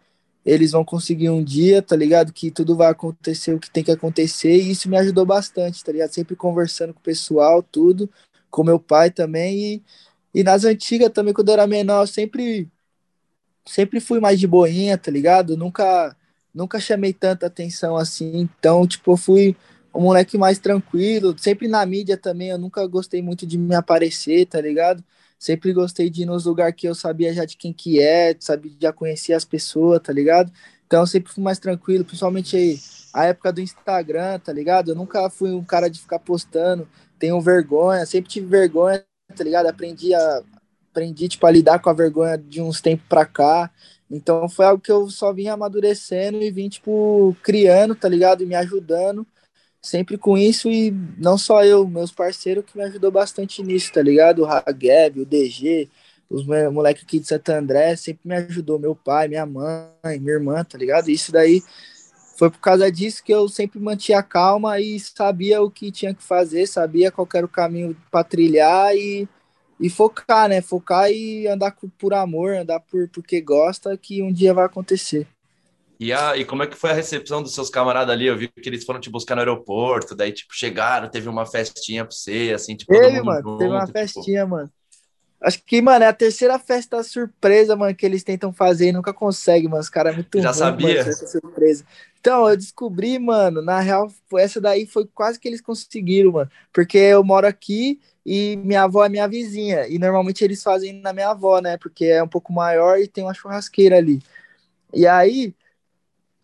eles 0.46 0.72
vão 0.72 0.84
conseguir 0.84 1.28
um 1.30 1.44
dia, 1.44 1.82
tá 1.82 1.96
ligado? 1.96 2.32
Que 2.32 2.50
tudo 2.50 2.76
vai 2.76 2.88
acontecer 2.90 3.52
o 3.54 3.60
que 3.60 3.70
tem 3.70 3.84
que 3.84 3.90
acontecer, 3.92 4.56
e 4.56 4.70
isso 4.70 4.88
me 4.88 4.96
ajudou 4.96 5.26
bastante, 5.26 5.84
tá 5.84 5.92
ligado? 5.92 6.14
Sempre 6.14 6.36
conversando 6.36 6.94
com 6.94 7.00
o 7.00 7.02
pessoal, 7.02 7.62
tudo, 7.62 8.08
com 8.50 8.64
meu 8.64 8.78
pai 8.80 9.10
também, 9.10 9.74
e 9.74 9.82
e 10.36 10.44
nas 10.44 10.64
antigas 10.64 11.08
também, 11.12 11.32
quando 11.32 11.48
eu 11.48 11.54
era 11.54 11.66
menor, 11.66 12.02
eu 12.02 12.06
sempre, 12.06 12.68
sempre 13.64 14.00
fui 14.00 14.20
mais 14.20 14.38
de 14.38 14.46
boinha, 14.46 14.98
tá 14.98 15.10
ligado? 15.10 15.56
Nunca, 15.56 16.14
nunca 16.54 16.78
chamei 16.78 17.14
tanta 17.14 17.46
atenção 17.46 17.96
assim. 17.96 18.40
Então, 18.40 18.86
tipo, 18.86 19.12
eu 19.12 19.16
fui 19.16 19.56
um 19.94 20.02
moleque 20.02 20.36
mais 20.36 20.58
tranquilo. 20.58 21.34
Sempre 21.38 21.68
na 21.68 21.86
mídia 21.86 22.18
também, 22.18 22.50
eu 22.50 22.58
nunca 22.58 22.86
gostei 22.86 23.22
muito 23.22 23.46
de 23.46 23.56
me 23.56 23.74
aparecer, 23.74 24.44
tá 24.44 24.60
ligado? 24.60 25.02
Sempre 25.38 25.72
gostei 25.72 26.08
de 26.10 26.22
ir 26.22 26.26
nos 26.26 26.46
lugares 26.46 26.74
que 26.76 26.88
eu 26.88 26.94
sabia 26.94 27.32
já 27.32 27.44
de 27.44 27.56
quem 27.56 27.72
que 27.72 28.00
é, 28.00 28.34
sabia, 28.38 28.72
já 28.80 28.92
conhecia 28.92 29.36
as 29.36 29.44
pessoas, 29.44 30.00
tá 30.00 30.12
ligado? 30.12 30.52
Então 30.86 31.04
sempre 31.06 31.32
fui 31.32 31.42
mais 31.42 31.58
tranquilo, 31.58 32.04
principalmente 32.04 32.56
aí, 32.56 32.78
a 33.12 33.24
época 33.26 33.52
do 33.52 33.60
Instagram, 33.60 34.38
tá 34.38 34.52
ligado? 34.52 34.90
Eu 34.90 34.94
nunca 34.94 35.28
fui 35.30 35.52
um 35.52 35.64
cara 35.64 35.88
de 35.88 36.00
ficar 36.00 36.18
postando, 36.18 36.88
tenho 37.18 37.40
vergonha, 37.40 38.06
sempre 38.06 38.30
tive 38.30 38.46
vergonha 38.46 39.04
tá 39.34 39.44
ligado? 39.44 39.66
Aprendi 39.66 40.14
a 40.14 40.42
aprendi 40.90 41.28
tipo 41.28 41.46
a 41.46 41.50
lidar 41.50 41.78
com 41.78 41.90
a 41.90 41.92
vergonha 41.92 42.38
de 42.38 42.62
uns 42.62 42.80
tempos 42.80 43.06
para 43.06 43.26
cá. 43.26 43.70
Então 44.10 44.48
foi 44.48 44.64
algo 44.64 44.82
que 44.82 44.90
eu 44.90 45.10
só 45.10 45.32
vim 45.32 45.48
amadurecendo 45.48 46.42
e 46.42 46.50
vim 46.50 46.68
tipo 46.68 47.36
criando, 47.42 47.94
tá 47.94 48.08
ligado? 48.08 48.42
E 48.42 48.46
me 48.46 48.54
ajudando 48.54 49.26
sempre 49.82 50.18
com 50.18 50.36
isso 50.36 50.70
e 50.70 50.90
não 51.18 51.38
só 51.38 51.64
eu, 51.64 51.86
meus 51.86 52.10
parceiros 52.10 52.64
que 52.64 52.76
me 52.76 52.84
ajudou 52.84 53.10
bastante 53.10 53.62
nisso, 53.62 53.92
tá 53.92 54.02
ligado? 54.02 54.42
O 54.42 54.46
Hageb, 54.46 55.20
o 55.20 55.26
DG, 55.26 55.88
os 56.28 56.44
moleques 56.46 57.04
aqui 57.04 57.20
de 57.20 57.26
Santo 57.26 57.50
André 57.50 57.94
sempre 57.96 58.20
me 58.24 58.36
ajudou, 58.36 58.78
meu 58.78 58.96
pai, 58.96 59.28
minha 59.28 59.46
mãe, 59.46 60.18
minha 60.20 60.32
irmã, 60.32 60.64
tá 60.64 60.76
ligado? 60.76 61.08
Isso 61.08 61.30
daí 61.30 61.62
foi 62.36 62.50
por 62.50 62.60
causa 62.60 62.90
disso 62.90 63.22
que 63.24 63.32
eu 63.32 63.48
sempre 63.48 63.80
mantinha 63.80 64.22
calma 64.22 64.78
e 64.80 64.98
sabia 65.00 65.62
o 65.62 65.70
que 65.70 65.90
tinha 65.90 66.14
que 66.14 66.22
fazer, 66.22 66.66
sabia 66.66 67.10
qual 67.10 67.28
era 67.34 67.46
o 67.46 67.48
caminho 67.48 67.96
para 68.10 68.24
trilhar 68.24 68.94
e, 68.94 69.28
e 69.80 69.88
focar, 69.88 70.48
né? 70.48 70.60
Focar 70.60 71.10
e 71.10 71.46
andar 71.48 71.74
por 71.98 72.12
amor, 72.12 72.54
andar 72.54 72.80
por 72.80 73.08
porque 73.08 73.40
gosta, 73.40 73.96
que 73.96 74.22
um 74.22 74.32
dia 74.32 74.52
vai 74.52 74.66
acontecer. 74.66 75.26
E, 75.98 76.12
a, 76.12 76.36
e 76.36 76.44
como 76.44 76.62
é 76.62 76.66
que 76.66 76.76
foi 76.76 76.90
a 76.90 76.94
recepção 76.94 77.42
dos 77.42 77.54
seus 77.54 77.70
camaradas 77.70 78.14
ali? 78.14 78.26
Eu 78.26 78.36
vi 78.36 78.48
que 78.48 78.68
eles 78.68 78.84
foram 78.84 79.00
te 79.00 79.10
buscar 79.10 79.34
no 79.34 79.40
aeroporto, 79.40 80.14
daí, 80.14 80.32
tipo, 80.32 80.54
chegaram, 80.54 81.08
teve 81.08 81.28
uma 81.28 81.46
festinha 81.46 82.04
pra 82.04 82.14
você, 82.14 82.52
assim, 82.54 82.76
tipo, 82.76 82.94
Ele, 82.94 83.22
mano, 83.22 83.42
junto, 83.42 83.58
teve 83.58 83.70
uma 83.70 83.86
tipo... 83.86 83.98
festinha, 83.98 84.46
mano. 84.46 84.70
Acho 85.40 85.62
que, 85.64 85.82
mano, 85.82 86.04
é 86.04 86.08
a 86.08 86.12
terceira 86.12 86.58
festa 86.58 87.02
surpresa, 87.02 87.76
mano, 87.76 87.94
que 87.94 88.06
eles 88.06 88.24
tentam 88.24 88.52
fazer 88.52 88.88
e 88.88 88.92
nunca 88.92 89.12
conseguem, 89.12 89.68
mano. 89.68 89.82
Os 89.82 89.88
caras 89.88 90.12
é 90.12 90.16
muito 90.16 90.40
Já 90.40 90.50
ruim, 90.50 90.58
sabia? 90.58 91.04
Mano, 91.04 91.28
surpresa. 91.28 91.84
Então, 92.18 92.48
eu 92.48 92.56
descobri, 92.56 93.18
mano, 93.18 93.62
na 93.62 93.80
real, 93.80 94.10
essa 94.34 94.60
daí 94.60 94.86
foi 94.86 95.06
quase 95.06 95.38
que 95.38 95.46
eles 95.46 95.60
conseguiram, 95.60 96.32
mano. 96.32 96.50
Porque 96.72 96.96
eu 96.98 97.22
moro 97.22 97.46
aqui 97.46 98.00
e 98.24 98.56
minha 98.56 98.82
avó 98.82 99.04
é 99.04 99.08
minha 99.08 99.28
vizinha. 99.28 99.86
E 99.86 99.98
normalmente 99.98 100.42
eles 100.42 100.62
fazem 100.62 100.94
na 101.00 101.12
minha 101.12 101.28
avó, 101.28 101.60
né? 101.60 101.76
Porque 101.76 102.06
é 102.06 102.22
um 102.22 102.28
pouco 102.28 102.52
maior 102.52 102.98
e 102.98 103.06
tem 103.06 103.22
uma 103.22 103.34
churrasqueira 103.34 103.98
ali. 103.98 104.20
E 104.92 105.06
aí, 105.06 105.54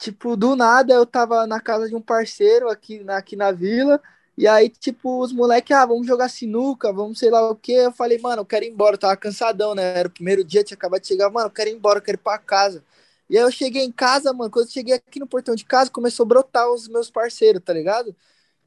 tipo, 0.02 0.36
do 0.36 0.56
nada 0.56 0.92
eu 0.94 1.06
tava 1.06 1.46
na 1.46 1.60
casa 1.60 1.88
de 1.88 1.94
um 1.94 2.00
parceiro 2.00 2.68
aqui 2.68 2.98
na, 3.04 3.18
aqui 3.18 3.36
na 3.36 3.52
vila. 3.52 4.02
E 4.36 4.48
aí, 4.48 4.68
tipo, 4.68 5.20
os 5.22 5.32
moleques, 5.32 5.76
ah, 5.76 5.86
vamos 5.86 6.06
jogar 6.06 6.28
sinuca, 6.28 6.92
vamos 6.92 7.18
sei 7.18 7.30
lá 7.30 7.48
o 7.50 7.54
que. 7.54 7.72
Eu 7.72 7.92
falei, 7.92 8.18
mano, 8.18 8.42
eu 8.42 8.46
quero 8.46 8.64
ir 8.64 8.70
embora. 8.70 8.94
Eu 8.96 8.98
tava 8.98 9.16
cansadão, 9.16 9.74
né? 9.74 9.96
Era 9.98 10.08
o 10.08 10.10
primeiro 10.10 10.42
dia, 10.44 10.64
tinha 10.64 10.76
acabado 10.76 11.02
de 11.02 11.08
chegar. 11.08 11.30
Mano, 11.30 11.46
eu 11.46 11.50
quero 11.52 11.70
ir 11.70 11.74
embora, 11.74 11.98
eu 11.98 12.02
quero 12.02 12.16
ir 12.16 12.22
pra 12.22 12.38
casa. 12.38 12.84
E 13.30 13.36
aí 13.38 13.44
eu 13.44 13.50
cheguei 13.52 13.84
em 13.84 13.92
casa, 13.92 14.32
mano, 14.32 14.50
quando 14.50 14.66
eu 14.66 14.72
cheguei 14.72 14.94
aqui 14.94 15.20
no 15.20 15.26
portão 15.26 15.54
de 15.54 15.64
casa, 15.64 15.90
começou 15.90 16.24
a 16.24 16.28
brotar 16.28 16.68
os 16.70 16.88
meus 16.88 17.10
parceiros, 17.10 17.62
tá 17.64 17.72
ligado? 17.72 18.14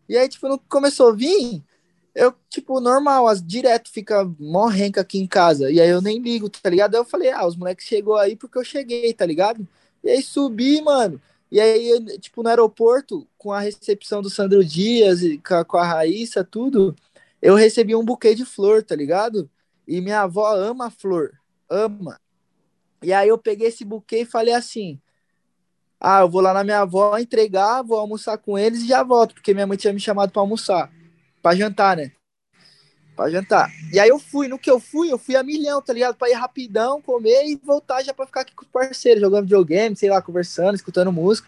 E 0.10 0.18
aí, 0.18 0.30
tipo, 0.30 0.48
não 0.48 0.58
começou 0.70 1.10
a 1.10 1.14
vir, 1.16 1.64
eu, 2.16 2.34
tipo, 2.50 2.80
normal, 2.80 3.28
as 3.28 3.46
direto 3.46 3.92
fica 3.92 4.26
morrenca 4.40 5.02
aqui 5.02 5.20
em 5.20 5.28
casa. 5.28 5.72
E 5.72 5.82
aí 5.82 5.90
eu 5.90 6.02
nem 6.02 6.20
ligo, 6.22 6.50
tá 6.50 6.70
ligado? 6.70 6.96
Aí 6.96 7.02
eu 7.02 7.06
falei, 7.06 7.32
ah, 7.32 7.46
os 7.46 7.56
moleques 7.58 7.86
chegou 7.88 8.18
aí 8.18 8.36
porque 8.36 8.58
eu 8.58 8.64
cheguei, 8.64 9.14
tá 9.14 9.26
ligado? 9.26 9.68
E 10.06 10.10
aí 10.12 10.22
subi, 10.22 10.82
mano. 10.82 11.20
E 11.52 11.60
aí, 11.60 12.20
tipo, 12.20 12.44
no 12.44 12.50
aeroporto, 12.50 13.28
com 13.38 13.52
a 13.52 13.60
recepção 13.60 14.22
do 14.22 14.30
Sandro 14.30 14.64
Dias, 14.64 15.22
com 15.68 15.78
a 15.78 15.86
Raíssa, 15.86 16.44
tudo, 16.44 16.96
eu 17.42 17.56
recebi 17.56 17.96
um 17.96 18.06
buquê 18.06 18.36
de 18.36 18.46
flor, 18.46 18.84
tá 18.84 18.96
ligado? 18.96 19.50
E 19.88 20.02
minha 20.02 20.22
avó 20.22 20.56
ama 20.56 20.92
flor, 20.92 21.32
ama. 21.70 22.20
E 23.02 23.12
aí 23.14 23.30
eu 23.30 23.38
peguei 23.38 23.68
esse 23.68 23.84
buquê 23.84 24.22
e 24.22 24.26
falei 24.26 24.54
assim: 24.54 25.00
Ah, 26.00 26.22
eu 26.22 26.30
vou 26.30 26.42
lá 26.42 26.54
na 26.54 26.64
minha 26.64 26.82
avó 26.82 27.18
entregar, 27.18 27.82
vou 27.82 28.00
almoçar 28.00 28.38
com 28.38 28.58
eles 28.58 28.84
e 28.84 28.88
já 28.88 29.04
volto, 29.04 29.34
porque 29.34 29.54
minha 29.54 29.68
mãe 29.68 29.78
tinha 29.78 29.94
me 29.94 30.00
chamado 30.00 30.32
para 30.32 30.42
almoçar, 30.42 30.92
para 31.42 31.56
jantar, 31.56 31.98
né? 31.98 32.12
Para 33.16 33.32
jantar. 33.32 33.72
E 33.94 34.00
aí 34.00 34.10
eu 34.10 34.20
fui, 34.20 34.48
no 34.48 34.60
que 34.60 34.70
eu 34.70 34.80
fui, 34.80 35.12
eu 35.12 35.18
fui 35.18 35.36
a 35.36 35.44
milhão, 35.44 35.82
tá 35.82 35.94
ligado? 35.94 36.16
Para 36.16 36.30
ir 36.30 36.34
rapidão, 36.34 37.02
comer 37.02 37.46
e 37.46 37.56
voltar 37.56 38.04
já 38.04 38.14
para 38.14 38.26
ficar 38.26 38.42
aqui 38.42 38.54
com 38.54 38.66
os 38.66 38.72
parceiros, 38.72 39.22
jogando 39.22 39.44
videogame, 39.44 39.96
sei 39.96 40.10
lá, 40.10 40.22
conversando, 40.22 40.76
escutando 40.76 41.12
música. 41.12 41.48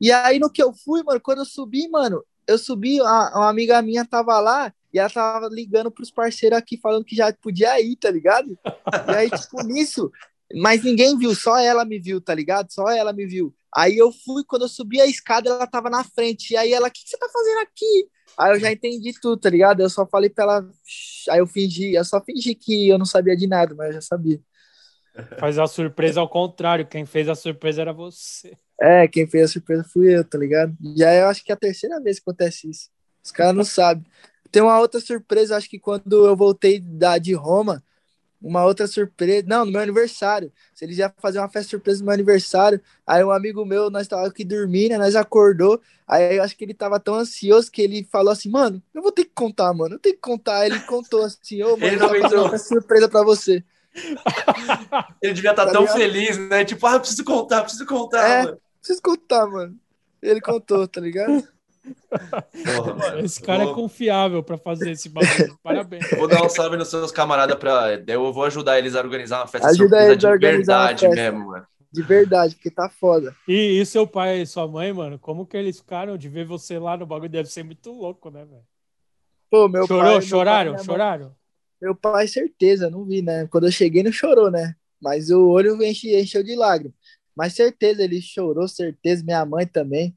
E 0.00 0.12
aí 0.12 0.38
no 0.38 0.50
que 0.50 0.62
eu 0.62 0.72
fui, 0.72 1.02
mano, 1.02 1.20
quando 1.20 1.38
eu 1.38 1.44
subi, 1.44 1.88
mano, 1.88 2.24
eu 2.46 2.58
subi, 2.58 3.00
a, 3.00 3.32
uma 3.34 3.48
amiga 3.48 3.80
minha 3.82 4.04
tava 4.04 4.38
lá 4.40 4.72
e 4.92 4.98
ela 4.98 5.10
tava 5.10 5.48
ligando 5.48 5.90
pros 5.90 6.10
parceiros 6.10 6.58
aqui 6.58 6.76
falando 6.76 7.04
que 7.04 7.16
já 7.16 7.32
podia 7.32 7.80
ir, 7.80 7.96
tá 7.96 8.10
ligado? 8.10 8.58
E 9.08 9.14
aí, 9.14 9.30
tipo, 9.30 9.62
nisso, 9.64 10.10
mas 10.54 10.84
ninguém 10.84 11.16
viu, 11.16 11.34
só 11.34 11.58
ela 11.58 11.84
me 11.84 11.98
viu, 11.98 12.20
tá 12.20 12.34
ligado? 12.34 12.70
Só 12.72 12.90
ela 12.90 13.12
me 13.12 13.26
viu. 13.26 13.54
Aí 13.74 13.96
eu 13.96 14.12
fui, 14.12 14.44
quando 14.44 14.62
eu 14.62 14.68
subi 14.68 15.00
a 15.00 15.06
escada, 15.06 15.48
ela 15.48 15.66
tava 15.66 15.88
na 15.88 16.04
frente. 16.04 16.52
E 16.52 16.56
aí 16.56 16.72
ela, 16.72 16.88
o 16.88 16.90
que, 16.90 17.02
que 17.02 17.08
você 17.08 17.16
tá 17.16 17.28
fazendo 17.32 17.60
aqui? 17.60 18.08
Aí 18.38 18.52
eu 18.52 18.60
já 18.60 18.72
entendi 18.72 19.12
tudo, 19.20 19.40
tá 19.40 19.50
ligado? 19.50 19.80
Eu 19.80 19.90
só 19.90 20.06
falei 20.06 20.30
pra 20.30 20.44
ela. 20.44 20.70
Aí 21.30 21.38
eu 21.38 21.46
fingi, 21.46 21.94
eu 21.94 22.04
só 22.04 22.20
fingi 22.20 22.54
que 22.54 22.88
eu 22.88 22.98
não 22.98 23.04
sabia 23.04 23.36
de 23.36 23.46
nada, 23.46 23.74
mas 23.74 23.88
eu 23.88 23.92
já 23.94 24.00
sabia. 24.00 24.40
Faz 25.38 25.58
a 25.58 25.66
surpresa 25.66 26.20
ao 26.20 26.28
contrário, 26.28 26.86
quem 26.86 27.04
fez 27.04 27.28
a 27.28 27.34
surpresa 27.34 27.82
era 27.82 27.92
você. 27.92 28.56
É, 28.80 29.06
quem 29.06 29.26
fez 29.26 29.44
a 29.44 29.52
surpresa 29.52 29.84
fui 29.84 30.16
eu, 30.16 30.24
tá 30.24 30.38
ligado? 30.38 30.74
Já 30.96 31.14
eu 31.14 31.28
acho 31.28 31.44
que 31.44 31.52
é 31.52 31.54
a 31.54 31.58
terceira 31.58 32.00
vez 32.00 32.18
que 32.18 32.22
acontece 32.22 32.70
isso. 32.70 32.88
Os 33.22 33.30
caras 33.30 33.54
não 33.54 33.64
sabem. 33.64 34.04
Tem 34.50 34.62
uma 34.62 34.78
outra 34.78 35.00
surpresa, 35.00 35.56
acho 35.56 35.68
que 35.68 35.78
quando 35.78 36.26
eu 36.26 36.36
voltei 36.36 36.80
da, 36.80 37.18
de 37.18 37.34
Roma, 37.34 37.82
uma 38.42 38.64
outra 38.64 38.86
surpresa. 38.86 39.46
Não, 39.46 39.64
no 39.64 39.72
meu 39.72 39.80
aniversário. 39.80 40.52
Se 40.74 40.84
eles 40.84 40.98
iam 40.98 41.12
fazer 41.18 41.38
uma 41.38 41.48
festa 41.48 41.70
surpresa 41.70 42.00
no 42.00 42.06
meu 42.06 42.14
aniversário. 42.14 42.80
Aí 43.06 43.22
um 43.24 43.30
amigo 43.30 43.64
meu, 43.64 43.90
nós 43.90 44.08
tava 44.08 44.26
aqui 44.26 44.44
dormindo, 44.44 44.90
né, 44.90 44.98
nós 44.98 45.14
acordou. 45.14 45.80
Aí 46.06 46.36
eu 46.36 46.42
acho 46.42 46.56
que 46.56 46.64
ele 46.64 46.74
tava 46.74 46.98
tão 46.98 47.14
ansioso 47.14 47.70
que 47.70 47.82
ele 47.82 48.06
falou 48.10 48.32
assim, 48.32 48.50
mano, 48.50 48.82
eu 48.92 49.02
vou 49.02 49.12
ter 49.12 49.24
que 49.24 49.32
contar, 49.34 49.72
mano. 49.72 49.94
Eu 49.94 49.98
tenho 49.98 50.14
que 50.16 50.20
contar. 50.20 50.58
Aí 50.58 50.70
ele 50.70 50.80
contou 50.80 51.24
assim, 51.24 51.62
ô, 51.62 51.74
oh, 51.74 51.76
mano, 51.76 51.86
ele 51.86 51.96
não 52.28 52.46
uma 52.46 52.58
surpresa 52.58 53.08
pra 53.08 53.22
você. 53.22 53.64
ele 55.22 55.34
devia 55.34 55.50
estar 55.50 55.66
tá, 55.66 55.66
tá 55.66 55.72
tão 55.72 55.82
ligado? 55.82 55.96
feliz, 55.96 56.38
né? 56.38 56.64
Tipo, 56.64 56.86
ah, 56.86 56.98
preciso 56.98 57.24
contar, 57.24 57.62
preciso 57.62 57.86
contar, 57.86 58.28
é, 58.28 58.42
mano. 58.44 58.58
Preciso 58.78 59.02
contar, 59.02 59.46
mano. 59.46 59.78
Ele 60.20 60.40
contou, 60.40 60.86
tá 60.88 61.00
ligado? 61.00 61.46
Porra, 62.08 63.20
esse 63.20 63.40
cara 63.40 63.64
vou... 63.64 63.72
é 63.72 63.74
confiável 63.74 64.42
para 64.42 64.56
fazer 64.56 64.90
esse 64.90 65.08
bagulho. 65.08 65.58
Parabéns. 65.62 66.08
Vou 66.10 66.28
dar 66.28 66.44
um 66.44 66.48
salve 66.48 66.76
nos 66.76 66.88
seus 66.88 67.10
camaradas 67.10 67.56
para 67.56 68.02
eu 68.06 68.32
vou 68.32 68.44
ajudar 68.44 68.78
eles 68.78 68.94
a 68.94 69.00
organizar 69.00 69.40
uma 69.40 69.46
festa 69.46 69.68
Ajuda 69.68 69.98
surpresa 69.98 70.16
de 70.16 70.38
verdade 70.38 71.08
mesmo, 71.08 71.46
mano. 71.46 71.66
De 71.92 72.02
verdade, 72.02 72.54
porque 72.54 72.70
tá 72.70 72.88
foda. 72.88 73.36
E, 73.46 73.78
e 73.78 73.84
seu 73.84 74.06
pai 74.06 74.40
e 74.40 74.46
sua 74.46 74.66
mãe, 74.66 74.90
mano, 74.92 75.18
como 75.18 75.44
que 75.44 75.56
eles 75.56 75.78
ficaram 75.78 76.16
de 76.16 76.26
ver 76.26 76.46
você 76.46 76.78
lá 76.78 76.96
no 76.96 77.04
bagulho? 77.04 77.28
Deve 77.28 77.50
ser 77.50 77.62
muito 77.62 77.92
louco, 77.92 78.30
né, 78.30 78.46
velho? 78.46 78.62
Pô, 79.50 79.68
meu 79.68 79.86
Chorou, 79.86 80.12
pai, 80.14 80.22
choraram, 80.22 80.70
meu 80.72 80.76
pai, 80.76 80.84
choraram? 80.86 81.36
Meu 81.80 81.94
pai, 81.94 82.26
certeza, 82.26 82.88
não 82.88 83.04
vi, 83.04 83.20
né? 83.20 83.46
Quando 83.48 83.66
eu 83.66 83.72
cheguei, 83.72 84.02
não 84.02 84.10
chorou, 84.10 84.50
né? 84.50 84.74
Mas 84.98 85.28
o 85.28 85.48
olho 85.48 85.82
enche, 85.82 86.18
encheu 86.18 86.42
de 86.42 86.56
lágrimas. 86.56 86.96
Mas 87.36 87.52
certeza, 87.54 88.02
ele 88.02 88.22
chorou, 88.22 88.66
certeza, 88.66 89.22
minha 89.22 89.44
mãe 89.44 89.66
também. 89.66 90.16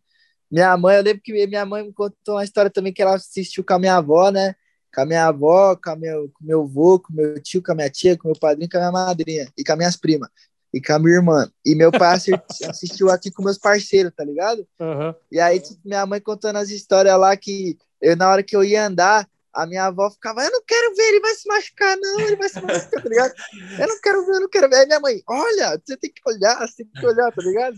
Minha 0.55 0.77
mãe, 0.77 0.95
eu 0.95 1.03
lembro 1.03 1.21
que 1.21 1.33
minha 1.47 1.65
mãe 1.65 1.83
me 1.83 1.91
contou 1.91 2.35
uma 2.35 2.43
história 2.45 2.71
também 2.71 2.93
que 2.93 3.01
ela 3.01 3.15
assistiu 3.15 3.61
com 3.61 3.73
a 3.73 3.79
minha 3.79 3.97
avó, 3.97 4.31
né? 4.31 4.55
Com 4.93 5.01
a 5.01 5.05
minha 5.05 5.25
avó, 5.25 5.75
com, 5.75 5.89
a 5.89 5.97
meu, 5.97 6.31
com 6.33 6.45
meu 6.45 6.61
avô, 6.61 6.97
com 6.97 7.11
meu 7.11 7.43
tio, 7.43 7.61
com 7.61 7.73
a 7.73 7.75
minha 7.75 7.89
tia, 7.89 8.17
com 8.17 8.29
meu 8.29 8.39
padrinho, 8.39 8.69
com 8.69 8.77
a 8.77 8.79
minha 8.79 8.91
madrinha 8.93 9.51
e 9.57 9.65
com 9.65 9.73
as 9.73 9.77
minhas 9.77 9.97
primas 9.97 10.29
e 10.73 10.79
com 10.81 10.93
a 10.93 10.99
minha 10.99 11.15
irmã. 11.15 11.51
E 11.65 11.75
meu 11.75 11.91
pai 11.91 12.15
assistiu 12.69 13.09
aqui 13.09 13.29
com 13.29 13.43
meus 13.43 13.57
parceiros, 13.57 14.13
tá 14.15 14.23
ligado? 14.23 14.65
Aham. 14.79 15.13
E 15.29 15.41
aí, 15.41 15.59
tipo, 15.59 15.81
minha 15.83 16.05
mãe 16.05 16.21
contando 16.21 16.55
as 16.55 16.69
histórias 16.69 17.19
lá 17.19 17.35
que 17.35 17.77
eu, 18.01 18.15
na 18.15 18.29
hora 18.29 18.41
que 18.41 18.55
eu 18.55 18.63
ia 18.63 18.87
andar, 18.87 19.27
a 19.51 19.65
minha 19.65 19.83
avó 19.87 20.09
ficava, 20.09 20.41
eu 20.41 20.51
não 20.51 20.63
quero 20.65 20.95
ver, 20.95 21.03
ele 21.03 21.19
vai 21.19 21.35
se 21.35 21.49
machucar, 21.49 21.97
não, 21.97 22.21
ele 22.21 22.37
vai 22.37 22.47
se 22.47 22.61
machucar, 22.61 23.03
tá 23.03 23.09
ligado? 23.09 23.33
Eu 23.77 23.87
não 23.89 23.99
quero 24.01 24.25
ver, 24.25 24.35
eu 24.35 24.39
não 24.39 24.49
quero 24.49 24.69
ver. 24.69 24.75
Aí 24.77 24.85
minha 24.85 24.99
mãe, 25.01 25.21
olha, 25.27 25.81
você 25.83 25.97
tem 25.97 26.09
que 26.13 26.21
olhar, 26.25 26.65
você 26.65 26.85
tem 26.85 26.93
que 26.93 27.05
olhar, 27.05 27.29
tá 27.29 27.41
ligado? 27.41 27.75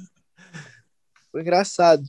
Foi 1.31 1.41
engraçado. 1.41 2.03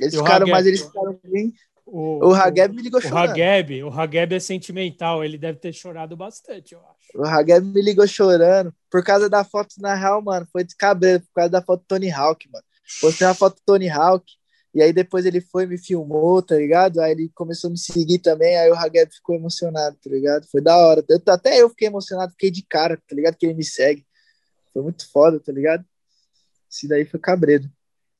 Eles 0.00 0.14
E 0.14 0.16
ficaram, 0.18 0.44
Hageb? 0.46 0.50
mas 0.50 0.66
eles 0.66 0.80
ficaram 0.82 1.20
bem. 1.24 1.52
O, 1.86 2.28
O 2.28 2.34
Hageb 2.34 2.74
me 2.74 2.82
ligou 2.82 3.00
o 3.00 3.02
chorando. 3.02 3.30
Hageb, 3.30 3.82
o 3.82 3.88
Hageb 3.90 4.34
é 4.34 4.38
sentimental, 4.40 5.24
ele 5.24 5.36
deve 5.36 5.58
ter 5.58 5.72
chorado 5.72 6.16
bastante, 6.16 6.72
eu 6.74 6.80
acho. 6.80 7.18
O 7.18 7.24
Hageb 7.24 7.66
me 7.66 7.82
ligou 7.82 8.06
chorando. 8.06 8.72
Por 8.88 9.02
causa 9.04 9.28
da 9.28 9.42
foto, 9.44 9.74
na 9.78 9.94
real, 9.94 10.22
mano, 10.22 10.46
foi 10.52 10.62
de 10.64 10.76
cabreiro, 10.76 11.20
por 11.24 11.32
causa 11.34 11.50
da 11.50 11.60
foto 11.62 11.80
do 11.80 11.86
Tony 11.86 12.10
Hawk, 12.10 12.48
mano. 12.52 12.64
Postei 13.00 13.26
uma 13.26 13.34
foto 13.34 13.56
do 13.56 13.62
Tony 13.66 13.88
Hawk, 13.90 14.24
e 14.72 14.80
aí 14.82 14.92
depois 14.92 15.26
ele 15.26 15.40
foi 15.40 15.64
e 15.64 15.66
me 15.66 15.76
filmou, 15.78 16.40
tá 16.40 16.54
ligado? 16.54 17.00
Aí 17.00 17.10
ele 17.10 17.28
começou 17.34 17.66
a 17.68 17.70
me 17.72 17.78
seguir 17.78 18.20
também, 18.20 18.56
aí 18.56 18.70
o 18.70 18.74
Hageb 18.76 19.12
ficou 19.12 19.34
emocionado, 19.34 19.96
tá 20.02 20.08
ligado? 20.10 20.46
Foi 20.48 20.60
da 20.60 20.76
hora. 20.76 21.04
Eu- 21.08 21.20
até 21.26 21.60
eu 21.60 21.68
fiquei 21.70 21.88
emocionado, 21.88 22.30
fiquei 22.32 22.52
de 22.52 22.62
cara, 22.62 22.96
tá 22.96 23.16
ligado? 23.16 23.34
Que 23.36 23.46
ele 23.46 23.54
me 23.54 23.64
segue. 23.64 24.06
Foi 24.72 24.80
muito 24.82 25.10
foda, 25.10 25.40
tá 25.40 25.50
ligado? 25.50 25.84
Isso 26.70 26.86
daí 26.86 27.04
foi 27.04 27.18
cabreiro. 27.18 27.68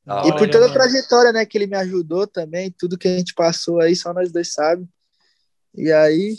Da 0.05 0.25
E 0.25 0.35
por 0.35 0.49
toda 0.49 0.67
a 0.67 0.73
trajetória, 0.73 1.31
né, 1.31 1.45
que 1.45 1.57
ele 1.57 1.67
me 1.67 1.77
ajudou 1.77 2.25
também, 2.25 2.71
tudo 2.71 2.97
que 2.97 3.07
a 3.07 3.17
gente 3.17 3.33
passou 3.33 3.79
aí, 3.79 3.95
só 3.95 4.13
nós 4.13 4.31
dois 4.31 4.51
sabemos. 4.53 4.89
E 5.75 5.91
aí, 5.91 6.35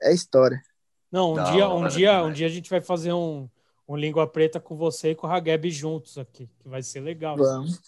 é 0.00 0.12
história. 0.12 0.62
Não, 1.10 1.32
um 1.32 1.34
Da 1.34 1.50
dia, 1.50 1.68
um 1.68 1.88
dia, 1.88 2.22
um 2.24 2.32
dia 2.32 2.46
a 2.46 2.50
gente 2.50 2.70
vai 2.70 2.80
fazer 2.80 3.12
um, 3.12 3.48
um 3.88 3.96
língua 3.96 4.26
preta 4.26 4.60
com 4.60 4.76
você 4.76 5.10
e 5.10 5.14
com 5.14 5.26
o 5.26 5.30
Hageb 5.30 5.70
juntos 5.70 6.16
aqui, 6.16 6.48
que 6.60 6.68
vai 6.68 6.82
ser 6.82 7.00
legal. 7.00 7.36
Vamos. 7.36 7.80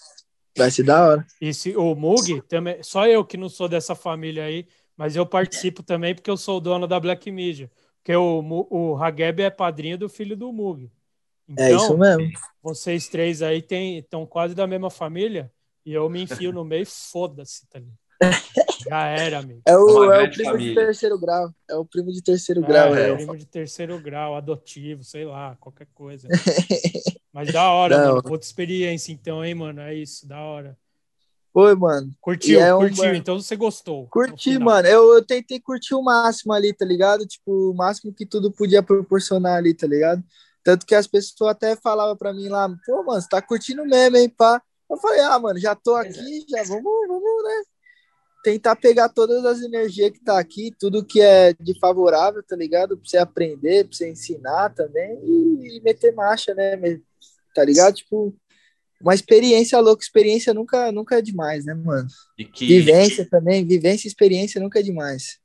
Vai 0.57 0.71
ser 0.71 0.85
da 0.85 1.09
hora. 1.09 1.27
E 1.41 1.53
se 1.53 1.77
o 1.77 1.95
Mug 1.95 2.43
também, 2.43 2.83
só 2.83 3.07
eu 3.07 3.25
que 3.25 3.37
não 3.37 3.49
sou 3.49 3.69
dessa 3.69 3.95
família 3.95 4.45
aí, 4.45 4.67
mas 4.97 5.17
eu 5.17 5.27
participo 5.27 5.83
também 5.83 6.15
porque 6.15 6.31
eu 6.31 6.37
sou 6.37 6.59
o 6.59 6.61
dono 6.61 6.87
da 6.87 7.01
Black 7.01 7.31
Media. 7.31 7.71
Porque 7.97 8.15
o, 8.15 8.67
o 8.71 9.03
Hageb 9.03 9.43
é 9.43 9.51
padrinho 9.51 9.99
do 9.99 10.09
filho 10.09 10.37
do 10.37 10.53
Mug. 10.53 10.91
Então, 11.49 11.65
É 11.65 11.73
isso 11.75 11.97
mesmo. 11.97 12.31
vocês 12.63 13.09
três 13.09 13.43
aí 13.43 13.65
estão 13.71 14.27
quase 14.27 14.55
da 14.55 14.67
mesma 14.67 14.91
família 14.91 15.51
e 15.85 15.93
eu 15.93 16.09
me 16.09 16.23
enfio 16.23 16.53
no 16.53 16.65
meio, 16.65 16.87
foda-se, 16.87 17.69
tá 17.69 17.79
ligado? 17.79 17.99
Já 18.89 19.07
era, 19.07 19.39
amigo. 19.39 19.61
É 19.67 19.77
o, 19.77 20.13
é 20.13 20.25
o 20.25 20.31
primo 20.31 20.51
família. 20.51 20.75
de 20.75 20.75
terceiro 20.75 21.19
grau. 21.19 21.55
É 21.69 21.75
o 21.77 21.85
primo 21.85 22.13
de 22.13 22.23
terceiro 22.23 22.61
grau. 22.63 22.95
É, 22.95 23.11
é. 23.11 23.15
primo 23.17 23.37
de 23.37 23.47
terceiro 23.47 23.99
grau, 23.99 24.37
adotivo, 24.37 25.03
sei 25.05 25.25
lá, 25.25 25.57
qualquer 25.61 25.87
coisa. 25.95 26.29
Mas 27.33 27.53
da 27.53 27.71
hora, 27.71 27.99
Da 27.99 28.09
mano. 28.09 28.23
Puta 28.23 28.45
experiência, 28.45 29.13
então, 29.13 29.45
hein, 29.45 29.55
mano? 29.55 29.81
É 29.81 29.95
isso, 29.95 30.27
da 30.27 30.41
hora. 30.41 30.77
Oi, 31.53 31.75
mano. 31.75 32.11
Curtiu, 32.21 32.61
é 32.61 32.75
um 32.75 32.81
curtiu. 32.81 33.15
Então 33.15 33.41
você 33.41 33.57
gostou. 33.57 34.07
Curti, 34.09 34.59
mano. 34.59 34.89
Eu, 34.89 35.15
eu 35.15 35.25
tentei 35.25 35.61
curtir 35.61 35.95
o 35.95 36.03
máximo 36.03 36.53
ali, 36.53 36.73
tá 36.73 36.85
ligado? 36.85 37.27
Tipo, 37.27 37.71
o 37.71 37.75
máximo 37.75 38.13
que 38.13 38.27
tudo 38.27 38.51
podia 38.51 38.83
proporcionar 38.83 39.57
ali, 39.57 39.73
tá 39.73 39.87
ligado? 39.87 40.23
Tanto 40.65 40.87
que 40.87 40.95
as 40.95 41.07
pessoas 41.07 41.51
até 41.51 41.77
falavam 41.77 42.17
pra 42.17 42.33
mim 42.33 42.49
lá, 42.49 42.67
pô, 42.87 43.03
mano, 43.05 43.21
você 43.21 43.29
tá 43.29 43.43
curtindo 43.43 43.85
mesmo, 43.85 44.17
hein, 44.17 44.31
pá. 44.31 44.63
Eu 44.91 44.97
falei, 44.97 45.21
ah, 45.21 45.39
mano, 45.39 45.59
já 45.61 45.75
tô 45.75 45.95
aqui, 45.95 46.45
já 46.49 46.63
vamos, 46.65 46.85
vamos, 47.07 47.45
né? 47.45 47.63
Tentar 48.43 48.77
pegar 48.77 49.09
todas 49.09 49.45
as 49.45 49.61
energias 49.63 50.11
que 50.11 50.21
tá 50.23 50.39
aqui, 50.39 50.75
tudo 50.79 51.05
que 51.05 51.21
é 51.21 51.53
de 51.55 51.79
favorável, 51.79 52.43
tá 52.43 52.57
ligado? 52.57 52.97
Pra 52.97 53.07
você 53.09 53.19
aprender, 53.19 53.85
pra 53.87 53.97
você 53.97 54.11
ensinar 54.11 54.71
também 54.75 55.19
e, 55.23 55.77
e 55.77 55.81
meter 55.83 56.15
marcha, 56.15 56.55
né? 56.55 56.79
Tá 57.55 57.65
ligado? 57.65 57.95
Tipo, 57.95 58.35
uma 59.01 59.15
experiência 59.15 59.79
louca. 59.81 60.03
Experiência 60.03 60.53
nunca, 60.55 60.91
nunca 60.93 61.19
é 61.19 61.23
demais, 61.23 61.65
né, 61.65 61.75
mano? 61.75 62.09
E 62.39 62.45
que, 62.45 62.67
Vivência 62.67 63.29
também, 63.29 63.67
vivência 63.67 64.07
e 64.07 64.11
experiência 64.11 64.61
nunca 64.61 64.79
é 64.79 64.83
demais. 64.83 65.39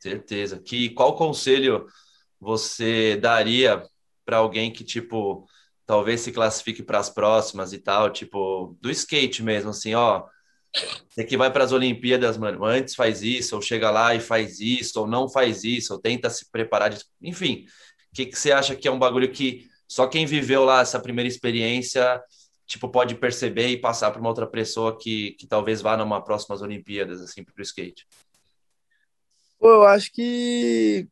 certeza. 0.00 0.58
Que 0.58 0.90
qual 0.90 1.16
conselho 1.16 1.86
você 2.40 3.16
daria 3.16 3.82
para 4.28 4.36
alguém 4.36 4.70
que 4.70 4.84
tipo 4.84 5.48
talvez 5.86 6.20
se 6.20 6.30
classifique 6.30 6.82
para 6.82 6.98
as 6.98 7.08
próximas 7.08 7.72
e 7.72 7.78
tal, 7.78 8.10
tipo 8.10 8.76
do 8.78 8.90
skate 8.90 9.42
mesmo, 9.42 9.70
assim, 9.70 9.94
ó, 9.94 10.26
você 11.08 11.24
que 11.24 11.34
vai 11.34 11.50
para 11.50 11.64
as 11.64 11.72
Olimpíadas, 11.72 12.36
mano, 12.36 12.62
antes 12.62 12.94
faz 12.94 13.22
isso, 13.22 13.56
ou 13.56 13.62
chega 13.62 13.90
lá 13.90 14.14
e 14.14 14.20
faz 14.20 14.60
isso, 14.60 15.00
ou 15.00 15.06
não 15.06 15.30
faz 15.30 15.64
isso, 15.64 15.94
ou 15.94 15.98
tenta 15.98 16.28
se 16.28 16.50
preparar, 16.50 16.90
de... 16.90 17.02
enfim, 17.22 17.64
o 18.12 18.16
que, 18.16 18.26
que 18.26 18.38
você 18.38 18.52
acha 18.52 18.76
que 18.76 18.86
é 18.86 18.90
um 18.90 18.98
bagulho 18.98 19.32
que 19.32 19.66
só 19.88 20.06
quem 20.06 20.26
viveu 20.26 20.62
lá 20.62 20.82
essa 20.82 21.00
primeira 21.00 21.26
experiência, 21.26 22.22
tipo, 22.66 22.86
pode 22.90 23.14
perceber 23.14 23.68
e 23.68 23.80
passar 23.80 24.10
para 24.10 24.20
uma 24.20 24.28
outra 24.28 24.46
pessoa 24.46 24.98
que, 24.98 25.30
que 25.40 25.46
talvez 25.46 25.80
vá 25.80 25.96
numa 25.96 26.22
próximas 26.22 26.60
Olimpíadas, 26.60 27.22
assim, 27.22 27.42
pro 27.42 27.62
skate? 27.62 28.06
Pô, 29.58 29.70
eu 29.70 29.86
acho 29.86 30.12
que, 30.12 31.08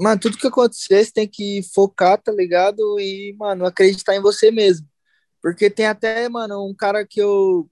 mano, 0.00 0.20
tudo 0.20 0.38
que 0.38 0.46
acontecer, 0.46 1.04
você 1.04 1.12
tem 1.12 1.28
que 1.28 1.62
focar, 1.74 2.20
tá 2.20 2.32
ligado? 2.32 2.98
E, 2.98 3.34
mano, 3.38 3.66
acreditar 3.66 4.16
em 4.16 4.20
você 4.20 4.50
mesmo. 4.50 4.86
Porque 5.42 5.70
tem 5.70 5.86
até, 5.86 6.28
mano, 6.28 6.66
um 6.66 6.74
cara 6.74 7.06
que 7.06 7.20
eu 7.20 7.68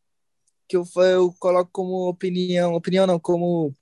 que 0.69 0.77
eu, 0.77 0.85
eu 0.97 1.35
coloco 1.39 1.71
como 1.73 2.09
opinião, 2.09 2.75
opinião 2.75 3.07
não, 3.07 3.19
como, 3.19 3.75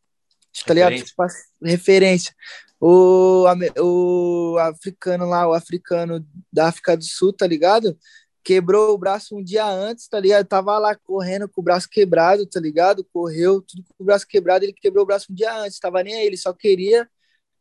tá 0.64 0.72
ligado? 0.72 0.92
Referência. 0.92 1.06
Tipo, 1.06 1.24
referência. 1.60 2.34
O, 2.80 3.44
o 3.80 4.58
africano 4.58 5.26
lá, 5.26 5.48
o 5.48 5.52
africano 5.52 6.24
da 6.52 6.68
África 6.68 6.96
do 6.96 7.04
Sul, 7.04 7.32
tá 7.32 7.46
ligado? 7.46 7.98
Quebrou 8.44 8.94
o 8.94 8.98
braço 8.98 9.36
um 9.36 9.42
dia 9.42 9.66
antes, 9.66 10.06
tá 10.06 10.20
ligado? 10.20 10.46
Tava 10.46 10.78
lá 10.78 10.94
correndo 10.94 11.48
com 11.48 11.60
o 11.60 11.64
braço 11.64 11.88
quebrado, 11.90 12.46
tá 12.46 12.60
ligado? 12.60 13.04
Correu 13.12 13.60
tudo 13.60 13.82
com 13.82 14.04
o 14.04 14.06
braço 14.06 14.26
quebrado, 14.26 14.64
ele 14.64 14.72
quebrou 14.72 15.02
o 15.02 15.06
braço 15.06 15.32
um 15.32 15.34
dia 15.34 15.52
antes, 15.52 15.80
tava 15.80 16.02
nem 16.04 16.14
aí, 16.14 16.26
ele 16.26 16.36
só 16.36 16.52
queria, 16.52 17.08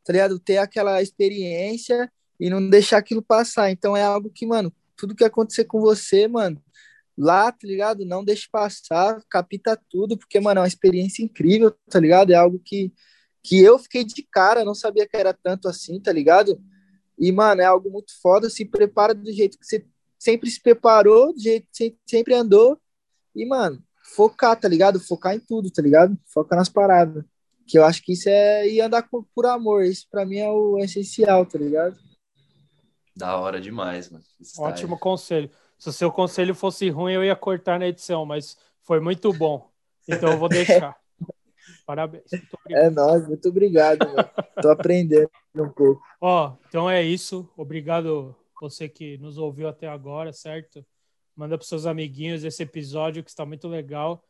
tá 0.05 0.13
ligado? 0.13 0.39
Ter 0.39 0.57
aquela 0.57 1.01
experiência 1.01 2.11
e 2.39 2.49
não 2.49 2.69
deixar 2.69 2.97
aquilo 2.97 3.21
passar. 3.21 3.71
Então 3.71 3.97
é 3.97 4.03
algo 4.03 4.29
que, 4.29 4.45
mano, 4.45 4.71
tudo 4.95 5.15
que 5.15 5.23
acontecer 5.23 5.65
com 5.65 5.81
você, 5.81 6.27
mano, 6.27 6.61
lá, 7.17 7.51
tá 7.51 7.67
ligado? 7.67 8.05
Não 8.05 8.23
deixe 8.23 8.47
passar, 8.49 9.21
capita 9.29 9.79
tudo, 9.89 10.17
porque, 10.17 10.39
mano, 10.39 10.59
é 10.59 10.61
uma 10.61 10.67
experiência 10.67 11.23
incrível, 11.23 11.71
tá 11.89 11.99
ligado? 11.99 12.31
É 12.31 12.35
algo 12.35 12.59
que, 12.63 12.93
que 13.43 13.59
eu 13.61 13.79
fiquei 13.79 14.03
de 14.03 14.23
cara, 14.23 14.63
não 14.63 14.75
sabia 14.75 15.07
que 15.07 15.17
era 15.17 15.33
tanto 15.33 15.67
assim, 15.67 15.99
tá 15.99 16.11
ligado? 16.11 16.61
E, 17.17 17.31
mano, 17.31 17.61
é 17.61 17.65
algo 17.65 17.89
muito 17.89 18.11
foda, 18.21 18.49
se 18.49 18.65
prepara 18.65 19.13
do 19.13 19.31
jeito 19.31 19.57
que 19.57 19.65
você 19.65 19.85
sempre 20.19 20.49
se 20.49 20.61
preparou, 20.61 21.33
do 21.33 21.39
jeito 21.39 21.67
que 21.73 21.97
sempre 22.05 22.33
andou, 22.33 22.79
e, 23.35 23.45
mano, 23.45 23.81
focar, 24.15 24.59
tá 24.59 24.67
ligado? 24.67 24.99
Focar 24.99 25.35
em 25.35 25.39
tudo, 25.39 25.71
tá 25.71 25.81
ligado? 25.81 26.17
Foca 26.25 26.55
nas 26.55 26.69
paradas. 26.69 27.23
Que 27.67 27.77
eu 27.77 27.85
acho 27.85 28.01
que 28.03 28.13
isso 28.13 28.29
é 28.29 28.67
e 28.67 28.79
andar 28.79 29.09
por, 29.09 29.25
por 29.33 29.45
amor, 29.45 29.83
isso 29.83 30.07
pra 30.09 30.25
mim 30.25 30.37
é 30.37 30.49
o 30.49 30.77
essencial, 30.79 31.45
tá 31.45 31.57
ligado? 31.57 31.97
Da 33.15 33.37
hora 33.37 33.61
demais, 33.61 34.09
mano. 34.09 34.23
Style. 34.41 34.67
Ótimo 34.67 34.99
conselho. 34.99 35.49
Se 35.77 35.89
o 35.89 35.93
seu 35.93 36.11
conselho 36.11 36.53
fosse 36.53 36.89
ruim, 36.89 37.13
eu 37.13 37.23
ia 37.23 37.35
cortar 37.35 37.79
na 37.79 37.87
edição, 37.87 38.25
mas 38.25 38.57
foi 38.81 38.99
muito 38.99 39.31
bom. 39.33 39.69
Então 40.07 40.31
eu 40.31 40.37
vou 40.37 40.49
deixar. 40.49 40.95
Parabéns. 41.85 42.25
É 42.69 42.89
nóis, 42.89 43.27
muito 43.27 43.49
obrigado, 43.49 44.05
mano. 44.05 44.29
Tô 44.61 44.69
aprendendo 44.69 45.29
um 45.55 45.69
pouco. 45.69 46.01
Ó, 46.19 46.53
então 46.67 46.89
é 46.89 47.01
isso. 47.01 47.49
Obrigado 47.55 48.35
você 48.59 48.89
que 48.89 49.17
nos 49.17 49.37
ouviu 49.37 49.67
até 49.67 49.87
agora, 49.87 50.33
certo? 50.33 50.85
Manda 51.35 51.57
para 51.57 51.67
seus 51.67 51.85
amiguinhos 51.85 52.43
esse 52.43 52.63
episódio 52.63 53.23
que 53.23 53.29
está 53.29 53.45
muito 53.45 53.67
legal. 53.67 54.23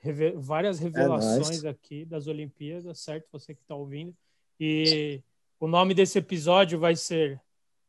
Reve- 0.00 0.32
várias 0.36 0.78
revelações 0.78 1.64
aqui 1.64 2.04
das 2.04 2.26
Olimpíadas, 2.26 3.00
certo? 3.00 3.26
Você 3.32 3.54
que 3.54 3.62
está 3.62 3.74
ouvindo. 3.74 4.14
E 4.60 5.22
o 5.58 5.66
nome 5.66 5.92
desse 5.94 6.18
episódio 6.18 6.78
vai 6.78 6.94
ser 6.96 7.40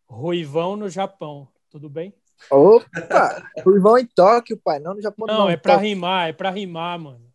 Ruivão 0.07 0.76
no 0.76 0.90
Japão. 0.90 1.48
Tudo 1.69 1.88
bem? 1.90 2.14
Opa! 2.49 3.52
Ruivão 3.64 3.98
em 3.98 4.06
Tóquio, 4.07 4.57
pai. 4.57 4.80
Não 4.80 4.95
no 4.95 5.02
Japão, 5.02 5.27
não. 5.27 5.38
Não, 5.41 5.49
é 5.49 5.57
para 5.57 5.77
rimar, 5.77 6.30
é 6.30 6.34
para 6.34 6.49
rimar, 6.49 6.98
mano. 6.99 7.30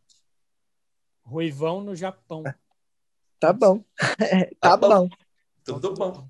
Ruivão 1.22 1.80
no 1.80 1.94
Japão. 1.94 2.42
Tá 3.40 3.52
bom. 3.52 3.82
tá 4.60 4.70
Tá 4.70 4.76
bom. 4.76 4.88
bom. 4.88 5.08
Tudo 5.64 5.94
bom. 5.94 6.28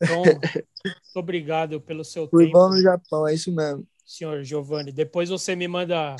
Então, 0.00 0.22
muito 0.22 1.16
obrigado 1.16 1.80
pelo 1.80 2.04
seu 2.04 2.26
Ruivão 2.26 2.68
tempo. 2.70 2.76
no 2.76 2.82
Japão, 2.82 3.26
é 3.26 3.34
isso 3.34 3.50
mesmo. 3.52 3.86
senhor 4.04 4.42
Giovanni. 4.44 4.92
Depois 4.92 5.28
você 5.28 5.56
me 5.56 5.66
manda 5.66 6.14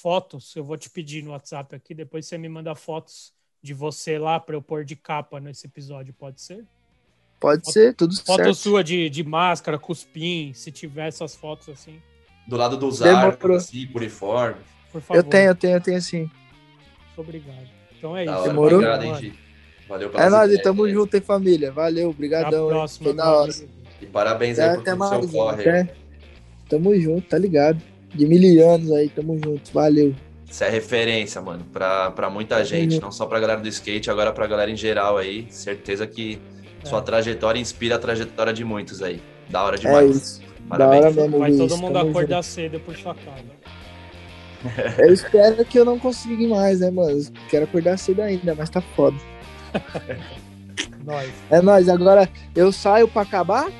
fotos, 0.00 0.54
eu 0.56 0.64
vou 0.64 0.76
te 0.76 0.88
pedir 0.90 1.22
no 1.22 1.30
WhatsApp 1.32 1.74
aqui, 1.74 1.94
depois 1.94 2.26
você 2.26 2.38
me 2.38 2.48
manda 2.48 2.74
fotos 2.74 3.32
de 3.62 3.74
você 3.74 4.18
lá 4.18 4.38
para 4.38 4.54
eu 4.54 4.62
pôr 4.62 4.84
de 4.84 4.94
capa 4.96 5.40
nesse 5.40 5.66
episódio, 5.66 6.14
pode 6.14 6.40
ser? 6.40 6.64
Pode 7.40 7.62
Foto- 7.64 7.72
ser, 7.72 7.94
tudo 7.94 8.14
Foto 8.16 8.36
certo. 8.36 8.54
sua 8.54 8.82
de, 8.82 9.08
de 9.10 9.22
máscara, 9.24 9.78
cuspim, 9.78 10.52
se 10.54 10.72
tiver 10.72 11.08
essas 11.08 11.34
fotos 11.36 11.68
assim. 11.68 12.00
Do 12.46 12.56
lado 12.56 12.76
dos 12.76 12.98
Demorou. 13.00 13.30
arcos, 13.30 13.50
assim, 13.64 13.86
por 13.86 14.00
uniforme. 14.02 14.56
por 14.90 15.00
favor. 15.02 15.18
Eu 15.18 15.22
tenho, 15.24 15.48
eu 15.50 15.54
tenho, 15.54 15.76
eu 15.76 15.80
tenho 15.80 16.00
sim. 16.02 16.18
Muito 16.20 17.18
obrigado. 17.20 17.68
Então 17.96 18.16
é 18.16 18.24
Da 18.24 18.32
isso. 18.32 18.40
hora, 18.40 18.48
Demorou? 18.50 18.78
obrigado, 18.78 19.02
hein. 19.04 19.34
Valeu 19.88 20.08
É 20.08 20.12
pelas 20.12 20.32
nóis, 20.32 20.44
ideias 20.46 20.62
tamo 20.62 20.84
aí. 20.84 20.92
junto, 20.92 21.14
hein, 21.14 21.20
família. 21.22 21.72
Valeu, 21.72 22.08
Até 22.08 22.14
a 22.14 22.18
brigadão. 22.18 22.64
hein. 22.64 22.68
próxima. 22.70 23.04
Foi 23.04 23.14
da 23.14 23.24
meu 23.24 23.32
hora. 23.34 23.52
E 24.00 24.06
parabéns 24.06 24.58
aí 24.58 24.66
Até, 24.70 24.74
por 24.76 24.80
até 24.82 24.90
todo 24.90 24.96
o 24.96 24.98
mais. 24.98 25.20
seu 25.24 25.30
corre. 25.30 25.60
Até. 25.68 25.94
Tamo 26.68 26.94
junto, 27.00 27.28
tá 27.28 27.38
ligado? 27.38 27.80
De 28.14 28.26
mil 28.26 28.68
anos 28.68 28.90
aí, 28.92 29.08
tamo 29.08 29.38
junto. 29.42 29.72
Valeu. 29.72 30.14
Isso 30.50 30.64
é 30.64 30.68
referência, 30.70 31.40
mano, 31.42 31.64
pra, 31.72 32.10
pra 32.10 32.30
muita 32.30 32.64
gente, 32.64 32.94
Uhum. 32.96 33.02
não 33.02 33.12
só 33.12 33.26
pra 33.26 33.38
galera 33.38 33.60
do 33.60 33.68
skate, 33.68 34.10
agora 34.10 34.32
pra 34.32 34.46
galera 34.46 34.70
em 34.70 34.76
geral 34.76 35.18
aí. 35.18 35.46
Certeza 35.50 36.06
que 36.06 36.38
sua 36.84 36.98
É. 37.00 37.02
trajetória 37.02 37.60
inspira 37.60 37.96
a 37.96 37.98
trajetória 37.98 38.52
de 38.52 38.64
muitos 38.64 39.02
aí. 39.02 39.20
Da 39.50 39.62
hora 39.62 39.76
É 39.76 39.78
demais. 39.80 40.16
isso. 40.16 40.40
Da 40.40 40.76
Parabéns. 40.78 41.04
hora 41.04 41.10
mesmo, 41.14 41.38
Vai 41.38 41.52
todo 41.52 41.76
mundo 41.78 41.98
acordar 41.98 42.42
cedo 42.42 42.80
por 42.80 42.96
sua 42.96 43.14
casa. 43.14 43.36
junto. 43.42 44.98
Eu 45.00 45.12
espero 45.12 45.64
que 45.64 45.78
eu 45.78 45.84
não 45.84 45.98
consiga 45.98 46.48
mais, 46.48 46.80
né, 46.80 46.90
mano? 46.90 47.24
Quero 47.48 47.64
acordar 47.64 47.96
cedo 47.98 48.22
ainda, 48.22 48.54
mas 48.56 48.68
tá 48.70 48.80
foda. 48.80 49.16
Nós. 51.04 51.30
É 51.50 51.60
nóis, 51.62 51.88
agora 51.88 52.28
eu 52.54 52.70
saio 52.72 53.08
pra 53.08 53.22
acabar? 53.22 53.70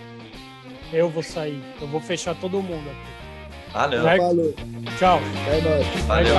Eu 0.92 1.08
vou 1.10 1.22
sair. 1.22 1.60
Eu 1.80 1.86
vou 1.88 2.00
fechar 2.00 2.34
todo 2.34 2.62
mundo 2.62 2.88
aqui. 2.88 3.17
Valeu. 3.72 4.02
Valeu. 4.02 4.54
Vai... 4.56 4.96
Tchau. 4.98 5.20
É. 5.46 5.60
Valeu, 6.06 6.34